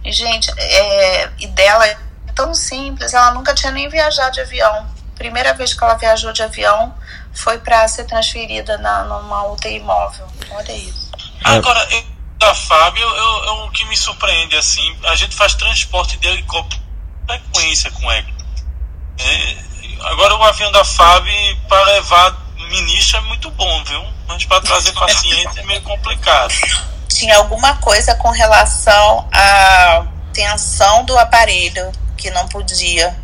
E, 0.04 0.12
gente, 0.12 0.52
é, 0.58 1.32
e 1.40 1.48
dela 1.48 1.88
é 1.88 1.98
tão 2.36 2.54
simples, 2.54 3.14
ela 3.14 3.32
nunca 3.32 3.56
tinha 3.56 3.72
nem 3.72 3.88
viajado 3.88 4.34
de 4.34 4.42
avião. 4.42 4.91
Primeira 5.22 5.54
vez 5.54 5.72
que 5.76 5.84
ela 5.84 5.94
viajou 5.94 6.34
de 6.34 6.42
avião 6.42 6.96
foi 7.32 7.60
para 7.60 7.88
ser 7.88 8.06
transferida 8.06 8.80
na, 8.80 9.04
numa 9.04 9.46
UTI 9.52 9.80
móvel. 9.80 10.26
Olha 10.50 10.72
isso. 10.72 11.12
Agora, 11.44 11.88
eu, 11.92 12.04
da 12.40 12.56
Fábio, 12.56 13.04
eu, 13.04 13.44
eu, 13.44 13.54
o 13.66 13.70
que 13.70 13.86
me 13.86 13.96
surpreende, 13.96 14.58
assim, 14.58 14.98
a 15.04 15.16
gente 15.16 15.36
faz 15.36 15.54
transporte 15.54 16.18
de 16.18 16.28
helicóptero 16.28 16.82
com 16.82 17.34
frequência 17.34 17.92
com 17.92 18.12
ele. 18.12 18.34
É, 19.20 19.58
agora, 20.08 20.36
o 20.38 20.44
avião 20.44 20.72
da 20.72 20.84
Fábio, 20.84 21.32
para 21.70 21.84
levar 21.84 22.36
ministro, 22.58 23.18
é 23.18 23.22
muito 23.22 23.52
bom, 23.52 23.84
viu? 23.84 24.04
Mas 24.28 24.44
para 24.46 24.60
trazer 24.62 24.92
paciente 24.94 25.60
é 25.60 25.64
meio 25.68 25.84
complicado. 25.84 26.52
Tinha 27.08 27.38
alguma 27.38 27.76
coisa 27.76 28.16
com 28.16 28.32
relação 28.32 29.30
à 29.32 30.04
tensão 30.34 31.06
do 31.06 31.16
aparelho 31.16 31.92
que 32.18 32.32
não 32.32 32.48
podia. 32.48 33.16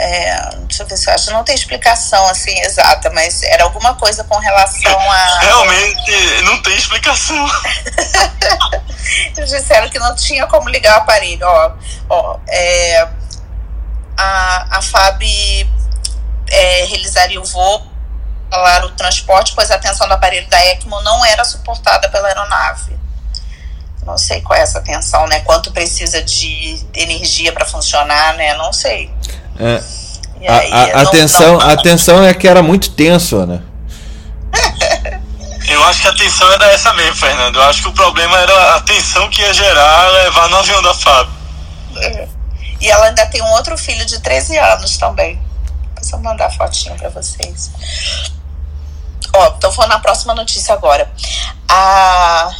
É, 0.00 0.50
deixa 0.60 0.84
eu 0.84 0.86
ver 0.86 0.96
se 0.96 1.10
eu 1.10 1.14
acho. 1.14 1.30
Não 1.32 1.42
tem 1.42 1.56
explicação 1.56 2.24
assim 2.28 2.56
exata, 2.60 3.10
mas 3.10 3.42
era 3.42 3.64
alguma 3.64 3.96
coisa 3.96 4.22
com 4.22 4.38
relação 4.38 4.96
a. 4.96 5.38
Realmente 5.42 6.42
não 6.44 6.62
tem 6.62 6.76
explicação. 6.76 7.44
Eles 9.36 9.50
disseram 9.50 9.88
que 9.88 9.98
não 9.98 10.14
tinha 10.14 10.46
como 10.46 10.68
ligar 10.68 10.98
o 10.98 11.02
aparelho. 11.02 11.44
Ó, 11.44 11.72
ó, 12.10 12.38
é, 12.46 13.08
a, 14.16 14.78
a 14.78 14.82
FAB 14.82 15.22
é, 16.48 16.84
realizaria 16.84 17.40
o 17.40 17.44
voo, 17.44 17.84
falar 18.48 18.84
o 18.84 18.90
transporte, 18.90 19.52
pois 19.52 19.68
a 19.72 19.78
tensão 19.78 20.06
do 20.06 20.14
aparelho 20.14 20.48
da 20.48 20.64
ECMO 20.64 21.00
não 21.02 21.24
era 21.24 21.44
suportada 21.44 22.08
pela 22.08 22.28
aeronave. 22.28 22.96
Não 24.06 24.16
sei 24.16 24.40
qual 24.42 24.56
é 24.56 24.62
essa 24.62 24.80
tensão, 24.80 25.26
né? 25.26 25.40
Quanto 25.40 25.72
precisa 25.72 26.22
de 26.22 26.86
energia 26.94 27.52
para 27.52 27.66
funcionar, 27.66 28.34
né? 28.36 28.54
Não 28.54 28.72
sei. 28.72 29.12
É, 29.58 29.82
a, 30.48 30.56
a, 30.56 31.00
a, 31.00 31.04
não, 31.04 31.10
tensão, 31.10 31.58
não... 31.58 31.70
a 31.70 31.76
tensão 31.76 32.24
é 32.24 32.32
que 32.32 32.46
era 32.46 32.62
muito 32.62 32.90
tenso, 32.90 33.44
né? 33.44 33.60
Eu 35.68 35.84
acho 35.84 36.00
que 36.00 36.08
a 36.08 36.14
tensão 36.14 36.50
era 36.52 36.66
essa 36.72 36.94
mesmo, 36.94 37.16
Fernando. 37.16 37.56
Eu 37.56 37.62
acho 37.64 37.82
que 37.82 37.88
o 37.88 37.92
problema 37.92 38.38
era 38.38 38.76
a 38.76 38.80
tensão 38.80 39.28
que 39.28 39.42
ia 39.42 39.52
gerar 39.52 40.08
levar 40.08 40.48
no 40.48 40.56
avião 40.56 40.82
da 40.82 40.94
Fábio. 40.94 41.32
É. 41.96 42.28
E 42.80 42.90
ela 42.90 43.06
ainda 43.06 43.26
tem 43.26 43.42
um 43.42 43.50
outro 43.52 43.76
filho 43.76 44.04
de 44.06 44.20
13 44.20 44.56
anos 44.56 44.96
também. 44.96 45.40
Eu 46.10 46.18
mandar 46.20 46.46
a 46.46 46.50
fotinho 46.50 46.96
para 46.96 47.10
vocês. 47.10 47.70
Ó, 49.34 49.54
então 49.56 49.70
vou 49.72 49.86
na 49.86 49.98
próxima 49.98 50.34
notícia 50.34 50.72
agora. 50.72 51.10
A 51.68 52.50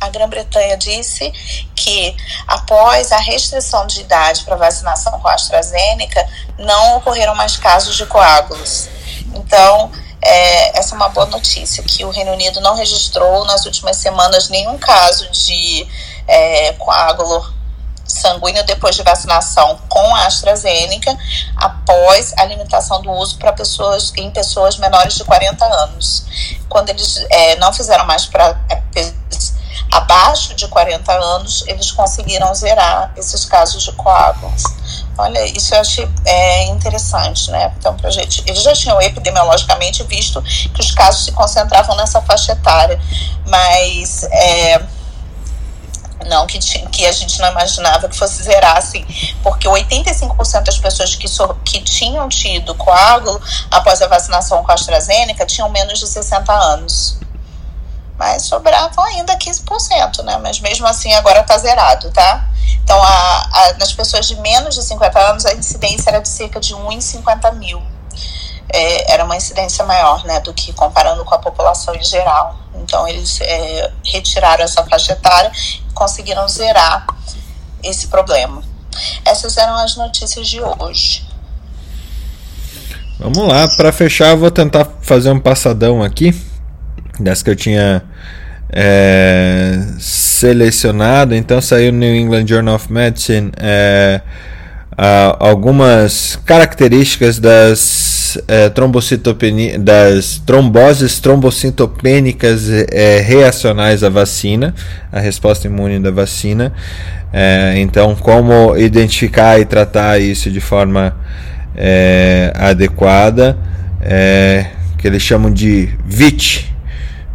a 0.00 0.08
Grã-Bretanha 0.08 0.76
disse 0.76 1.32
que, 1.74 2.16
após 2.46 3.12
a 3.12 3.18
restrição 3.18 3.86
de 3.86 4.00
idade 4.00 4.44
para 4.44 4.56
vacinação 4.56 5.18
com 5.20 5.28
a 5.28 5.34
AstraZeneca, 5.34 6.26
não 6.58 6.96
ocorreram 6.96 7.34
mais 7.34 7.56
casos 7.56 7.96
de 7.96 8.06
coágulos. 8.06 8.88
Então, 9.34 9.90
é, 10.20 10.78
essa 10.78 10.94
é 10.94 10.96
uma 10.96 11.08
boa 11.08 11.26
notícia, 11.26 11.82
que 11.82 12.04
o 12.04 12.10
Reino 12.10 12.32
Unido 12.32 12.60
não 12.60 12.74
registrou 12.74 13.44
nas 13.44 13.64
últimas 13.66 13.96
semanas 13.96 14.48
nenhum 14.48 14.76
caso 14.78 15.30
de 15.30 15.86
é, 16.26 16.72
coágulo 16.74 17.58
sanguíneo 18.04 18.64
depois 18.64 18.96
de 18.96 19.02
vacinação 19.02 19.78
com 19.88 20.14
a 20.16 20.26
AstraZeneca, 20.26 21.16
após 21.56 22.32
a 22.38 22.44
limitação 22.46 23.02
do 23.02 23.10
uso 23.12 23.38
para 23.38 23.52
pessoas 23.52 24.12
em 24.16 24.30
pessoas 24.30 24.78
menores 24.78 25.14
de 25.14 25.24
40 25.24 25.64
anos. 25.64 26.24
Quando 26.68 26.88
eles 26.88 27.24
é, 27.30 27.56
não 27.56 27.72
fizeram 27.72 28.06
mais 28.06 28.24
para 28.26 28.58
é, 28.70 28.82
abaixo 29.90 30.54
de 30.54 30.68
40 30.68 31.12
anos, 31.12 31.64
eles 31.66 31.90
conseguiram 31.90 32.54
zerar 32.54 33.12
esses 33.16 33.44
casos 33.44 33.82
de 33.82 33.92
coágulos. 33.92 34.62
Olha, 35.16 35.44
isso 35.46 35.74
eu 35.74 35.80
achei 35.80 36.08
é, 36.24 36.64
interessante, 36.66 37.50
né? 37.50 37.72
Então, 37.78 37.96
pra 37.96 38.10
gente, 38.10 38.42
eles 38.46 38.62
já 38.62 38.72
tinham 38.72 39.00
epidemiologicamente 39.00 40.04
visto 40.04 40.40
que 40.42 40.80
os 40.80 40.92
casos 40.92 41.24
se 41.24 41.32
concentravam 41.32 41.96
nessa 41.96 42.20
faixa 42.20 42.52
etária, 42.52 43.00
mas 43.46 44.22
é, 44.24 44.80
não 46.26 46.46
que, 46.46 46.58
que 46.58 47.06
a 47.06 47.12
gente 47.12 47.40
não 47.40 47.50
imaginava 47.50 48.08
que 48.08 48.16
fosse 48.16 48.42
zerar 48.42 48.76
assim, 48.76 49.04
porque 49.42 49.68
85% 49.68 50.62
das 50.62 50.78
pessoas 50.78 51.14
que, 51.14 51.26
so, 51.26 51.54
que 51.64 51.80
tinham 51.80 52.28
tido 52.28 52.74
coágulo 52.74 53.40
após 53.70 54.00
a 54.02 54.06
vacinação 54.06 54.62
com 54.62 54.70
a 54.70 54.74
AstraZeneca 54.74 55.46
tinham 55.46 55.68
menos 55.68 55.98
de 55.98 56.06
60 56.06 56.52
anos 56.52 57.18
mas 58.18 58.42
sobravam 58.42 59.04
ainda 59.04 59.36
15%, 59.36 60.24
né? 60.24 60.38
Mas 60.42 60.60
mesmo 60.60 60.86
assim 60.86 61.14
agora 61.14 61.40
está 61.40 61.56
zerado, 61.56 62.10
tá? 62.10 62.48
Então, 62.82 63.00
a, 63.00 63.48
a, 63.52 63.72
nas 63.78 63.92
pessoas 63.92 64.26
de 64.26 64.34
menos 64.36 64.74
de 64.74 64.82
50 64.82 65.18
anos, 65.20 65.46
a 65.46 65.54
incidência 65.54 66.10
era 66.10 66.20
de 66.20 66.28
cerca 66.28 66.58
de 66.58 66.74
1 66.74 66.92
em 66.92 67.00
50 67.00 67.52
mil. 67.52 67.80
É, 68.70 69.12
era 69.12 69.24
uma 69.24 69.36
incidência 69.36 69.84
maior, 69.84 70.24
né, 70.24 70.40
do 70.40 70.52
que 70.52 70.72
comparando 70.72 71.24
com 71.24 71.34
a 71.34 71.38
população 71.38 71.94
em 71.94 72.02
geral. 72.02 72.58
Então, 72.74 73.06
eles 73.06 73.40
é, 73.40 73.92
retiraram 74.04 74.64
essa 74.64 74.84
faixa 74.84 75.12
etária 75.12 75.52
e 75.88 75.92
conseguiram 75.94 76.46
zerar 76.48 77.06
esse 77.82 78.08
problema. 78.08 78.62
Essas 79.24 79.56
eram 79.56 79.76
as 79.76 79.96
notícias 79.96 80.48
de 80.48 80.60
hoje. 80.60 81.26
Vamos 83.18 83.48
lá, 83.48 83.68
para 83.76 83.92
fechar, 83.92 84.36
vou 84.36 84.50
tentar 84.50 84.86
fazer 85.02 85.30
um 85.30 85.40
passadão 85.40 86.02
aqui 86.02 86.47
das 87.20 87.42
que 87.42 87.50
eu 87.50 87.56
tinha 87.56 88.02
é, 88.70 89.80
selecionado. 89.98 91.34
Então 91.34 91.60
saiu 91.60 91.92
no 91.92 91.98
New 91.98 92.14
England 92.14 92.46
Journal 92.46 92.74
of 92.74 92.92
Medicine 92.92 93.50
é, 93.56 94.20
algumas 95.38 96.36
características 96.44 97.38
das, 97.38 98.38
é, 98.48 98.68
das 99.78 100.42
tromboses 100.44 101.20
trombocitopênicas 101.20 102.68
é, 102.68 103.20
reacionais 103.20 104.02
à 104.02 104.08
vacina, 104.08 104.74
a 105.12 105.20
resposta 105.20 105.68
imune 105.68 106.00
da 106.00 106.10
vacina. 106.10 106.72
É, 107.32 107.74
então, 107.76 108.16
como 108.16 108.76
identificar 108.76 109.60
e 109.60 109.64
tratar 109.64 110.18
isso 110.18 110.50
de 110.50 110.60
forma 110.60 111.14
é, 111.76 112.52
adequada, 112.56 113.56
que 114.96 115.06
eles 115.06 115.22
chamam 115.22 115.52
de 115.52 115.90
VIT, 116.06 116.74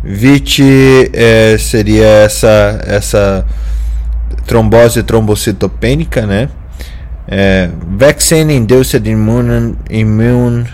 VIT 0.03 1.11
é, 1.13 1.57
seria 1.57 2.05
essa, 2.05 2.81
essa 2.85 3.45
trombose 4.45 5.01
trombocitopênica, 5.03 6.25
né? 6.25 6.49
É, 7.27 7.69
Vaccine 7.97 8.53
Induced 8.53 9.07
Immune, 9.07 9.75
immune 9.89 10.65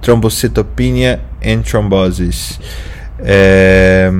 Thrombocytopenia 0.00 1.20
and 1.44 1.62
Thrombosis. 1.62 2.60
É, 3.18 4.12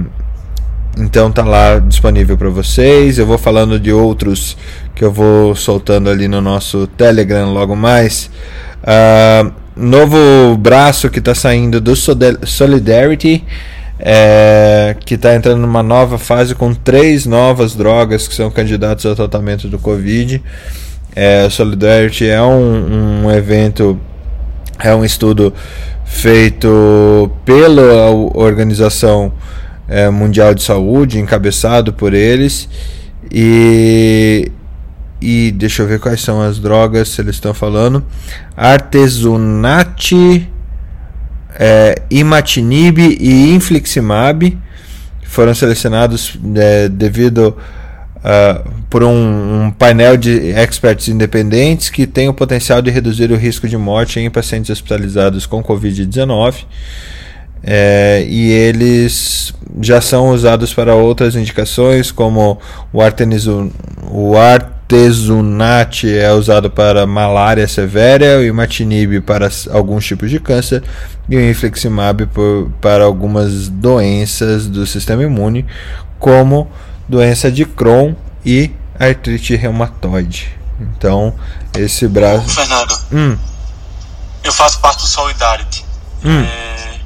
então 0.99 1.31
tá 1.31 1.45
lá 1.45 1.79
disponível 1.79 2.37
para 2.37 2.49
vocês. 2.49 3.19
Eu 3.19 3.27
vou 3.27 3.39
falando 3.39 3.79
de 3.79 3.93
outros 3.93 4.57
que 4.95 5.05
eu 5.05 5.13
vou 5.13 5.55
soltando 5.55 6.11
ali 6.11 6.27
no 6.27 6.41
nosso 6.41 6.87
Telegram 6.89 7.53
logo 7.53 7.77
mais. 7.77 8.31
Uh, 8.83 9.53
novo 9.77 10.57
braço 10.57 11.11
que 11.11 11.19
está 11.19 11.35
saindo 11.35 11.81
do 11.81 11.95
Solidarity 11.95 13.45
é, 13.99 14.95
que 15.05 15.15
está 15.15 15.35
entrando 15.35 15.61
numa 15.61 15.83
nova 15.83 16.19
fase 16.19 16.55
com 16.55 16.75
três 16.75 17.25
novas 17.27 17.75
drogas 17.75 18.29
que 18.29 18.35
são 18.35 18.51
candidatos 18.51 19.07
ao 19.07 19.15
tratamento 19.15 19.69
do 19.69 19.79
Covid. 19.79 20.43
É, 21.15 21.49
Solidarity 21.49 22.27
é 22.27 22.43
um, 22.43 23.25
um 23.25 23.31
evento, 23.31 23.99
é 24.79 24.95
um 24.95 25.05
estudo 25.05 25.55
feito 26.05 27.31
pela 27.45 28.11
Organização 28.11 29.33
é, 29.89 30.11
Mundial 30.11 30.55
de 30.55 30.63
Saúde, 30.63 31.19
encabeçado 31.19 31.93
por 31.93 32.13
eles. 32.13 32.69
E, 33.33 34.53
e 35.21 35.51
deixa 35.53 35.83
eu 35.83 35.87
ver 35.87 35.99
quais 35.99 36.21
são 36.21 36.43
as 36.43 36.59
drogas, 36.59 37.09
se 37.09 37.23
eles 37.23 37.37
estão 37.37 37.55
falando. 37.55 38.05
Artesunate 38.57 40.49
é, 41.59 42.03
imatinib 42.11 42.99
e 42.99 43.55
infliximab 43.55 44.57
foram 45.25 45.55
selecionados 45.55 46.39
é, 46.55 46.89
devido 46.89 47.57
uh, 48.17 48.71
por 48.89 49.03
um, 49.03 49.65
um, 49.65 49.71
painel 49.71 50.17
de 50.17 50.51
experts 50.51 51.09
independentes 51.09 51.91
que 51.91 52.07
tem 52.07 52.29
o 52.29 52.35
potencial 52.35 52.81
de 52.81 52.91
reduzir 52.91 53.31
o 53.33 53.37
risco 53.37 53.69
de 53.69 53.77
morte 53.77 54.21
em 54.21 54.31
pacientes 54.31 54.71
hospitalizados 54.71 55.47
com 55.47 55.63
Covid-19. 55.63 56.65
é, 57.65 58.25
e 58.29 58.51
eles 58.53 59.53
já 59.81 60.01
são 60.01 60.31
usados 60.31 60.73
para 60.73 60.95
outras 60.95 61.35
indicações, 61.35 62.13
como 62.13 62.59
o, 62.93 63.01
artenizo, 63.01 63.73
o 64.11 64.37
artesunate 64.87 66.17
é 66.17 66.33
usado 66.33 66.71
para 66.71 67.07
malária 67.07 67.67
severa, 67.67 68.39
o 68.39 68.45
imatinib 68.45 69.21
para 69.21 69.51
alguns 69.73 70.07
tipos 70.07 70.31
de 70.31 70.39
câncer 70.39 70.83
e 71.29 71.37
o 71.37 71.51
infliximab 71.51 72.27
por, 72.27 72.71
para 72.81 73.05
algumas 73.05 73.69
doenças 73.69 74.69
do 74.69 74.87
sistema 74.87 75.25
imune, 75.25 75.67
como 76.21 76.71
doença 77.09 77.51
de 77.51 77.65
Crohn 77.65 78.15
e 78.45 78.71
artrite 78.99 79.57
reumatoide. 79.57 80.57
Então, 80.81 81.35
esse 81.75 82.07
braço. 82.07 82.49
Fernando, 82.49 82.97
hum. 83.13 83.37
eu 84.45 84.53
faço 84.53 84.79
parte 84.79 85.01
do 85.01 85.09
Solidarity. 85.09 85.85
Hum. 86.25 86.43
É, 86.43 87.01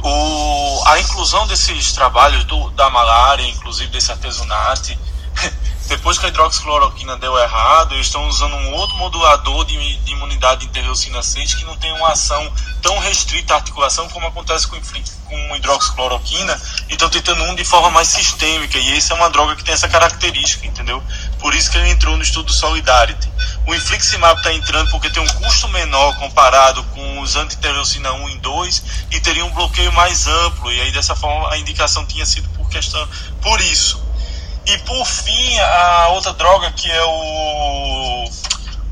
o, 0.00 0.82
a 0.86 1.00
inclusão 1.00 1.44
desses 1.48 1.92
trabalhos 1.92 2.44
do, 2.44 2.70
da 2.70 2.88
malária, 2.88 3.42
inclusive 3.48 3.90
desse 3.90 4.12
artesonate, 4.12 4.96
depois 5.88 6.18
que 6.18 6.26
a 6.26 6.28
hidroxicloroquina 6.28 7.16
deu 7.16 7.36
errado, 7.38 7.94
eles 7.94 8.06
estão 8.06 8.28
usando 8.28 8.54
um 8.54 8.74
outro 8.74 8.94
modulador 8.96 9.64
de, 9.64 9.96
de 9.96 10.12
imunidade 10.12 10.66
interleucina 10.66 11.22
6 11.22 11.54
que 11.54 11.64
não 11.64 11.76
tem 11.76 11.90
uma 11.94 12.12
ação 12.12 12.52
tão 12.82 12.98
restrita 12.98 13.54
à 13.54 13.56
articulação 13.56 14.06
como 14.10 14.26
acontece 14.26 14.66
com, 14.66 14.78
com 14.78 15.56
hidroxicloroquina, 15.56 16.60
e 16.88 16.92
estão 16.92 17.08
tentando 17.08 17.42
um 17.44 17.54
de 17.54 17.64
forma 17.64 17.90
mais 17.90 18.08
sistêmica, 18.08 18.78
e 18.78 18.92
esse 18.92 19.12
é 19.12 19.14
uma 19.14 19.30
droga 19.30 19.56
que 19.56 19.64
tem 19.64 19.72
essa 19.72 19.88
característica, 19.88 20.66
entendeu? 20.66 21.02
Por 21.38 21.54
isso 21.54 21.70
que 21.70 21.78
ele 21.78 21.88
entrou 21.88 22.16
no 22.16 22.22
estudo 22.22 22.52
Solidarity. 22.52 23.28
O 23.66 23.74
infliximab 23.74 24.38
está 24.38 24.52
entrando 24.52 24.90
porque 24.90 25.10
tem 25.10 25.22
um 25.22 25.26
custo 25.26 25.68
menor 25.68 26.16
comparado 26.16 26.82
com 26.84 27.20
os 27.20 27.34
anti-interleucina 27.34 28.12
1 28.12 28.28
e 28.30 28.38
2 28.38 28.82
e 29.10 29.20
teria 29.20 29.44
um 29.44 29.50
bloqueio 29.50 29.92
mais 29.92 30.26
amplo, 30.26 30.70
e 30.70 30.80
aí 30.80 30.92
dessa 30.92 31.16
forma 31.16 31.50
a 31.50 31.58
indicação 31.58 32.04
tinha 32.04 32.26
sido 32.26 32.48
por 32.50 32.68
questão 32.68 33.08
por 33.40 33.60
isso. 33.60 34.07
E 34.68 34.76
por 34.80 35.06
fim, 35.06 35.58
a 35.60 36.08
outra 36.08 36.34
droga 36.34 36.70
que 36.72 36.90
é 36.90 37.02
o, 37.02 38.30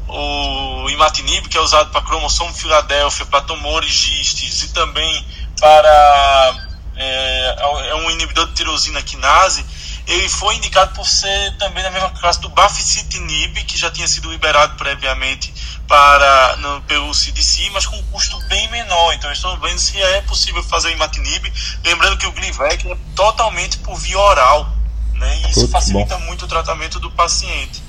o 0.08 0.88
imatinib, 0.88 1.46
que 1.50 1.58
é 1.58 1.60
usado 1.60 1.90
para 1.90 2.00
cromossomo 2.00 2.54
Filadélfia, 2.54 3.26
para 3.26 3.42
tumores 3.42 3.90
gistes 3.90 4.62
e 4.62 4.68
também 4.72 5.26
para. 5.60 6.66
É, 6.96 7.56
é 7.90 7.94
um 7.94 8.10
inibidor 8.10 8.46
de 8.46 8.54
tirosina 8.54 9.02
quinase. 9.02 9.66
Ele 10.06 10.26
foi 10.30 10.54
indicado 10.54 10.94
por 10.94 11.06
ser 11.06 11.54
também 11.58 11.82
na 11.82 11.90
mesma 11.90 12.08
classe 12.08 12.40
do 12.40 12.48
baficitinib, 12.48 13.62
que 13.64 13.76
já 13.76 13.90
tinha 13.90 14.08
sido 14.08 14.30
liberado 14.30 14.76
previamente 14.76 15.52
para 15.86 16.56
no, 16.56 16.80
pelo 16.82 17.12
CDC, 17.12 17.68
mas 17.74 17.84
com 17.84 17.96
um 17.96 18.02
custo 18.04 18.40
bem 18.48 18.66
menor. 18.70 19.12
Então, 19.12 19.30
estamos 19.30 19.60
vendo 19.60 19.78
se 19.78 20.00
é 20.00 20.22
possível 20.22 20.62
fazer 20.62 20.90
imatinib. 20.92 21.52
Lembrando 21.84 22.16
que 22.16 22.26
o 22.26 22.32
Glivec 22.32 22.90
é 22.90 22.96
totalmente 23.14 23.76
por 23.78 23.98
via 23.98 24.18
oral 24.18 24.74
né? 25.16 25.42
E 25.42 25.50
isso 25.50 25.68
facilita 25.68 26.18
muito 26.18 26.44
o 26.44 26.48
tratamento 26.48 27.00
do 27.00 27.10
paciente. 27.10 27.82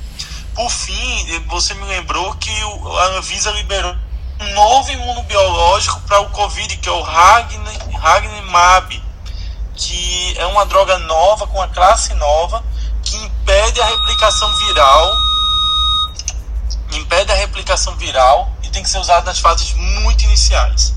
Por 0.54 0.70
fim, 0.70 1.42
você 1.48 1.74
me 1.76 1.86
lembrou 1.86 2.34
que 2.36 2.52
a 3.00 3.18
Anvisa 3.18 3.52
liberou 3.52 3.96
um 4.40 4.54
novo 4.54 4.92
imunobiológico 4.92 6.00
para 6.02 6.20
o 6.22 6.30
Covid, 6.30 6.78
que 6.78 6.90
é 6.90 6.92
o 6.92 7.02
Ragnemab, 7.02 9.04
que 9.76 10.36
é 10.38 10.46
uma 10.48 10.66
droga 10.66 10.98
nova, 11.00 11.48
com 11.48 11.58
uma 11.58 11.68
classe 11.68 12.14
nova, 12.16 12.64
que 13.04 13.16
impede 13.18 13.80
a 13.80 13.86
replicação 13.86 14.52
viral, 14.58 15.12
impede 16.94 17.32
a 17.32 17.36
replicação 17.36 17.96
viral 17.96 18.52
e 18.64 18.70
tem 18.70 18.84
que 18.84 18.90
ser 18.90 18.98
usado 18.98 19.26
nas 19.26 19.40
fases 19.40 19.74
muito 19.74 20.24
iniciais. 20.24 20.97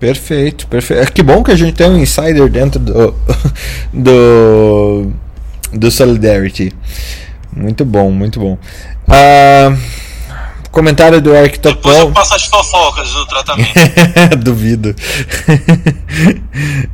Perfeito, 0.00 0.66
perfeito. 0.66 1.02
É 1.02 1.06
que 1.06 1.22
bom 1.22 1.42
que 1.44 1.50
a 1.52 1.56
gente 1.56 1.74
tem 1.74 1.90
um 1.90 1.98
insider 1.98 2.48
dentro 2.48 2.80
do 2.80 3.14
do, 3.92 5.12
do 5.74 5.90
Solidarity. 5.90 6.72
Muito 7.54 7.84
bom, 7.84 8.10
muito 8.10 8.40
bom. 8.40 8.56
Ah, 9.06 9.76
comentário 10.70 11.20
do 11.20 11.30
Depois 11.30 11.44
Arquitopol. 11.44 11.92
eu 11.92 12.12
passo 12.12 12.34
as 12.34 12.46
fofocas 12.46 13.10
do 13.10 13.26
tratamento. 13.26 13.74
Duvido. 14.42 14.96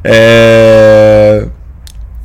É, 0.04 1.46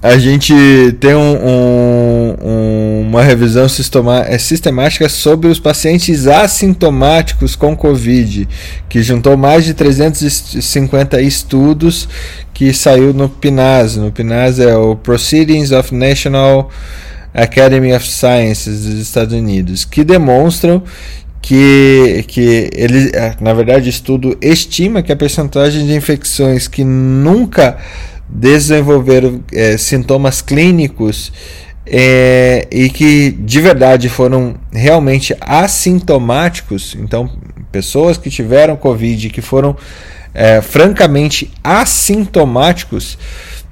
a 0.02 0.18
gente 0.18 0.53
tem 0.99 1.14
um- 1.14 1.38
um- 1.45 2.36
um- 2.41 3.02
uma 3.07 3.22
revisão 3.22 3.65
é, 3.65 4.38
sistemática 4.38 5.07
sobre 5.07 5.48
os 5.49 5.60
pacientes 5.60 6.26
assintomáticos 6.28 7.56
com 7.56 7.76
Covid, 7.76 8.48
que 8.90 9.03
juntou 9.03 9.38
mais 9.38 9.64
de 9.64 9.73
350 9.76 11.22
estudos 11.22 12.10
que 12.53 12.73
saiu 12.73 13.14
no 13.14 13.30
PNAS. 13.30 13.98
No 13.98 14.11
PNAS 14.11 14.60
é 14.60 14.76
o 14.76 14.95
Proceedings 14.95 15.72
of 15.72 15.94
National 15.94 16.69
Academy 17.34 17.94
of 17.94 18.07
Sciences 18.07 18.86
dos 18.86 18.95
Estados 18.99 19.36
Unidos, 19.36 19.86
que 19.86 20.03
demonstram 20.03 20.82
que, 21.41 22.23
que 22.28 22.69
ele, 22.73 23.11
eh, 23.14 23.34
na 23.40 23.53
verdade, 23.53 23.88
o 23.88 23.90
estudo 23.90 24.38
estima 24.41 25.02
que 25.02 25.11
a 25.11 25.15
percentagem 25.15 25.86
de 25.88 25.94
infecções 25.95 26.68
que 26.68 26.84
nunca 26.84 27.78
desenvolveram 28.32 29.41
eh, 29.52 29.78
sintomas 29.78 30.41
clínicos 30.41 31.32
eh, 31.86 32.66
e 32.72 32.90
que 32.90 33.32
de 33.32 33.60
verdade 33.60 34.08
foram 34.08 34.56
realmente 34.72 35.36
assintomáticos, 35.41 36.95
então 36.95 37.30
pessoas 37.72 38.18
que 38.18 38.30
tiveram 38.30 38.78
Covid 38.78 39.30
que 39.30 39.41
foram 39.41 39.76
eh, 40.34 40.62
francamente 40.62 41.52
assintomáticos 41.64 43.18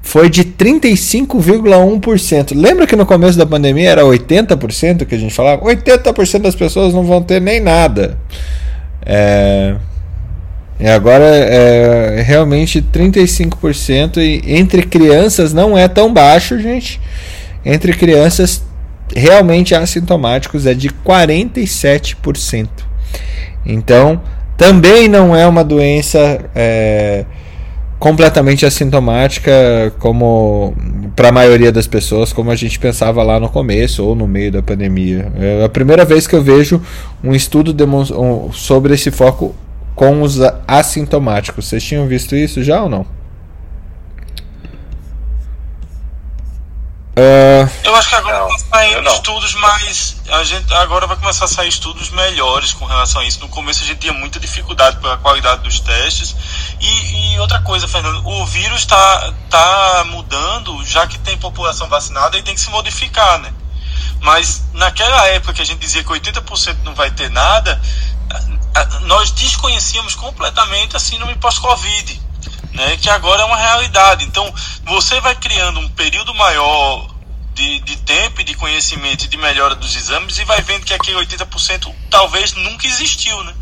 foi 0.02 0.30
de 0.30 0.44
35,1%. 0.44 2.56
Lembra 2.56 2.88
que 2.88 2.95
no 2.95 3.06
começo 3.06 3.38
da 3.38 3.45
pandemia 3.45 3.91
era 3.91 4.02
80% 4.03 5.06
que 5.06 5.14
a 5.14 5.18
gente 5.18 5.34
falava? 5.34 5.61
80% 5.64 6.40
das 6.40 6.56
pessoas 6.56 6.94
não 6.94 7.03
vão 7.03 7.22
ter 7.22 7.41
nem 7.41 7.60
nada. 7.60 8.18
É, 9.06 9.76
e 10.80 10.88
agora 10.88 11.26
é 11.26 12.23
realmente 12.26 12.81
35% 12.81 14.18
e 14.18 14.41
entre 14.56 14.84
crianças 14.84 15.53
não 15.53 15.77
é 15.77 15.88
tão 15.89 16.14
baixo, 16.14 16.57
gente. 16.57 17.01
Entre 17.65 17.91
crianças 17.93 18.64
realmente 19.14 19.76
assintomáticos 19.76 20.65
é 20.65 20.73
de 20.73 20.89
47%. 20.89 22.69
Então, 23.65 24.22
também 24.56 25.10
não 25.10 25.35
é 25.35 25.45
uma 25.45 25.65
doença 25.65 26.39
é, 26.56 27.26
completamente 27.99 28.65
assintomática 28.65 29.51
como 29.99 30.73
para 31.14 31.27
a 31.27 31.31
maioria 31.34 31.73
das 31.73 31.88
pessoas, 31.88 32.31
como 32.31 32.51
a 32.51 32.56
gente 32.56 32.80
pensava 32.80 33.22
lá 33.22 33.38
no 33.38 33.49
começo 33.49 34.06
ou 34.06 34.15
no 34.15 34.26
meio 34.26 34.53
da 34.53 34.61
pandemia. 34.61 35.30
É 35.38 35.65
a 35.65 35.69
primeira 35.69 36.06
vez 36.06 36.26
que 36.26 36.35
eu 36.35 36.41
vejo 36.41 36.81
um 37.22 37.35
estudo 37.35 37.76
sobre 38.53 38.93
esse 38.93 39.11
foco 39.11 39.53
com 39.99 40.21
os 40.21 40.38
assintomáticos. 40.65 41.67
Vocês 41.67 41.84
tinham 41.84 42.07
visto 42.07 42.34
isso 42.34 42.63
já 42.63 42.81
ou 42.81 42.88
não? 42.88 43.05
Ah, 47.17 47.69
Eu 47.84 47.93
acho 47.97 48.07
que 48.07 48.15
agora 48.15 48.39
Não, 48.39 48.47
vai 48.47 48.59
sair 48.59 49.05
estudos 49.05 49.53
mais. 49.55 50.15
A 50.30 50.43
gente 50.45 50.73
agora 50.73 51.05
vai 51.05 51.17
começar 51.17 51.43
a 51.43 51.47
sair 51.49 51.67
estudos 51.67 52.11
melhores 52.11 52.71
com 52.71 52.85
relação 52.85 53.19
a 53.19 53.26
isso. 53.26 53.41
No 53.41 53.49
começo 53.49 53.84
a 53.84 53.85
gente 53.85 53.99
tinha 53.99 54.13
muita 54.13 54.39
dificuldade 54.39 54.95
pela 55.01 55.17
qualidade 55.17 55.63
dos 55.63 55.81
testes. 55.81 56.34
E, 56.80 57.34
e 57.34 57.39
outra 57.41 57.59
coisa, 57.59 57.85
Fernando, 57.85 58.26
o 58.26 58.45
vírus 58.45 58.80
está 58.80 59.34
tá 59.49 60.05
mudando, 60.07 60.81
já 60.85 61.05
que 61.07 61.19
tem 61.19 61.38
população 61.38 61.89
vacinada 61.89 62.38
e 62.38 62.41
tem 62.41 62.55
que 62.55 62.61
se 62.61 62.69
modificar, 62.69 63.38
né? 63.39 63.51
Mas 64.21 64.63
naquela 64.71 65.27
época 65.27 65.55
que 65.55 65.61
a 65.61 65.65
gente 65.65 65.80
dizia 65.80 66.05
que 66.05 66.09
80% 66.09 66.77
não 66.85 66.95
vai 66.95 67.11
ter 67.11 67.30
nada, 67.30 67.81
nós 69.01 69.31
desconhecíamos 69.31 70.15
completamente 70.15 70.95
a 70.95 70.99
síndrome 70.99 71.35
pós-Covid, 71.35 72.22
né? 72.73 72.97
que 72.97 73.10
agora 73.10 73.41
é 73.41 73.45
uma 73.45 73.57
realidade. 73.57 74.26
Então, 74.26 74.53
você 74.85 75.19
vai 75.22 75.35
criando 75.35 75.80
um 75.80 75.89
período 75.89 76.34
maior 76.35 77.10
de, 77.53 77.80
de 77.81 77.97
tempo 77.97 78.41
e 78.41 78.43
de 78.43 78.53
conhecimento 78.56 79.26
e 79.26 79.27
de 79.27 79.38
melhora 79.38 79.76
dos 79.76 79.95
exames 79.95 80.38
e 80.38 80.45
vai 80.45 80.61
vendo 80.61 80.85
que 80.85 80.93
aquele 80.93 81.18
80% 81.18 81.93
talvez 82.10 82.53
nunca 82.53 82.88
existiu, 82.88 83.43
né? 83.43 83.53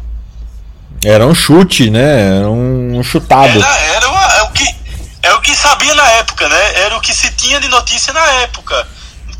era 1.04 1.26
um 1.26 1.36
chute, 1.36 1.90
né? 1.90 2.38
Era 2.38 2.50
um 2.50 3.02
chutado. 3.04 3.60
Era, 3.62 3.78
era 3.96 4.10
uma- 4.10 4.34
é, 4.34 4.42
o 4.44 4.52
que, 4.52 4.76
é 5.24 5.34
o 5.34 5.42
que 5.42 5.56
sabia 5.56 5.94
na 5.94 6.10
época, 6.12 6.48
né? 6.50 6.74
Era 6.82 6.98
o 6.98 7.02
que 7.02 7.14
se 7.14 7.32
tinha 7.32 7.60
de 7.60 7.68
notícia 7.68 8.14
na 8.14 8.26
época. 8.42 8.88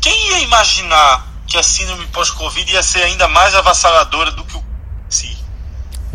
Quem 0.00 0.30
ia 0.30 0.38
imaginar 0.40 1.26
que 1.46 1.56
a 1.56 1.62
síndrome 1.62 2.06
pós-Covid 2.08 2.70
ia 2.72 2.82
ser 2.82 3.02
ainda 3.02 3.26
mais 3.28 3.54
avassaladora 3.54 4.30
do 4.32 4.44
que 4.44 4.56
o 4.56 4.64
si? 5.08 5.36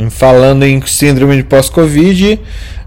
Falando 0.10 0.64
em 0.64 0.82
síndrome 0.86 1.38
de 1.38 1.44
pós-Covid, 1.44 2.40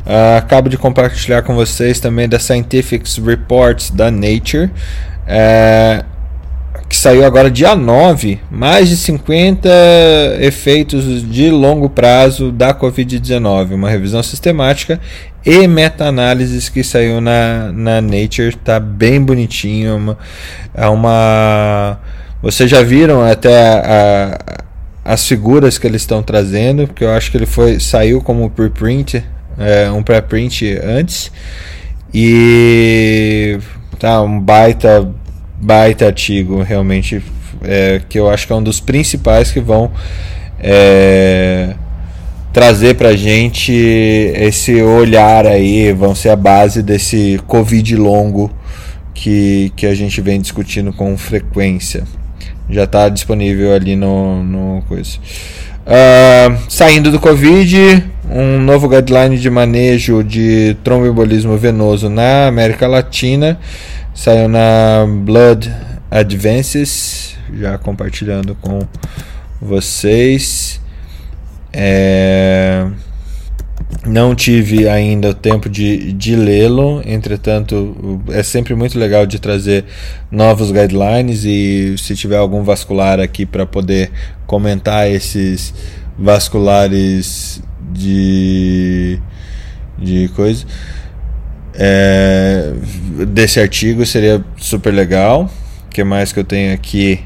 ah, 0.04 0.36
acabo 0.38 0.68
de 0.68 0.78
compartilhar 0.78 1.42
com 1.42 1.54
vocês 1.54 1.98
também 1.98 2.28
da 2.28 2.38
Scientific 2.38 3.04
Reports 3.20 3.90
da 3.90 4.10
Nature, 4.10 4.70
eh, 5.26 6.04
que 6.88 6.96
saiu 6.96 7.24
agora 7.24 7.50
dia 7.50 7.74
9, 7.74 8.40
mais 8.50 8.88
de 8.88 8.96
50 8.96 9.68
efeitos 10.40 11.28
de 11.28 11.50
longo 11.50 11.90
prazo 11.90 12.52
da 12.52 12.72
Covid-19, 12.72 13.74
uma 13.74 13.90
revisão 13.90 14.22
sistemática 14.22 15.00
e 15.44 15.66
meta-análises 15.66 16.68
que 16.68 16.84
saiu 16.84 17.20
na, 17.20 17.72
na 17.72 18.00
Nature, 18.00 18.56
tá 18.64 18.78
bem 18.78 19.20
bonitinho, 19.20 19.96
uma, 19.96 20.18
é 20.72 20.86
uma 20.86 21.98
vocês 22.40 22.70
já 22.70 22.82
viram 22.82 23.24
até 23.24 23.56
a, 23.58 24.38
as 25.06 25.24
figuras 25.24 25.78
que 25.78 25.86
eles 25.86 26.02
estão 26.02 26.20
trazendo, 26.20 26.88
porque 26.88 27.04
eu 27.04 27.12
acho 27.12 27.30
que 27.30 27.36
ele 27.36 27.46
foi 27.46 27.78
saiu 27.78 28.20
como 28.20 28.50
preprint, 28.50 29.22
é, 29.56 29.88
um 29.88 30.02
pré-print 30.02 30.76
antes. 30.82 31.30
E 32.12 33.56
tá 34.00 34.20
um 34.20 34.40
baita 34.40 35.08
baita 35.60 36.06
artigo 36.06 36.60
realmente 36.62 37.22
é, 37.62 38.02
que 38.08 38.18
eu 38.18 38.28
acho 38.28 38.46
que 38.46 38.52
é 38.52 38.56
um 38.56 38.62
dos 38.62 38.80
principais 38.80 39.52
que 39.52 39.60
vão 39.60 39.92
é, 40.58 41.74
trazer 42.52 42.96
pra 42.96 43.14
gente 43.14 43.72
esse 43.72 44.82
olhar 44.82 45.46
aí, 45.46 45.92
vão 45.92 46.16
ser 46.16 46.30
a 46.30 46.36
base 46.36 46.82
desse 46.82 47.40
Covid 47.46 47.96
longo 47.96 48.50
que, 49.14 49.72
que 49.76 49.86
a 49.86 49.94
gente 49.94 50.20
vem 50.20 50.40
discutindo 50.40 50.92
com 50.92 51.16
frequência 51.16 52.04
já 52.68 52.84
está 52.84 53.08
disponível 53.08 53.74
ali 53.74 53.96
no, 53.96 54.42
no 54.42 54.82
coisa. 54.88 55.18
Uh, 55.86 56.58
saindo 56.68 57.10
do 57.10 57.20
Covid, 57.20 58.04
um 58.30 58.60
novo 58.60 58.88
guideline 58.88 59.38
de 59.38 59.48
manejo 59.48 60.22
de 60.24 60.76
tromboembolismo 60.82 61.56
venoso 61.56 62.08
na 62.08 62.48
América 62.48 62.88
Latina 62.88 63.58
saiu 64.16 64.48
na 64.48 65.06
Blood 65.06 65.70
Advances, 66.10 67.36
já 67.52 67.76
compartilhando 67.76 68.56
com 68.56 68.80
vocês. 69.60 70.80
É... 71.70 72.86
Não 74.04 74.34
tive 74.34 74.88
ainda 74.88 75.30
o 75.30 75.34
tempo 75.34 75.68
de, 75.68 76.12
de 76.12 76.34
lê-lo, 76.34 77.02
entretanto, 77.04 78.20
é 78.28 78.42
sempre 78.42 78.74
muito 78.74 78.98
legal 78.98 79.26
de 79.26 79.38
trazer 79.38 79.84
novos 80.30 80.70
guidelines 80.70 81.44
e 81.44 81.96
se 81.98 82.14
tiver 82.14 82.36
algum 82.36 82.62
vascular 82.62 83.20
aqui 83.20 83.46
para 83.46 83.64
poder 83.64 84.10
comentar 84.46 85.10
esses 85.10 85.72
vasculares 86.18 87.62
de, 87.92 89.20
de 89.98 90.28
coisa 90.34 90.66
é, 91.78 92.72
desse 93.28 93.60
artigo 93.60 94.04
seria 94.06 94.42
super 94.56 94.92
legal. 94.92 95.50
O 95.86 95.90
que 95.90 96.02
mais 96.02 96.32
que 96.32 96.40
eu 96.40 96.44
tenho 96.44 96.74
aqui? 96.74 97.20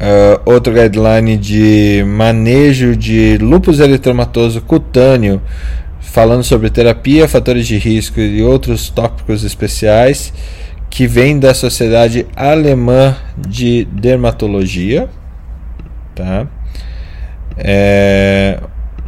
Uh, 0.00 0.50
outro 0.50 0.72
guideline 0.72 1.36
de 1.36 2.02
manejo 2.06 2.96
de 2.96 3.36
lúpus 3.36 3.80
eritematoso 3.80 4.62
cutâneo 4.62 5.42
falando 6.10 6.42
sobre 6.42 6.68
terapia, 6.70 7.28
fatores 7.28 7.66
de 7.66 7.78
risco 7.78 8.18
e 8.18 8.42
outros 8.42 8.88
tópicos 8.88 9.44
especiais, 9.44 10.32
que 10.90 11.06
vem 11.06 11.38
da 11.38 11.54
Sociedade 11.54 12.26
Alemã 12.34 13.16
de 13.36 13.84
Dermatologia. 13.84 15.08
Tá? 16.14 16.48
É, 17.56 18.58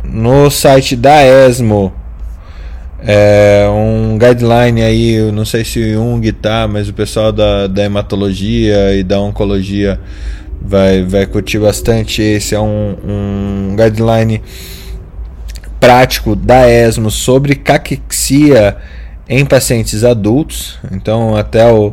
no 0.05 0.49
site 0.49 0.95
da 0.95 1.24
ESMO, 1.49 1.93
é, 3.01 3.66
um 3.69 4.16
guideline 4.16 4.83
aí, 4.83 5.15
eu 5.15 5.33
não 5.33 5.45
sei 5.45 5.65
se 5.65 5.81
o 5.81 5.93
Jung 5.95 6.33
tá, 6.33 6.69
mas 6.69 6.89
o 6.89 6.95
pessoal 6.95 7.33
da, 7.33 7.66
da 7.66 7.83
hematologia 7.83 8.95
e 8.95 9.03
da 9.03 9.20
oncologia 9.20 9.99
vai, 10.61 11.03
vai 11.03 11.27
curtir 11.27 11.59
bastante. 11.59 12.23
Esse 12.23 12.55
é 12.55 12.61
um, 12.61 12.97
um 13.05 13.77
guideline 13.77 14.41
prático 15.83 16.37
da 16.37 16.71
ESMO 16.71 17.11
sobre 17.11 17.57
caquexia 17.57 18.77
em 19.29 19.45
pacientes 19.45 20.05
adultos. 20.05 20.79
Então, 20.93 21.35
até 21.35 21.69
o, 21.73 21.93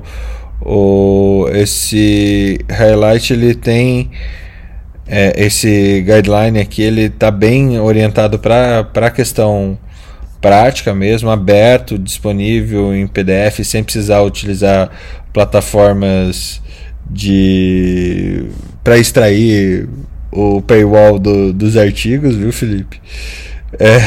o 0.61 1.47
esse 1.51 2.63
highlight 2.69 3.33
ele 3.33 3.55
tem 3.55 4.11
é, 5.07 5.33
esse 5.43 6.03
guideline 6.03 6.59
aqui, 6.59 6.83
ele 6.83 7.05
está 7.05 7.31
bem 7.31 7.79
orientado 7.79 8.37
para 8.37 8.87
a 8.93 9.09
questão 9.09 9.75
prática 10.39 10.93
mesmo, 10.93 11.31
aberto, 11.31 11.97
disponível 11.97 12.93
em 12.93 13.07
PDF, 13.07 13.61
sem 13.63 13.83
precisar 13.83 14.21
utilizar 14.21 14.91
plataformas 15.33 16.61
de 17.09 18.45
para 18.83 18.99
extrair 18.99 19.89
o 20.31 20.61
paywall 20.61 21.17
do, 21.17 21.51
dos 21.51 21.75
artigos, 21.75 22.35
viu, 22.35 22.53
Felipe? 22.53 23.01
É. 23.77 23.97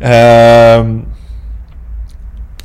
uh, 0.80 1.02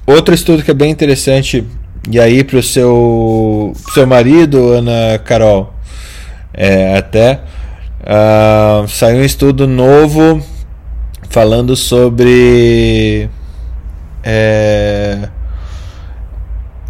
outro 0.05 0.33
estudo 0.33 0.63
que 0.63 0.71
é 0.71 0.73
bem 0.73 0.91
interessante, 0.91 1.65
e 2.09 2.19
aí 2.19 2.43
para 2.43 2.57
o 2.57 2.63
seu, 2.63 3.73
seu 3.93 4.07
marido, 4.07 4.73
Ana 4.73 5.19
Carol, 5.25 5.73
é, 6.53 6.97
até 6.97 7.41
uh, 8.01 8.87
saiu 8.87 9.19
um 9.19 9.23
estudo 9.23 9.67
novo 9.67 10.41
falando 11.29 11.75
sobre 11.75 13.29
é, 14.23 15.29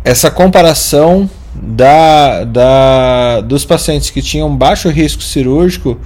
essa 0.04 0.32
comparação 0.32 1.30
da, 1.54 2.44
da, 2.44 3.42
dos 3.42 3.66
pacientes 3.66 4.10
que 4.10 4.22
tinham 4.22 4.56
baixo 4.56 4.90
risco 4.90 5.22
cirúrgico 5.22 6.00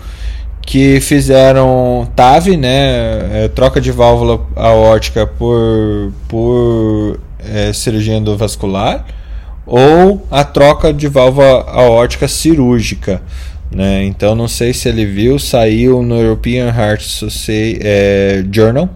que 0.62 1.00
fizeram 1.02 2.08
TAV, 2.16 2.56
né, 2.58 3.46
é, 3.46 3.48
troca 3.48 3.82
de 3.82 3.92
válvula 3.92 4.46
aórtica 4.56 5.26
por, 5.26 6.14
por 6.28 7.20
é, 7.40 7.74
cirurgia 7.74 8.16
endovascular, 8.16 9.06
ou 9.66 10.26
a 10.30 10.44
troca 10.44 10.94
de 10.94 11.08
válvula 11.08 11.64
aórtica 11.68 12.28
cirúrgica. 12.28 13.22
Né? 13.72 14.04
Então 14.06 14.36
não 14.36 14.48
sei 14.48 14.74
se 14.74 14.90
ele 14.90 15.06
viu, 15.06 15.40
saiu 15.40 16.04
no 16.04 16.16
European 16.20 16.68
Heart 16.68 17.02
Society 17.04 17.80
é, 17.82 18.44
Journal. 18.52 18.90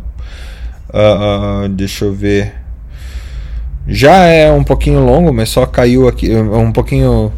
Uh, 0.90 1.66
uh, 1.66 1.70
deixa 1.70 2.06
eu 2.06 2.14
ver. 2.14 2.54
Já 3.88 4.26
é 4.26 4.52
um 4.52 4.64
pouquinho 4.64 5.06
longo, 5.06 5.32
mas 5.32 5.50
só 5.50 5.66
caiu 5.66 6.08
aqui. 6.08 6.34
Um 6.34 6.72
pouquinho 6.72 7.32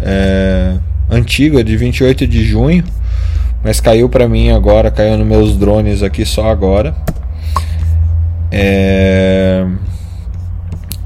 é, 0.00 0.76
antigo, 1.10 1.58
é 1.58 1.62
de 1.62 1.76
28 1.76 2.26
de 2.26 2.44
junho. 2.44 2.84
Mas 3.62 3.80
caiu 3.80 4.08
para 4.08 4.28
mim 4.28 4.50
agora, 4.50 4.90
caiu 4.90 5.16
nos 5.18 5.26
meus 5.26 5.56
drones 5.56 6.02
aqui 6.02 6.24
só 6.24 6.48
agora. 6.48 6.94
É... 8.50 9.66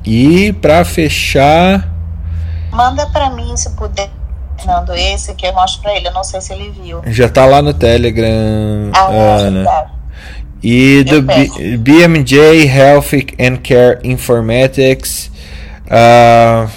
E 0.04 0.52
para 0.54 0.84
fechar. 0.84 1.88
Manda 2.70 3.06
para 3.06 3.30
mim 3.30 3.56
se 3.56 3.70
puder, 3.70 4.10
Fernando, 4.56 4.94
esse 4.94 5.34
que 5.34 5.46
eu 5.46 5.52
mostro 5.52 5.82
para 5.82 5.96
ele. 5.96 6.08
Eu 6.08 6.12
não 6.12 6.24
sei 6.24 6.40
se 6.40 6.52
ele 6.52 6.70
viu. 6.70 7.00
Já 7.06 7.28
tá 7.28 7.46
lá 7.46 7.62
no 7.62 7.72
Telegram, 7.72 8.90
ah, 8.94 9.36
Ana. 9.38 9.64
Tá. 9.64 9.90
E 10.62 11.02
do 11.04 11.22
B 11.22 11.76
BMJ 11.78 12.66
Health 12.66 13.12
and 13.38 13.56
Care 13.56 13.98
Informatics. 14.04 15.30
Uh, 15.86 16.70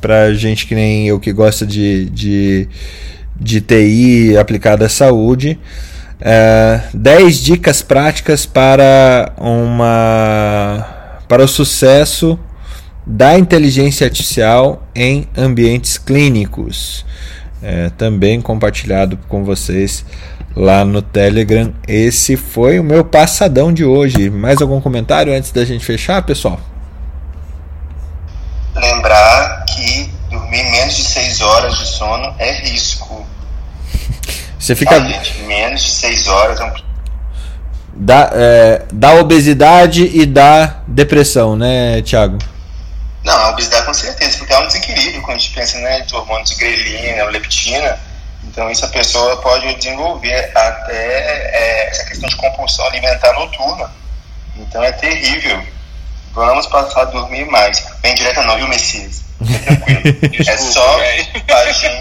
para 0.00 0.34
gente 0.34 0.66
que 0.66 0.74
nem 0.74 1.06
eu 1.08 1.18
que 1.18 1.32
gosta 1.32 1.66
de, 1.66 2.08
de 2.10 2.68
de 3.40 3.60
TI 3.60 4.36
aplicada 4.36 4.86
à 4.86 4.88
saúde. 4.88 5.58
É, 6.20 6.80
10 6.94 7.44
dicas 7.44 7.82
práticas 7.82 8.46
para 8.46 9.32
uma 9.38 10.86
para 11.28 11.44
o 11.44 11.48
sucesso 11.48 12.38
da 13.06 13.38
inteligência 13.38 14.06
artificial 14.06 14.86
em 14.94 15.28
ambientes 15.36 15.98
clínicos. 15.98 17.04
É, 17.62 17.90
também 17.90 18.40
compartilhado 18.40 19.18
com 19.28 19.44
vocês 19.44 20.04
lá 20.54 20.84
no 20.84 21.02
Telegram. 21.02 21.72
Esse 21.86 22.36
foi 22.36 22.78
o 22.78 22.84
meu 22.84 23.04
passadão 23.04 23.72
de 23.72 23.84
hoje. 23.84 24.30
Mais 24.30 24.60
algum 24.62 24.80
comentário 24.80 25.32
antes 25.32 25.52
da 25.52 25.64
gente 25.64 25.84
fechar, 25.84 26.22
pessoal? 26.22 26.60
Lembrar 28.74 29.64
que 29.66 30.10
dormir 30.46 30.64
menos 30.70 30.96
de 30.96 31.04
6 31.04 31.40
horas 31.40 31.76
de 31.76 31.86
sono 31.86 32.34
é 32.38 32.52
risco. 32.52 33.26
Você 34.58 34.74
fica. 34.74 34.96
Ah, 34.96 35.00
gente, 35.00 35.38
menos 35.42 35.82
de 35.82 35.90
6 35.90 36.28
horas 36.28 36.60
é 36.60 36.64
um. 36.64 36.86
Da, 37.98 38.30
é, 38.34 38.82
da 38.92 39.14
obesidade 39.14 40.04
e 40.04 40.26
da 40.26 40.80
depressão, 40.86 41.56
né, 41.56 42.02
Thiago? 42.02 42.38
Não, 43.24 43.34
a 43.34 43.50
obesidade 43.50 43.86
com 43.86 43.94
certeza, 43.94 44.38
porque 44.38 44.52
há 44.52 44.60
um 44.60 44.66
desequilíbrio 44.66 45.22
quando 45.22 45.38
a 45.38 45.40
gente 45.40 45.54
pensa 45.54 45.78
né, 45.78 46.02
de 46.02 46.14
hormônios 46.14 46.50
de 46.50 46.56
grelina, 46.56 47.24
leptina. 47.24 47.98
Então, 48.44 48.70
isso 48.70 48.84
a 48.84 48.88
pessoa 48.88 49.38
pode 49.38 49.74
desenvolver 49.76 50.52
até 50.54 50.94
é, 50.94 51.88
essa 51.88 52.04
questão 52.04 52.28
de 52.28 52.36
compulsão 52.36 52.86
alimentar 52.86 53.32
noturna. 53.32 53.90
Então, 54.56 54.84
é 54.84 54.92
terrível. 54.92 55.62
Vamos 56.32 56.66
passar 56.66 57.00
a 57.00 57.04
dormir 57.06 57.46
mais. 57.46 57.82
Bem 58.02 58.14
direta 58.14 58.42
não, 58.42 58.56
viu, 58.56 58.68
Messias? 58.68 59.25
É 60.46 60.56
só 60.56 60.98
a 60.98 61.72
gente. 61.72 61.98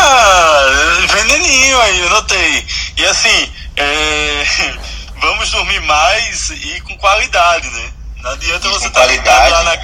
Ah, 0.00 1.06
veneninho 1.08 1.80
aí, 1.80 2.00
eu 2.00 2.10
notei. 2.10 2.66
E 2.96 3.04
assim, 3.06 3.52
é, 3.76 4.44
vamos 5.20 5.50
dormir 5.50 5.80
mais 5.80 6.50
e 6.50 6.80
com 6.82 6.96
qualidade, 6.98 7.68
né? 7.70 7.92
Não 8.22 8.30
adianta 8.32 8.66
E 8.66 8.70
você 8.70 8.86
estar 8.88 9.00
qualidade. 9.00 9.50
lá 9.50 9.62
na. 9.64 9.76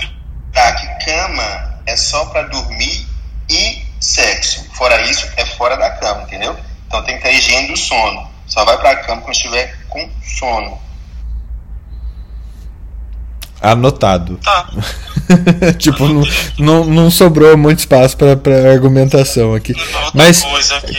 Tá, 0.52 0.72
que 0.72 1.04
cama 1.04 1.80
é 1.86 1.96
só 1.96 2.24
pra 2.26 2.42
dormir 2.42 3.06
e 3.50 3.84
sexo. 4.00 4.64
Fora 4.74 5.00
isso, 5.02 5.26
é 5.36 5.44
fora 5.46 5.76
da 5.76 5.90
cama, 5.90 6.22
entendeu? 6.22 6.56
Então 6.86 7.02
tem 7.02 7.16
que 7.16 7.22
ter 7.22 7.34
higiene 7.34 7.68
do 7.68 7.76
sono. 7.76 8.30
Só 8.46 8.64
vai 8.64 8.76
pra 8.78 8.96
cama 8.96 9.22
quando 9.22 9.34
estiver 9.34 9.76
com 9.88 10.08
sono. 10.38 10.80
Anotado. 13.60 14.38
Tá. 14.42 14.68
tipo, 15.78 16.06
não, 16.06 16.22
não, 16.58 16.84
não 16.84 17.10
sobrou 17.10 17.56
muito 17.56 17.78
espaço 17.78 18.16
para 18.16 18.70
argumentação 18.70 19.54
aqui. 19.54 19.72
Outra 19.72 20.10
Mas, 20.12 20.44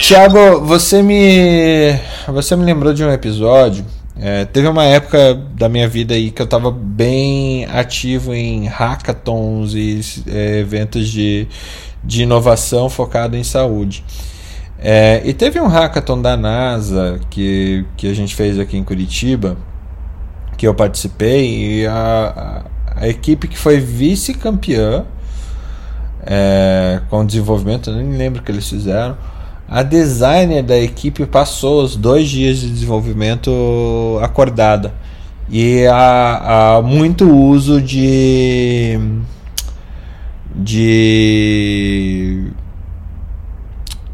Thiago, 0.06 0.60
você 0.64 1.02
me, 1.02 1.98
você 2.28 2.56
me 2.56 2.64
lembrou 2.64 2.92
de 2.92 3.04
um 3.04 3.12
episódio. 3.12 3.84
é, 4.18 4.44
teve 4.44 4.66
uma 4.66 4.84
época 4.84 5.34
da 5.54 5.68
minha 5.68 5.88
vida 5.88 6.14
aí 6.14 6.30
que 6.30 6.42
eu 6.42 6.44
estava 6.44 6.70
bem 6.70 7.66
ativo 7.66 8.34
em 8.34 8.66
hackathons 8.66 9.74
e 9.74 10.00
é, 10.26 10.58
eventos 10.58 11.08
de, 11.08 11.46
de 12.02 12.22
inovação 12.22 12.88
focado 12.88 13.36
em 13.36 13.44
saúde. 13.44 14.04
É, 14.78 15.22
e 15.24 15.32
teve 15.32 15.60
um 15.60 15.66
hackathon 15.66 16.20
da 16.20 16.36
NASA 16.36 17.18
que, 17.30 17.84
que 17.96 18.08
a 18.08 18.14
gente 18.14 18.34
fez 18.34 18.58
aqui 18.58 18.76
em 18.76 18.84
Curitiba, 18.84 19.56
que 20.56 20.66
eu 20.66 20.74
participei, 20.74 21.80
e 21.82 21.86
a, 21.86 22.64
a, 22.96 23.08
equipe 23.08 23.46
que 23.48 23.58
foi 23.58 23.78
vice-campeã 23.78 25.04
é, 26.24 27.00
com 27.08 27.24
desenvolvimento, 27.24 27.90
eu 27.90 27.96
nem 27.96 28.16
lembro 28.16 28.40
o 28.40 28.44
que 28.44 28.50
eles 28.50 28.68
fizeram. 28.68 29.16
A 29.68 29.82
designer 29.82 30.62
da 30.62 30.78
equipe 30.78 31.26
passou 31.26 31.82
os 31.82 31.96
dois 31.96 32.28
dias 32.28 32.58
de 32.58 32.70
desenvolvimento 32.70 33.50
acordada. 34.22 34.94
E 35.48 35.86
há, 35.86 36.76
há 36.76 36.82
muito 36.82 37.28
uso 37.28 37.80
de. 37.80 38.98
de. 40.54 42.50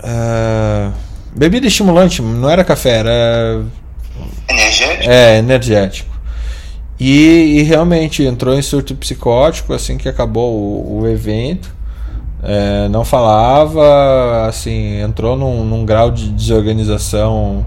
ah, 0.02 0.92
bebida 1.34 1.66
estimulante, 1.66 2.20
não 2.20 2.48
era 2.48 2.64
café, 2.64 2.98
era 2.98 3.64
Energético? 4.48 5.10
é, 5.10 5.38
energético. 5.38 6.11
E, 7.04 7.58
e 7.58 7.62
realmente 7.64 8.22
entrou 8.22 8.54
em 8.54 8.62
surto 8.62 8.94
psicótico 8.94 9.72
assim 9.72 9.98
que 9.98 10.08
acabou 10.08 10.54
o, 10.54 11.00
o 11.00 11.08
evento. 11.08 11.74
É, 12.44 12.88
não 12.88 13.04
falava, 13.04 14.46
assim, 14.46 15.00
entrou 15.00 15.36
num, 15.36 15.64
num 15.64 15.84
grau 15.84 16.12
de 16.12 16.28
desorganização 16.28 17.66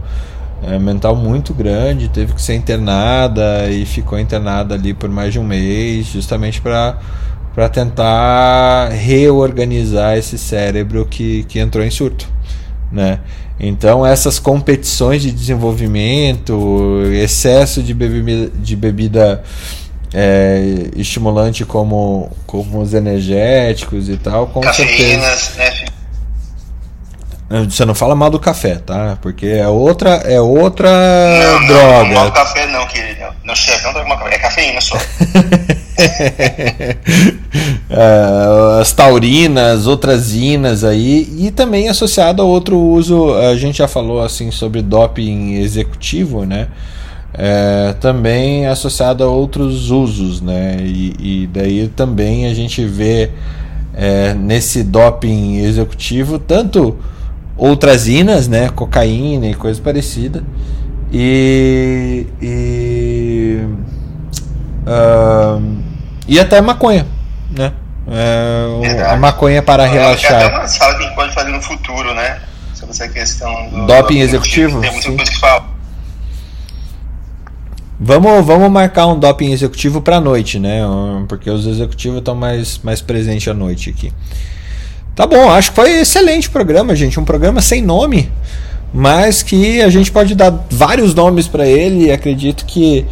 é, 0.64 0.80
mental 0.80 1.16
muito 1.18 1.54
grande, 1.54 2.08
teve 2.08 2.34
que 2.34 2.42
ser 2.42 2.56
internada 2.56 3.70
e 3.70 3.86
ficou 3.86 4.18
internada 4.18 4.76
ali 4.76 4.94
por 4.94 5.10
mais 5.10 5.34
de 5.34 5.40
um 5.40 5.44
mês, 5.44 6.08
justamente 6.08 6.62
para 6.62 6.98
para 7.54 7.70
tentar 7.70 8.90
reorganizar 8.90 10.18
esse 10.18 10.38
cérebro 10.38 11.06
que, 11.06 11.46
que 11.46 11.58
entrou 11.58 11.86
em 11.86 11.90
surto, 11.90 12.28
né? 12.92 13.22
Então 13.60 14.06
essas 14.06 14.38
competições 14.38 15.22
de 15.22 15.32
desenvolvimento, 15.32 17.02
excesso 17.14 17.82
de 17.82 17.94
bebida, 17.94 18.52
de 18.54 18.76
bebida 18.76 19.44
é, 20.14 20.90
estimulante 20.96 21.66
como, 21.66 22.32
como 22.46 22.82
os 22.82 22.94
energéticos 22.94 24.10
e 24.10 24.18
tal, 24.18 24.48
com 24.48 24.62
certeza. 24.62 24.88
Cafeínas, 24.94 25.52
né? 25.56 25.72
filho? 25.72 25.96
Você 27.70 27.86
não 27.86 27.94
fala 27.94 28.16
mal 28.16 28.30
do 28.32 28.40
café, 28.40 28.76
tá? 28.76 29.20
Porque 29.22 29.46
é 29.46 29.68
outra, 29.68 30.16
é 30.26 30.42
outra 30.42 30.90
Não, 30.90 31.60
não, 31.60 31.68
droga. 31.68 32.14
não, 32.14 32.24
não 32.26 32.32
café 32.32 32.66
não, 32.66 32.88
querido. 32.88 33.22
Não, 33.44 33.56
chefe, 33.56 33.86
não 33.86 33.94
toma 33.94 34.18
café. 34.18 34.36
É 34.36 34.40
cafeína 34.40 34.82
só. 34.82 34.98
As 38.80 38.92
taurinas, 38.92 39.88
outras 39.88 40.34
inas 40.34 40.84
aí, 40.84 41.28
e 41.38 41.52
também 41.52 41.90
associado 41.90 42.42
a 42.42 42.46
outro 42.46 42.78
uso, 42.78 43.34
a 43.34 43.56
gente 43.56 43.78
já 43.78 43.88
falou 43.88 44.22
assim 44.22 44.52
sobre 44.52 44.82
doping 44.82 45.56
executivo, 45.56 46.46
né? 46.46 46.68
É, 47.34 47.94
também 48.00 48.68
associado 48.68 49.24
a 49.24 49.28
outros 49.28 49.92
usos, 49.92 50.42
né? 50.42 50.78
E, 50.82 51.14
e 51.20 51.48
daí 51.48 51.88
também 51.90 52.46
a 52.46 52.54
gente 52.54 52.86
vê 52.86 53.32
é, 53.94 54.34
nesse 54.34 54.84
doping 54.84 55.58
executivo 55.58 56.40
tanto 56.40 56.98
outras 57.58 58.08
inas, 58.08 58.48
né? 58.48 58.70
Cocaína 58.70 59.48
e 59.48 59.54
coisa 59.54 59.82
parecida. 59.82 60.44
E. 61.12 62.26
e 62.42 63.60
ahn, 64.86 65.85
e 66.28 66.40
até 66.40 66.60
maconha, 66.62 67.06
né? 67.52 67.72
É, 68.08 69.04
a 69.10 69.16
maconha 69.18 69.62
para 69.64 69.84
É 69.84 69.88
até 69.88 69.98
relaxar. 70.00 70.52
uma 70.60 70.68
sala 70.68 70.96
que 70.96 71.04
a 71.04 71.06
gente 71.08 71.16
pode 71.16 71.34
fazer 71.34 71.50
no 71.50 71.62
futuro, 71.62 72.14
né? 72.14 72.40
Sobre 72.74 72.92
essa 72.94 73.08
questão 73.08 73.70
do. 73.70 73.86
Doping 73.88 74.18
do- 74.18 74.24
executivo? 74.24 74.82
Tem 74.82 74.92
muita 74.92 75.12
coisa 75.12 75.32
que 75.32 75.40
fala. 75.40 75.66
Vamos, 78.00 78.46
vamos 78.46 78.70
marcar 78.70 79.08
um 79.08 79.18
doping 79.18 79.52
executivo 79.52 80.02
para 80.02 80.20
noite, 80.20 80.60
né? 80.60 80.82
Porque 81.30 81.50
os 81.50 81.66
executivos 81.66 82.20
estão 82.20 82.36
mais, 82.36 82.78
mais 82.84 83.02
presentes 83.02 83.48
à 83.48 83.54
noite 83.54 83.90
aqui. 83.90 84.12
Tá 85.16 85.26
bom, 85.26 85.50
acho 85.50 85.70
que 85.70 85.76
foi 85.76 85.92
excelente 86.02 86.50
o 86.50 86.52
programa, 86.52 86.94
gente. 86.94 87.18
Um 87.20 87.24
programa 87.24 87.62
sem 87.62 87.82
nome, 87.82 88.30
mas 88.94 89.42
que 89.42 89.82
a 89.82 89.90
gente 89.90 90.12
pode 90.12 90.36
dar 90.36 90.52
vários 90.70 91.16
nomes 91.16 91.48
para 91.48 91.66
ele. 91.66 92.12
Acredito 92.12 92.66
que 92.66 93.06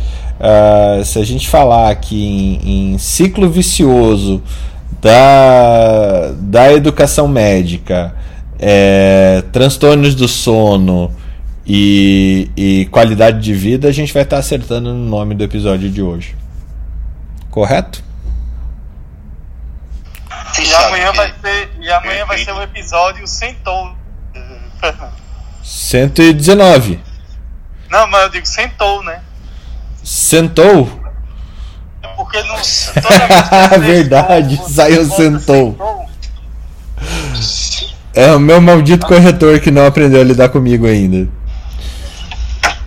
ah, 0.45 1.01
se 1.05 1.17
a 1.19 1.25
gente 1.25 1.47
falar 1.47 1.89
aqui 1.89 2.59
em, 2.61 2.93
em 2.93 2.97
ciclo 2.97 3.49
vicioso 3.49 4.43
da, 5.01 6.33
da 6.37 6.73
educação 6.73 7.29
médica, 7.29 8.13
é, 8.59 9.41
transtornos 9.53 10.13
do 10.15 10.27
sono 10.27 11.15
e, 11.65 12.51
e 12.57 12.85
qualidade 12.91 13.39
de 13.39 13.53
vida, 13.53 13.87
a 13.87 13.91
gente 13.93 14.13
vai 14.13 14.23
estar 14.23 14.37
acertando 14.37 14.93
no 14.93 15.09
nome 15.09 15.33
do 15.33 15.45
episódio 15.45 15.89
de 15.89 16.01
hoje. 16.01 16.35
Correto? 17.49 18.03
E 20.61 20.73
amanhã 20.73 21.11
que- 21.11 21.17
vai 21.17 21.33
ser, 21.41 21.71
e 21.79 21.89
amanhã 21.89 22.25
vai 22.25 22.37
ser 22.43 22.51
o 22.51 22.61
episódio 22.61 23.25
sem 23.27 23.53
tom. 23.63 23.95
119. 25.63 26.99
Não, 27.89 28.07
mas 28.07 28.23
eu 28.23 28.29
digo 28.29 28.45
sem 28.45 28.67
tom, 28.69 29.01
né? 29.03 29.21
Sentou? 30.03 30.89
Porque 32.15 32.41
não. 32.43 32.55
Toda 33.01 33.77
Verdade, 33.79 34.59
saiu 34.69 35.05
sentou. 35.05 35.15
sem 35.15 35.39
tom, 35.39 36.05
É 38.13 38.31
o 38.33 38.39
meu 38.39 38.61
maldito 38.61 39.05
corretor 39.05 39.59
que 39.59 39.71
não 39.71 39.85
aprendeu 39.87 40.21
a 40.21 40.23
lidar 40.23 40.49
comigo 40.49 40.85
ainda. 40.85 41.27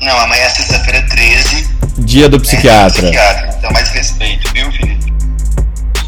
Não, 0.00 0.18
amanhã 0.20 0.42
é 0.44 0.48
sexta-feira 0.48 1.02
13. 1.08 1.68
Dia 1.98 2.28
do 2.28 2.36
né? 2.36 2.42
psiquiatra. 2.42 3.02
Psiquiatra. 3.02 3.54
Então, 3.58 3.72
mais 3.72 3.88
respeito, 3.90 4.52
viu, 4.52 4.70
Felipe? 4.70 5.12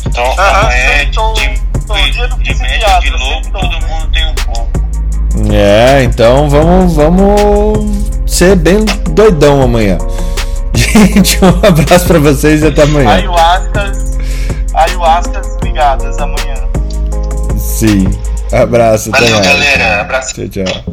Então, 0.06 0.24
Aham, 0.38 0.60
amanhã 0.60 0.76
é 0.84 0.98
sentou. 1.06 1.34
de, 1.34 1.40
Sentou, 1.40 2.10
dia 2.10 2.28
do 2.28 2.36
de, 2.36 2.42
de 2.44 2.54
médico 2.54 2.68
psiquiatra, 2.68 3.00
de 3.00 3.10
louco, 3.16 3.44
sentou. 3.44 3.60
todo 3.60 3.80
mundo 3.88 4.08
tem 4.12 4.26
um 4.26 4.34
pouco. 4.34 4.70
É, 5.52 6.02
então 6.04 6.48
vamos, 6.50 6.94
vamos 6.94 8.30
ser 8.30 8.54
bem 8.56 8.84
doidão 9.10 9.62
amanhã. 9.62 9.96
Gente, 10.92 11.38
um 11.44 11.48
abraço 11.66 12.06
pra 12.06 12.18
vocês 12.18 12.62
e 12.62 12.66
até 12.66 12.82
amanhã. 12.82 13.10
Ayahuascas. 13.10 14.18
Ayahuascas 14.74 15.56
ligadas 15.62 16.18
amanhã. 16.18 16.54
Sim. 17.56 18.08
Abraço, 18.52 19.10
até 19.10 19.20
Valeu, 19.26 19.36
mais. 19.36 19.46
galera. 19.46 20.00
Abraço. 20.00 20.34
Tchau, 20.34 20.48
tchau. 20.48 20.84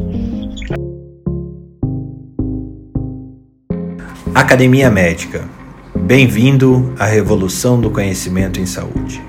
Academia 4.34 4.90
Médica. 4.90 5.44
Bem-vindo 5.94 6.94
à 6.98 7.06
revolução 7.06 7.80
do 7.80 7.90
conhecimento 7.90 8.60
em 8.60 8.66
saúde. 8.66 9.22